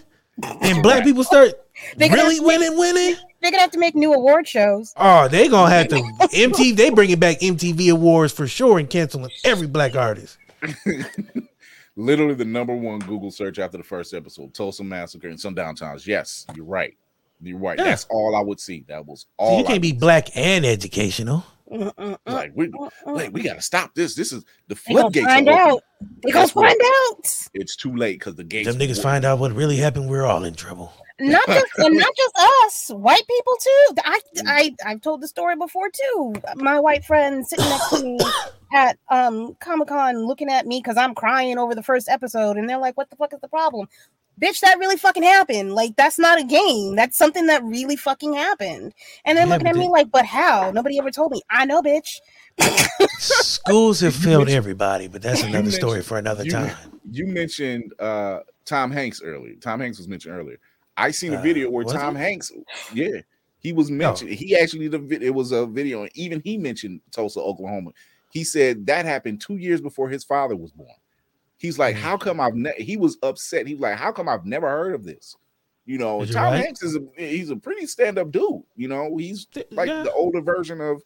and 0.61 0.81
black 0.81 1.03
people 1.05 1.23
start 1.23 1.53
They 1.97 2.09
gonna 2.09 2.23
really 2.23 2.39
make- 2.39 2.47
winning, 2.47 2.77
winning. 2.77 3.15
They're 3.41 3.51
gonna 3.51 3.61
have 3.61 3.71
to 3.71 3.79
make 3.79 3.95
new 3.95 4.11
award 4.13 4.47
shows. 4.47 4.93
Oh, 4.97 5.27
they 5.27 5.47
gonna 5.47 5.69
have 5.69 5.87
to 5.89 5.95
MTV. 6.33 6.75
They 6.75 6.89
bringing 6.89 7.19
back 7.19 7.39
MTV 7.41 7.91
awards 7.91 8.33
for 8.33 8.47
sure 8.47 8.79
and 8.79 8.89
canceling 8.89 9.29
every 9.43 9.67
black 9.67 9.95
artist. 9.95 10.37
Literally 11.97 12.33
the 12.35 12.45
number 12.45 12.75
one 12.75 12.99
Google 12.99 13.31
search 13.31 13.59
after 13.59 13.77
the 13.77 13.83
first 13.83 14.13
episode, 14.13 14.53
Tulsa 14.53 14.83
Massacre 14.83 15.27
and 15.27 15.39
some 15.39 15.53
downtowns. 15.55 16.07
Yes, 16.07 16.45
you're 16.55 16.65
right. 16.65 16.95
You're 17.41 17.57
right. 17.57 17.77
Yeah. 17.77 17.85
That's 17.85 18.05
all 18.09 18.35
I 18.35 18.41
would 18.41 18.59
see. 18.59 18.85
That 18.87 19.05
was 19.05 19.21
So 19.21 19.27
all. 19.37 19.59
you 19.59 19.65
can't 19.65 19.81
be 19.81 19.91
black 19.91 20.35
and 20.37 20.65
educational. 20.65 21.43
like 22.25 22.51
we 22.55 22.69
wait, 23.05 23.31
we 23.31 23.41
gotta 23.41 23.61
stop 23.61 23.93
this. 23.95 24.13
This 24.15 24.31
is 24.33 24.43
the 24.67 24.75
They 24.75 24.93
gonna 24.93 25.01
floodgates. 25.03 25.25
find 25.27 25.49
out. 25.49 25.81
They 26.23 26.31
gonna 26.31 26.47
find 26.47 26.79
out. 26.83 27.47
It's 27.53 27.75
too 27.75 27.95
late 27.95 28.19
because 28.19 28.35
the 28.35 28.43
gates. 28.43 28.67
Them 28.67 28.77
niggas 28.77 29.01
find 29.01 29.23
out 29.25 29.39
what 29.39 29.53
really 29.53 29.77
happened. 29.77 30.09
We're 30.09 30.25
all 30.25 30.43
in 30.43 30.53
trouble. 30.53 30.91
Not 31.19 31.45
just 31.47 31.67
and 31.77 31.95
not 31.95 32.13
just 32.15 32.35
us, 32.65 32.89
white 32.89 33.25
people 33.27 33.53
too. 33.61 33.95
I 34.03 34.19
mm. 34.37 34.43
I 34.47 34.75
I've 34.85 35.01
told 35.01 35.21
the 35.21 35.27
story 35.27 35.55
before 35.55 35.89
too. 35.89 36.33
My 36.55 36.79
white 36.79 37.05
friend 37.05 37.45
sitting 37.47 37.65
next 37.69 37.89
to 37.91 38.03
me 38.03 38.17
at 38.73 38.97
um 39.09 39.55
Comic 39.59 39.87
Con 39.89 40.25
looking 40.25 40.49
at 40.49 40.65
me 40.67 40.79
because 40.79 40.97
I'm 40.97 41.15
crying 41.15 41.57
over 41.57 41.75
the 41.75 41.83
first 41.83 42.09
episode, 42.09 42.57
and 42.57 42.69
they're 42.69 42.77
like, 42.77 42.97
"What 42.97 43.09
the 43.09 43.15
fuck 43.15 43.33
is 43.33 43.39
the 43.41 43.47
problem?" 43.47 43.87
Bitch, 44.41 44.59
that 44.61 44.79
really 44.79 44.97
fucking 44.97 45.23
happened. 45.23 45.73
Like 45.75 45.95
that's 45.95 46.17
not 46.17 46.39
a 46.39 46.43
game. 46.43 46.95
That's 46.95 47.17
something 47.17 47.47
that 47.47 47.63
really 47.63 47.95
fucking 47.95 48.33
happened. 48.33 48.93
And 49.25 49.37
they're 49.37 49.45
Yeah, 49.45 49.53
looking 49.53 49.67
but 49.67 49.67
at 49.67 49.75
me 49.75 49.89
like, 49.89 50.09
"But 50.11 50.25
how? 50.25 50.71
Nobody 50.73 50.97
ever 50.99 51.11
told 51.11 51.31
me." 51.31 51.41
I 51.49 51.65
know, 51.65 51.81
bitch. 51.81 52.19
Schools 53.17 53.99
have 54.01 54.15
failed 54.23 54.49
everybody, 54.49 55.07
but 55.07 55.21
that's 55.21 55.43
another 55.43 55.71
story 55.71 56.01
for 56.01 56.17
another 56.17 56.43
you, 56.43 56.51
time. 56.51 56.75
You 57.09 57.27
mentioned 57.27 57.93
uh 57.99 58.39
Tom 58.65 58.91
Hanks 58.91 59.21
earlier. 59.23 59.55
Tom 59.55 59.79
Hanks 59.79 59.97
was 59.97 60.07
mentioned 60.07 60.35
earlier. 60.35 60.57
I 60.97 61.11
seen 61.11 61.33
a 61.33 61.37
Uh, 61.37 61.41
video 61.41 61.69
where 61.69 61.85
was 61.85 61.93
Tom 61.93 62.15
it? 62.15 62.19
Hanks, 62.19 62.51
yeah, 62.89 63.21
he 63.59 63.73
was 63.73 63.89
mentioned. 63.91 64.31
He 64.31 64.55
actually 64.57 64.87
the 64.87 64.99
vid- 64.99 65.23
it 65.23 65.33
was 65.33 65.51
a 65.51 65.65
video, 65.65 66.01
and 66.03 66.11
even 66.15 66.41
he 66.43 66.57
mentioned 66.57 67.01
Tulsa, 67.11 67.39
Oklahoma. 67.39 67.91
He 68.31 68.43
said 68.43 68.85
that 68.87 69.05
happened 69.05 69.41
two 69.41 69.57
years 69.57 69.81
before 69.81 70.09
his 70.09 70.23
father 70.23 70.55
was 70.55 70.71
born. 70.71 70.89
He's 71.57 71.77
like, 71.77 71.95
Mm. 71.95 71.99
how 71.99 72.17
come 72.17 72.39
I've 72.39 72.55
ne-? 72.55 72.81
he 72.83 72.97
was 72.97 73.17
upset. 73.21 73.67
He 73.67 73.75
was 73.75 73.81
like, 73.81 73.97
how 73.97 74.11
come 74.11 74.27
I've 74.27 74.45
never 74.45 74.67
heard 74.67 74.95
of 74.95 75.03
this? 75.03 75.35
You 75.85 75.97
know, 75.97 76.23
Tom 76.25 76.53
right? 76.53 76.63
Hanks 76.65 76.83
is 76.83 76.95
a 76.95 77.01
he's 77.17 77.49
a 77.49 77.55
pretty 77.55 77.85
stand 77.87 78.17
up 78.17 78.31
dude. 78.31 78.63
You 78.75 78.87
know, 78.87 79.17
he's 79.17 79.47
like 79.71 79.89
yeah. 79.89 80.03
the 80.03 80.13
older 80.13 80.39
version 80.41 80.79
of 80.79 81.01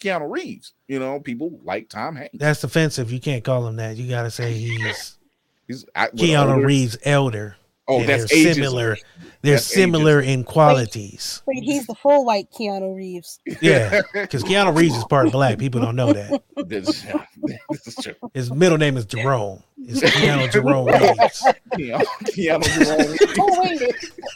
Keanu 0.00 0.30
Reeves. 0.30 0.74
You 0.86 0.98
know, 0.98 1.18
people 1.18 1.58
like 1.64 1.88
Tom 1.88 2.14
Hanks. 2.16 2.36
That's 2.38 2.62
offensive. 2.62 3.10
You 3.10 3.20
can't 3.20 3.42
call 3.42 3.66
him 3.66 3.76
that. 3.76 3.96
You 3.96 4.08
gotta 4.08 4.30
say 4.30 4.52
he's 4.52 5.18
He's 5.66 5.84
I, 5.94 6.06
Keanu 6.08 6.54
older? 6.54 6.66
Reeves 6.66 6.96
elder. 7.04 7.56
Oh, 7.90 8.02
that's 8.04 8.28
they're 8.30 8.38
ageism. 8.38 8.54
similar. 8.54 8.96
They're 9.40 9.52
That's 9.54 9.66
similar 9.66 10.20
in 10.20 10.42
qualities. 10.42 11.42
Wait, 11.46 11.62
he's 11.62 11.86
the 11.86 11.94
full 11.94 12.24
white 12.24 12.48
Keanu 12.50 12.96
Reeves. 12.96 13.38
Yeah, 13.62 14.02
because 14.12 14.42
Keanu 14.42 14.76
Reeves 14.76 14.96
is 14.96 15.04
part 15.04 15.30
black. 15.30 15.58
People 15.58 15.80
don't 15.80 15.94
know 15.94 16.12
that. 16.12 16.42
This, 16.66 17.02
this 17.70 17.86
is 17.86 17.94
true. 18.02 18.14
His 18.34 18.52
middle 18.52 18.78
name 18.78 18.96
is 18.96 19.06
Jerome. 19.06 19.62
It's 19.78 20.00
Keanu 20.00 20.50
Jerome 20.52 20.86
Reeves. 20.88 21.46
Keanu, 21.72 22.04
Keanu 22.24 22.84
Jerome. 22.84 23.16
oh 23.38 23.62
wait, 23.62 23.80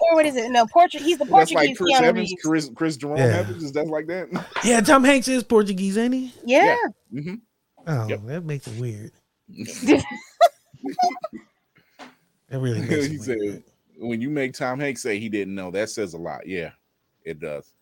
or 0.01 0.15
what 0.15 0.24
is 0.24 0.37
it? 0.37 0.51
No, 0.53 0.66
Portuguese. 0.73 1.05
He's 1.09 1.19
the 1.19 1.24
That's 1.24 1.51
Portuguese 1.53 1.57
like 1.70 1.77
Chris 1.79 1.93
Keanu 1.99 2.03
Evans, 2.05 2.31
Reeves. 2.31 2.43
Chris 2.45 2.70
Chris 2.77 2.97
Jerome 2.97 3.16
Yeah. 3.19 3.24
Evans. 3.39 3.65
Is 3.65 3.73
that 3.73 3.89
like 3.89 4.07
that? 4.07 4.29
Yeah, 4.62 4.81
Tom 4.83 5.03
Hanks 5.03 5.27
is 5.27 5.43
Portuguese, 5.43 5.99
ain't 5.99 6.15
he? 6.15 6.33
Yeah. 6.47 6.77
Mm-hmm. 7.12 7.35
Oh, 7.89 8.07
that 8.07 8.45
makes 8.45 8.69
it 8.69 8.81
weird. 8.81 9.11
That 12.53 12.59
really 12.61 12.81
makes 12.89 13.07
he 13.07 13.16
said, 13.19 13.39
weird. 13.41 13.62
when 13.99 14.20
you 14.20 14.29
make 14.31 14.53
Tom 14.53 14.79
Hanks 14.79 15.03
say 15.03 15.19
he 15.19 15.29
didn't 15.29 15.55
know, 15.55 15.70
that 15.70 15.89
says 15.91 16.12
a 16.15 16.19
lot. 16.19 16.47
Yeah, 16.47 16.70
it 17.24 17.41
does. 17.41 17.73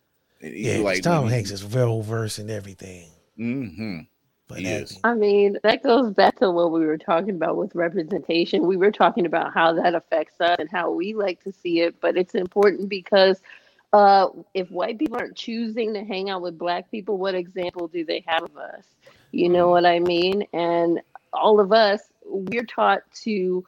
And 0.40 0.54
he's 0.54 0.78
like 0.80 1.02
Tom 1.02 1.28
Hanks 1.28 1.50
is 1.50 1.64
well 1.64 2.00
versed 2.02 2.38
in 2.38 2.48
everything. 2.48 3.08
Mm-hmm. 3.38 3.98
But 4.46 4.58
He 4.58 4.64
that- 4.64 4.82
is. 4.82 4.98
I 5.04 5.14
mean, 5.14 5.58
that 5.64 5.82
goes 5.82 6.12
back 6.14 6.38
to 6.38 6.50
what 6.50 6.70
we 6.72 6.86
were 6.86 6.98
talking 6.98 7.30
about 7.30 7.56
with 7.56 7.74
representation. 7.74 8.66
We 8.66 8.76
were 8.76 8.90
talking 8.92 9.26
about 9.26 9.52
how 9.52 9.72
that 9.74 9.94
affects 9.94 10.40
us 10.40 10.56
and 10.58 10.70
how 10.70 10.90
we 10.92 11.14
like 11.14 11.42
to 11.44 11.52
see 11.52 11.80
it, 11.80 12.00
but 12.00 12.16
it's 12.16 12.34
important 12.34 12.88
because 12.88 13.40
uh, 13.92 14.28
if 14.54 14.70
white 14.70 14.98
people 15.00 15.16
aren't 15.18 15.36
choosing 15.36 15.92
to 15.94 16.04
hang 16.04 16.30
out 16.30 16.42
with 16.42 16.56
black 16.58 16.90
people, 16.92 17.18
what 17.18 17.34
example 17.34 17.88
do 17.88 18.04
they 18.04 18.22
have 18.26 18.44
of 18.44 18.56
us? 18.56 18.84
You 19.32 19.48
know 19.48 19.68
what 19.68 19.84
I 19.84 19.98
mean? 19.98 20.44
And 20.52 21.00
all 21.32 21.58
of 21.60 21.72
us, 21.72 22.02
we're 22.24 22.64
taught 22.64 23.02
to 23.22 23.64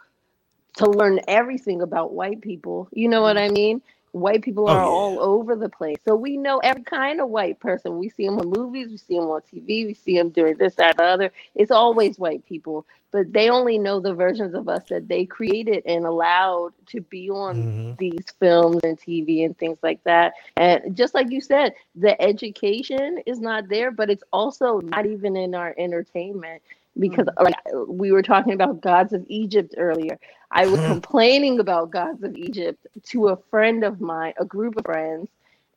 to 0.76 0.86
learn 0.88 1.20
everything 1.28 1.82
about 1.82 2.12
white 2.12 2.40
people. 2.40 2.88
You 2.92 3.08
know 3.08 3.22
what 3.22 3.38
I 3.38 3.48
mean? 3.48 3.82
White 4.12 4.42
people 4.42 4.68
Oh, 4.68 4.70
are 4.70 4.84
yeah. 4.84 4.86
all 4.86 5.20
over 5.20 5.54
the 5.56 5.68
place. 5.68 5.98
So 6.04 6.14
we 6.14 6.36
know 6.36 6.58
every 6.58 6.82
kind 6.82 7.20
of 7.20 7.28
white 7.28 7.60
person. 7.60 7.98
We 7.98 8.08
see 8.08 8.26
them 8.26 8.38
in 8.38 8.48
movies, 8.50 8.88
we 8.90 8.96
see 8.96 9.16
them 9.16 9.28
on 9.28 9.42
TV, 9.42 9.86
we 9.86 9.94
see 9.94 10.16
them 10.16 10.30
doing 10.30 10.56
this, 10.56 10.74
that, 10.76 10.96
the 10.96 11.04
other. 11.04 11.32
It's 11.54 11.70
always 11.70 12.18
white 12.18 12.44
people, 12.44 12.86
but 13.10 13.32
they 13.32 13.48
only 13.50 13.78
know 13.78 14.00
the 14.00 14.14
versions 14.14 14.54
of 14.54 14.68
us 14.68 14.84
that 14.88 15.08
they 15.08 15.24
created 15.24 15.82
and 15.86 16.04
allowed 16.06 16.72
to 16.88 17.00
be 17.00 17.30
on 17.30 17.68
Mm-hmm. 17.68 17.94
these 17.98 18.26
films 18.40 18.80
and 18.84 18.98
TV 18.98 19.44
and 19.44 19.56
things 19.58 19.78
like 19.82 20.02
that. 20.04 20.34
And 20.56 20.96
just 20.96 21.14
like 21.14 21.30
you 21.30 21.40
said, 21.40 21.74
the 21.94 22.20
education 22.20 23.18
is 23.26 23.40
not 23.40 23.68
there, 23.68 23.90
but 23.90 24.10
it's 24.10 24.24
also 24.32 24.80
not 24.80 25.06
even 25.06 25.36
in 25.36 25.54
our 25.54 25.74
entertainment 25.78 26.62
because 26.98 27.26
like 27.40 27.54
we 27.88 28.12
were 28.12 28.22
talking 28.22 28.52
about 28.52 28.80
gods 28.80 29.12
of 29.12 29.24
Egypt 29.28 29.74
earlier. 29.76 30.18
I 30.50 30.66
was 30.66 30.82
complaining 30.82 31.58
about 31.60 31.90
gods 31.90 32.22
of 32.22 32.34
Egypt 32.36 32.86
to 33.10 33.28
a 33.28 33.36
friend 33.50 33.84
of 33.84 34.00
mine, 34.00 34.34
a 34.38 34.44
group 34.44 34.76
of 34.76 34.84
friends, 34.84 35.28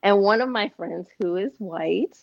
and 0.04 0.20
one 0.20 0.42
of 0.42 0.50
my 0.50 0.70
friends 0.78 1.08
who 1.22 1.36
is 1.38 1.54
white 1.60 2.18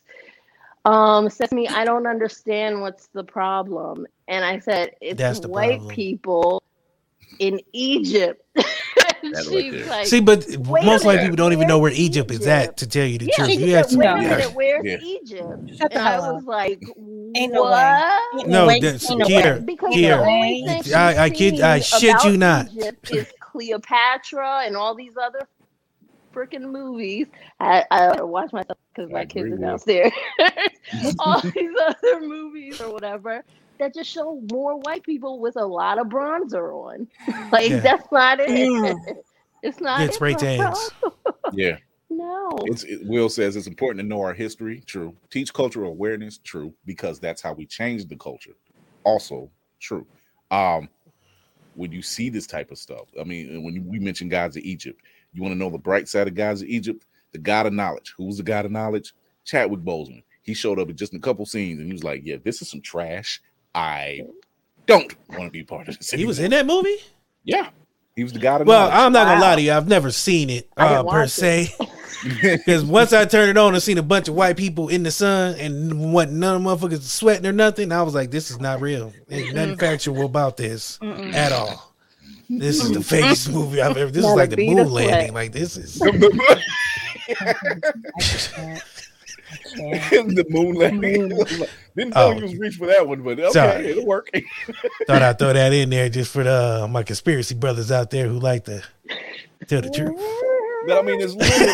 um 0.84 1.28
said 1.28 1.50
to 1.50 1.54
me, 1.56 1.68
I 1.68 1.84
don't 1.84 2.06
understand 2.06 2.80
what's 2.80 3.08
the 3.08 3.24
problem. 3.24 4.06
And 4.28 4.44
I 4.44 4.58
said, 4.58 4.92
It's 5.00 5.32
white 5.32 5.86
problem. 5.86 5.88
people 5.88 6.62
in 7.38 7.60
Egypt. 7.72 8.42
And 9.24 9.34
That 9.34 9.46
right 9.46 9.46
she's 9.62 9.72
there. 9.72 9.86
like, 9.86 10.06
See, 10.06 10.20
but 10.20 10.46
most 10.84 11.04
white 11.04 11.20
people 11.20 11.36
don't 11.36 11.52
even 11.52 11.68
know 11.68 11.78
where 11.78 11.92
where's 11.92 12.00
Egypt 12.00 12.30
is 12.30 12.46
at. 12.46 12.76
To 12.78 12.86
tell 12.88 13.06
you 13.06 13.18
the 13.18 13.26
yeah, 13.26 13.34
truth, 13.36 13.48
she 13.50 13.54
you 13.60 13.66
said, 13.66 13.76
had 13.76 13.86
some. 13.90 14.00
yeah. 14.02 14.46
where's 14.48 14.84
Yeah. 14.84 14.98
Egypt? 15.00 15.70
Shut 15.78 15.92
and 15.92 16.02
I 16.02 16.18
was 16.18 16.44
like, 16.44 16.82
Ain't 17.36 17.52
no 17.52 17.62
way. 17.64 17.70
what? 17.70 18.40
Ain't 18.40 18.48
No, 18.48 18.66
way. 18.66 18.80
that's 18.80 19.08
Ain't 19.10 19.18
no 19.20 19.26
Because 19.60 19.94
Kier. 19.94 20.18
the 20.18 20.24
only 20.24 20.64
thing 20.66 20.82
she's 20.82 20.92
I- 20.92 21.24
I 21.24 21.30
kid- 21.30 21.60
I 21.60 21.78
seen 21.80 22.00
shit 22.00 22.24
you 22.24 22.36
not. 22.36 22.68
Egypt 22.72 23.10
is 23.12 23.26
Cleopatra 23.40 24.62
and 24.64 24.76
all 24.76 24.94
these 24.94 25.16
other 25.16 25.46
freaking 26.34 26.70
movies. 26.70 27.26
I, 27.60 27.84
I 27.90 28.22
watch 28.22 28.52
myself 28.52 28.78
because 28.94 29.10
my 29.12 29.24
kids 29.24 29.46
are 29.46 29.50
with 29.50 29.60
you. 29.60 29.66
downstairs. 29.66 30.12
all 31.20 31.40
these 31.40 31.70
other 31.86 32.20
movies 32.20 32.80
or 32.80 32.92
whatever 32.92 33.44
that 33.82 33.94
just 33.94 34.08
show 34.10 34.40
more 34.50 34.78
white 34.78 35.02
people 35.02 35.40
with 35.40 35.56
a 35.56 35.64
lot 35.64 35.98
of 35.98 36.06
bronzer 36.06 36.72
on. 36.72 37.08
Like 37.52 37.70
Yeah. 37.70 37.80
that's 37.80 38.10
not 38.12 38.40
it. 38.40 38.48
Mm. 38.48 39.16
It's 39.62 39.80
not 39.80 40.00
It's, 40.00 40.14
it, 40.14 40.36
spray 40.36 40.56
bro. 40.56 40.72
Yeah. 41.52 41.76
No. 42.10 42.50
It's 42.64 42.82
it, 42.82 43.06
Will 43.06 43.28
says 43.28 43.54
it's 43.54 43.68
important 43.68 44.00
to 44.00 44.06
know 44.06 44.20
our 44.20 44.34
history. 44.34 44.82
True. 44.86 45.14
Teach 45.30 45.52
cultural 45.54 45.90
awareness. 45.90 46.38
True, 46.38 46.74
because 46.84 47.20
that's 47.20 47.40
how 47.40 47.52
we 47.52 47.64
change 47.66 48.06
the 48.06 48.16
culture. 48.16 48.56
Also 49.04 49.50
true. 49.78 50.04
Um, 50.50 50.88
when 51.74 51.92
you 51.92 52.02
see 52.02 52.28
this 52.28 52.46
type 52.46 52.70
of 52.72 52.78
stuff, 52.78 53.08
I 53.18 53.24
mean, 53.24 53.62
when 53.62 53.74
you, 53.74 53.82
we 53.82 53.98
mention 53.98 54.28
gods 54.28 54.56
of 54.56 54.62
Egypt, 54.64 55.00
you 55.32 55.42
want 55.42 55.52
to 55.54 55.58
know 55.58 55.70
the 55.70 55.78
bright 55.78 56.08
side 56.08 56.26
of 56.28 56.34
gods 56.34 56.60
of 56.62 56.68
Egypt, 56.68 57.06
the 57.32 57.38
god 57.38 57.66
of 57.66 57.72
knowledge. 57.72 58.12
Who's 58.16 58.36
the 58.38 58.42
god 58.42 58.64
of 58.66 58.72
knowledge? 58.72 59.14
Chadwick 59.44 59.80
Boseman. 59.80 60.22
He 60.42 60.54
showed 60.54 60.78
up 60.80 60.90
in 60.90 60.96
just 60.96 61.14
a 61.14 61.18
couple 61.20 61.46
scenes, 61.46 61.78
and 61.78 61.86
he 61.86 61.92
was 61.92 62.04
like, 62.04 62.22
"Yeah, 62.24 62.36
this 62.42 62.60
is 62.62 62.68
some 62.68 62.80
trash. 62.82 63.40
I 63.74 64.22
don't 64.86 65.14
want 65.30 65.44
to 65.44 65.50
be 65.50 65.62
part 65.64 65.88
of 65.88 65.98
this." 65.98 66.10
He 66.10 66.24
was 66.26 66.38
in 66.38 66.50
that 66.52 66.66
movie. 66.66 66.96
Yeah, 67.44 67.68
he 68.16 68.22
was 68.24 68.32
the 68.32 68.38
god 68.38 68.62
of 68.62 68.66
Well, 68.66 68.80
knowledge. 68.88 68.94
I'm 68.94 69.12
not 69.12 69.24
gonna 69.26 69.40
Wow. 69.40 69.48
lie 69.48 69.56
to 69.56 69.62
you. 69.62 69.72
I've 69.72 69.88
never 69.88 70.10
seen 70.10 70.48
it 70.50 70.68
uh, 70.76 71.02
per 71.04 71.26
se. 71.26 71.74
Because 72.40 72.84
once 72.84 73.12
I 73.12 73.24
turned 73.24 73.50
it 73.50 73.56
on 73.56 73.74
and 73.74 73.82
seen 73.82 73.98
a 73.98 74.02
bunch 74.02 74.28
of 74.28 74.36
white 74.36 74.56
people 74.56 74.88
in 74.88 75.02
the 75.02 75.10
sun 75.10 75.56
and 75.56 76.12
what 76.12 76.30
none 76.30 76.54
of 76.54 76.62
motherfuckers 76.80 77.02
sweating 77.02 77.44
or 77.46 77.50
nothing, 77.50 77.90
I 77.90 78.02
was 78.02 78.14
like, 78.14 78.30
"This 78.30 78.48
is 78.48 78.60
not 78.60 78.80
real. 78.80 79.12
Ain't 79.28 79.56
nothing 79.56 79.76
factual 79.76 80.24
about 80.24 80.56
this 80.56 80.98
Mm-mm. 81.02 81.34
at 81.34 81.50
all. 81.50 81.92
This 82.48 82.80
is 82.80 82.92
the 82.92 83.00
fakest 83.00 83.52
movie 83.52 83.82
I've 83.82 83.96
ever. 83.96 84.12
This 84.12 84.18
is 84.18 84.26
Not 84.26 84.34
a 84.34 84.36
like 84.36 84.50
the 84.50 84.68
moon 84.72 84.88
landing. 84.88 85.34
Like 85.34 85.50
this 85.50 85.76
is 85.76 86.00
I 89.52 89.56
just 89.62 89.76
can't. 89.76 89.94
I 89.94 89.98
can't. 89.98 90.28
the 90.36 90.44
moon 90.48 90.74
landing. 90.74 91.28
Didn't 91.96 92.14
know 92.14 92.28
Oh. 92.28 92.32
you 92.32 92.42
was 92.42 92.56
reach 92.56 92.76
for 92.76 92.86
that 92.86 93.06
one, 93.06 93.22
but 93.22 93.38
okay, 93.38 93.50
Sorry. 93.50 93.86
it'll 93.90 94.06
work. 94.06 94.30
thought 95.06 95.22
I'd 95.22 95.38
throw 95.38 95.52
that 95.52 95.72
in 95.72 95.90
there 95.90 96.08
just 96.08 96.32
for 96.32 96.42
the 96.42 96.86
my 96.90 97.02
conspiracy 97.02 97.54
brothers 97.54 97.92
out 97.92 98.10
there 98.10 98.28
who 98.28 98.38
like 98.38 98.64
to 98.64 98.82
tell 99.68 99.82
the 99.82 99.90
truth. 99.90 100.18
But 100.86 100.98
I 100.98 101.02
mean, 101.02 101.20
it's 101.20 101.34
literally 101.34 101.72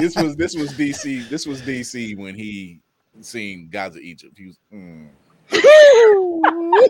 this 0.00 0.14
was 0.16 0.36
this 0.36 0.54
was 0.54 0.72
DC. 0.74 1.28
This 1.28 1.46
was 1.46 1.60
DC 1.62 2.16
when 2.16 2.34
he 2.34 2.80
seen 3.22 3.68
Gods 3.70 3.96
of 3.96 4.02
Egypt. 4.02 4.36
He 4.38 4.46
was 4.46 4.56
mm. 4.72 5.08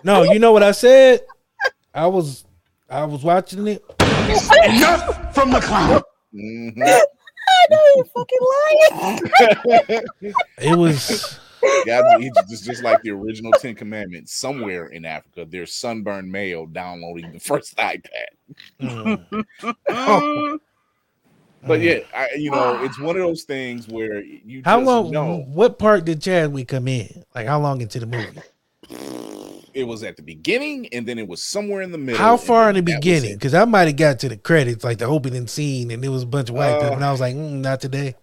No, 0.05 0.23
you 0.25 0.39
know 0.39 0.53
what 0.53 0.62
I 0.62 0.73
said? 0.73 1.20
I 1.95 2.07
was 2.07 2.45
I 2.91 3.05
was 3.05 3.23
watching 3.23 3.66
it. 3.69 3.83
Enough 4.01 5.35
from 5.35 5.51
the 5.51 5.61
cloud. 5.61 6.03
mhm. 6.35 7.01
I 7.49 7.66
know 7.70 7.83
you're 7.97 8.05
fucking 8.07 8.45
lying. 9.91 10.05
It 10.61 10.77
was 10.77 11.39
Gods 11.87 12.15
of 12.15 12.20
Egypt 12.23 12.53
is 12.53 12.61
just 12.61 12.83
like 12.83 13.03
the 13.03 13.11
original 13.11 13.53
Ten 13.53 13.75
Commandments. 13.75 14.33
Somewhere 14.33 14.87
in 14.87 15.05
Africa, 15.05 15.47
there's 15.49 15.73
sunburned 15.73 16.31
male 16.31 16.66
downloading 16.66 17.33
the 17.33 17.41
first 17.41 17.77
iPad. 17.77 18.03
mm, 18.81 20.59
But 21.66 21.81
yeah, 21.81 21.99
I, 22.15 22.29
you 22.37 22.51
know, 22.51 22.83
it's 22.85 23.01
one 23.01 23.16
of 23.16 23.23
those 23.23 23.43
things 23.43 23.89
where 23.89 24.20
you 24.23 24.62
How 24.62 24.79
just 24.79 24.87
long? 24.87 25.11
know 25.11 25.45
What 25.49 25.79
part 25.79 26.05
did 26.05 26.23
Chadwick 26.23 26.69
come 26.69 26.89
in? 26.89 27.25
Like 27.35 27.47
how 27.47 27.61
long 27.61 27.81
into 27.81 27.99
the 28.01 28.07
movie? 28.07 28.41
It 29.79 29.85
was 29.85 30.03
at 30.03 30.17
the 30.17 30.23
beginning, 30.23 30.89
and 30.93 31.07
then 31.07 31.19
it 31.19 31.29
was 31.29 31.43
somewhere 31.43 31.83
in 31.83 31.93
the 31.93 31.99
middle. 31.99 32.19
How 32.19 32.37
far 32.37 32.69
in 32.69 32.75
the 32.75 32.81
then 32.81 32.85
that 32.87 32.97
was 32.97 33.01
beginning? 33.01 33.37
Because 33.37 33.55
I 33.55 33.65
might 33.65 33.87
have 33.89 33.97
got 33.97 34.19
to 34.21 34.29
the 34.29 34.37
credits, 34.37 34.83
like 34.85 34.99
the 34.99 35.05
opening 35.07 35.47
scene, 35.47 35.91
and 35.91 36.05
it 36.05 36.09
was 36.09 36.25
a 36.25 36.27
bunch 36.27 36.49
of 36.51 36.57
white 36.57 36.73
Uh, 36.73 36.81
people, 36.81 36.95
and 36.97 37.05
I 37.05 37.13
was 37.13 37.21
like, 37.21 37.35
mm, 37.37 37.53
not 37.61 37.81
today. 37.81 38.15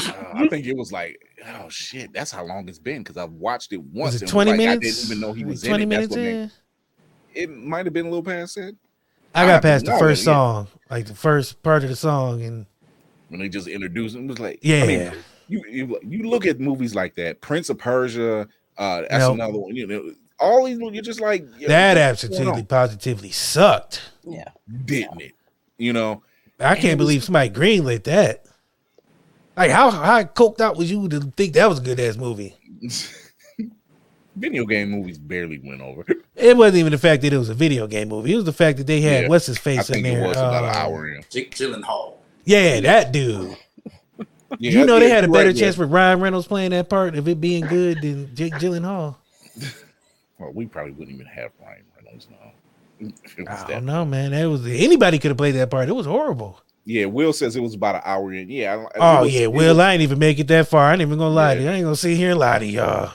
Uh, 0.00 0.12
I 0.34 0.48
think 0.48 0.66
it 0.66 0.76
was 0.76 0.92
like, 0.92 1.18
oh 1.46 1.68
shit, 1.68 2.12
that's 2.12 2.30
how 2.30 2.44
long 2.44 2.68
it's 2.68 2.78
been 2.78 3.02
because 3.02 3.16
I've 3.16 3.32
watched 3.32 3.72
it 3.72 3.80
once. 3.82 4.14
Was 4.14 4.22
it 4.22 4.26
twenty 4.26 4.52
like, 4.52 4.58
minutes? 4.58 4.76
I 4.86 4.90
didn't 4.90 5.04
even 5.06 5.20
know 5.20 5.32
he 5.32 5.44
was 5.44 5.62
twenty 5.62 5.82
in 5.82 5.92
it. 5.92 5.94
Minutes 5.96 6.16
made- 6.16 6.50
It 7.34 7.50
might 7.50 7.84
have 7.86 7.92
been 7.92 8.06
a 8.06 8.08
little 8.08 8.22
past 8.24 8.54
that. 8.56 8.74
I 9.34 9.42
I 9.42 9.46
got 9.46 9.52
have 9.54 9.62
past 9.62 9.84
the 9.84 9.98
first 9.98 10.24
song, 10.24 10.68
like 10.90 11.06
the 11.06 11.14
first 11.14 11.62
part 11.62 11.82
of 11.84 11.90
the 11.90 11.96
song, 11.96 12.42
and 12.42 12.66
when 13.28 13.40
they 13.40 13.48
just 13.48 13.68
introduced 13.68 14.16
him. 14.16 14.24
It 14.24 14.28
was 14.28 14.40
like, 14.40 14.60
Yeah. 14.62 14.82
I 14.82 14.86
mean, 14.86 15.12
you, 15.48 15.62
you 15.68 16.00
you 16.02 16.22
look 16.30 16.46
at 16.46 16.58
movies 16.60 16.94
like 16.94 17.14
that, 17.16 17.40
Prince 17.42 17.68
of 17.68 17.78
Persia. 17.78 18.48
Uh, 18.78 19.00
that's 19.02 19.18
Nope. 19.24 19.34
another 19.34 19.58
one. 19.58 19.74
You 19.74 19.86
know, 19.86 20.12
all 20.40 20.64
these 20.66 20.78
you're 20.78 21.02
just 21.02 21.20
like 21.20 21.46
yo, 21.58 21.68
that 21.68 21.96
absolutely 21.96 22.62
positively 22.62 23.30
sucked. 23.30 24.02
Yeah. 24.24 24.48
didn't 24.84 25.20
it? 25.20 25.32
You 25.78 25.92
know, 25.92 26.22
I 26.60 26.74
can't 26.74 26.98
was- 26.98 27.06
believe 27.06 27.24
somebody 27.24 27.50
greenlit 27.50 28.04
that. 28.04 28.44
Like 29.56 29.70
how 29.70 29.90
how 29.90 30.22
coked 30.22 30.60
out 30.60 30.76
was 30.76 30.90
you 30.90 31.08
to 31.08 31.20
think 31.36 31.54
that 31.54 31.68
was 31.68 31.78
a 31.80 31.82
good 31.82 31.98
ass 31.98 32.16
movie? 32.16 32.56
video 34.36 34.64
game 34.64 34.90
movies 34.90 35.18
barely 35.18 35.58
went 35.58 35.80
over. 35.80 36.04
It 36.38 36.56
wasn't 36.56 36.76
even 36.78 36.92
the 36.92 36.98
fact 36.98 37.22
that 37.22 37.32
it 37.32 37.36
was 37.36 37.48
a 37.48 37.54
video 37.54 37.88
game 37.88 38.10
movie. 38.10 38.32
It 38.32 38.36
was 38.36 38.44
the 38.44 38.52
fact 38.52 38.78
that 38.78 38.86
they 38.86 39.00
had 39.00 39.24
Yeah, 39.24 39.28
what's 39.28 39.46
his 39.46 39.58
I 39.58 39.60
face 39.60 39.90
in 39.90 40.04
there. 40.04 40.24
it 40.24 40.28
was 40.28 40.36
about 40.36 40.62
an 40.62 40.70
uh, 40.70 40.72
hour 40.72 41.08
in. 41.08 41.24
Jake 41.28 41.52
Gyllenhaal. 41.52 42.12
Yeah, 42.44 42.80
that 42.80 43.10
dude. 43.12 43.56
Yeah, 44.58 44.70
you 44.70 44.86
know 44.86 44.98
they 44.98 45.10
had 45.10 45.24
a 45.24 45.28
better 45.28 45.48
right, 45.48 45.54
yeah. 45.54 45.60
chance 45.60 45.76
with 45.76 45.90
Ryan 45.90 46.20
Reynolds 46.20 46.46
playing 46.46 46.70
that 46.70 46.88
part 46.88 47.16
of 47.16 47.28
it 47.28 47.38
being 47.38 47.66
good 47.66 48.00
than 48.00 48.34
Jake 48.34 48.54
Gyllenhaal. 48.54 49.16
Well, 50.38 50.52
we 50.52 50.66
probably 50.66 50.92
wouldn't 50.92 51.14
even 51.14 51.26
have 51.26 51.50
Ryan 51.60 51.82
Reynolds 51.96 52.28
now. 52.30 52.52
If 53.00 53.38
it 53.38 53.48
was 53.48 53.62
I 53.64 53.68
don't 53.68 53.84
know, 53.86 54.04
man. 54.04 54.30
That 54.32 54.44
was 54.48 54.66
anybody 54.66 55.18
could 55.18 55.30
have 55.30 55.38
played 55.38 55.52
that 55.56 55.70
part. 55.70 55.88
It 55.88 55.92
was 55.92 56.06
horrible. 56.06 56.60
Yeah, 56.84 57.04
Will 57.04 57.32
says 57.34 57.54
it 57.54 57.60
was 57.60 57.74
about 57.74 57.96
an 57.96 58.02
hour 58.04 58.32
in. 58.32 58.48
Yeah. 58.48 58.86
I 58.96 59.18
Oh 59.18 59.22
was- 59.24 59.34
yeah, 59.34 59.42
it 59.42 59.52
Will, 59.52 59.76
was- 59.76 59.78
I 59.84 59.92
ain't 59.92 60.02
even 60.02 60.18
make 60.18 60.38
it 60.38 60.48
that 60.48 60.68
far. 60.68 60.86
I 60.86 60.92
ain't 60.92 61.02
even 61.02 61.18
gonna 61.18 61.34
lie 61.34 61.54
to 61.54 61.62
you. 61.62 61.68
I 61.68 61.72
ain't 61.74 61.84
gonna 61.84 61.96
sit 61.96 62.16
here 62.16 62.30
and 62.30 62.38
lie 62.38 62.58
to 62.60 62.66
y'all. 62.66 63.12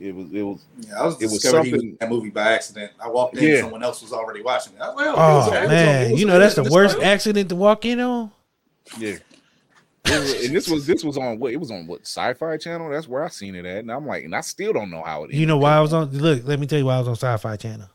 It 0.00 0.14
was. 0.14 0.32
It 0.32 0.42
was. 0.42 0.64
Yeah, 0.80 0.98
I 0.98 1.04
was 1.04 1.14
It 1.16 1.24
was 1.24 1.32
discovered 1.42 1.66
he 1.66 1.72
was 1.72 1.80
something- 1.82 1.90
in 1.90 1.96
that 2.00 2.08
movie 2.08 2.30
by 2.30 2.52
accident. 2.52 2.92
I 2.98 3.08
walked 3.10 3.36
in, 3.36 3.44
Yeah. 3.44 3.60
someone 3.60 3.82
else 3.82 4.00
was 4.00 4.12
already 4.14 4.40
watching 4.42 4.72
it. 4.74 4.80
I 4.80 4.86
was 4.88 4.96
like, 4.96 5.06
Oh 5.06 5.10
it 5.10 5.14
was- 5.14 5.48
oh, 5.48 5.52
it 5.54 5.60
was- 5.62 5.68
man, 5.70 6.06
it 6.06 6.10
was- 6.12 6.20
you 6.20 6.26
know 6.26 6.38
that's 6.38 6.54
the 6.54 6.64
worst 6.64 6.98
accident 7.00 7.48
to 7.50 7.56
walk 7.56 7.84
in 7.84 8.00
on. 8.00 8.30
Yeah. 8.98 9.16
Was- 10.06 10.44
and 10.46 10.54
this 10.56 10.68
was 10.68 10.86
this 10.86 11.04
was 11.04 11.16
on 11.16 11.38
what 11.38 11.52
it 11.52 11.56
was 11.58 11.70
on 11.70 11.86
what 11.86 12.00
sci-fi 12.02 12.56
channel. 12.56 12.90
That's 12.90 13.06
where 13.08 13.22
I 13.24 13.28
seen 13.28 13.54
it 13.54 13.64
at, 13.66 13.78
and 13.78 13.92
I'm 13.92 14.06
like, 14.06 14.24
and 14.24 14.34
I 14.34 14.40
still 14.40 14.72
don't 14.72 14.90
know 14.90 15.02
how 15.02 15.24
it. 15.24 15.32
You 15.32 15.46
know 15.46 15.58
why 15.58 15.74
I 15.76 15.80
was 15.80 15.92
on? 15.92 16.10
Look, 16.10 16.46
let 16.46 16.58
me 16.58 16.66
tell 16.66 16.78
you 16.78 16.86
why 16.86 16.96
I 16.96 16.98
was 16.98 17.08
on 17.08 17.16
Sci-Fi 17.16 17.56
Channel. 17.56 17.88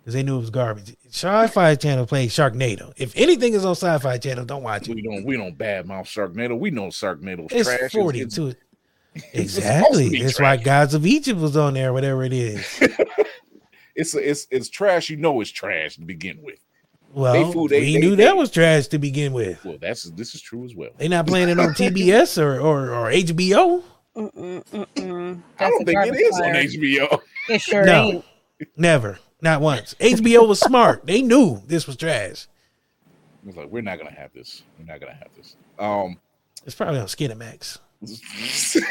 Because 0.00 0.14
they 0.14 0.22
knew 0.22 0.36
it 0.36 0.40
was 0.40 0.50
garbage. 0.50 0.94
Sci-Fi 1.08 1.74
Channel 1.76 2.06
played 2.06 2.30
Sharknado. 2.30 2.92
If 2.96 3.12
anything 3.16 3.54
is 3.54 3.64
on 3.64 3.72
Sci-Fi 3.76 4.18
Channel, 4.18 4.44
don't 4.44 4.62
watch 4.62 4.88
it. 4.88 4.94
We 4.94 5.02
don't 5.02 5.24
we 5.24 5.36
don't 5.36 5.56
badmouth 5.56 6.04
Sharknado. 6.06 6.58
We 6.58 6.70
know 6.70 6.88
Sharknado's 6.88 7.52
It's 7.52 7.68
trash. 7.68 7.92
forty 7.92 8.20
It's- 8.20 8.34
to 8.36 8.48
it. 8.48 8.58
it's 9.14 9.32
to 9.32 9.40
Exactly. 9.40 10.20
That's 10.22 10.40
why. 10.40 10.56
Gods 10.58 10.94
of 10.94 11.06
Egypt 11.06 11.40
was 11.40 11.56
on 11.56 11.74
there, 11.74 11.92
whatever 11.92 12.24
it 12.24 12.32
is. 12.32 12.80
It's 13.94 14.14
it's 14.14 14.46
it's 14.50 14.70
trash. 14.70 15.10
You 15.10 15.18
know 15.18 15.38
it's 15.42 15.50
trash 15.50 15.96
to 15.96 16.00
begin 16.00 16.38
with. 16.42 16.58
Well, 17.14 17.52
fool- 17.52 17.68
they- 17.68 17.80
we 17.80 17.94
they- 17.94 18.00
knew 18.00 18.16
they- 18.16 18.24
that 18.24 18.36
was 18.36 18.50
trash 18.50 18.86
to 18.88 18.98
begin 18.98 19.32
with. 19.32 19.64
Well, 19.64 19.78
that's 19.80 20.04
this 20.04 20.34
is 20.34 20.40
true 20.40 20.64
as 20.64 20.74
well. 20.74 20.90
They're 20.98 21.08
not 21.08 21.26
playing 21.26 21.48
it 21.50 21.58
on 21.58 21.68
TBS 21.74 22.40
or 22.40 22.58
or, 22.60 22.90
or 22.90 23.10
HBO. 23.10 23.82
Mm-mm, 24.16 24.62
mm-mm. 24.64 25.42
I 25.58 25.70
don't 25.70 25.84
think 25.86 25.98
it 26.06 26.14
is 26.14 26.38
on 26.40 26.52
HBO. 26.54 27.20
It 27.48 27.60
sure 27.62 27.84
no, 27.84 28.04
ain't. 28.04 28.24
never, 28.76 29.18
not 29.40 29.60
once. 29.60 29.94
HBO 30.00 30.46
was 30.46 30.60
smart. 30.60 31.06
They 31.06 31.22
knew 31.22 31.62
this 31.66 31.86
was 31.86 31.96
trash. 31.96 32.46
It's 33.46 33.56
like 33.56 33.68
we're 33.70 33.82
not 33.82 33.98
gonna 33.98 34.10
have 34.14 34.32
this. 34.34 34.62
We're 34.78 34.84
not 34.92 35.00
gonna 35.00 35.14
have 35.14 35.28
this. 35.36 35.56
Um, 35.78 36.18
It's 36.64 36.74
probably 36.74 37.00
on 37.00 37.06
Skinamax. 37.06 37.78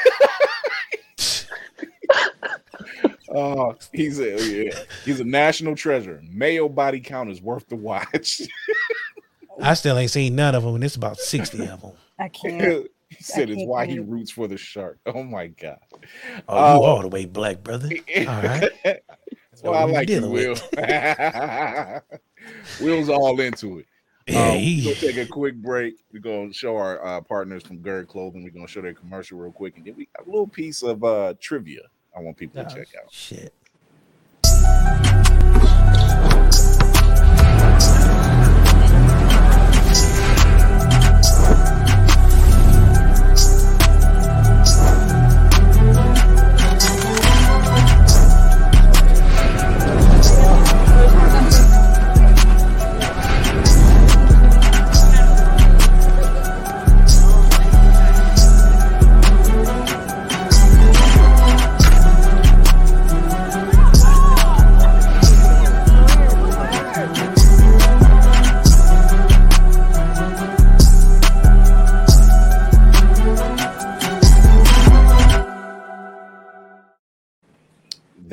uh, 3.35 3.73
he's 3.93 4.19
a 4.19 4.65
yeah, 4.65 4.79
he's 5.05 5.19
a 5.19 5.23
national 5.25 5.75
treasure. 5.75 6.21
Mayo 6.29 6.67
body 6.69 6.99
count 6.99 7.29
is 7.29 7.41
worth 7.41 7.67
the 7.67 7.75
watch. 7.75 8.41
I 9.61 9.73
still 9.75 9.97
ain't 9.97 10.11
seen 10.11 10.35
none 10.35 10.55
of 10.55 10.63
them, 10.63 10.75
and 10.75 10.83
it's 10.83 10.95
about 10.95 11.17
sixty 11.17 11.65
of 11.67 11.81
them. 11.81 11.91
I 12.19 12.29
can't. 12.29 12.87
he 13.09 13.23
said 13.23 13.49
it's 13.49 13.63
why 13.63 13.85
he 13.85 13.99
roots 13.99 14.31
for 14.31 14.47
the 14.47 14.57
shark. 14.57 14.99
Oh 15.05 15.23
my 15.23 15.47
god. 15.47 15.79
Oh, 16.47 16.57
Uh, 16.57 16.77
you 16.77 16.83
all 16.83 17.01
the 17.01 17.07
way 17.09 17.25
black, 17.25 17.63
brother. 17.63 17.89
All 18.17 18.25
right. 18.25 18.69
well, 19.63 19.73
I 19.75 19.85
what 19.85 19.87
we 19.87 19.93
like 19.93 20.09
you, 20.09 20.19
dealing 20.21 20.31
Will. 20.31 20.55
Will's 22.81 23.09
all 23.09 23.39
into 23.39 23.79
it. 23.79 23.85
Yeah, 24.27 24.49
Um, 24.51 24.57
he- 24.57 24.85
we're 24.85 24.93
gonna 24.95 25.13
take 25.13 25.17
a 25.17 25.25
quick 25.29 25.55
break. 25.55 25.95
We're 26.13 26.19
gonna 26.19 26.53
show 26.53 26.77
our 26.77 27.03
uh, 27.05 27.21
partners 27.21 27.63
from 27.63 27.77
Gerd 27.79 28.07
Clothing. 28.07 28.43
We're 28.43 28.51
gonna 28.51 28.67
show 28.67 28.81
their 28.81 28.93
commercial 28.93 29.37
real 29.39 29.51
quick, 29.51 29.77
and 29.77 29.85
then 29.85 29.95
we 29.97 30.07
got 30.15 30.25
a 30.27 30.29
little 30.29 30.47
piece 30.47 30.83
of 30.83 31.03
uh, 31.03 31.33
trivia. 31.39 31.81
I 32.15 32.19
want 32.19 32.37
people 32.37 32.63
to 32.63 32.69
check 32.69 32.87
out. 33.01 33.11
Shit. 33.11 33.53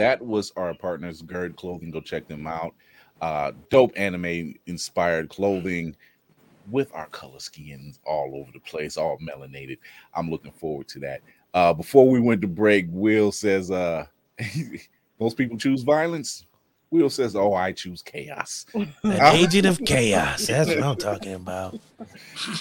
That 0.08 0.24
was 0.24 0.52
our 0.56 0.72
partners 0.72 1.20
Gerd 1.20 1.56
Clothing. 1.56 1.90
Go 1.90 2.00
check 2.00 2.26
them 2.28 2.46
out. 2.46 2.74
Uh, 3.20 3.52
dope 3.68 3.92
anime 3.96 4.54
inspired 4.66 5.28
clothing 5.28 5.94
with 6.70 6.94
our 6.94 7.06
color 7.08 7.40
schemes 7.40 7.98
all 8.06 8.32
over 8.34 8.50
the 8.52 8.60
place, 8.60 8.96
all 8.96 9.18
melanated. 9.18 9.76
I'm 10.14 10.30
looking 10.30 10.52
forward 10.52 10.88
to 10.88 11.00
that. 11.00 11.20
Uh, 11.52 11.74
before 11.74 12.08
we 12.08 12.20
went 12.20 12.40
to 12.42 12.48
break, 12.48 12.86
Will 12.88 13.32
says, 13.32 13.70
uh, 13.70 14.06
most 15.20 15.36
people 15.36 15.58
choose 15.58 15.82
violence. 15.82 16.46
Will 16.90 17.10
says, 17.10 17.36
"Oh, 17.36 17.52
I 17.52 17.72
choose 17.72 18.00
chaos." 18.00 18.64
An 18.72 18.88
agent 19.04 19.66
of 19.66 19.78
chaos. 19.84 20.46
That's 20.46 20.70
what 20.70 20.82
I'm 20.82 20.96
talking 20.96 21.34
about. 21.34 21.78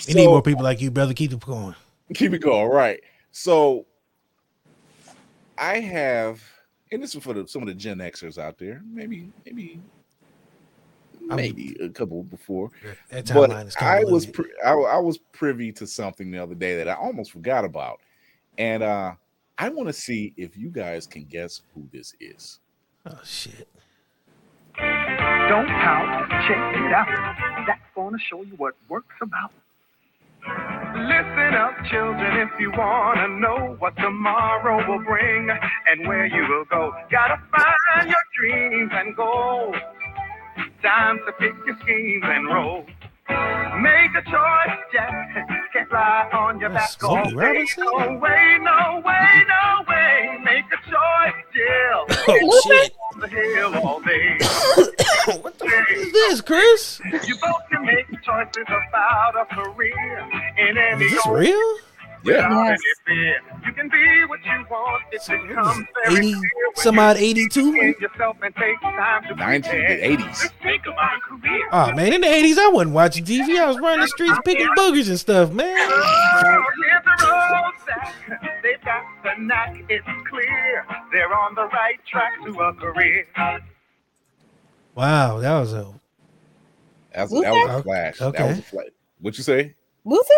We 0.06 0.16
need 0.16 0.28
more 0.28 0.42
people 0.42 0.64
like 0.64 0.82
you, 0.82 0.92
brother. 0.92 1.14
Keep 1.14 1.32
it 1.32 1.40
going. 1.40 1.76
keep 2.14 2.34
it 2.34 2.40
going. 2.40 2.68
Right. 2.70 3.00
So 3.32 3.86
I 5.58 5.80
have, 5.80 6.42
and 6.92 7.02
this 7.04 7.16
is 7.16 7.24
for 7.24 7.34
the, 7.34 7.48
some 7.48 7.62
of 7.62 7.68
the 7.68 7.74
Gen 7.74 7.98
Xers 7.98 8.38
out 8.38 8.58
there. 8.58 8.82
Maybe, 8.92 9.30
maybe, 9.46 9.80
maybe 11.22 11.76
a 11.82 11.90
couple 11.90 12.24
before. 12.24 12.72
That 13.10 13.32
But 13.34 13.50
timeline 13.50 13.68
is 13.68 13.76
I 13.80 14.04
was 14.04 14.26
pri- 14.26 14.46
I, 14.66 14.72
I 14.72 14.98
was 14.98 15.18
privy 15.18 15.72
to 15.74 15.88
something 15.88 16.32
the 16.32 16.42
other 16.42 16.56
day 16.56 16.78
that 16.78 16.88
I 16.88 16.94
almost 16.94 17.32
forgot 17.32 17.66
about, 17.66 18.00
and 18.58 18.84
uh 18.84 19.14
I 19.58 19.70
want 19.70 19.90
to 19.90 19.94
see 19.94 20.34
if 20.38 20.56
you 20.56 20.70
guys 20.70 21.08
can 21.08 21.26
guess 21.26 21.62
who 21.74 21.88
this 21.92 22.14
is. 22.20 22.60
Oh 23.08 23.20
shit! 23.24 23.68
Don't 24.78 25.68
pout, 25.68 26.30
check 26.48 26.76
it 26.76 26.94
out. 26.94 27.66
That's 27.66 27.82
gonna 27.96 28.20
show 28.20 28.44
you 28.44 28.54
what 28.58 28.76
work's 28.88 29.16
about. 29.22 29.52
Listen 30.98 31.54
up, 31.54 31.76
children, 31.92 32.48
if 32.48 32.60
you 32.60 32.72
wanna 32.76 33.28
know 33.40 33.76
what 33.78 33.96
tomorrow 33.98 34.78
will 34.90 35.04
bring 35.06 35.48
and 35.88 36.08
where 36.08 36.26
you 36.26 36.42
will 36.50 36.66
go. 36.66 36.92
Gotta 37.12 37.40
find 37.52 38.10
your 38.10 38.26
dreams 38.36 38.92
and 38.96 39.16
goals. 39.16 39.76
Time 40.82 41.20
to 41.28 41.32
pick 41.34 41.54
your 41.68 41.78
schemes 41.84 42.24
and 42.26 42.48
roll. 42.48 42.86
Make 43.80 44.12
a 44.16 44.24
choice, 44.24 44.78
Jack. 44.92 45.48
Can't 45.72 45.92
lie 45.92 46.30
on 46.34 46.60
your 46.60 46.72
back 46.72 46.90
all 47.04 47.12
Smokey 47.12 47.30
day. 47.30 47.36
Robinson? 47.36 47.84
No 47.86 48.18
way, 48.18 48.58
no 48.60 49.02
way, 49.06 49.46
no 49.48 49.84
way. 49.88 50.40
Make 50.44 50.66
a 50.66 50.78
choice, 50.90 51.36
Jill. 51.54 52.06
Oh 52.28 52.62
shit! 52.66 52.94
The 53.20 53.28
hill 53.28 53.76
all 53.86 54.02
day. 54.02 54.40
What 55.42 55.60
the 55.60 55.68
fuck 55.68 55.92
is 55.92 56.12
this, 56.14 56.42
Chris? 56.42 57.02
You 57.28 57.36
both 57.36 57.62
can 57.70 57.86
make 57.86 58.08
choices 58.24 58.56
is 58.56 58.66
about 58.68 59.36
a 59.36 59.46
career 59.54 60.20
in 60.58 60.78
any 60.78 61.06
Is 61.06 61.12
this 61.12 61.28
real? 61.28 61.78
Yeah. 62.24 62.50
Yes. 62.50 62.80
You 63.66 63.74
can 63.74 63.90
be 63.90 64.26
what 64.28 64.40
you 64.46 64.66
want. 64.70 65.04
It 65.12 65.22
becomes 65.28 65.86
very 66.06 66.18
80 66.18 66.34
clear 66.34 66.42
when 66.68 66.76
some 66.76 67.00
odd 67.00 67.18
82 67.18 67.60
in 67.60 67.96
yourself 68.00 68.38
and 68.42 68.56
take 68.56 68.80
time 68.82 69.24
to 69.28 69.36
90s, 69.36 70.02
80s. 70.02 70.50
Think 70.64 70.86
about 70.86 71.18
a 71.18 71.20
career. 71.20 71.68
Oh 71.74 71.92
man, 71.92 72.14
in 72.14 72.22
the 72.22 72.28
80s 72.28 72.58
I 72.58 72.70
wasn't 72.70 72.96
watching 72.96 73.26
TV. 73.26 73.60
I 73.60 73.68
was 73.68 73.80
running 73.80 74.02
the 74.02 74.08
streets 74.08 74.40
picking 74.46 74.68
boogers 74.78 75.10
and 75.10 75.20
stuff, 75.20 75.52
man. 75.52 75.76
Oh, 75.78 76.64
here's 76.86 77.04
the 77.04 77.28
road 77.28 77.74
back. 77.86 78.62
They've 78.64 78.84
got 78.84 79.04
the 79.24 79.42
knack, 79.42 79.76
it's 79.90 80.08
clear. 80.30 80.86
They're 81.12 81.34
on 81.34 81.56
the 81.56 81.66
right 81.68 82.00
track 82.10 82.34
to 82.46 82.60
a 82.62 82.74
career. 82.74 83.28
Wow, 84.98 85.40
that 85.42 85.60
was 85.60 85.74
a 85.74 85.94
That's, 87.14 87.32
that 87.32 87.52
was 87.52 87.80
a 87.80 87.84
flash. 87.84 88.20
Okay. 88.20 88.38
That 88.40 88.50
was 88.50 88.58
a 88.58 88.62
flash. 88.64 88.88
What 89.22 89.38
you 89.38 89.44
say? 89.44 89.76
Luther? 90.06 90.34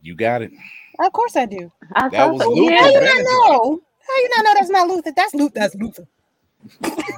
You 0.00 0.14
got 0.14 0.40
it. 0.40 0.50
Of 0.98 1.12
course 1.12 1.36
I 1.36 1.44
do. 1.44 1.70
I 1.94 2.08
That 2.08 2.32
was 2.32 2.40
Luther 2.40 2.74
How 2.74 2.88
you 2.88 3.00
not 3.02 3.22
know? 3.22 3.82
How 4.08 4.16
you 4.16 4.28
not 4.34 4.44
know 4.44 4.54
that's 4.54 4.70
not 4.70 4.88
Luther? 4.88 5.12
That's 5.14 5.34
Luther. 5.34 5.52
That's 5.54 5.74
Luther. 5.74 6.06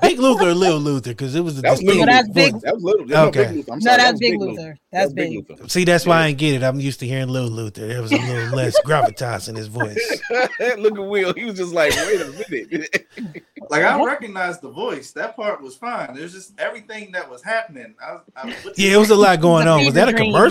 Big 0.03 0.19
Luther 0.19 0.49
or 0.51 0.55
Little 0.55 0.79
Luther 0.81 1.11
because 1.11 1.35
it 1.35 1.41
was 1.41 1.59
a 1.59 1.63
That 1.63 1.71
was 1.73 1.83
little. 1.83 2.07
distinct 2.07 2.35
that's 2.35 2.53
big. 2.53 2.61
That 2.63 2.75
was 2.75 2.83
little. 2.85 3.07
No, 3.07 3.27
Okay. 3.27 3.45
Big 3.47 3.57
Luther. 3.57 3.73
I'm 3.73 3.79
No, 3.79 3.85
sorry. 3.85 3.97
that 3.97 4.03
that's 4.03 4.13
was 4.13 4.21
Big 4.21 4.41
Luther. 4.41 4.51
Luther. 4.53 4.79
That 4.93 4.99
That's 5.01 5.13
Big 5.13 5.31
big. 5.47 5.51
Luther. 5.51 5.69
See, 5.69 5.85
that's 5.85 6.07
why 6.07 6.23
I 6.23 6.27
ain't 6.29 6.39
get 6.39 6.55
it. 6.55 6.63
I'm 6.63 6.81
used 6.81 7.01
to 7.01 7.07
hearing 7.07 7.29
Little 7.29 7.51
Luther. 7.51 7.87
There 7.87 8.03
was 8.03 8.13
a 8.13 8.17
little 8.17 8.57
less 8.57 8.75
gravitas 8.87 9.49
in 9.49 9.55
his 9.57 9.67
voice. 9.69 10.21
Look 10.79 10.99
at 10.99 11.05
Will. 11.05 11.33
He 11.35 11.45
was 11.45 11.57
just 11.57 11.73
like, 11.73 11.93
wait 11.97 12.21
a 12.21 12.45
minute. 12.51 13.07
Like 13.71 13.83
I 13.83 14.05
recognized 14.05 14.61
the 14.61 14.69
voice. 14.69 15.13
That 15.13 15.37
part 15.37 15.63
was 15.63 15.75
fine. 15.75 16.15
There's 16.15 16.35
just 16.35 16.53
everything 16.61 17.13
that 17.13 17.31
was 17.31 17.43
happening. 17.43 17.95
I 18.05 18.13
was, 18.13 18.21
I 18.37 18.47
was 18.67 18.79
Yeah, 18.79 18.93
it 18.93 18.97
was 18.99 19.09
a 19.09 19.15
lot 19.17 19.41
going 19.41 19.67
on. 19.67 19.87
Was 19.87 19.95
that 19.95 20.11
a 20.11 20.17
fever 20.17 20.51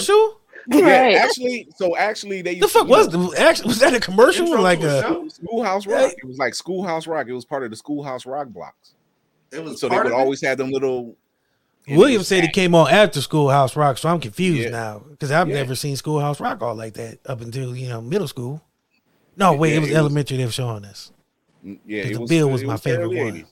dream. 0.70 0.82
commercial? 0.82 0.88
yeah, 0.88 1.02
Right. 1.02 1.16
actually, 1.16 1.68
so 1.76 1.96
actually, 1.98 2.42
they 2.42 2.60
The 2.60 2.68
fuck 2.68 2.86
to, 2.88 2.90
was 2.90 3.10
the 3.10 3.36
actually 3.40 3.68
was 3.68 3.80
that 3.80 3.94
a 3.94 4.00
commercial? 4.00 4.46
Intro 4.48 4.62
Like 4.62 4.80
to 4.82 4.88
a 4.88 5.00
a 5.00 5.02
show? 5.02 5.28
Schoolhouse 5.30 5.86
Rock. 5.88 6.12
It 6.18 6.26
was 6.26 6.38
like 6.38 6.54
Schoolhouse 6.56 7.08
Rock. 7.08 7.28
It 7.28 7.34
was 7.34 7.46
part 7.46 7.64
of 7.64 7.70
the 7.72 7.76
Schoolhouse 7.76 8.26
Rock 8.26 8.48
blocks. 8.50 8.92
It 9.52 9.64
was 9.64 9.80
So 9.80 9.88
they 9.90 9.96
would 9.98 10.06
of 10.08 10.12
it? 10.14 10.16
always 10.16 10.42
have 10.42 10.58
them 10.58 10.72
little. 10.72 11.16
William 11.88 12.24
said 12.24 12.44
it 12.46 12.54
came 12.54 12.74
on 12.76 12.90
after 12.90 13.20
Schoolhouse 13.22 13.76
Rock, 13.76 13.98
so 13.98 14.08
I'm 14.10 14.20
confused 14.22 14.64
Yeah. 14.64 14.70
now 14.70 15.00
because 15.10 15.32
I've 15.32 15.50
Yeah. 15.50 15.56
never 15.56 15.76
seen 15.76 15.96
Schoolhouse 15.98 16.40
Rock 16.40 16.62
all 16.62 16.76
like 16.76 16.94
that 16.94 17.20
up 17.26 17.42
until 17.42 17.76
you 17.76 17.90
know 17.90 18.02
middle 18.02 18.28
school. 18.28 18.62
No, 19.36 19.54
wait, 19.54 19.72
Yeah, 19.72 19.76
it 19.76 19.80
was 19.82 19.90
it 19.90 19.92
was- 19.94 19.98
elementary. 20.00 20.38
They 20.38 20.46
were 20.46 20.52
showing 20.52 20.86
us. 20.86 21.12
Mm, 21.66 21.80
Yeah, 21.86 22.02
'Cause 22.04 22.12
it 22.12 22.14
the 22.14 22.20
was, 22.22 22.30
Bill 22.30 22.48
it 22.48 22.52
was 22.52 22.64
my 22.64 22.78
favorite 22.78 23.10
one. 23.10 23.46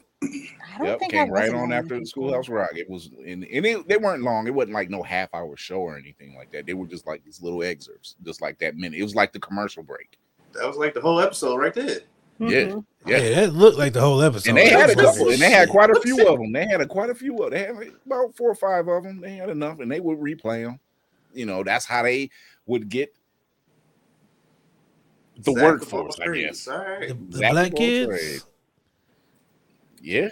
80s. 0.81 0.85
Don't 0.85 0.87
Yep, 0.91 0.99
think 0.99 1.13
I 1.13 1.17
came 1.25 1.31
right 1.31 1.49
on 1.49 1.55
on 1.55 1.73
after 1.73 1.99
the 1.99 2.05
Schoolhouse 2.05 2.49
Rock. 2.49 2.71
It 2.75 2.89
was, 2.89 3.09
and, 3.25 3.43
and 3.43 3.65
it, 3.65 3.87
they 3.87 3.97
weren't 3.97 4.23
long. 4.23 4.47
It 4.47 4.53
wasn't 4.53 4.73
like 4.73 4.89
no 4.89 5.01
half 5.03 5.29
hour 5.33 5.55
show 5.57 5.77
or 5.79 5.97
anything 5.97 6.35
like 6.35 6.51
that. 6.51 6.65
They 6.65 6.73
were 6.73 6.87
just 6.87 7.05
like 7.07 7.23
these 7.23 7.41
little 7.41 7.63
excerpts, 7.63 8.15
just 8.23 8.41
like 8.41 8.59
that 8.59 8.75
minute. 8.75 8.99
It 8.99 9.03
was 9.03 9.15
like 9.15 9.31
the 9.33 9.39
commercial 9.39 9.83
break. 9.83 10.17
That 10.53 10.67
was 10.67 10.77
like 10.77 10.93
the 10.93 11.01
whole 11.01 11.19
episode 11.19 11.55
right 11.57 11.73
there. 11.73 11.99
Yeah, 12.39 12.47
Mhm. 12.47 12.85
yeah. 13.05 13.17
Yeah, 13.17 13.35
that 13.41 13.53
looked 13.53 13.77
like 13.77 13.93
the 13.93 14.01
whole 14.01 14.21
episode. 14.21 14.49
And 14.49 14.57
they 14.57 14.69
had 14.69 14.89
a 14.89 14.95
couple, 14.95 15.29
and 15.29 15.39
they 15.39 15.51
had 15.51 15.69
quite 15.69 15.91
a 15.91 15.99
few 16.01 16.27
of 16.27 16.39
them. 16.39 16.51
They 16.51 16.65
had 16.65 16.81
a 16.81 16.87
quite 16.87 17.09
a 17.11 17.15
few 17.15 17.37
of. 17.37 17.51
Them. 17.51 17.59
They 17.59 17.65
had 17.67 17.75
like 17.75 17.93
about 18.05 18.35
four 18.35 18.49
or 18.49 18.55
five 18.55 18.87
of 18.87 19.03
them. 19.03 19.21
They 19.21 19.35
had 19.35 19.49
enough, 19.49 19.79
and 19.79 19.91
they 19.91 19.99
would 19.99 20.17
replay 20.17 20.65
them. 20.65 20.79
You 21.33 21.45
know, 21.45 21.63
that's 21.63 21.85
how 21.85 22.01
they 22.03 22.31
would 22.65 22.89
get 22.89 23.13
the 25.37 25.53
Zach 25.53 25.63
workforce, 25.63 26.19
I 26.19 26.27
guess. 26.33 26.67
All 26.67 26.77
right. 26.79 27.07
The, 27.09 27.13
the 27.13 27.49
black 27.51 27.75
kids. 27.75 28.07
trades. 28.09 28.45
Yeah, 30.01 30.29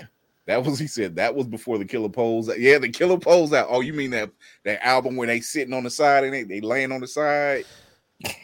that 0.49 0.65
was 0.65 0.80
he 0.80 0.88
said 0.88 1.15
that 1.17 1.35
was 1.35 1.45
before 1.45 1.77
the 1.77 1.85
Killer 1.85 2.09
Poles. 2.09 2.49
Yeah, 2.57 2.80
the 2.80 2.89
Killer 2.89 3.19
Poles 3.19 3.53
out. 3.53 3.67
Oh, 3.69 3.81
you 3.81 3.93
mean 3.93 4.09
that 4.09 4.31
that 4.65 4.84
album 4.84 5.15
where 5.15 5.27
they 5.27 5.41
sitting 5.41 5.76
on 5.76 5.84
the 5.84 5.91
side 5.91 6.23
and 6.23 6.34
they 6.34 6.41
they 6.41 6.59
laying 6.59 6.91
on 6.91 7.01
the 7.01 7.07
side? 7.07 7.65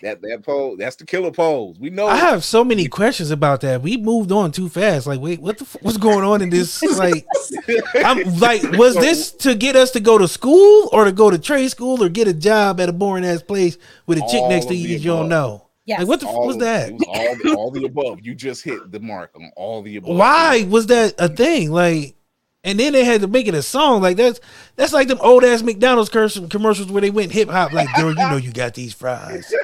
That 0.04 0.22
that 0.22 0.44
pose, 0.44 0.78
that's 0.78 0.98
the 0.98 1.06
Killer 1.06 1.32
Poles. 1.32 1.80
We 1.80 1.90
know. 1.90 2.06
I 2.06 2.18
have 2.18 2.46
so 2.46 2.64
many 2.64 2.88
questions 2.88 3.32
about 3.32 3.62
that. 3.62 3.82
We 3.82 3.98
moved 3.98 4.32
on 4.32 4.52
too 4.52 4.70
fast. 4.70 5.08
Like, 5.08 5.20
wait, 5.20 5.42
what 5.42 5.58
the 5.58 5.64
f- 5.66 5.78
what's 5.82 5.98
going 5.98 6.24
on 6.24 6.44
in 6.44 6.52
this? 6.52 6.80
Like, 6.96 7.26
I'm 7.96 8.36
like, 8.36 8.62
was 8.74 8.94
this 8.94 9.32
to 9.32 9.56
get 9.56 9.76
us 9.76 9.90
to 9.92 10.00
go 10.00 10.20
to 10.20 10.28
school 10.28 10.90
or 10.94 11.06
to 11.06 11.12
go 11.12 11.32
to 11.32 11.40
trade 11.40 11.70
school 11.70 12.04
or 12.04 12.10
get 12.10 12.28
a 12.28 12.34
job 12.34 12.80
at 12.80 12.88
a 12.88 12.94
boring 12.94 13.26
ass 13.26 13.42
place 13.42 13.80
with 14.06 14.20
a 14.20 14.22
chick 14.22 14.42
All 14.42 14.50
next 14.50 14.68
to 14.68 14.76
you 14.76 14.90
that 14.90 15.04
you 15.04 15.10
don't 15.10 15.28
know? 15.28 15.65
Yes. 15.86 16.00
Like, 16.00 16.08
what 16.08 16.20
the 16.20 16.28
f- 16.28 16.34
all 16.34 16.48
was 16.48 16.58
that? 16.58 16.92
Was 16.92 17.04
all, 17.08 17.36
the, 17.36 17.56
all 17.56 17.72
the 17.72 17.86
above. 17.86 18.20
You 18.24 18.34
just 18.34 18.64
hit 18.64 18.92
the 18.92 19.00
mark 19.00 19.32
on 19.36 19.52
all 19.56 19.82
the 19.82 19.98
above. 19.98 20.18
Why 20.18 20.64
was 20.64 20.88
that 20.88 21.14
a 21.20 21.30
thing? 21.30 21.72
Like, 21.72 22.16
and 22.64 22.80
then 22.80 22.94
they 22.94 23.06
had 23.06 23.22
to 23.22 23.28
make 23.28 23.48
it 23.48 23.54
a 23.54 23.62
song. 23.62 24.02
Like 24.02 24.18
that's 24.18 24.40
that's 24.76 24.94
like 24.94 25.08
them 25.08 25.20
old 25.22 25.44
ass 25.44 25.62
McDonald's 25.62 26.10
commercials 26.10 26.92
where 26.92 27.02
they 27.02 27.12
went 27.12 27.32
hip 27.32 27.50
hop. 27.50 27.72
Like, 27.72 27.88
girl, 27.96 28.10
you 28.10 28.16
know 28.16 28.38
you 28.38 28.52
got 28.52 28.74
these 28.74 28.94
fries. 28.94 29.54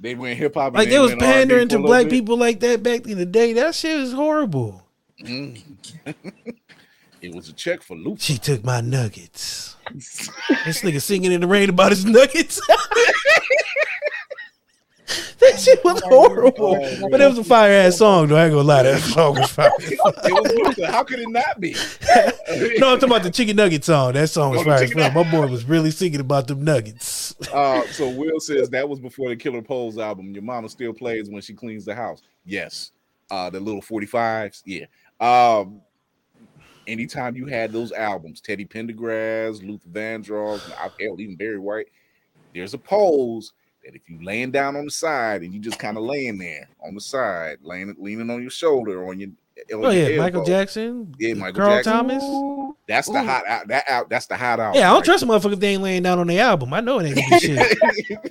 They 0.00 0.14
went 0.14 0.38
hip 0.38 0.54
hop. 0.54 0.74
Like 0.74 0.88
they 0.88 0.98
was 0.98 1.14
pandering 1.14 1.68
to 1.68 1.78
black 1.78 2.08
people 2.08 2.38
like 2.38 2.60
that 2.60 2.82
back 2.82 3.06
in 3.06 3.18
the 3.18 3.26
day. 3.26 3.52
That 3.52 3.74
shit 3.74 4.00
is 4.00 4.14
horrible. 4.14 4.82
Mm. 5.22 5.60
it 7.20 7.34
was 7.34 7.50
a 7.50 7.52
check 7.52 7.82
for 7.82 7.96
Luke. 7.98 8.16
She 8.18 8.38
took 8.38 8.64
my 8.64 8.80
nuggets. 8.80 9.76
this 9.92 10.80
nigga 10.80 11.02
singing 11.02 11.32
in 11.32 11.42
the 11.42 11.46
rain 11.46 11.68
about 11.68 11.90
his 11.90 12.06
nuggets. 12.06 12.60
that 15.38 15.60
shit 15.60 15.82
was 15.84 16.00
horrible. 16.02 16.74
but 17.10 17.20
it 17.20 17.28
was 17.28 17.38
a 17.38 17.44
fire 17.44 17.72
ass 17.72 17.98
song, 17.98 18.28
though. 18.28 18.36
I 18.36 18.44
ain't 18.44 18.52
gonna 18.52 18.66
lie, 18.66 18.82
that 18.84 19.00
song 19.00 19.34
was 19.38 19.50
fire. 19.50 19.70
was 19.78 20.90
How 20.90 21.02
could 21.02 21.20
it 21.20 21.28
not 21.28 21.60
be? 21.60 21.74
no, 22.78 22.92
I'm 22.92 23.00
talking 23.00 23.04
about 23.04 23.22
the 23.22 23.30
chicken 23.30 23.56
nugget 23.56 23.84
song. 23.84 24.12
That 24.12 24.28
song 24.28 24.52
was 24.52 24.60
Oh, 24.60 24.64
fire. 24.64 25.12
My 25.12 25.30
boy 25.30 25.46
was 25.46 25.64
really 25.64 25.90
singing 25.90 26.20
about 26.20 26.48
them 26.48 26.64
nuggets. 26.64 27.34
Uh, 27.52 27.84
so 27.88 28.08
Will 28.08 28.38
says 28.38 28.70
that 28.70 28.88
was 28.88 29.00
before 29.00 29.28
the 29.28 29.34
Killer 29.34 29.62
Poles 29.62 29.98
album. 29.98 30.32
Your 30.32 30.42
mama 30.42 30.68
still 30.68 30.92
plays 30.92 31.28
when 31.28 31.42
she 31.42 31.52
cleans 31.52 31.84
the 31.84 31.94
house. 31.94 32.22
Yes. 32.44 32.92
Uh, 33.30 33.50
the 33.50 33.58
little 33.58 33.82
45s. 33.82 34.62
Yeah. 34.66 34.86
Um, 35.20 35.80
anytime 36.86 37.36
you 37.36 37.46
had 37.46 37.72
those 37.72 37.92
albums, 37.92 38.40
Teddy 38.40 38.64
Pendergrass, 38.66 39.66
Luther 39.66 39.88
Vandross, 39.88 40.60
hell, 40.70 41.20
even 41.20 41.36
Barry 41.36 41.58
White, 41.58 41.88
there's 42.54 42.74
a 42.74 42.78
pose 42.78 43.52
that 43.84 43.94
if 43.94 44.02
you 44.08 44.18
laying 44.22 44.50
down 44.50 44.76
on 44.76 44.84
the 44.84 44.90
side 44.90 45.42
and 45.42 45.52
you 45.54 45.60
just 45.60 45.78
kind 45.78 45.96
of 45.96 46.02
laying 46.04 46.38
there 46.38 46.68
on 46.86 46.94
the 46.94 47.00
side, 47.00 47.58
laying 47.62 47.94
leaning 47.98 48.30
on 48.30 48.40
your 48.42 48.50
shoulder 48.50 49.08
on 49.08 49.18
your 49.20 49.30
on 49.74 49.84
Oh 49.84 49.90
your 49.90 50.10
yeah, 50.10 50.18
Michael. 50.18 50.44
Jackson. 50.44 51.14
Yeah, 51.18 51.34
Michael 51.34 51.60
Carl 51.62 51.76
Jackson. 51.76 51.92
Thomas. 51.92 52.74
That's 52.88 53.08
the 53.08 53.22
hot 53.22 53.46
out. 53.46 53.68
That 53.68 53.84
out. 53.88 54.08
That's 54.08 54.26
the 54.26 54.36
hot 54.36 54.58
out. 54.60 54.74
Yeah, 54.74 54.82
I 54.82 54.84
don't 54.88 54.96
right 54.96 55.04
trust 55.04 55.22
a 55.22 55.26
motherfucker 55.26 55.52
if 55.54 55.60
they 55.60 55.74
ain't 55.74 55.82
laying 55.82 56.02
down 56.02 56.18
on 56.18 56.26
the 56.26 56.38
album. 56.38 56.72
I 56.72 56.80
know 56.80 56.98
it 56.98 57.06
ain't 57.06 57.16
gonna 57.16 57.28
be 57.30 57.38
shit. 58.04 58.30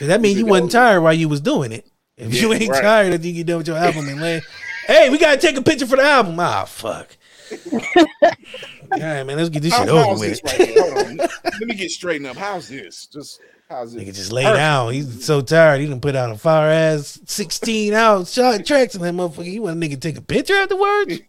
that 0.00 0.20
means 0.20 0.38
you 0.38 0.46
wasn't 0.46 0.72
tired 0.72 1.02
while 1.02 1.12
you 1.12 1.28
was 1.28 1.40
doing 1.40 1.72
it. 1.72 1.86
If 2.16 2.40
you 2.40 2.52
ain't 2.52 2.68
right. 2.70 2.82
tired 2.82 3.12
after 3.14 3.26
you 3.26 3.32
get 3.34 3.46
done 3.46 3.58
with 3.58 3.68
your 3.68 3.76
album 3.76 4.08
and 4.08 4.20
lay, 4.20 4.40
hey, 4.86 5.10
we 5.10 5.18
gotta 5.18 5.36
take 5.40 5.56
a 5.56 5.62
picture 5.62 5.86
for 5.86 5.96
the 5.96 6.02
album. 6.04 6.38
Ah, 6.38 6.64
fuck. 6.64 7.16
All 7.82 9.00
right, 9.00 9.24
man, 9.24 9.36
let's 9.36 9.48
get 9.50 9.62
this 9.62 9.72
How- 9.72 9.80
shit 9.80 9.88
over 9.90 10.18
with. 10.20 10.40
right? 10.44 10.78
Hold 10.78 11.06
on. 11.06 11.16
Let 11.44 11.60
me 11.62 11.74
get 11.74 11.90
straightened 11.90 12.26
up. 12.28 12.36
How's 12.36 12.68
this? 12.68 13.06
Just 13.06 13.40
how's 13.74 13.92
this? 13.92 14.02
Nigga 14.02 14.14
just 14.14 14.32
lay 14.32 14.44
down. 14.44 14.92
He's 14.92 15.24
so 15.24 15.40
tired. 15.40 15.80
He 15.80 15.86
done 15.86 16.00
put 16.00 16.16
out 16.16 16.30
a 16.30 16.36
fire 16.38 16.70
ass 16.70 17.20
16 17.26 17.92
out 17.94 18.26
shot 18.28 18.64
tracks 18.64 18.94
and 18.94 19.04
that 19.04 19.14
motherfucker. 19.14 19.44
You 19.50 19.62
want 19.62 19.82
a 19.82 19.86
nigga 19.86 19.92
to 19.92 19.96
take 20.00 20.16
a 20.16 20.22
picture 20.22 20.54
afterwards? 20.54 21.20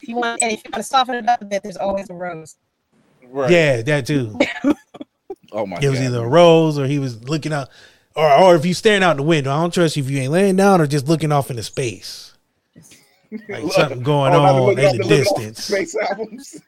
If 0.00 0.08
you 0.08 0.16
want, 0.16 0.42
and 0.42 0.52
if 0.52 0.62
you 0.64 0.70
want 0.72 0.82
to 0.84 0.88
soften 0.88 1.14
it 1.16 1.28
up 1.28 1.42
a 1.42 1.44
bit, 1.44 1.62
there's 1.62 1.76
always 1.76 2.08
a 2.10 2.14
rose. 2.14 2.56
Right. 3.28 3.50
Yeah, 3.50 3.82
that 3.82 4.06
too. 4.06 4.38
Oh 5.52 5.64
my 5.64 5.78
It 5.80 5.88
was 5.88 6.00
god. 6.00 6.06
either 6.06 6.24
a 6.24 6.28
rose 6.28 6.76
or 6.78 6.86
he 6.86 6.98
was 6.98 7.22
looking 7.28 7.52
out, 7.52 7.68
or 8.14 8.30
or 8.30 8.56
if 8.56 8.66
you 8.66 8.74
staring 8.74 9.02
out 9.04 9.16
the 9.16 9.22
window. 9.22 9.52
I 9.52 9.60
don't 9.60 9.72
trust 9.72 9.96
you 9.96 10.02
if 10.02 10.10
you 10.10 10.18
ain't 10.18 10.32
laying 10.32 10.56
down 10.56 10.80
or 10.80 10.86
just 10.86 11.08
looking 11.08 11.30
off 11.32 11.50
into 11.50 11.62
space. 11.62 12.34
Like 13.48 13.70
something 13.72 14.02
going 14.02 14.34
Oh, 14.34 14.40
on 14.42 14.70
in 14.70 14.76
the 14.76 14.82
the 14.82 14.98
look 14.98 15.02
off 15.02 15.08
distance, 15.08 15.64
Space 15.64 15.96
albums. 15.96 16.60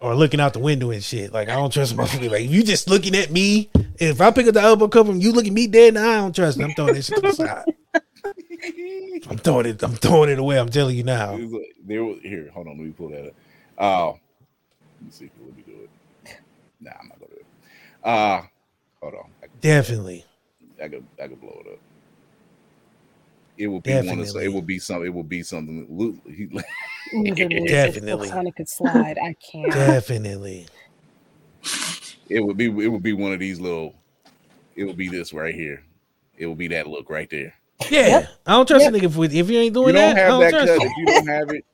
Or 0.00 0.14
looking 0.14 0.40
out 0.40 0.52
the 0.52 0.58
window 0.58 0.90
and 0.90 1.02
shit. 1.02 1.32
Like 1.32 1.48
I 1.48 1.54
don't 1.54 1.72
trust 1.72 1.96
my 1.96 2.04
motherfucker. 2.06 2.30
Like 2.30 2.44
if 2.44 2.50
you 2.50 2.62
just 2.62 2.88
looking 2.88 3.14
at 3.16 3.30
me, 3.30 3.70
if 3.98 4.20
I 4.20 4.30
pick 4.30 4.46
up 4.46 4.54
the 4.54 4.60
album 4.62 4.90
cover 4.90 5.12
and 5.12 5.22
you 5.22 5.32
looking 5.32 5.54
me 5.54 5.66
dead 5.66 5.96
eye, 5.96 6.14
I 6.14 6.16
don't 6.16 6.34
trust 6.34 6.58
it. 6.58 6.64
I'm 6.64 6.72
throwing 6.74 6.94
this 6.94 7.06
shit 7.06 7.16
to 7.16 7.20
the 7.22 7.32
side. 7.32 7.64
I'm 9.30 9.38
throwing 9.38 9.66
it. 9.66 9.82
I'm 9.82 9.94
throwing 9.94 10.30
it 10.30 10.38
away. 10.38 10.58
I'm 10.58 10.68
telling 10.68 10.96
you 10.96 11.04
now. 11.04 11.36
Like- 11.36 11.76
There 11.84 12.04
was 12.04 12.18
here. 12.22 12.50
Hold 12.52 12.66
on. 12.68 12.76
Let 12.78 12.86
me 12.86 12.92
pull 12.92 13.08
that 13.10 13.26
up. 13.28 13.32
Uh, 13.78 14.06
let 14.08 14.16
me 15.02 15.10
see. 15.10 15.24
If 15.26 15.30
let 15.44 15.56
me 15.56 15.62
do 15.66 15.72
it. 15.84 15.90
Nah, 16.80 16.90
I'm 17.00 17.08
not 17.08 17.18
gonna 17.20 17.30
do 17.30 17.36
it. 17.36 17.46
Uh, 18.04 18.42
hold 19.00 19.14
on. 19.14 19.30
I, 19.42 19.46
Definitely. 19.60 20.24
I 20.82 20.88
could 20.88 21.06
I 21.22 21.28
could 21.28 21.40
blow 21.40 21.62
it 21.64 21.72
up. 21.72 21.78
It 23.56 23.68
will 23.68 23.80
be 23.80 23.90
one 23.94 24.00
of 24.00 24.06
Definitely. 24.06 24.44
it 24.44 24.48
will 24.52 24.62
be 24.62 24.78
some 24.78 25.04
it 25.04 25.12
would 25.14 25.28
be 25.28 25.42
something. 25.42 25.86
Lu- 27.12 27.66
Definitely. 27.66 28.30
On 28.30 28.46
it 28.46 28.56
could 28.56 28.68
slide. 28.68 29.18
I 29.22 29.34
can't. 29.34 29.72
Definitely. 29.72 30.66
it 32.28 32.40
would 32.40 32.56
be 32.56 32.66
it 32.66 32.88
would 32.88 33.02
be 33.02 33.12
one 33.12 33.32
of 33.32 33.40
these 33.40 33.60
little. 33.60 33.94
It 34.74 34.84
would 34.84 34.96
be 34.96 35.08
this 35.08 35.32
right 35.32 35.54
here. 35.54 35.82
It 36.36 36.46
would 36.46 36.58
be 36.58 36.68
that 36.68 36.86
look 36.86 37.08
right 37.08 37.30
there. 37.30 37.54
Yeah, 37.90 38.26
I 38.46 38.52
don't 38.52 38.66
trust 38.66 38.86
a 38.86 38.90
nigga 38.90 39.04
if, 39.04 39.34
if 39.34 39.50
you 39.50 39.58
ain't 39.58 39.74
doing 39.74 39.88
you 39.88 39.92
don't 39.94 40.14
that. 40.14 40.24
I 40.24 40.28
don't 40.28 40.40
that 40.40 40.50
trust 40.50 40.66
you. 40.66 40.80
If 40.80 40.92
you 40.96 41.06
don't 41.06 41.26
have 41.26 41.50
it, 41.50 41.64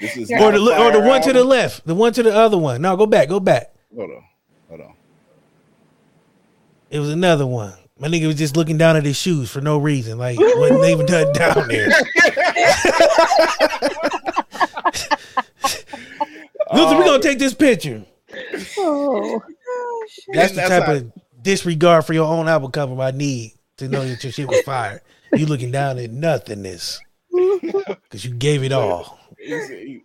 this 0.00 0.16
is 0.16 0.30
or 0.30 0.52
the 0.52 0.58
or 0.58 0.92
the 0.92 0.98
fire 0.98 1.08
one 1.08 1.22
to 1.22 1.32
the 1.32 1.44
left, 1.44 1.86
the 1.86 1.94
one 1.94 2.12
to 2.12 2.22
the 2.22 2.34
other 2.34 2.58
one. 2.58 2.82
No, 2.82 2.96
go 2.96 3.06
back, 3.06 3.28
go 3.28 3.40
back. 3.40 3.74
Hold 3.94 4.10
on, 4.10 4.24
hold 4.68 4.80
on. 4.80 4.94
It 6.90 6.98
was 7.00 7.10
another 7.10 7.46
one. 7.46 7.74
My 7.98 8.08
nigga 8.08 8.26
was 8.26 8.36
just 8.36 8.56
looking 8.56 8.78
down 8.78 8.96
at 8.96 9.04
his 9.04 9.16
shoes 9.16 9.50
for 9.50 9.60
no 9.60 9.78
reason. 9.78 10.18
Like 10.18 10.38
wasn't 10.38 10.84
even 10.84 11.06
done 11.06 11.32
down 11.32 11.68
there. 11.68 11.90
Luther, 16.72 16.98
we 16.98 17.04
gonna 17.04 17.22
take 17.22 17.38
this 17.38 17.54
picture. 17.54 18.04
Oh. 18.78 19.40
That's 20.32 20.50
the 20.52 20.56
That's 20.56 20.68
type 20.68 20.84
how- 20.84 20.94
of 20.94 21.12
disregard 21.42 22.06
for 22.06 22.12
your 22.14 22.26
own 22.26 22.48
album 22.48 22.70
cover 22.72 23.00
I 23.02 23.10
need 23.10 23.52
to 23.76 23.88
know 23.88 24.04
that 24.06 24.22
your 24.24 24.32
shit 24.32 24.48
was 24.48 24.62
fire. 24.62 25.02
You 25.34 25.46
looking 25.46 25.70
down 25.70 25.98
at 25.98 26.10
nothingness 26.10 27.00
because 27.32 28.24
you 28.24 28.32
gave 28.34 28.62
it 28.62 28.72
all. 28.72 29.18
He's- 29.38 29.68
he- 29.68 30.04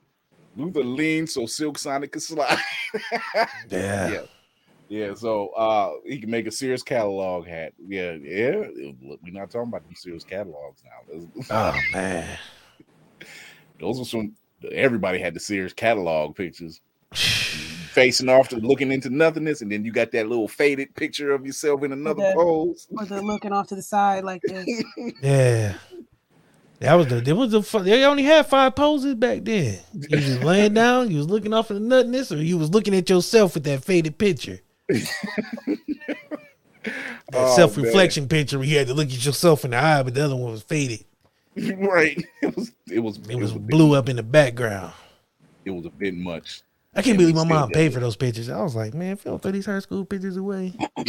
Luther 0.57 0.83
leaned 0.83 1.29
so 1.29 1.45
Silk 1.45 1.77
Sonic 1.77 2.11
could 2.11 2.21
slide. 2.21 2.57
Yeah. 3.69 4.11
yeah. 4.11 4.21
Yeah, 4.89 5.13
so 5.13 5.49
uh 5.49 5.91
he 6.03 6.19
can 6.19 6.31
make 6.31 6.47
a 6.47 6.51
Sears 6.51 6.81
catalog 6.81 7.45
hat. 7.47 7.73
Yeah, 7.77 8.13
yeah. 8.13 8.55
We're 9.01 9.17
not 9.31 9.51
talking 9.51 9.69
about 9.69 9.87
the 9.87 9.93
Sears 9.95 10.23
catalogs 10.23 10.81
now. 10.83 11.29
Oh 11.51 11.79
man. 11.93 12.27
Those 13.79 13.99
were 13.99 14.05
some 14.05 14.33
everybody 14.71 15.19
had 15.19 15.33
the 15.33 15.39
Sears 15.39 15.73
catalog 15.73 16.35
pictures. 16.35 16.81
Facing 17.13 18.29
off 18.29 18.49
to 18.49 18.57
looking 18.57 18.91
into 18.91 19.09
nothingness, 19.09 19.61
and 19.61 19.71
then 19.71 19.83
you 19.83 19.91
got 19.91 20.11
that 20.11 20.27
little 20.29 20.47
faded 20.47 20.95
picture 20.95 21.31
of 21.31 21.45
yourself 21.45 21.83
in 21.83 21.91
another 21.91 22.21
The- 22.21 22.33
pose. 22.35 22.87
Or 22.97 23.05
the 23.05 23.21
looking 23.21 23.51
off 23.51 23.67
to 23.67 23.75
the 23.75 23.81
side 23.81 24.23
like 24.23 24.41
this. 24.43 24.67
Yeah. 25.21 25.73
That 26.79 26.93
was 26.93 27.07
the. 27.07 27.19
There 27.19 27.35
was 27.35 27.51
the. 27.51 27.61
fu- 27.61 27.79
They 27.83 28.05
only 28.05 28.23
had 28.23 28.45
five 28.45 28.73
poses 28.75 29.15
back 29.15 29.43
then. 29.43 29.79
You 29.93 30.07
was 30.15 30.25
just 30.25 30.43
laying 30.43 30.73
down. 30.75 31.11
You 31.11 31.17
was 31.17 31.27
looking 31.29 31.53
off 31.53 31.69
at 31.71 31.73
the 31.73 31.79
nothingness, 31.81 32.31
or 32.31 32.37
you 32.41 32.57
was 32.57 32.69
looking 32.69 32.95
at 32.95 33.09
yourself 33.09 33.55
with 33.55 33.65
that 33.65 33.83
faded 33.83 34.17
picture. 34.17 34.59
that 34.87 35.07
Oh, 37.33 37.55
self 37.55 37.75
reflection 37.77 38.27
picture 38.27 38.57
where 38.57 38.67
you 38.67 38.77
had 38.77 38.87
to 38.87 38.93
look 38.93 39.07
at 39.09 39.25
yourself 39.25 39.65
in 39.65 39.71
the 39.71 39.77
eye, 39.77 40.01
but 40.03 40.13
the 40.13 40.23
other 40.23 40.35
one 40.35 40.51
was 40.51 40.63
faded. 40.63 41.03
right. 41.77 42.17
It 42.41 42.55
was 42.55 42.71
it 42.91 42.99
was 42.99 43.17
It 43.29 43.35
was 43.35 43.51
blue 43.53 43.95
up 43.95 44.09
in 44.09 44.15
the 44.15 44.23
background. 44.23 44.93
it 45.65 45.71
was 45.71 45.85
a 45.85 45.89
bit 45.89 46.15
much. 46.15 46.61
I 46.95 47.01
can't 47.01 47.09
And 47.11 47.17
believe 47.19 47.35
my 47.35 47.43
mom 47.43 47.69
paid 47.69 47.87
it. 47.87 47.93
for 47.93 47.99
those 47.99 48.15
pictures. 48.15 48.49
I 48.49 48.61
was 48.63 48.75
like, 48.75 48.93
man, 48.93 49.13
if 49.13 49.21
throw 49.21 49.37
these 49.37 49.65
high 49.65 49.79
school 49.79 50.05
pictures 50.05 50.37
away, 50.37 50.73
I 50.97 51.03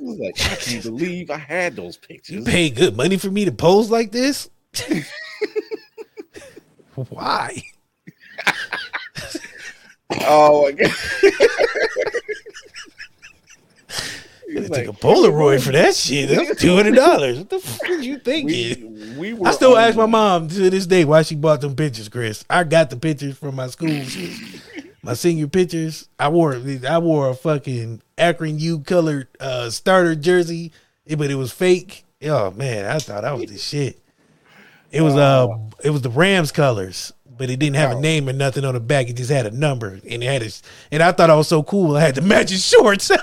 was 0.00 0.18
like, 0.18 0.34
I 0.52 0.56
can't 0.56 0.82
believe 0.82 1.30
I 1.30 1.38
had 1.38 1.74
those 1.76 1.96
pictures. 1.96 2.36
you 2.36 2.42
paid 2.42 2.76
good 2.76 2.96
money 2.96 3.16
for 3.16 3.30
me 3.30 3.44
to 3.46 3.52
pose 3.52 3.90
like 3.90 4.12
this. 4.12 4.50
Why? 7.08 7.62
Oh 10.22 10.64
my 10.64 10.72
god. 10.72 10.92
You 14.62 14.68
took 14.68 14.88
a 14.88 14.92
Polaroid 14.92 15.62
for 15.64 15.72
that 15.72 15.94
shit. 15.94 16.28
That's 16.28 16.60
two 16.60 16.74
hundred 16.74 16.94
dollars. 16.94 17.38
What 17.46 17.50
the 17.50 17.58
fuck 17.58 17.86
did 17.86 18.04
you 18.04 18.18
thinking? 18.18 19.18
We 19.18 19.32
were 19.32 19.48
I 19.48 19.52
still 19.52 19.76
ask 19.76 19.96
my 19.96 20.06
mom 20.06 20.48
to 20.48 20.70
this 20.70 20.86
day 20.86 21.04
why 21.04 21.22
she 21.22 21.34
bought 21.34 21.60
them 21.60 21.76
pictures, 21.76 22.08
Chris. 22.08 22.44
I 22.48 22.64
got 22.64 22.90
the 22.90 22.96
pictures 22.96 23.36
from 23.36 23.56
my 23.56 23.68
school, 23.68 24.02
my 25.02 25.14
senior 25.14 25.48
pictures. 25.48 26.08
I 26.18 26.28
wore 26.28 26.60
I 26.88 26.98
wore 26.98 27.28
a 27.28 27.34
fucking 27.34 28.02
Akron 28.18 28.58
U 28.58 28.80
colored 28.80 29.28
uh, 29.40 29.70
starter 29.70 30.14
jersey, 30.14 30.72
but 31.16 31.30
it 31.30 31.36
was 31.36 31.52
fake. 31.52 32.04
Oh 32.24 32.50
man, 32.52 32.86
I 32.86 32.98
thought 32.98 33.22
that 33.22 33.36
was 33.36 33.50
the 33.50 33.58
shit. 33.58 34.00
It 34.90 35.02
was 35.02 35.14
uh, 35.14 35.48
it 35.84 35.90
was 35.90 36.02
the 36.02 36.10
Rams 36.10 36.52
colors, 36.52 37.12
but 37.36 37.50
it 37.50 37.58
didn't 37.58 37.76
have 37.76 37.96
a 37.96 38.00
name 38.00 38.28
or 38.28 38.32
nothing 38.32 38.64
on 38.64 38.74
the 38.74 38.80
back. 38.80 39.08
It 39.08 39.16
just 39.16 39.30
had 39.30 39.46
a 39.46 39.50
number, 39.50 40.00
and 40.08 40.22
it 40.22 40.26
had 40.26 40.42
a, 40.42 40.50
and 40.90 41.02
I 41.02 41.12
thought 41.12 41.30
I 41.30 41.34
was 41.34 41.48
so 41.48 41.62
cool. 41.62 41.96
I 41.96 42.00
had 42.00 42.14
the 42.14 42.22
matching 42.22 42.58
shorts. 42.58 43.10
and 43.10 43.20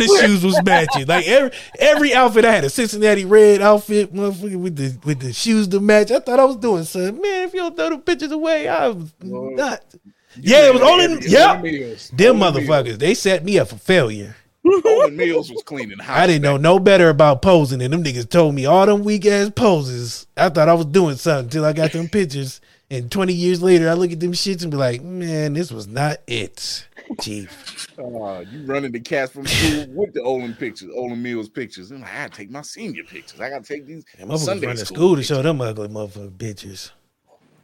the 0.00 0.18
shoes 0.20 0.44
was 0.44 0.62
matching. 0.62 1.06
Like 1.06 1.26
every 1.26 1.50
every 1.78 2.14
outfit, 2.14 2.44
I 2.44 2.52
had 2.52 2.64
a 2.64 2.70
Cincinnati 2.70 3.24
red 3.24 3.62
outfit, 3.62 4.12
motherfucker, 4.14 4.56
with 4.56 4.76
the 4.76 4.98
with 5.04 5.20
the 5.20 5.32
shoes 5.32 5.68
to 5.68 5.80
match. 5.80 6.10
I 6.10 6.20
thought 6.20 6.40
I 6.40 6.44
was 6.44 6.56
doing 6.56 6.84
something. 6.84 7.20
Man, 7.20 7.44
if 7.48 7.54
you 7.54 7.60
don't 7.60 7.76
throw 7.76 7.90
the 7.90 7.98
pictures 7.98 8.32
away, 8.32 8.68
I 8.68 8.88
was 8.88 9.12
not. 9.20 9.84
Yeah, 10.38 10.68
it 10.68 10.72
was 10.74 10.82
only 10.82 11.28
yep. 11.28 11.62
Them 12.12 12.36
Olan 12.36 12.52
motherfuckers, 12.52 12.98
they 12.98 13.14
set 13.14 13.44
me 13.44 13.58
up 13.58 13.68
for 13.68 13.76
failure. 13.76 14.36
Olan 14.66 15.14
Mills 15.14 15.50
was 15.50 15.62
cleaning 15.62 15.98
house. 15.98 16.16
I 16.18 16.26
didn't 16.26 16.42
know 16.42 16.56
no 16.56 16.78
better 16.78 17.08
about 17.08 17.42
posing, 17.42 17.80
and 17.80 17.92
them 17.92 18.02
niggas 18.04 18.28
told 18.28 18.54
me 18.54 18.66
all 18.66 18.86
them 18.86 19.04
weak 19.04 19.26
ass 19.26 19.50
poses. 19.50 20.26
I 20.36 20.48
thought 20.48 20.68
I 20.68 20.74
was 20.74 20.86
doing 20.86 21.16
something 21.16 21.46
until 21.46 21.64
I 21.64 21.72
got 21.72 21.92
them 21.92 22.08
pictures. 22.08 22.60
And 22.88 23.10
20 23.10 23.32
years 23.32 23.62
later, 23.62 23.90
I 23.90 23.94
look 23.94 24.12
at 24.12 24.20
them 24.20 24.32
shits 24.32 24.62
and 24.62 24.70
be 24.70 24.76
like, 24.76 25.02
man, 25.02 25.54
this 25.54 25.72
was 25.72 25.88
not 25.88 26.18
it, 26.28 26.86
Chief. 27.20 27.88
Uh, 27.98 28.44
you 28.48 28.64
running 28.64 28.92
the 28.92 29.00
cast 29.00 29.32
from 29.32 29.44
school 29.46 29.86
with 29.88 30.14
the 30.14 30.20
Olan 30.20 30.56
pictures, 30.56 30.90
Olan 30.96 31.18
Mills 31.18 31.48
pictures. 31.48 31.90
And 31.90 32.04
I 32.04 32.12
gotta 32.12 32.30
take 32.30 32.50
my 32.50 32.62
senior 32.62 33.02
pictures. 33.02 33.40
I 33.40 33.50
gotta 33.50 33.64
take 33.64 33.86
these 33.86 34.04
motherfuckers 34.20 34.38
Sunday 34.38 34.66
running 34.68 34.84
school, 34.84 34.96
school 34.96 35.16
to 35.16 35.22
show 35.24 35.42
them 35.42 35.60
ugly 35.60 35.88
motherfucker 35.88 36.38
pictures. 36.38 36.92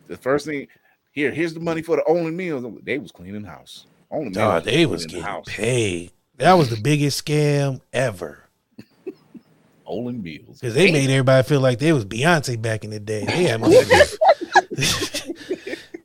The 0.09 0.17
first 0.17 0.47
thing 0.47 0.67
here, 1.13 1.31
here's 1.31 1.55
the 1.55 1.61
money 1.61 1.83
for 1.83 1.97
the 1.97 2.03
Olan 2.03 2.35
Mills. 2.35 2.65
They 2.83 2.99
was 2.99 3.13
cleaning 3.13 3.45
house. 3.45 3.87
Olan 4.13 4.35
Nah, 4.35 4.55
Mills 4.55 4.65
they 4.65 4.87
was 4.87 5.07
cleaning 5.07 5.25
getting 5.25 5.45
paid. 5.45 6.13
That 6.39 6.55
was 6.55 6.71
the 6.71 6.81
biggest 6.81 7.25
scam 7.25 7.81
ever. 7.93 8.49
Olan 9.87 10.23
Mills. 10.23 10.61
Because 10.61 10.75
they 10.75 10.91
made 10.91 11.11
everybody 11.11 11.47
feel 11.47 11.61
like 11.61 11.79
they 11.79 11.93
was 11.93 12.05
Beyonce 12.05 12.61
back 12.61 12.85
in 12.85 12.91
the 12.91 13.01
day. 13.01 13.25
They 13.25 13.45
had. 13.45 13.61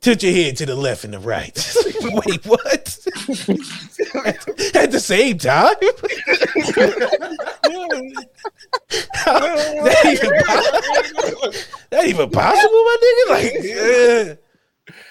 Tilt 0.00 0.22
your 0.22 0.32
head 0.32 0.56
to 0.58 0.66
the 0.66 0.76
left 0.76 1.02
and 1.04 1.12
the 1.12 1.18
right. 1.18 1.52
Wait, 2.00 2.46
what? 2.46 2.98
At 4.76 4.92
the 4.92 5.00
same 5.00 5.38
time? 5.38 5.74
that, 9.84 10.02
even, 10.06 10.30
that 11.90 12.06
even 12.06 12.30
possible, 12.30 12.70
my 12.70 12.96
nigga? 13.02 13.30
Like, 13.30 13.52
uh, 14.30 14.36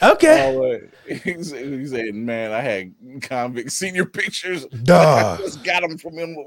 okay. 0.01 0.55
Oh, 0.55 0.59
wait. 0.59 1.21
he 1.23 1.43
said, 1.43 1.65
he 1.65 1.85
said, 1.85 2.13
man, 2.13 2.51
I 2.51 2.61
had 2.61 2.93
convict 3.21 3.71
senior 3.71 4.05
pictures. 4.05 4.65
Dog. 4.83 5.39
I 5.39 5.43
just 5.43 5.63
got 5.63 5.81
them 5.81 5.97
from 5.97 6.17
him. 6.17 6.37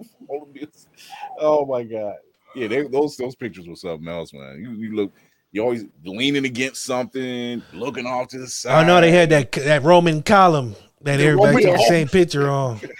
Oh 1.39 1.67
my 1.67 1.83
god. 1.83 2.17
Yeah, 2.55 2.67
they, 2.67 2.83
those 2.83 3.17
those 3.17 3.37
pictures 3.37 3.69
were 3.69 3.77
something 3.77 4.09
else, 4.09 4.33
man. 4.33 4.61
You, 4.61 4.73
you 4.73 4.97
look, 4.97 5.13
you 5.53 5.63
always 5.63 5.85
leaning 6.05 6.45
against 6.45 6.85
something, 6.85 7.63
looking 7.73 8.07
off 8.07 8.29
to 8.29 8.39
the 8.39 8.49
side. 8.49 8.85
Oh 8.85 8.87
no, 8.87 9.01
they 9.01 9.13
had 9.13 9.31
that 9.31 9.53
that 9.53 9.83
Roman 9.83 10.23
column 10.23 10.75
that 11.03 11.17
The 11.19 11.25
everybody 11.25 11.57
Roman 11.57 11.63
took 11.63 11.77
the 11.77 11.89
same 11.89 12.09
picture 12.09 12.51
on. 12.51 12.81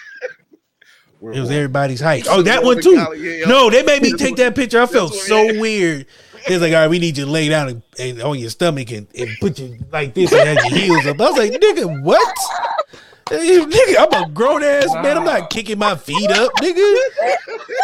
It 1.23 1.39
was 1.39 1.51
everybody's 1.51 2.01
height. 2.01 2.27
Oh, 2.31 2.41
that 2.43 2.63
one 2.65 2.81
too. 2.81 2.95
No, 3.47 3.69
they 3.69 3.83
made 3.83 4.01
me 4.03 4.13
take 4.15 4.37
that 4.37 4.55
picture. 4.55 4.81
I 4.81 4.87
felt 4.87 5.13
so 5.15 5.61
weird. 5.61 6.07
It's 6.47 6.61
like, 6.61 6.73
all 6.73 6.81
right, 6.81 6.89
we 6.91 6.99
need 6.99 7.19
you 7.19 7.25
to 7.27 7.31
lay 7.31 7.49
down 7.49 7.69
and, 7.69 7.83
and 7.99 8.23
on 8.23 8.39
your 8.39 8.51
stomach 8.51 8.91
and, 8.91 9.07
and 9.17 9.29
put 9.41 9.59
you 9.59 9.79
like 9.93 10.15
this 10.15 10.33
and 10.33 10.59
have 10.59 10.71
your 10.71 10.79
heels 10.79 11.07
up. 11.07 11.21
I 11.21 11.31
was 11.31 11.39
like, 11.39 11.53
nigga, 11.53 12.03
what? 12.03 12.37
Hey, 13.31 13.61
nigga, 13.65 13.95
I'm 14.13 14.25
a 14.25 14.29
grown 14.33 14.63
ass 14.65 14.93
man. 14.95 15.17
I'm 15.17 15.25
not 15.25 15.51
kicking 15.51 15.79
my 15.79 15.95
feet 15.95 16.31
up, 16.33 16.53
nigga. 16.57 16.95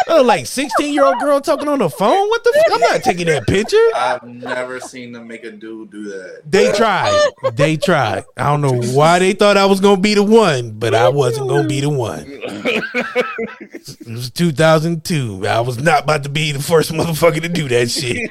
Oh, 0.09 0.21
like 0.21 0.45
16 0.45 0.93
year 0.93 1.05
old 1.05 1.19
girl 1.19 1.39
talking 1.39 1.67
on 1.69 1.79
the 1.79 1.89
phone. 1.89 2.27
What 2.29 2.43
the? 2.43 2.53
F- 2.65 2.73
I'm 2.73 2.79
not 2.81 3.01
taking 3.03 3.27
that 3.27 3.47
picture. 3.47 3.77
I've 3.95 4.23
never 4.23 4.79
seen 4.81 5.13
them 5.13 5.27
make 5.27 5.43
a 5.45 5.51
dude 5.51 5.89
do 5.91 6.03
that. 6.05 6.41
They 6.45 6.71
tried. 6.73 7.17
They 7.53 7.77
tried. 7.77 8.25
I 8.35 8.43
don't 8.45 8.61
know 8.61 8.81
why 8.93 9.19
they 9.19 9.33
thought 9.33 9.55
I 9.57 9.65
was 9.65 9.79
gonna 9.79 10.01
be 10.01 10.13
the 10.13 10.23
one, 10.23 10.71
but 10.77 10.93
I 10.93 11.07
wasn't 11.09 11.47
gonna 11.49 11.67
be 11.67 11.79
the 11.81 11.89
one. 11.89 12.25
It 12.27 14.07
was 14.07 14.29
2002. 14.31 15.47
I 15.47 15.59
was 15.61 15.77
not 15.81 16.03
about 16.03 16.23
to 16.23 16.29
be 16.29 16.51
the 16.51 16.61
first 16.61 16.91
motherfucker 16.91 17.41
to 17.41 17.49
do 17.49 17.67
that 17.69 17.89
shit. 17.89 18.29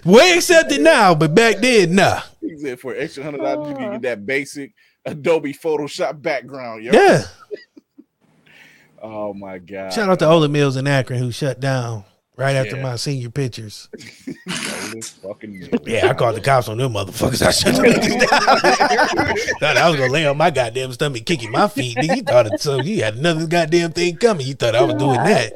Way 0.04 0.34
accepted 0.36 0.80
now, 0.82 1.14
but 1.14 1.34
back 1.34 1.58
then, 1.58 1.94
nah. 1.96 2.20
For 2.78 2.94
extra 2.94 3.22
hundred 3.24 3.38
dollars, 3.42 3.70
you 3.70 3.76
can 3.76 3.92
get 3.92 4.02
that 4.02 4.26
basic 4.26 4.72
Adobe 5.06 5.54
Photoshop 5.54 6.20
background. 6.20 6.84
Yo. 6.84 6.92
Yeah. 6.92 7.22
Oh 9.02 9.34
my 9.34 9.58
god. 9.58 9.92
Shout 9.92 10.08
out 10.08 10.18
to 10.20 10.24
Olan 10.24 10.50
Mills 10.50 10.76
in 10.76 10.86
Akron 10.86 11.20
who 11.20 11.30
shut 11.30 11.60
down 11.60 12.04
right 12.34 12.56
after 12.56 12.76
my 12.78 12.96
senior 12.96 13.30
pictures. 13.30 13.88
Olan 14.48 15.04
fucking 15.22 15.58
Mills. 15.60 15.82
Yeah, 15.84 16.08
I 16.08 16.14
called 16.14 16.34
the 16.34 16.40
cops 16.40 16.68
on 16.68 16.78
them 16.78 16.94
motherfuckers. 16.94 17.42
I 17.46 17.50
shut 17.52 17.76
them 17.76 17.84
down. 17.84 18.28
thought 19.60 19.76
I 19.76 19.88
was 19.90 20.00
gonna 20.00 20.10
lay 20.12 20.26
on 20.26 20.36
my 20.36 20.50
goddamn 20.50 20.92
stomach 20.92 21.24
kicking 21.24 21.52
my 21.52 21.68
feet. 21.68 21.96
Nigga, 21.98 22.16
you 22.16 22.22
thought 22.22 22.46
it 22.46 22.60
so 22.60 22.80
you 22.80 23.02
had 23.04 23.16
another 23.16 23.46
goddamn 23.46 23.92
thing 23.92 24.16
coming. 24.16 24.46
You 24.46 24.54
thought 24.54 24.74
I 24.74 24.82
was 24.82 24.94
doing 24.94 25.22
that. 25.22 25.52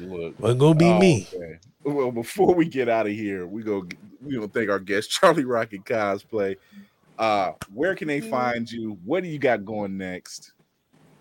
Look, 0.00 0.40
Wasn't 0.40 0.58
gonna 0.58 0.74
be 0.74 0.86
oh, 0.86 0.98
me. 0.98 1.28
okay. 1.32 1.58
Well, 1.84 2.10
before 2.10 2.54
we 2.54 2.64
get 2.66 2.88
out 2.88 3.06
of 3.06 3.12
here, 3.12 3.46
we 3.46 3.62
go. 3.62 3.86
We 4.22 4.34
gonna 4.34 4.48
thank 4.48 4.70
our 4.70 4.80
guest 4.80 5.10
Charlie 5.10 5.44
Rocket 5.44 5.84
Cosplay. 5.84 6.56
Uh, 7.22 7.52
where 7.72 7.94
can 7.94 8.08
they 8.08 8.20
find 8.20 8.68
you? 8.68 8.98
What 9.04 9.22
do 9.22 9.28
you 9.28 9.38
got 9.38 9.64
going 9.64 9.96
next? 9.96 10.54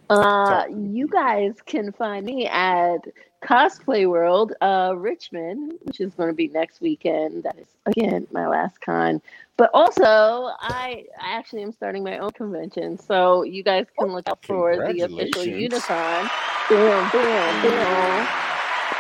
Uh, 0.10 0.64
you 0.68 1.08
guys 1.08 1.54
can 1.68 1.92
find 1.92 2.26
me 2.26 2.48
at 2.48 2.98
Cosplay 3.44 4.10
World, 4.10 4.54
uh, 4.62 4.96
Richmond, 4.98 5.74
which 5.84 6.02
is 6.02 6.16
going 6.16 6.30
to 6.30 6.34
be 6.34 6.48
next 6.48 6.82
weekend. 6.82 7.44
That 7.44 7.56
is 7.60 7.68
again 7.86 8.26
my 8.32 8.48
last 8.48 8.82
con. 8.82 9.22
But 9.58 9.70
also, 9.76 10.50
I 10.60 11.06
I 11.22 11.38
actually 11.38 11.62
am 11.62 11.72
starting 11.72 12.04
my 12.04 12.18
own 12.18 12.32
convention, 12.32 12.98
so 12.98 13.44
you 13.44 13.62
guys 13.62 13.86
can 14.00 14.08
look 14.12 14.28
out 14.28 14.44
for 14.44 14.76
the 14.76 15.02
official. 15.02 15.44
Unicon. 15.44 16.30
Bam, 16.68 17.12
bam, 17.12 17.64
bam. 17.64 18.28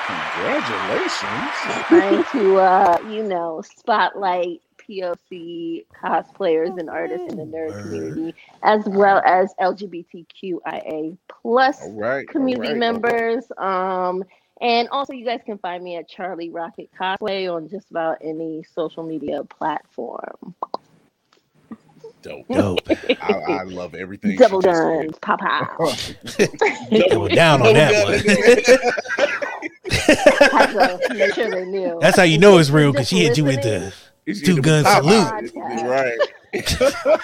Congratulations. 0.06 1.52
Trying 1.88 2.23
to, 2.32 2.57
uh, 2.57 2.98
you 3.10 3.23
know, 3.23 3.64
spotlight 3.78 4.61
POC 4.91 5.85
cosplayers 6.03 6.77
and 6.77 6.89
artists 6.89 7.31
in 7.31 7.38
the 7.38 7.45
nerd 7.45 7.81
community, 7.81 8.35
as 8.63 8.84
well 8.85 9.22
as 9.26 9.53
LGBTQIA 9.59 11.18
plus 11.30 11.81
All 11.81 11.93
right. 11.93 12.27
community 12.27 12.68
all 12.68 12.73
right, 12.73 12.80
members. 12.80 13.45
Um, 13.57 14.23
and 14.59 14.89
also, 14.89 15.13
you 15.13 15.26
guys 15.26 15.39
can 15.45 15.57
find 15.57 15.84
me 15.84 15.95
at 15.95 16.07
Charlie 16.07 16.49
Rocket 16.49 16.89
Cosplay 16.99 17.51
on 17.51 17.68
just 17.68 17.89
about 17.89 18.18
any 18.22 18.63
social 18.63 19.03
media 19.03 19.43
platform. 19.43 20.53
Dope. 22.22 22.47
Dope. 22.49 22.80
I, 23.22 23.34
I 23.47 23.63
love 23.63 23.95
everything. 23.95 24.31
she 24.31 24.38
Double 24.38 24.61
just 24.61 24.80
guns, 24.80 25.18
pow 25.19 25.38
pow. 25.38 25.95
Double 27.09 27.27
down 27.30 27.63
on 27.63 27.73
that 27.73 28.05
one. 28.05 28.22
Make 31.18 31.34
sure 31.34 31.49
they 31.49 31.65
knew. 31.65 31.97
That's 31.99 32.18
how 32.18 32.23
you 32.23 32.38
know 32.38 32.59
it's 32.59 32.69
real 32.69 32.91
because 32.91 33.07
she 33.07 33.23
hit 33.23 33.38
you 33.38 33.45
with 33.45 33.63
the 33.63 33.91
It's 34.26 34.41
two 34.41 34.56
the 34.56 34.61
gun 34.61 34.84
pop 34.84 35.03
salute. 35.03 35.53
out. 35.57 35.84
Right. 35.88 36.18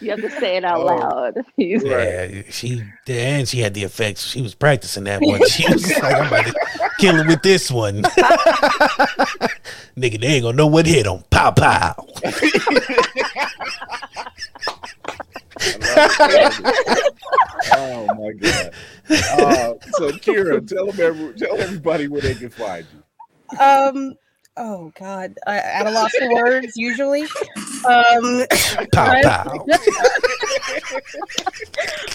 You 0.00 0.10
have 0.10 0.20
to 0.20 0.30
say 0.30 0.56
it 0.56 0.64
out 0.64 0.78
Oh. 0.80 0.84
loud. 0.84 1.34
You- 1.56 1.80
Yeah, 1.84 2.42
she 2.50 2.82
and 3.08 3.48
she 3.48 3.58
had 3.60 3.72
the 3.74 3.82
effects. 3.82 4.24
She 4.26 4.42
was 4.42 4.54
practicing 4.54 5.04
that 5.04 5.20
one. 5.22 5.40
She 5.48 5.64
was 5.72 5.88
like, 5.98 6.14
"I'm 6.14 6.26
about 6.26 6.44
to 6.46 6.54
kill 6.98 7.14
her 7.16 7.24
with 7.26 7.42
this 7.42 7.70
one." 7.70 8.02
Nigga, 9.96 10.20
they 10.20 10.26
ain't 10.26 10.42
gonna 10.42 10.56
know 10.56 10.66
what 10.66 10.86
hit 10.86 11.04
them. 11.04 11.24
Pow 11.30 11.50
pow. 11.52 11.94
oh 17.72 18.06
my 18.14 18.32
god. 18.32 18.70
Uh, 19.08 19.74
so 19.92 20.10
Kira, 20.12 20.66
tell 20.66 20.86
them 20.86 21.00
every, 21.00 21.34
tell 21.34 21.56
everybody 21.58 22.08
where 22.08 22.20
they 22.20 22.34
can 22.34 22.50
find 22.50 22.86
you. 22.92 23.58
Um. 23.58 24.14
Oh 24.58 24.90
God, 24.98 25.34
I, 25.46 25.58
at 25.58 25.86
a 25.86 25.90
loss 25.90 26.10
for 26.16 26.32
words 26.32 26.76
usually. 26.76 27.24
Um. 27.86 28.46
Pow 28.92 29.20
pow. 29.22 29.66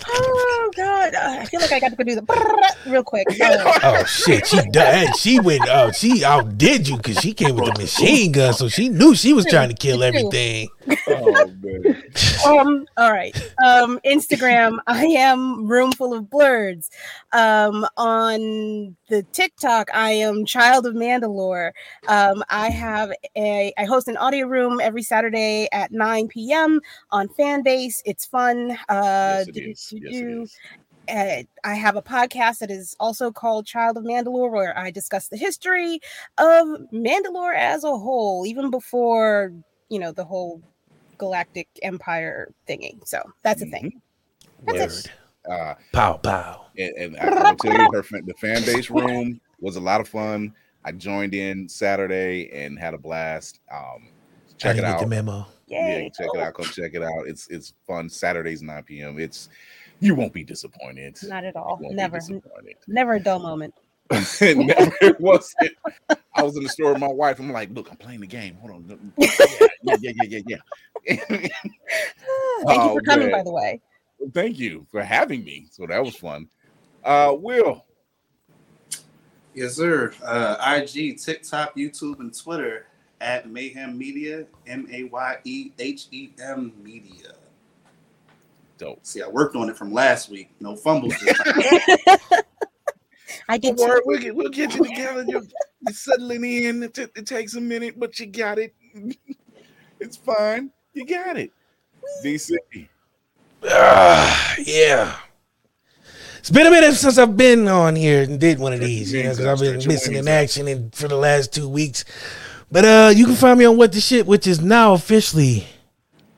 oh 0.07 0.71
God, 0.75 1.13
I 1.13 1.45
feel 1.45 1.61
like 1.61 1.71
I 1.71 1.79
got 1.79 1.89
to 1.89 1.95
go 1.95 2.03
do 2.03 2.15
the 2.15 2.73
real 2.87 3.03
quick. 3.03 3.27
Uh, 3.39 3.79
Oh 3.83 4.03
shit, 4.05 4.47
she 4.47 4.59
done. 4.71 5.13
She 5.17 5.39
went. 5.39 5.63
Oh, 5.67 5.91
she 5.91 6.23
outdid 6.25 6.87
you 6.87 6.97
because 6.97 7.19
she 7.19 7.33
came 7.33 7.55
with 7.55 7.73
the 7.73 7.79
machine 7.79 8.31
gun, 8.31 8.53
so 8.53 8.67
she 8.67 8.89
knew 8.89 9.13
she 9.13 9.33
was 9.33 9.45
trying 9.45 9.69
to 9.69 9.75
kill 9.75 10.01
everything. 10.03 10.69
Oh 11.07 11.51
man. 11.61 12.03
um 12.47 12.85
all 12.97 13.11
right 13.11 13.35
um 13.63 13.99
instagram 14.05 14.77
i 14.87 15.05
am 15.05 15.67
room 15.67 15.91
full 15.91 16.13
of 16.13 16.25
blerds 16.25 16.89
um 17.33 17.85
on 17.97 18.95
the 19.09 19.23
tiktok 19.31 19.87
i 19.93 20.11
am 20.11 20.45
child 20.45 20.85
of 20.85 20.93
mandalore 20.93 21.71
um 22.07 22.30
i 22.49 22.69
have 22.69 23.11
a 23.35 23.73
i 23.77 23.85
host 23.85 24.07
an 24.07 24.17
audio 24.17 24.45
room 24.47 24.79
every 24.81 25.01
saturday 25.03 25.67
at 25.71 25.91
9 25.91 26.27
p.m 26.27 26.79
on 27.11 27.27
fanbase 27.29 28.01
it's 28.05 28.25
fun 28.25 28.71
uh 28.89 29.43
Yes, 29.43 29.47
it 29.47 29.53
do- 29.53 29.61
do- 29.61 29.67
Yes, 29.67 29.85
it 29.91 30.11
do. 30.11 30.47
Uh, 31.09 31.43
I 31.65 31.73
have 31.73 31.95
a 31.95 32.01
podcast 32.01 32.59
that 32.59 32.71
is 32.71 32.95
also 32.99 33.31
called 33.31 33.65
Child 33.65 33.97
of 33.97 34.03
Mandalore, 34.03 34.51
where 34.51 34.77
I 34.77 34.91
discuss 34.91 35.27
the 35.27 35.35
history 35.35 35.99
of 36.37 36.67
Mandalore 36.93 37.57
as 37.57 37.83
a 37.83 37.97
whole, 37.97 38.45
even 38.45 38.69
before 38.69 39.51
you 39.89 39.99
know 39.99 40.11
the 40.11 40.23
whole 40.23 40.61
galactic 41.17 41.67
empire 41.81 42.53
thingy. 42.69 43.05
So 43.05 43.21
that's 43.43 43.61
a 43.61 43.65
thing. 43.65 43.99
That's 44.63 45.07
Word. 45.47 45.51
Uh, 45.51 45.73
Pow 45.91 46.17
pow. 46.17 46.67
and, 46.77 46.95
and 46.97 47.17
I 47.17 47.49
will 47.51 47.55
tell 47.57 47.73
you, 47.73 47.91
her 47.91 48.03
fan, 48.03 48.21
the 48.25 48.33
fan 48.35 48.63
base 48.63 48.89
room 48.89 49.41
was 49.59 49.75
a 49.75 49.81
lot 49.81 50.01
of 50.01 50.07
fun. 50.07 50.53
I 50.83 50.91
joined 50.91 51.33
in 51.33 51.69
Saturday 51.69 52.49
and 52.51 52.79
had 52.79 52.93
a 52.93 52.97
blast. 52.97 53.59
Um, 53.71 54.07
I 54.07 54.57
check 54.57 54.77
it 54.77 54.83
out. 54.83 54.99
the 54.99 55.07
memo. 55.07 55.45
Yeah, 55.67 56.09
check 56.09 56.29
it 56.33 56.39
out. 56.39 56.53
Come 56.55 56.65
check 56.65 56.91
it 56.93 57.03
out. 57.03 57.27
It's 57.27 57.47
it's 57.49 57.73
fun. 57.87 58.09
Saturdays 58.09 58.61
9 58.61 58.83
p.m. 58.83 59.19
It's 59.19 59.49
you 59.99 60.15
won't 60.15 60.33
be 60.33 60.43
disappointed. 60.43 61.17
Not 61.23 61.45
at 61.45 61.55
all. 61.55 61.77
You 61.79 61.85
won't 61.85 61.91
be 61.91 61.95
Never. 61.95 62.17
disappointed. 62.17 62.75
Never 62.87 63.13
a 63.13 63.19
dull 63.19 63.39
moment. 63.39 63.73
it 64.09 64.57
never 64.57 65.15
was 65.19 65.55
it. 65.61 65.71
I 66.35 66.43
was 66.43 66.57
in 66.57 66.63
the 66.63 66.69
store 66.69 66.91
with 66.91 66.99
my 66.99 67.07
wife. 67.07 67.39
I'm 67.39 67.51
like, 67.51 67.69
look, 67.71 67.89
I'm 67.89 67.95
playing 67.95 68.19
the 68.19 68.27
game. 68.27 68.55
Hold 68.55 68.71
on. 68.71 69.13
Yeah, 69.83 69.95
yeah, 69.99 70.11
yeah, 70.15 70.23
yeah, 70.27 70.39
yeah. 70.47 70.57
yeah. 71.07 71.17
Thank 72.67 72.83
Oh, 72.83 72.87
you 72.87 72.93
for 72.93 73.01
coming, 73.01 73.29
man. 73.29 73.31
by 73.31 73.43
the 73.43 73.51
way. 73.51 73.81
Thank 74.33 74.59
you 74.59 74.85
for 74.91 75.01
having 75.01 75.43
me. 75.43 75.65
So 75.71 75.87
that 75.87 76.03
was 76.03 76.15
fun. 76.15 76.47
Uh, 77.03 77.35
Will, 77.35 77.83
Yes, 79.53 79.75
sir. 79.75 80.13
Uh, 80.23 80.81
IG, 80.81 81.17
TikTok, 81.17 81.75
YouTube, 81.75 82.19
and 82.19 82.37
Twitter 82.37 82.87
at 83.19 83.49
Mayhem 83.49 83.97
Media, 83.97 84.45
M 84.67 84.87
A 84.91 85.03
Y 85.03 85.37
E 85.43 85.71
H 85.77 86.07
E 86.11 86.29
M 86.41 86.73
Media. 86.81 87.33
dope. 88.77 88.99
See, 89.05 89.21
I 89.21 89.27
worked 89.27 89.55
on 89.55 89.69
it 89.69 89.77
from 89.77 89.91
last 89.93 90.29
week. 90.29 90.49
No 90.59 90.75
fumbles. 90.75 91.13
This 91.19 91.37
time. 91.37 92.17
I 93.49 93.57
did 93.57 93.75
Don't 93.75 93.89
worry, 93.89 94.01
we'll 94.05 94.19
get, 94.19 94.35
we'll 94.35 94.49
get 94.49 94.73
you 94.75 94.85
together. 94.85 95.25
You're, 95.27 95.41
you're 95.81 95.93
settling 95.93 96.43
in. 96.45 96.83
It, 96.83 96.97
it 96.97 97.25
takes 97.25 97.55
a 97.55 97.61
minute, 97.61 97.99
but 97.99 98.17
you 98.19 98.27
got 98.27 98.57
it. 98.59 98.73
it's 99.99 100.15
fine. 100.15 100.71
You 100.93 101.05
got 101.05 101.37
it. 101.37 101.51
DC. 102.23 102.55
Ah, 103.69 104.55
yeah. 104.65 105.17
It's 106.41 106.49
been 106.49 106.65
a 106.65 106.71
minute 106.71 106.95
since 106.95 107.19
I've 107.19 107.37
been 107.37 107.67
on 107.67 107.95
here 107.95 108.23
and 108.23 108.39
did 108.39 108.57
one 108.57 108.73
of 108.73 108.79
these, 108.79 109.13
you 109.13 109.21
know, 109.21 109.29
because 109.29 109.45
I've 109.45 109.59
been 109.59 109.87
missing 109.87 110.15
in 110.15 110.27
action 110.27 110.67
in, 110.67 110.89
for 110.89 111.07
the 111.07 111.15
last 111.15 111.53
two 111.53 111.69
weeks. 111.69 112.03
But 112.71 112.83
uh, 112.83 113.13
you 113.15 113.27
can 113.27 113.35
find 113.35 113.59
me 113.59 113.65
on 113.65 113.77
What 113.77 113.91
the 113.91 114.01
Shit, 114.01 114.25
which 114.25 114.47
is 114.47 114.59
now 114.59 114.93
officially 114.93 115.67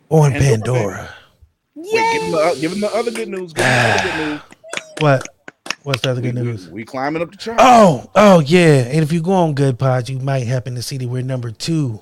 on 0.10 0.34
Pandora. 0.34 0.50
Pandora. 0.58 1.16
Wait, 1.76 1.92
give, 1.92 2.22
him 2.22 2.32
the, 2.32 2.58
give 2.60 2.72
him 2.74 2.82
the 2.82 2.94
other 2.94 3.12
good 3.12 3.30
news. 3.30 3.54
Give 3.54 3.64
him 3.64 3.72
the 3.72 3.94
other 3.94 4.04
good 4.04 4.30
news. 4.30 4.42
What? 5.00 5.28
What's 5.84 6.02
the 6.02 6.12
other 6.12 6.22
We, 6.22 6.32
good 6.32 6.44
news? 6.44 6.68
we, 6.68 6.74
we 6.74 6.84
climbing 6.84 7.22
up 7.22 7.32
the 7.32 7.38
chart. 7.38 7.58
Oh, 7.62 8.10
oh 8.14 8.42
yeah. 8.42 8.82
And 8.84 9.04
if 9.04 9.14
you 9.14 9.22
go 9.22 9.32
on 9.32 9.54
Good 9.54 9.80
Pod, 9.80 10.10
you 10.10 10.20
might 10.20 10.48
happen 10.48 10.76
to 10.76 10.82
see 10.82 10.98
that 10.98 11.08
we're 11.08 11.24
number 11.24 11.50
two 11.50 12.02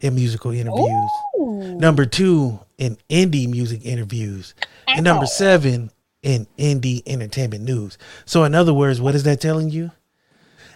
in 0.00 0.16
musical 0.16 0.50
interviews, 0.50 1.10
Ooh. 1.38 1.78
number 1.78 2.06
two 2.06 2.58
in 2.76 2.98
indie 3.08 3.48
music 3.48 3.84
interviews, 3.84 4.54
and 4.88 5.04
number 5.04 5.26
seven 5.26 5.90
in 6.26 6.46
indie 6.58 7.02
entertainment 7.06 7.62
news. 7.62 7.96
So, 8.24 8.42
in 8.42 8.52
other 8.54 8.74
words, 8.74 9.00
what 9.00 9.14
is 9.14 9.22
that 9.22 9.40
telling 9.40 9.70
you? 9.70 9.92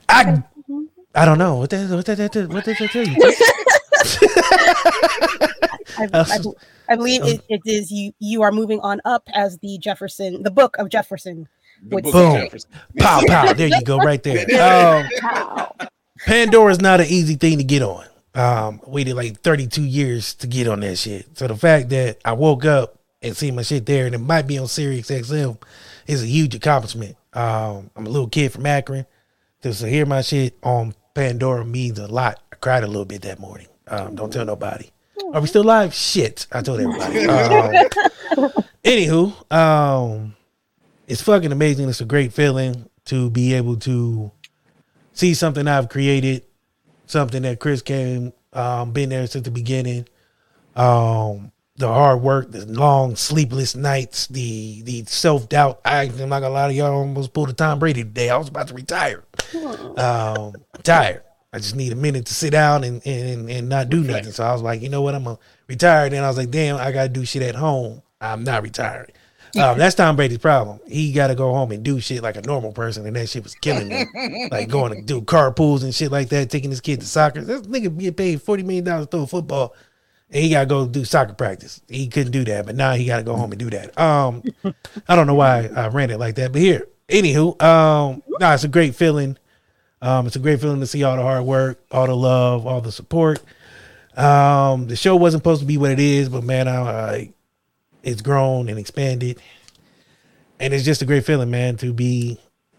I 0.08 0.44
I 1.14 1.24
don't 1.24 1.38
know 1.38 1.56
what 1.56 1.70
that 1.70 1.90
what 1.90 2.06
that, 2.06 2.32
that 2.32 2.48
what 2.48 2.64
that 2.64 2.76
tell 2.76 3.06
you? 3.06 3.16
I, 5.98 6.08
I, 6.14 6.38
I 6.88 6.96
believe 6.96 7.24
it, 7.24 7.42
it 7.48 7.60
is 7.66 7.90
you. 7.90 8.12
You 8.20 8.42
are 8.42 8.52
moving 8.52 8.78
on 8.80 9.00
up 9.04 9.28
as 9.34 9.58
the 9.58 9.76
Jefferson, 9.78 10.44
the 10.44 10.52
book 10.52 10.76
of 10.78 10.88
Jefferson. 10.88 11.48
The 11.82 11.96
would 11.96 12.04
book 12.04 12.12
say. 12.12 12.26
of 12.26 12.32
Boom. 12.32 12.42
Jefferson. 12.42 12.70
pow 12.98 13.20
pow. 13.26 13.52
There 13.52 13.66
you 13.66 13.82
go, 13.82 13.98
right 13.98 14.22
there. 14.22 14.46
Um, 15.02 15.08
Pow. 15.20 15.74
Pandora 16.26 16.70
is 16.70 16.80
not 16.80 17.00
an 17.00 17.06
easy 17.06 17.34
thing 17.34 17.58
to 17.58 17.64
get 17.64 17.82
on. 17.82 18.04
Um, 18.34 18.80
I 18.86 18.90
waited 18.90 19.16
like 19.16 19.40
32 19.40 19.82
years 19.82 20.34
to 20.34 20.46
get 20.46 20.68
on 20.68 20.78
that 20.80 20.96
shit. 20.96 21.36
So 21.36 21.48
the 21.48 21.56
fact 21.56 21.88
that 21.88 22.18
I 22.24 22.34
woke 22.34 22.64
up 22.64 22.99
and 23.22 23.36
see 23.36 23.50
my 23.50 23.62
shit 23.62 23.86
there 23.86 24.06
and 24.06 24.14
it 24.14 24.18
might 24.18 24.46
be 24.46 24.58
on 24.58 24.66
Sirius 24.66 25.10
XM 25.10 25.60
is 26.06 26.22
a 26.22 26.26
huge 26.26 26.54
accomplishment. 26.54 27.16
Um, 27.32 27.90
I'm 27.94 28.06
a 28.06 28.10
little 28.10 28.28
kid 28.28 28.52
from 28.52 28.66
Akron. 28.66 29.06
To 29.62 29.74
so 29.74 29.86
hear 29.86 30.06
my 30.06 30.22
shit 30.22 30.56
on 30.62 30.94
Pandora 31.14 31.64
means 31.64 31.98
a 31.98 32.06
lot. 32.06 32.40
I 32.52 32.56
cried 32.56 32.82
a 32.82 32.86
little 32.86 33.04
bit 33.04 33.22
that 33.22 33.38
morning. 33.38 33.66
Um, 33.88 34.14
don't 34.14 34.32
tell 34.32 34.44
nobody. 34.44 34.90
Are 35.34 35.40
we 35.40 35.46
still 35.46 35.64
live? 35.64 35.92
Shit. 35.92 36.46
I 36.50 36.62
told 36.62 36.80
everybody. 36.80 37.26
Um, 38.30 38.52
anywho, 38.84 39.52
um, 39.52 40.36
it's 41.08 41.20
fucking 41.20 41.50
amazing. 41.50 41.88
It's 41.88 42.00
a 42.00 42.04
great 42.04 42.32
feeling 42.32 42.88
to 43.06 43.28
be 43.28 43.54
able 43.54 43.76
to 43.78 44.30
see 45.12 45.34
something 45.34 45.66
I've 45.66 45.88
created, 45.88 46.44
something 47.06 47.42
that 47.42 47.58
Chris 47.58 47.82
came, 47.82 48.32
um, 48.52 48.92
been 48.92 49.08
there 49.08 49.26
since 49.26 49.44
the 49.44 49.50
beginning. 49.50 50.06
Um, 50.76 51.50
the 51.80 51.88
hard 51.88 52.20
work, 52.20 52.52
the 52.52 52.64
long 52.66 53.16
sleepless 53.16 53.74
nights, 53.74 54.28
the 54.28 54.82
the 54.82 55.04
self 55.06 55.48
doubt. 55.48 55.80
I, 55.84 56.02
I'm 56.02 56.28
not 56.28 56.40
gonna 56.40 56.50
lie 56.50 56.68
to 56.68 56.74
y'all, 56.74 56.86
I 56.86 56.94
almost 56.94 57.32
pulled 57.32 57.50
a 57.50 57.52
Tom 57.52 57.78
Brady 57.78 58.04
today. 58.04 58.30
I 58.30 58.36
was 58.36 58.48
about 58.48 58.68
to 58.68 58.74
retire. 58.74 59.24
Um, 59.96 60.54
I'm 60.74 60.82
tired. 60.82 61.22
I 61.52 61.58
just 61.58 61.74
need 61.74 61.92
a 61.92 61.96
minute 61.96 62.26
to 62.26 62.34
sit 62.34 62.50
down 62.50 62.84
and 62.84 63.04
and, 63.04 63.50
and 63.50 63.68
not 63.68 63.88
do 63.88 64.04
nothing. 64.04 64.32
So 64.32 64.44
I 64.44 64.52
was 64.52 64.62
like, 64.62 64.82
you 64.82 64.88
know 64.88 65.02
what, 65.02 65.14
I'm 65.14 65.24
gonna 65.24 65.38
retire. 65.66 66.08
Then 66.08 66.22
I 66.22 66.28
was 66.28 66.36
like, 66.36 66.50
damn, 66.50 66.76
I 66.76 66.92
gotta 66.92 67.08
do 67.08 67.24
shit 67.24 67.42
at 67.42 67.56
home. 67.56 68.02
I'm 68.20 68.44
not 68.44 68.62
retiring. 68.62 69.10
Um, 69.58 69.78
that's 69.78 69.94
Tom 69.94 70.16
Brady's 70.16 70.38
problem. 70.38 70.78
He 70.86 71.12
got 71.12 71.28
to 71.28 71.34
go 71.34 71.52
home 71.52 71.72
and 71.72 71.82
do 71.82 71.98
shit 72.00 72.22
like 72.22 72.36
a 72.36 72.42
normal 72.42 72.72
person, 72.72 73.04
and 73.06 73.16
that 73.16 73.28
shit 73.28 73.42
was 73.42 73.54
killing 73.56 73.90
him. 73.90 74.08
like 74.50 74.68
going 74.68 74.94
to 74.94 75.02
do 75.02 75.22
carpools 75.22 75.82
and 75.82 75.94
shit 75.94 76.12
like 76.12 76.28
that, 76.28 76.50
taking 76.50 76.70
his 76.70 76.80
kid 76.80 77.00
to 77.00 77.06
soccer. 77.06 77.40
This 77.42 77.62
nigga 77.62 77.96
get 77.98 78.16
paid 78.16 78.42
forty 78.42 78.62
million 78.62 78.84
dollars 78.84 79.06
to 79.06 79.10
throw 79.10 79.22
a 79.22 79.26
football, 79.26 79.74
and 79.74 79.74
he 80.30 80.50
got 80.50 80.60
to 80.60 80.66
go 80.66 80.86
do 80.86 81.04
soccer 81.04 81.34
practice. 81.34 81.80
He 81.88 82.06
couldn't 82.06 82.32
do 82.32 82.44
that, 82.44 82.66
but 82.66 82.76
now 82.76 82.92
he 82.92 83.04
got 83.06 83.18
to 83.18 83.22
go 83.24 83.36
home 83.36 83.50
and 83.52 83.58
do 83.58 83.70
that. 83.70 83.98
Um, 83.98 84.42
I 85.08 85.16
don't 85.16 85.26
know 85.26 85.34
why 85.34 85.68
I 85.74 85.88
ran 85.88 86.10
it 86.10 86.18
like 86.18 86.36
that, 86.36 86.52
but 86.52 86.60
here, 86.60 86.86
anywho, 87.08 87.60
um, 87.62 88.22
no, 88.38 88.52
it's 88.52 88.64
a 88.64 88.68
great 88.68 88.94
feeling. 88.94 89.36
Um, 90.02 90.26
it's 90.26 90.36
a 90.36 90.40
great 90.40 90.60
feeling 90.60 90.80
to 90.80 90.86
see 90.86 91.02
all 91.02 91.16
the 91.16 91.22
hard 91.22 91.44
work, 91.44 91.80
all 91.90 92.06
the 92.06 92.16
love, 92.16 92.66
all 92.66 92.80
the 92.80 92.92
support. 92.92 93.42
Um, 94.16 94.86
the 94.86 94.96
show 94.96 95.16
wasn't 95.16 95.42
supposed 95.42 95.60
to 95.60 95.66
be 95.66 95.76
what 95.76 95.90
it 95.90 96.00
is, 96.00 96.28
but 96.28 96.44
man, 96.44 96.68
I, 96.68 96.80
I 96.80 97.32
it's 98.02 98.22
grown 98.22 98.68
and 98.68 98.78
expanded, 98.78 99.40
and 100.58 100.72
it's 100.72 100.84
just 100.84 101.02
a 101.02 101.06
great 101.06 101.24
feeling, 101.24 101.50
man, 101.50 101.76
to 101.78 101.92
be 101.92 102.38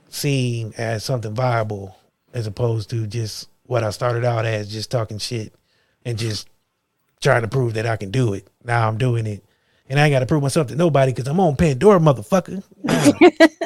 seen 0.09 0.73
as 0.77 1.03
something 1.03 1.33
viable 1.33 1.95
as 2.33 2.47
opposed 2.47 2.89
to 2.89 3.07
just 3.07 3.49
what 3.63 3.83
I 3.83 3.91
started 3.91 4.25
out 4.25 4.45
as, 4.45 4.71
just 4.71 4.91
talking 4.91 5.17
shit 5.17 5.53
and 6.05 6.17
just 6.17 6.47
trying 7.21 7.43
to 7.43 7.47
prove 7.47 7.75
that 7.75 7.85
I 7.85 7.95
can 7.95 8.11
do 8.11 8.33
it. 8.33 8.47
Now 8.63 8.87
I'm 8.87 8.97
doing 8.97 9.25
it. 9.25 9.43
And 9.89 9.99
I 9.99 10.05
ain't 10.05 10.13
got 10.13 10.19
to 10.19 10.25
prove 10.25 10.41
myself 10.41 10.67
to 10.67 10.75
nobody 10.75 11.11
because 11.11 11.27
I'm 11.27 11.39
on 11.41 11.57
Pandora, 11.57 11.99
motherfucker. 11.99 12.63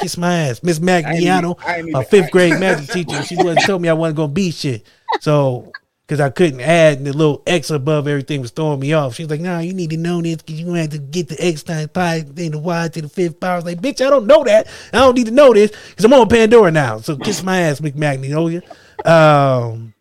Kiss 0.01 0.17
my 0.17 0.35
ass. 0.39 0.63
Miss 0.63 0.79
Magliano, 0.81 1.91
my 1.91 2.03
fifth 2.03 2.31
grade 2.31 2.59
math 2.59 2.91
teacher, 2.91 3.21
she 3.23 3.35
wasn't 3.35 3.63
told 3.65 3.81
me 3.81 3.89
I 3.89 3.93
wasn't 3.93 4.17
going 4.17 4.29
to 4.29 4.33
be 4.33 4.49
shit. 4.51 4.87
So, 5.21 5.71
because 6.05 6.19
I 6.19 6.29
couldn't 6.29 6.61
add 6.61 7.03
the 7.03 7.13
little 7.13 7.41
X 7.47 7.71
above 7.71 8.07
everything 8.07 8.41
was 8.41 8.51
throwing 8.51 8.79
me 8.79 8.93
off. 8.93 9.15
She's 9.15 9.29
like, 9.29 9.39
nah, 9.41 9.59
you 9.59 9.73
need 9.73 9.89
to 9.91 9.97
know 9.97 10.21
this 10.21 10.37
because 10.37 10.59
you're 10.59 10.65
going 10.65 10.75
to 10.75 10.81
have 10.81 10.89
to 10.91 10.97
get 10.99 11.29
the 11.29 11.43
X 11.43 11.63
times 11.63 11.89
pi, 11.89 12.21
then 12.21 12.51
the 12.51 12.59
Y 12.59 12.87
to 12.89 13.01
the 13.01 13.09
fifth 13.09 13.39
power. 13.39 13.53
I 13.53 13.55
was 13.55 13.65
like, 13.65 13.81
bitch, 13.81 14.05
I 14.05 14.09
don't 14.09 14.27
know 14.27 14.43
that. 14.43 14.67
I 14.93 14.97
don't 14.97 15.15
need 15.15 15.27
to 15.27 15.31
know 15.31 15.53
this 15.53 15.71
because 15.89 16.05
I'm 16.05 16.13
on 16.13 16.29
Pandora 16.29 16.71
now. 16.71 16.99
So 16.99 17.17
kiss 17.17 17.41
my 17.43 17.61
ass, 17.61 17.79
McMagniolia. 17.79 18.61
Um, 19.05 19.94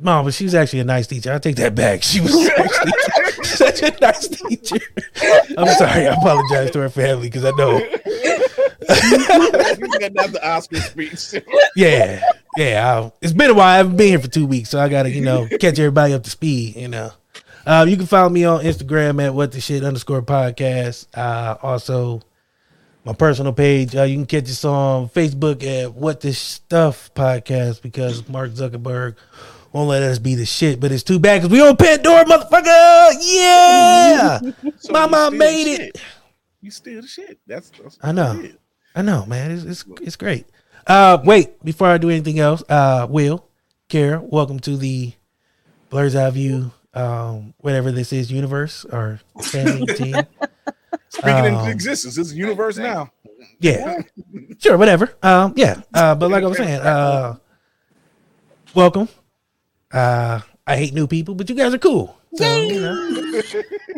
Mom, 0.00 0.24
but 0.24 0.34
she 0.34 0.44
was 0.44 0.54
actually 0.54 0.80
a 0.80 0.84
nice 0.84 1.06
teacher. 1.06 1.32
I 1.32 1.38
take 1.38 1.56
that 1.56 1.74
back. 1.74 2.02
She 2.02 2.20
was 2.20 2.34
actually 2.58 2.92
such 3.44 3.82
a 3.82 4.00
nice 4.00 4.28
teacher. 4.28 4.78
I'm 5.56 5.68
sorry. 5.74 6.08
I 6.08 6.14
apologize 6.14 6.70
to 6.72 6.80
her 6.80 6.88
family 6.88 7.28
because 7.28 7.44
I 7.44 7.50
know. 7.50 7.78
Not 10.12 10.32
the 10.32 10.40
Oscar 10.42 10.76
speech. 10.76 11.34
Yeah, 11.76 12.22
yeah. 12.56 13.00
I, 13.00 13.12
it's 13.20 13.32
been 13.32 13.50
a 13.50 13.54
while. 13.54 13.74
I 13.74 13.76
haven't 13.76 13.96
been 13.96 14.08
here 14.08 14.18
for 14.18 14.28
two 14.28 14.46
weeks, 14.46 14.70
so 14.70 14.80
I 14.80 14.88
gotta, 14.88 15.10
you 15.10 15.20
know, 15.20 15.46
catch 15.60 15.78
everybody 15.78 16.14
up 16.14 16.24
to 16.24 16.30
speed. 16.30 16.76
You 16.76 16.88
know, 16.88 17.12
uh, 17.64 17.86
you 17.88 17.96
can 17.96 18.06
follow 18.06 18.28
me 18.28 18.44
on 18.44 18.64
Instagram 18.64 19.24
at 19.24 19.34
what 19.34 19.52
the 19.52 19.60
shit 19.60 19.84
underscore 19.84 20.22
podcast. 20.22 21.06
Uh, 21.14 21.56
also, 21.62 22.22
my 23.04 23.12
personal 23.12 23.52
page. 23.52 23.94
Uh, 23.94 24.02
you 24.02 24.16
can 24.16 24.26
catch 24.26 24.44
us 24.44 24.64
on 24.64 25.08
Facebook 25.08 25.64
at 25.64 25.94
what 25.94 26.20
the 26.20 26.32
stuff 26.32 27.12
podcast 27.14 27.82
because 27.82 28.28
Mark 28.28 28.50
Zuckerberg 28.50 29.16
won't 29.72 29.88
let 29.88 30.02
us 30.02 30.18
be 30.18 30.34
the 30.34 30.46
shit. 30.46 30.80
But 30.80 30.92
it's 30.92 31.02
too 31.02 31.18
bad 31.18 31.42
because 31.42 31.50
we 31.52 31.60
on 31.66 31.76
Pandora, 31.76 32.24
motherfucker. 32.24 33.12
Yeah, 33.20 34.40
So 34.78 34.92
my 34.92 35.06
mom 35.06 35.38
made 35.38 35.66
it. 35.80 36.00
You 36.60 36.70
still 36.70 37.00
the 37.02 37.08
shit. 37.08 37.38
That's, 37.46 37.70
that's 37.70 37.98
I 38.02 38.12
know. 38.12 38.42
I 38.94 39.02
know, 39.02 39.24
man. 39.26 39.50
It's 39.50 39.64
it's, 39.64 39.84
it's 40.02 40.16
great. 40.16 40.46
Uh, 40.86 41.18
wait, 41.24 41.62
before 41.64 41.86
I 41.88 41.98
do 41.98 42.10
anything 42.10 42.38
else, 42.38 42.62
uh, 42.68 43.06
Will, 43.08 43.46
Kara, 43.88 44.20
welcome 44.20 44.58
to 44.60 44.76
the 44.76 45.12
Blerd's 45.90 46.16
Eye 46.16 46.30
View, 46.30 46.72
um, 46.94 47.54
whatever 47.58 47.92
this 47.92 48.12
is, 48.12 48.32
universe 48.32 48.84
or 48.86 49.20
family 49.42 49.86
team. 49.94 50.16
Speaking 51.08 51.44
into 51.44 51.60
Um, 51.60 51.68
existence, 51.68 52.18
it's 52.18 52.32
a 52.32 52.34
universe 52.36 52.76
now. 52.78 53.10
Yeah, 53.60 54.00
sure, 54.58 54.76
whatever. 54.78 55.14
Um, 55.22 55.54
yeah, 55.56 55.82
uh, 55.94 56.14
but 56.14 56.30
like 56.30 56.42
I 56.42 56.46
was 56.46 56.56
saying, 56.58 56.80
uh, 56.80 57.36
welcome. 58.74 59.08
Uh, 59.92 60.40
I 60.66 60.76
hate 60.76 60.94
new 60.94 61.06
people, 61.06 61.34
but 61.34 61.48
you 61.48 61.54
guys 61.56 61.74
are 61.74 61.78
cool. 61.78 62.16
So, 62.34 62.62
you 62.62 62.80
know, 62.80 62.94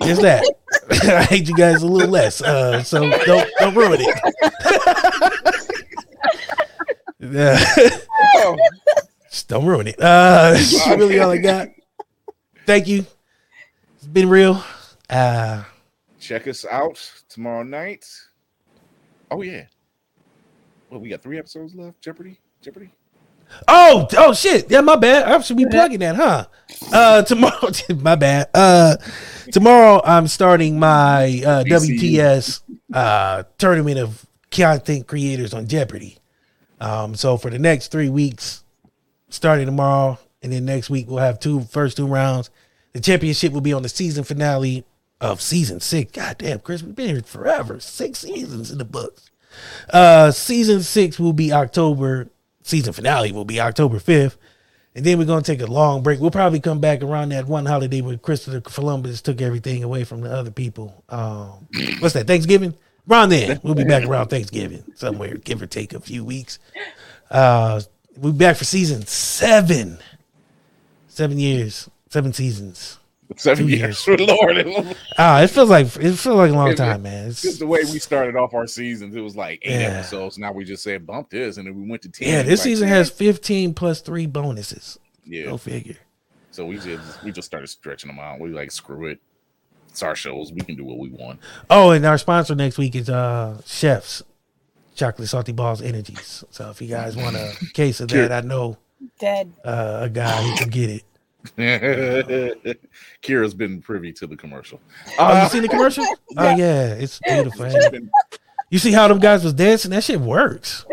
it's 0.01 0.23
that. 0.23 0.45
I 0.91 1.25
hate 1.25 1.49
you 1.49 1.55
guys 1.55 1.83
a 1.83 1.87
little 1.87 2.09
less. 2.09 2.41
Uh, 2.41 2.83
so 2.83 3.11
don't 3.25 3.51
don't 3.59 3.75
ruin 3.75 4.01
it. 4.01 5.63
Yeah. 7.23 7.57
Just 9.31 9.49
don't 9.49 9.65
ruin 9.65 9.87
it. 9.87 9.95
Uh, 9.99 10.53
that's 10.53 10.87
really 10.89 11.21
all 11.21 11.31
I 11.31 11.39
got. 11.39 11.69
Thank 12.67 12.89
you. 12.89 13.07
It's 13.97 14.07
been 14.07 14.29
real. 14.29 14.63
Uh, 15.09 15.63
Check 16.19 16.49
us 16.49 16.65
out 16.65 17.01
tomorrow 17.29 17.63
night. 17.63 18.07
Oh 19.31 19.43
yeah. 19.43 19.67
Well, 20.91 21.01
we 21.01 21.09
got 21.09 21.23
three 21.23 21.39
episodes 21.39 21.75
left. 21.75 22.01
Jeopardy. 22.01 22.39
Jeopardy. 22.61 22.91
Oh, 23.69 24.07
oh 24.17 24.35
shit. 24.35 24.71
Yeah, 24.71 24.81
my 24.81 24.97
bad. 24.97 25.31
I 25.31 25.41
should 25.41 25.57
be 25.57 25.67
plugging 25.67 26.01
that, 26.01 26.17
huh? 26.17 26.47
Uh 26.93 27.23
tomorrow 27.27 27.71
my 27.97 28.15
bad. 28.15 28.49
Uh 28.55 28.97
tomorrow 29.53 30.01
I'm 30.05 30.27
starting 30.29 30.79
my 30.79 31.43
uh 31.45 31.65
WTS 31.65 32.63
uh 32.93 33.45
tournament 33.59 33.99
of 33.99 34.27
content 34.51 35.07
creators 35.07 35.55
on 35.55 35.67
Jeopardy. 35.67 36.19
Um 36.81 37.15
so 37.15 37.37
for 37.37 37.51
the 37.51 37.59
next 37.59 37.93
3 37.93 38.09
weeks 38.09 38.65
starting 39.29 39.67
tomorrow 39.67 40.19
and 40.43 40.53
then 40.53 40.65
next 40.65 40.91
week 40.91 41.09
we'll 41.09 41.19
have 41.19 41.39
two 41.39 41.63
first 41.63 41.97
two 41.97 42.07
rounds. 42.07 42.51
The 42.93 43.01
championship 43.01 43.53
will 43.53 43.61
be 43.61 43.73
on 43.73 43.83
the 43.83 43.89
season 43.89 44.25
finale 44.25 44.85
of 45.21 45.41
season 45.41 45.81
6. 45.81 46.13
God 46.13 46.37
damn, 46.39 46.59
Chris, 46.59 46.83
we've 46.83 46.97
been 46.97 47.09
here 47.09 47.23
forever. 47.23 47.81
6 47.81 48.19
seasons 48.19 48.71
in 48.71 48.79
the 48.79 48.85
books. 48.85 49.31
Uh 49.91 50.31
season 50.31 50.83
6 50.83 51.19
will 51.21 51.33
be 51.33 51.53
October 51.53 52.29
season 52.63 52.93
finale 52.93 53.33
will 53.33 53.45
be 53.45 53.61
October 53.61 53.99
5th. 53.99 54.37
And 54.95 55.07
then 55.07 55.19
we're 55.19 55.25
gonna 55.25 55.43
take 55.43 55.63
a 55.63 55.67
long 55.67 56.03
break. 56.03 56.21
We'll 56.21 56.31
probably 56.31 56.61
come 56.61 56.79
back 56.81 57.03
around 57.03 57.31
that 57.31 57.47
one 57.47 57.65
holiday 57.65 58.03
when 58.03 58.19
Christopher 58.19 58.61
Columbus 58.61 59.23
took 59.23 59.41
everything 59.41 59.83
away 59.83 60.05
from 60.05 60.21
the 60.21 60.31
other 60.31 60.51
people. 60.51 61.03
Um, 61.09 61.67
what's 62.01 62.13
that? 62.15 62.27
Thanksgiving. 62.27 62.75
Around 63.11 63.31
then, 63.31 63.61
we'll 63.63 63.75
be 63.75 63.85
back 63.85 64.05
around 64.05 64.29
Thanksgiving 64.29 64.85
somewhere, 64.95 65.37
give 65.37 65.61
or 65.61 65.67
take 65.67 65.93
a 65.93 65.99
few 65.99 66.25
weeks. 66.25 66.59
Uh, 67.31 67.81
we'll 68.17 68.33
be 68.33 68.39
back 68.39 68.57
for 68.57 68.65
season 68.65 69.05
seven. 69.07 69.99
Seven 71.09 71.39
years, 71.39 71.91
seven 72.11 72.33
seasons, 72.33 72.99
Seven 73.37 73.67
Two 73.67 73.73
years. 73.77 74.07
Lord. 74.09 74.97
Ah, 75.19 75.43
it 75.43 75.49
feels 75.49 75.71
like 75.71 75.87
it 75.87 76.13
feels 76.15 76.27
like 76.27 76.51
a 76.51 76.55
long 76.55 76.71
It- 76.71 76.77
time, 76.77 77.03
man. 77.03 77.29
It's, 77.29 77.43
Just 77.43 77.59
the 77.61 77.67
way 77.67 77.81
we 77.91 77.99
started 77.99 78.37
off 78.37 78.55
our 78.55 78.67
seasons, 78.67 79.15
it 79.15 79.21
was 79.21 79.37
like 79.37 79.61
eight 79.63 79.81
Yeah. 79.81 79.89
episodes. 79.99 80.39
Now 80.39 80.53
we 80.53 80.65
just 80.65 80.83
said 80.83 81.07
bump 81.07 81.31
this, 81.31 81.57
and 81.57 81.67
then 81.67 81.75
we 81.81 81.89
went 81.89 82.03
to 82.03 82.09
ten. 82.09 82.29
yeah, 82.29 82.43
this 82.43 82.61
like, 82.61 82.65
season 82.65 82.89
has 82.89 83.11
fifteen 83.11 83.75
plus 83.75 84.01
three 84.01 84.27
bonuses. 84.27 84.99
yeah. 85.25 85.45
Go 85.45 85.57
figure. 85.57 85.97
So 86.51 86.67
we 86.67 86.77
just 86.79 87.23
we 87.25 87.33
just 87.33 87.47
started 87.47 87.69
stretching 87.69 88.09
them 88.09 88.19
out. 88.19 88.41
We 88.41 88.51
like 88.51 88.71
screw 88.71 89.07
it. 89.07 89.19
It's 89.89 90.03
our 90.03 90.17
shows. 90.17 90.53
We 90.53 90.61
can 90.63 90.75
do 90.77 90.85
what 90.85 90.99
we 90.99 91.11
want. 91.11 91.41
Oh, 91.71 91.91
and 91.91 92.05
our 92.07 92.19
sponsor 92.19 92.55
next 92.55 92.79
week 92.79 92.95
is 92.95 93.09
uh 93.11 93.61
Chefs 93.67 94.23
Chocolate 94.95 95.29
Salty 95.29 95.53
Balls 95.53 95.81
Energies. 95.83 96.45
So 96.51 96.71
if 96.71 96.81
you 96.83 96.89
guys 96.89 97.17
want 97.17 97.37
a 97.37 97.53
case 97.75 98.01
of 98.01 98.09
that, 98.09 98.33
I 98.33 98.41
know 98.41 98.79
Dead. 99.19 99.53
uh, 99.65 100.01
a 100.03 100.09
guy 100.11 100.43
who 100.43 100.57
can 100.57 100.69
get 100.69 100.91
it. 100.91 101.03
Kira's 103.23 103.55
been 103.55 103.81
privy 103.83 104.13
to 104.15 104.27
the 104.27 104.37
commercial. 104.37 104.81
Oh, 105.19 105.43
you 105.43 105.49
seen 105.49 105.63
the 105.63 105.69
commercial? 105.69 106.05
Oh 106.37 106.57
yeah, 106.57 106.95
it's 106.95 107.19
beautiful. 107.27 107.67
ain't 107.67 107.95
it? 107.95 108.05
You 108.71 108.79
see 108.79 108.93
how 108.93 109.07
them 109.09 109.19
guys 109.19 109.45
was 109.45 109.53
dancing? 109.53 109.91
That 109.91 110.03
shit 110.03 110.19
works. 110.21 110.87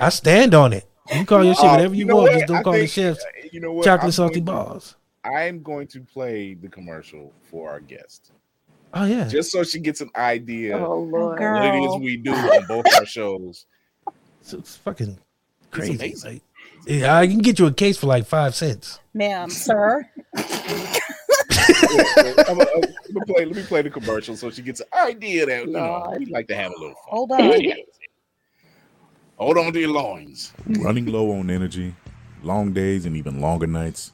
I 0.00 0.08
stand 0.08 0.52
on 0.54 0.72
it. 0.72 0.84
You 1.14 1.24
call 1.24 1.44
your 1.44 1.54
shit 1.54 1.64
Uh, 1.64 1.70
whatever 1.70 1.94
you, 1.94 2.00
you 2.00 2.04
know 2.06 2.16
want. 2.16 2.32
what? 2.32 2.34
Just 2.40 2.46
don't 2.48 2.56
I 2.56 2.62
call 2.62 2.72
the 2.72 2.78
think, 2.80 2.90
chefs 2.90 3.24
uh, 3.24 3.48
you 3.52 3.60
know 3.60 3.72
what? 3.72 3.84
chocolate 3.84 4.04
I'm 4.06 4.12
salty 4.12 4.40
going 4.40 4.46
to- 4.46 4.52
balls. 4.52 4.96
I'm 5.24 5.62
going 5.62 5.86
to 5.88 6.00
play 6.00 6.54
the 6.54 6.68
commercial 6.68 7.32
for 7.50 7.70
our 7.70 7.80
guest. 7.80 8.32
Oh 8.94 9.04
yeah. 9.04 9.28
Just 9.28 9.52
so 9.52 9.62
she 9.62 9.78
gets 9.78 10.00
an 10.00 10.10
idea 10.16 10.76
Oh, 10.78 11.00
Lord. 11.02 11.38
what 11.38 11.64
it 11.74 11.78
is 11.78 11.96
we 12.00 12.16
do 12.16 12.32
on 12.32 12.66
both 12.66 12.86
our 12.96 13.04
shows. 13.06 13.66
It's, 14.40 14.54
it's 14.54 14.76
fucking 14.76 15.10
It's 15.60 15.68
crazy. 15.70 15.92
amazing. 15.94 16.40
Like, 16.88 17.00
yeah, 17.00 17.16
I 17.18 17.26
can 17.26 17.38
get 17.38 17.58
you 17.58 17.66
a 17.66 17.72
case 17.72 17.98
for 17.98 18.06
like 18.06 18.24
five 18.26 18.54
cents. 18.54 18.98
Ma'am, 19.12 19.50
sir. 19.50 20.08
Yeah, 20.34 20.42
I'm 22.48 22.56
gonna- 22.56 22.66
I'm 22.76 23.14
gonna 23.14 23.26
play, 23.26 23.44
let 23.44 23.56
me 23.56 23.62
play 23.62 23.82
the 23.82 23.90
commercial 23.90 24.36
so 24.36 24.50
she 24.50 24.62
gets 24.62 24.80
an 24.80 24.86
idea 24.94 25.46
that 25.46 25.66
you 25.66 25.72
know 25.72 26.14
we 26.18 26.26
like 26.26 26.48
to 26.48 26.54
have 26.54 26.72
a 26.72 26.74
little 26.78 26.94
fun. 26.94 27.04
Hold 27.10 27.32
on. 27.32 27.62
Hold 29.36 29.58
on 29.58 29.72
to 29.72 29.80
your 29.80 29.90
loins. 29.90 30.52
Running 30.80 31.06
low 31.06 31.30
on 31.32 31.50
energy, 31.50 31.94
long 32.42 32.72
days 32.72 33.06
and 33.06 33.16
even 33.16 33.40
longer 33.40 33.66
nights. 33.66 34.12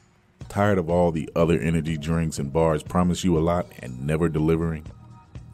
Tired 0.49 0.77
of 0.77 0.89
all 0.89 1.11
the 1.11 1.29
other 1.35 1.57
energy 1.59 1.97
drinks 1.97 2.37
and 2.39 2.53
bars 2.53 2.83
promise 2.83 3.23
you 3.23 3.37
a 3.37 3.39
lot 3.41 3.65
and 3.79 4.05
never 4.05 4.29
delivering? 4.29 4.85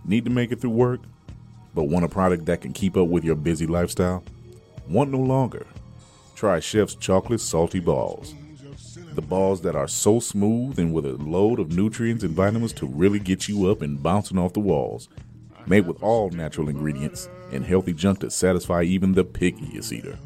Need 0.05 0.25
to 0.25 0.31
make 0.31 0.51
it 0.51 0.59
through 0.59 0.71
work, 0.71 0.99
but 1.73 1.83
want 1.83 2.03
a 2.03 2.09
product 2.09 2.45
that 2.47 2.61
can 2.61 2.73
keep 2.73 2.97
up 2.97 3.07
with 3.07 3.23
your 3.23 3.35
busy 3.35 3.65
lifestyle? 3.67 4.23
Want 4.89 5.11
no 5.11 5.19
longer? 5.19 5.65
Try 6.41 6.59
Chef's 6.59 6.95
Chocolate 6.95 7.39
Salty 7.39 7.79
Balls. 7.79 8.33
The 9.13 9.21
balls 9.21 9.61
that 9.61 9.75
are 9.75 9.87
so 9.87 10.19
smooth 10.19 10.79
and 10.79 10.91
with 10.91 11.05
a 11.05 11.11
load 11.11 11.59
of 11.59 11.71
nutrients 11.71 12.23
and 12.23 12.33
vitamins 12.33 12.73
to 12.73 12.87
really 12.87 13.19
get 13.19 13.47
you 13.47 13.69
up 13.69 13.83
and 13.83 14.01
bouncing 14.01 14.39
off 14.39 14.53
the 14.53 14.59
walls. 14.59 15.07
Made 15.67 15.85
with 15.85 16.01
all 16.01 16.31
natural 16.31 16.67
ingredients 16.67 17.29
and 17.51 17.63
healthy 17.63 17.93
junk 17.93 18.21
to 18.21 18.31
satisfy 18.31 18.81
even 18.81 19.13
the 19.13 19.23
pickiest 19.23 19.93
eater. 19.93 20.17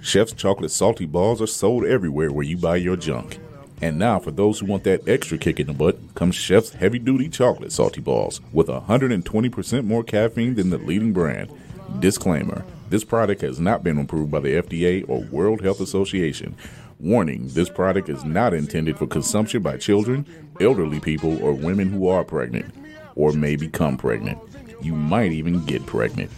Chef's 0.00 0.32
chocolate 0.32 0.70
salty 0.70 1.04
balls 1.04 1.42
are 1.42 1.46
sold 1.46 1.84
everywhere 1.84 2.32
where 2.32 2.46
you 2.46 2.56
buy 2.56 2.76
your 2.76 2.96
junk. 2.96 3.38
And 3.82 3.98
now, 3.98 4.18
for 4.18 4.30
those 4.30 4.60
who 4.60 4.66
want 4.66 4.84
that 4.84 5.06
extra 5.06 5.36
kick 5.36 5.60
in 5.60 5.66
the 5.66 5.74
butt, 5.74 6.14
comes 6.14 6.36
Chef's 6.36 6.70
heavy 6.70 6.98
duty 6.98 7.28
chocolate 7.28 7.72
salty 7.72 8.00
balls 8.00 8.40
with 8.54 8.68
120% 8.68 9.84
more 9.84 10.04
caffeine 10.04 10.54
than 10.54 10.70
the 10.70 10.78
leading 10.78 11.12
brand. 11.12 11.52
Disclaimer 11.98 12.64
this 12.90 13.04
product 13.04 13.40
has 13.40 13.60
not 13.60 13.82
been 13.84 13.98
approved 13.98 14.30
by 14.30 14.40
the 14.40 14.54
FDA 14.54 15.08
or 15.08 15.20
World 15.20 15.62
Health 15.62 15.80
Association. 15.80 16.56
Warning 16.98 17.48
this 17.48 17.70
product 17.70 18.08
is 18.08 18.24
not 18.24 18.52
intended 18.52 18.98
for 18.98 19.06
consumption 19.06 19.62
by 19.62 19.78
children, 19.78 20.26
elderly 20.60 21.00
people, 21.00 21.42
or 21.42 21.52
women 21.52 21.88
who 21.88 22.08
are 22.08 22.24
pregnant 22.24 22.74
or 23.14 23.32
may 23.32 23.56
become 23.56 23.96
pregnant. 23.96 24.38
You 24.82 24.94
might 24.94 25.32
even 25.32 25.64
get 25.64 25.86
pregnant. 25.86 26.30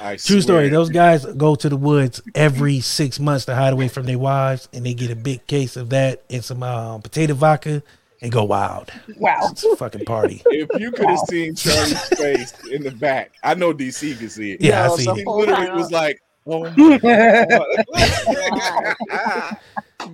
I 0.00 0.16
True 0.16 0.40
story. 0.40 0.68
Those 0.68 0.90
guys 0.90 1.24
go 1.24 1.54
to 1.54 1.68
the 1.68 1.76
woods 1.76 2.22
every 2.34 2.80
six 2.80 3.20
months 3.20 3.44
to 3.46 3.54
hide 3.54 3.72
away 3.72 3.88
from 3.88 4.04
their 4.04 4.18
wives, 4.18 4.68
and 4.72 4.84
they 4.84 4.94
get 4.94 5.10
a 5.10 5.16
big 5.16 5.46
case 5.46 5.76
of 5.76 5.90
that 5.90 6.22
and 6.28 6.44
some 6.44 6.62
um, 6.62 7.00
potato 7.00 7.34
vodka 7.34 7.82
and 8.24 8.32
go 8.32 8.42
wild. 8.42 8.90
Wow. 9.18 9.38
It's 9.50 9.62
a 9.64 9.76
fucking 9.76 10.06
party. 10.06 10.42
If 10.54 10.80
you 10.80 10.90
could 10.92 11.06
have 11.10 11.18
seen 11.28 11.54
Charlie's 11.54 12.00
face 12.08 12.54
in 12.70 12.82
the 12.82 12.90
back, 12.90 13.32
I 13.42 13.54
know 13.54 13.74
DC 13.74 14.18
could 14.18 14.30
see 14.32 14.52
it. 14.52 14.62
Yeah, 14.62 14.90
I 14.90 14.96
see 14.96 15.04
he 15.12 15.24
literally 15.26 15.70
was 15.72 15.92
like, 15.92 16.22
"Oh 16.46 16.60
my 16.60 16.70
god!" 16.98 17.58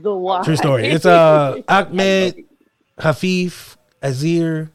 The 0.03 0.13
wild. 0.15 0.45
True 0.45 0.57
story. 0.57 0.89
It's 0.89 1.07
uh 1.07 1.63
Ahmed, 1.69 2.45
Hafif, 2.99 3.77
Azir, 4.03 4.71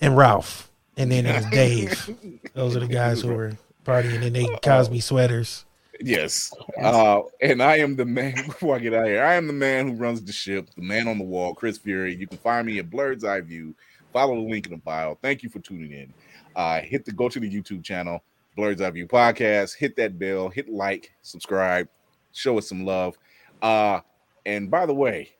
and 0.00 0.16
Ralph. 0.16 0.70
And 0.96 1.10
then 1.10 1.26
it 1.26 1.34
was 1.34 1.46
Dave. 1.46 2.10
Those 2.54 2.76
are 2.76 2.80
the 2.80 2.86
guys 2.86 3.22
who 3.22 3.34
were 3.34 3.58
partying 3.84 4.22
in 4.22 4.32
they 4.32 4.46
Cosby 4.62 5.00
sweaters. 5.00 5.64
Yes. 6.02 6.52
Uh, 6.80 7.20
and 7.42 7.62
I 7.62 7.76
am 7.76 7.96
the 7.96 8.06
man, 8.06 8.34
before 8.46 8.76
I 8.76 8.78
get 8.78 8.94
out 8.94 9.04
of 9.04 9.08
here, 9.08 9.22
I 9.22 9.34
am 9.34 9.46
the 9.46 9.52
man 9.52 9.88
who 9.88 9.94
runs 9.94 10.22
the 10.22 10.32
ship, 10.32 10.70
the 10.74 10.82
man 10.82 11.08
on 11.08 11.18
the 11.18 11.24
wall, 11.24 11.54
Chris 11.54 11.78
Fury. 11.78 12.14
You 12.14 12.26
can 12.26 12.38
find 12.38 12.66
me 12.66 12.78
at 12.78 12.90
Blerd's 12.90 13.24
Eye 13.24 13.40
View. 13.42 13.74
Follow 14.12 14.34
the 14.34 14.48
link 14.48 14.66
in 14.66 14.72
the 14.72 14.78
bio. 14.78 15.18
Thank 15.22 15.42
you 15.42 15.50
for 15.50 15.60
tuning 15.60 15.92
in. 15.92 16.12
Uh, 16.56 16.80
hit 16.80 17.04
the 17.04 17.12
go 17.12 17.28
to 17.28 17.38
the 17.38 17.48
YouTube 17.48 17.84
channel, 17.84 18.22
Blerd's 18.56 18.80
Eye 18.80 18.90
View 18.90 19.06
Podcast. 19.06 19.76
Hit 19.76 19.94
that 19.96 20.18
bell, 20.18 20.48
hit 20.48 20.68
like, 20.68 21.12
subscribe, 21.22 21.88
show 22.32 22.58
us 22.58 22.68
some 22.68 22.84
love. 22.84 23.16
Uh, 23.62 24.00
and 24.46 24.70
by 24.70 24.86
the 24.86 24.94
way, 24.94 25.30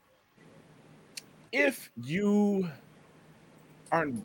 if 1.53 1.91
you 2.03 2.69
aren't 3.91 4.25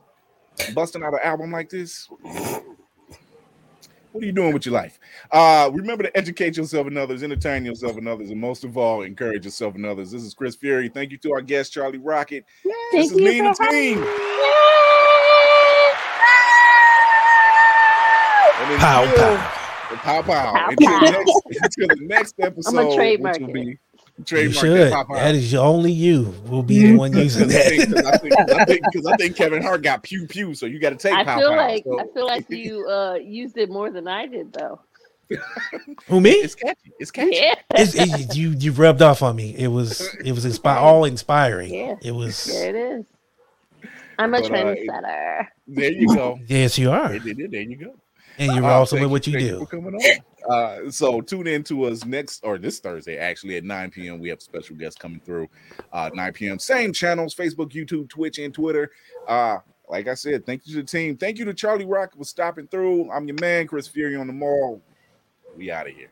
busting 0.73 1.03
out 1.03 1.13
an 1.13 1.19
album 1.23 1.51
like 1.51 1.69
this, 1.69 2.07
what 4.15 4.23
are 4.23 4.27
you 4.27 4.31
doing 4.31 4.53
with 4.53 4.65
your 4.65 4.71
life? 4.73 4.97
Uh, 5.29 5.69
remember 5.73 6.01
to 6.05 6.17
educate 6.17 6.55
yourself 6.55 6.87
and 6.87 6.97
others, 6.97 7.21
entertain 7.21 7.65
yourself 7.65 7.97
and 7.97 8.07
others, 8.07 8.29
and 8.29 8.39
most 8.39 8.63
of 8.63 8.77
all, 8.77 9.01
encourage 9.01 9.43
yourself 9.43 9.75
and 9.75 9.85
others. 9.85 10.09
This 10.09 10.23
is 10.23 10.33
Chris 10.33 10.55
Fury. 10.55 10.87
Thank 10.87 11.11
you 11.11 11.17
to 11.17 11.33
our 11.33 11.41
guest, 11.41 11.73
Charlie 11.73 11.97
Rocket. 11.97 12.45
this 12.63 12.73
Thank 12.93 13.11
is 13.11 13.11
you 13.11 13.25
me 13.25 13.39
and 13.39 13.47
the 13.49 13.53
for 13.55 13.63
having 13.65 13.95
team. 13.95 14.03
And 18.57 18.79
Pow, 18.79 19.03
until- 19.03 19.37
pow. 19.37 19.61
Pow 19.97 20.21
pow. 20.21 20.53
Pow, 20.53 20.69
Until. 20.69 21.01
Next, 21.11 21.41
until 21.61 21.87
the 21.89 21.97
next 22.07 22.35
episode, 22.39 22.95
trademark 22.95 23.37
which 23.39 23.47
will 23.47 23.67
it. 23.67 23.77
Be 24.23 24.41
You 24.41 24.51
should. 24.51 24.91
Pow, 24.91 25.03
pow. 25.03 25.15
That 25.15 25.35
is 25.35 25.53
only 25.55 25.91
you 25.91 26.33
will 26.47 26.63
be 26.63 26.91
the 26.91 26.95
one 26.97 27.13
using 27.17 27.47
that. 27.49 27.69
Because 27.71 28.05
I 28.05 28.17
think, 28.17 28.33
I 28.37 28.45
think, 28.45 28.49
'cause 28.49 28.55
I 28.57 28.65
think, 28.65 28.83
'cause 28.93 29.05
I 29.05 29.17
think 29.17 29.35
Kevin 29.35 29.61
Hart 29.61 29.81
got 29.83 30.03
pew 30.03 30.25
pew, 30.27 30.53
so 30.55 30.65
you 30.65 30.79
got 30.79 30.91
to 30.91 30.95
take 30.95 31.13
I 31.13 31.23
pow 31.23 31.37
feel 31.39 31.51
like 31.51 31.83
So 31.85 31.99
I 31.99 32.03
feel 32.13 32.25
like 32.25 32.49
you 32.49 32.87
uh 32.87 33.15
used 33.15 33.57
it 33.57 33.69
more 33.69 33.91
than 33.91 34.07
I 34.07 34.25
did 34.27 34.53
though. 34.53 34.79
Who 36.07 36.21
me? 36.21 36.29
it's 36.31 36.53
catchy. 36.55 36.91
It's 36.99 37.09
catchy. 37.11 37.35
Yeah. 37.35 37.55
It's, 37.71 37.95
it, 37.95 38.35
you 38.35 38.51
you 38.51 38.71
rubbed 38.71 39.01
off 39.01 39.23
on 39.23 39.35
me. 39.35 39.55
It 39.57 39.67
was 39.67 40.01
it 40.23 40.31
was 40.33 40.45
inspi- 40.45 40.75
all 40.77 41.03
inspiring. 41.05 41.73
Yeah. 41.73 41.95
It 42.03 42.11
was 42.11 42.45
There 42.45 42.69
it 42.69 42.75
is. 42.75 43.05
I'm 44.19 44.33
a 44.33 44.39
But, 44.41 44.45
uh, 44.51 44.53
trendsetter. 44.53 45.47
There 45.67 45.91
you 45.91 46.15
go. 46.15 46.39
yes, 46.47 46.77
you 46.77 46.89
are, 46.91 47.09
There, 47.19 47.33
there- 47.33 47.47
there 47.49 47.61
you 47.61 47.75
go. 47.75 47.95
And 48.37 48.53
you're 48.53 48.63
Uh, 48.63 48.81
awesome 48.81 48.97
thank 48.97 49.07
at 49.07 49.11
what 49.11 49.27
you 49.27 49.33
thank 49.33 49.69
do. 49.69 50.19
Uh, 50.49 50.91
so 50.91 51.21
tune 51.21 51.47
in 51.47 51.63
to 51.63 51.85
us 51.85 52.05
next 52.05 52.43
or 52.43 52.57
this 52.57 52.79
Thursday, 52.79 53.17
actually 53.17 53.57
at 53.57 53.63
9 53.63 53.91
p.m. 53.91 54.19
We 54.19 54.29
have 54.29 54.41
special 54.41 54.75
guests 54.75 54.99
coming 54.99 55.19
through. 55.21 55.49
Uh, 55.91 56.11
9 56.13 56.33
p.m. 56.33 56.59
Same 56.59 56.93
channels: 56.93 57.33
Facebook, 57.33 57.71
YouTube, 57.71 58.09
Twitch, 58.09 58.37
and 58.37 58.53
Twitter. 58.53 58.91
Uh, 59.27 59.57
like 59.87 60.07
I 60.07 60.13
said, 60.13 60.45
thank 60.45 60.65
you 60.65 60.75
to 60.75 60.81
the 60.81 60.87
team. 60.87 61.17
Thank 61.17 61.37
you 61.37 61.45
to 61.45 61.53
Charlie 61.53 61.85
Rock 61.85 62.15
for 62.15 62.23
stopping 62.23 62.67
through. 62.67 63.11
I'm 63.11 63.27
your 63.27 63.37
man, 63.39 63.67
Chris 63.67 63.87
Fury 63.87 64.15
on 64.15 64.27
the 64.27 64.33
mall. 64.33 64.81
We 65.55 65.71
out 65.71 65.87
of 65.87 65.93
here. 65.93 66.09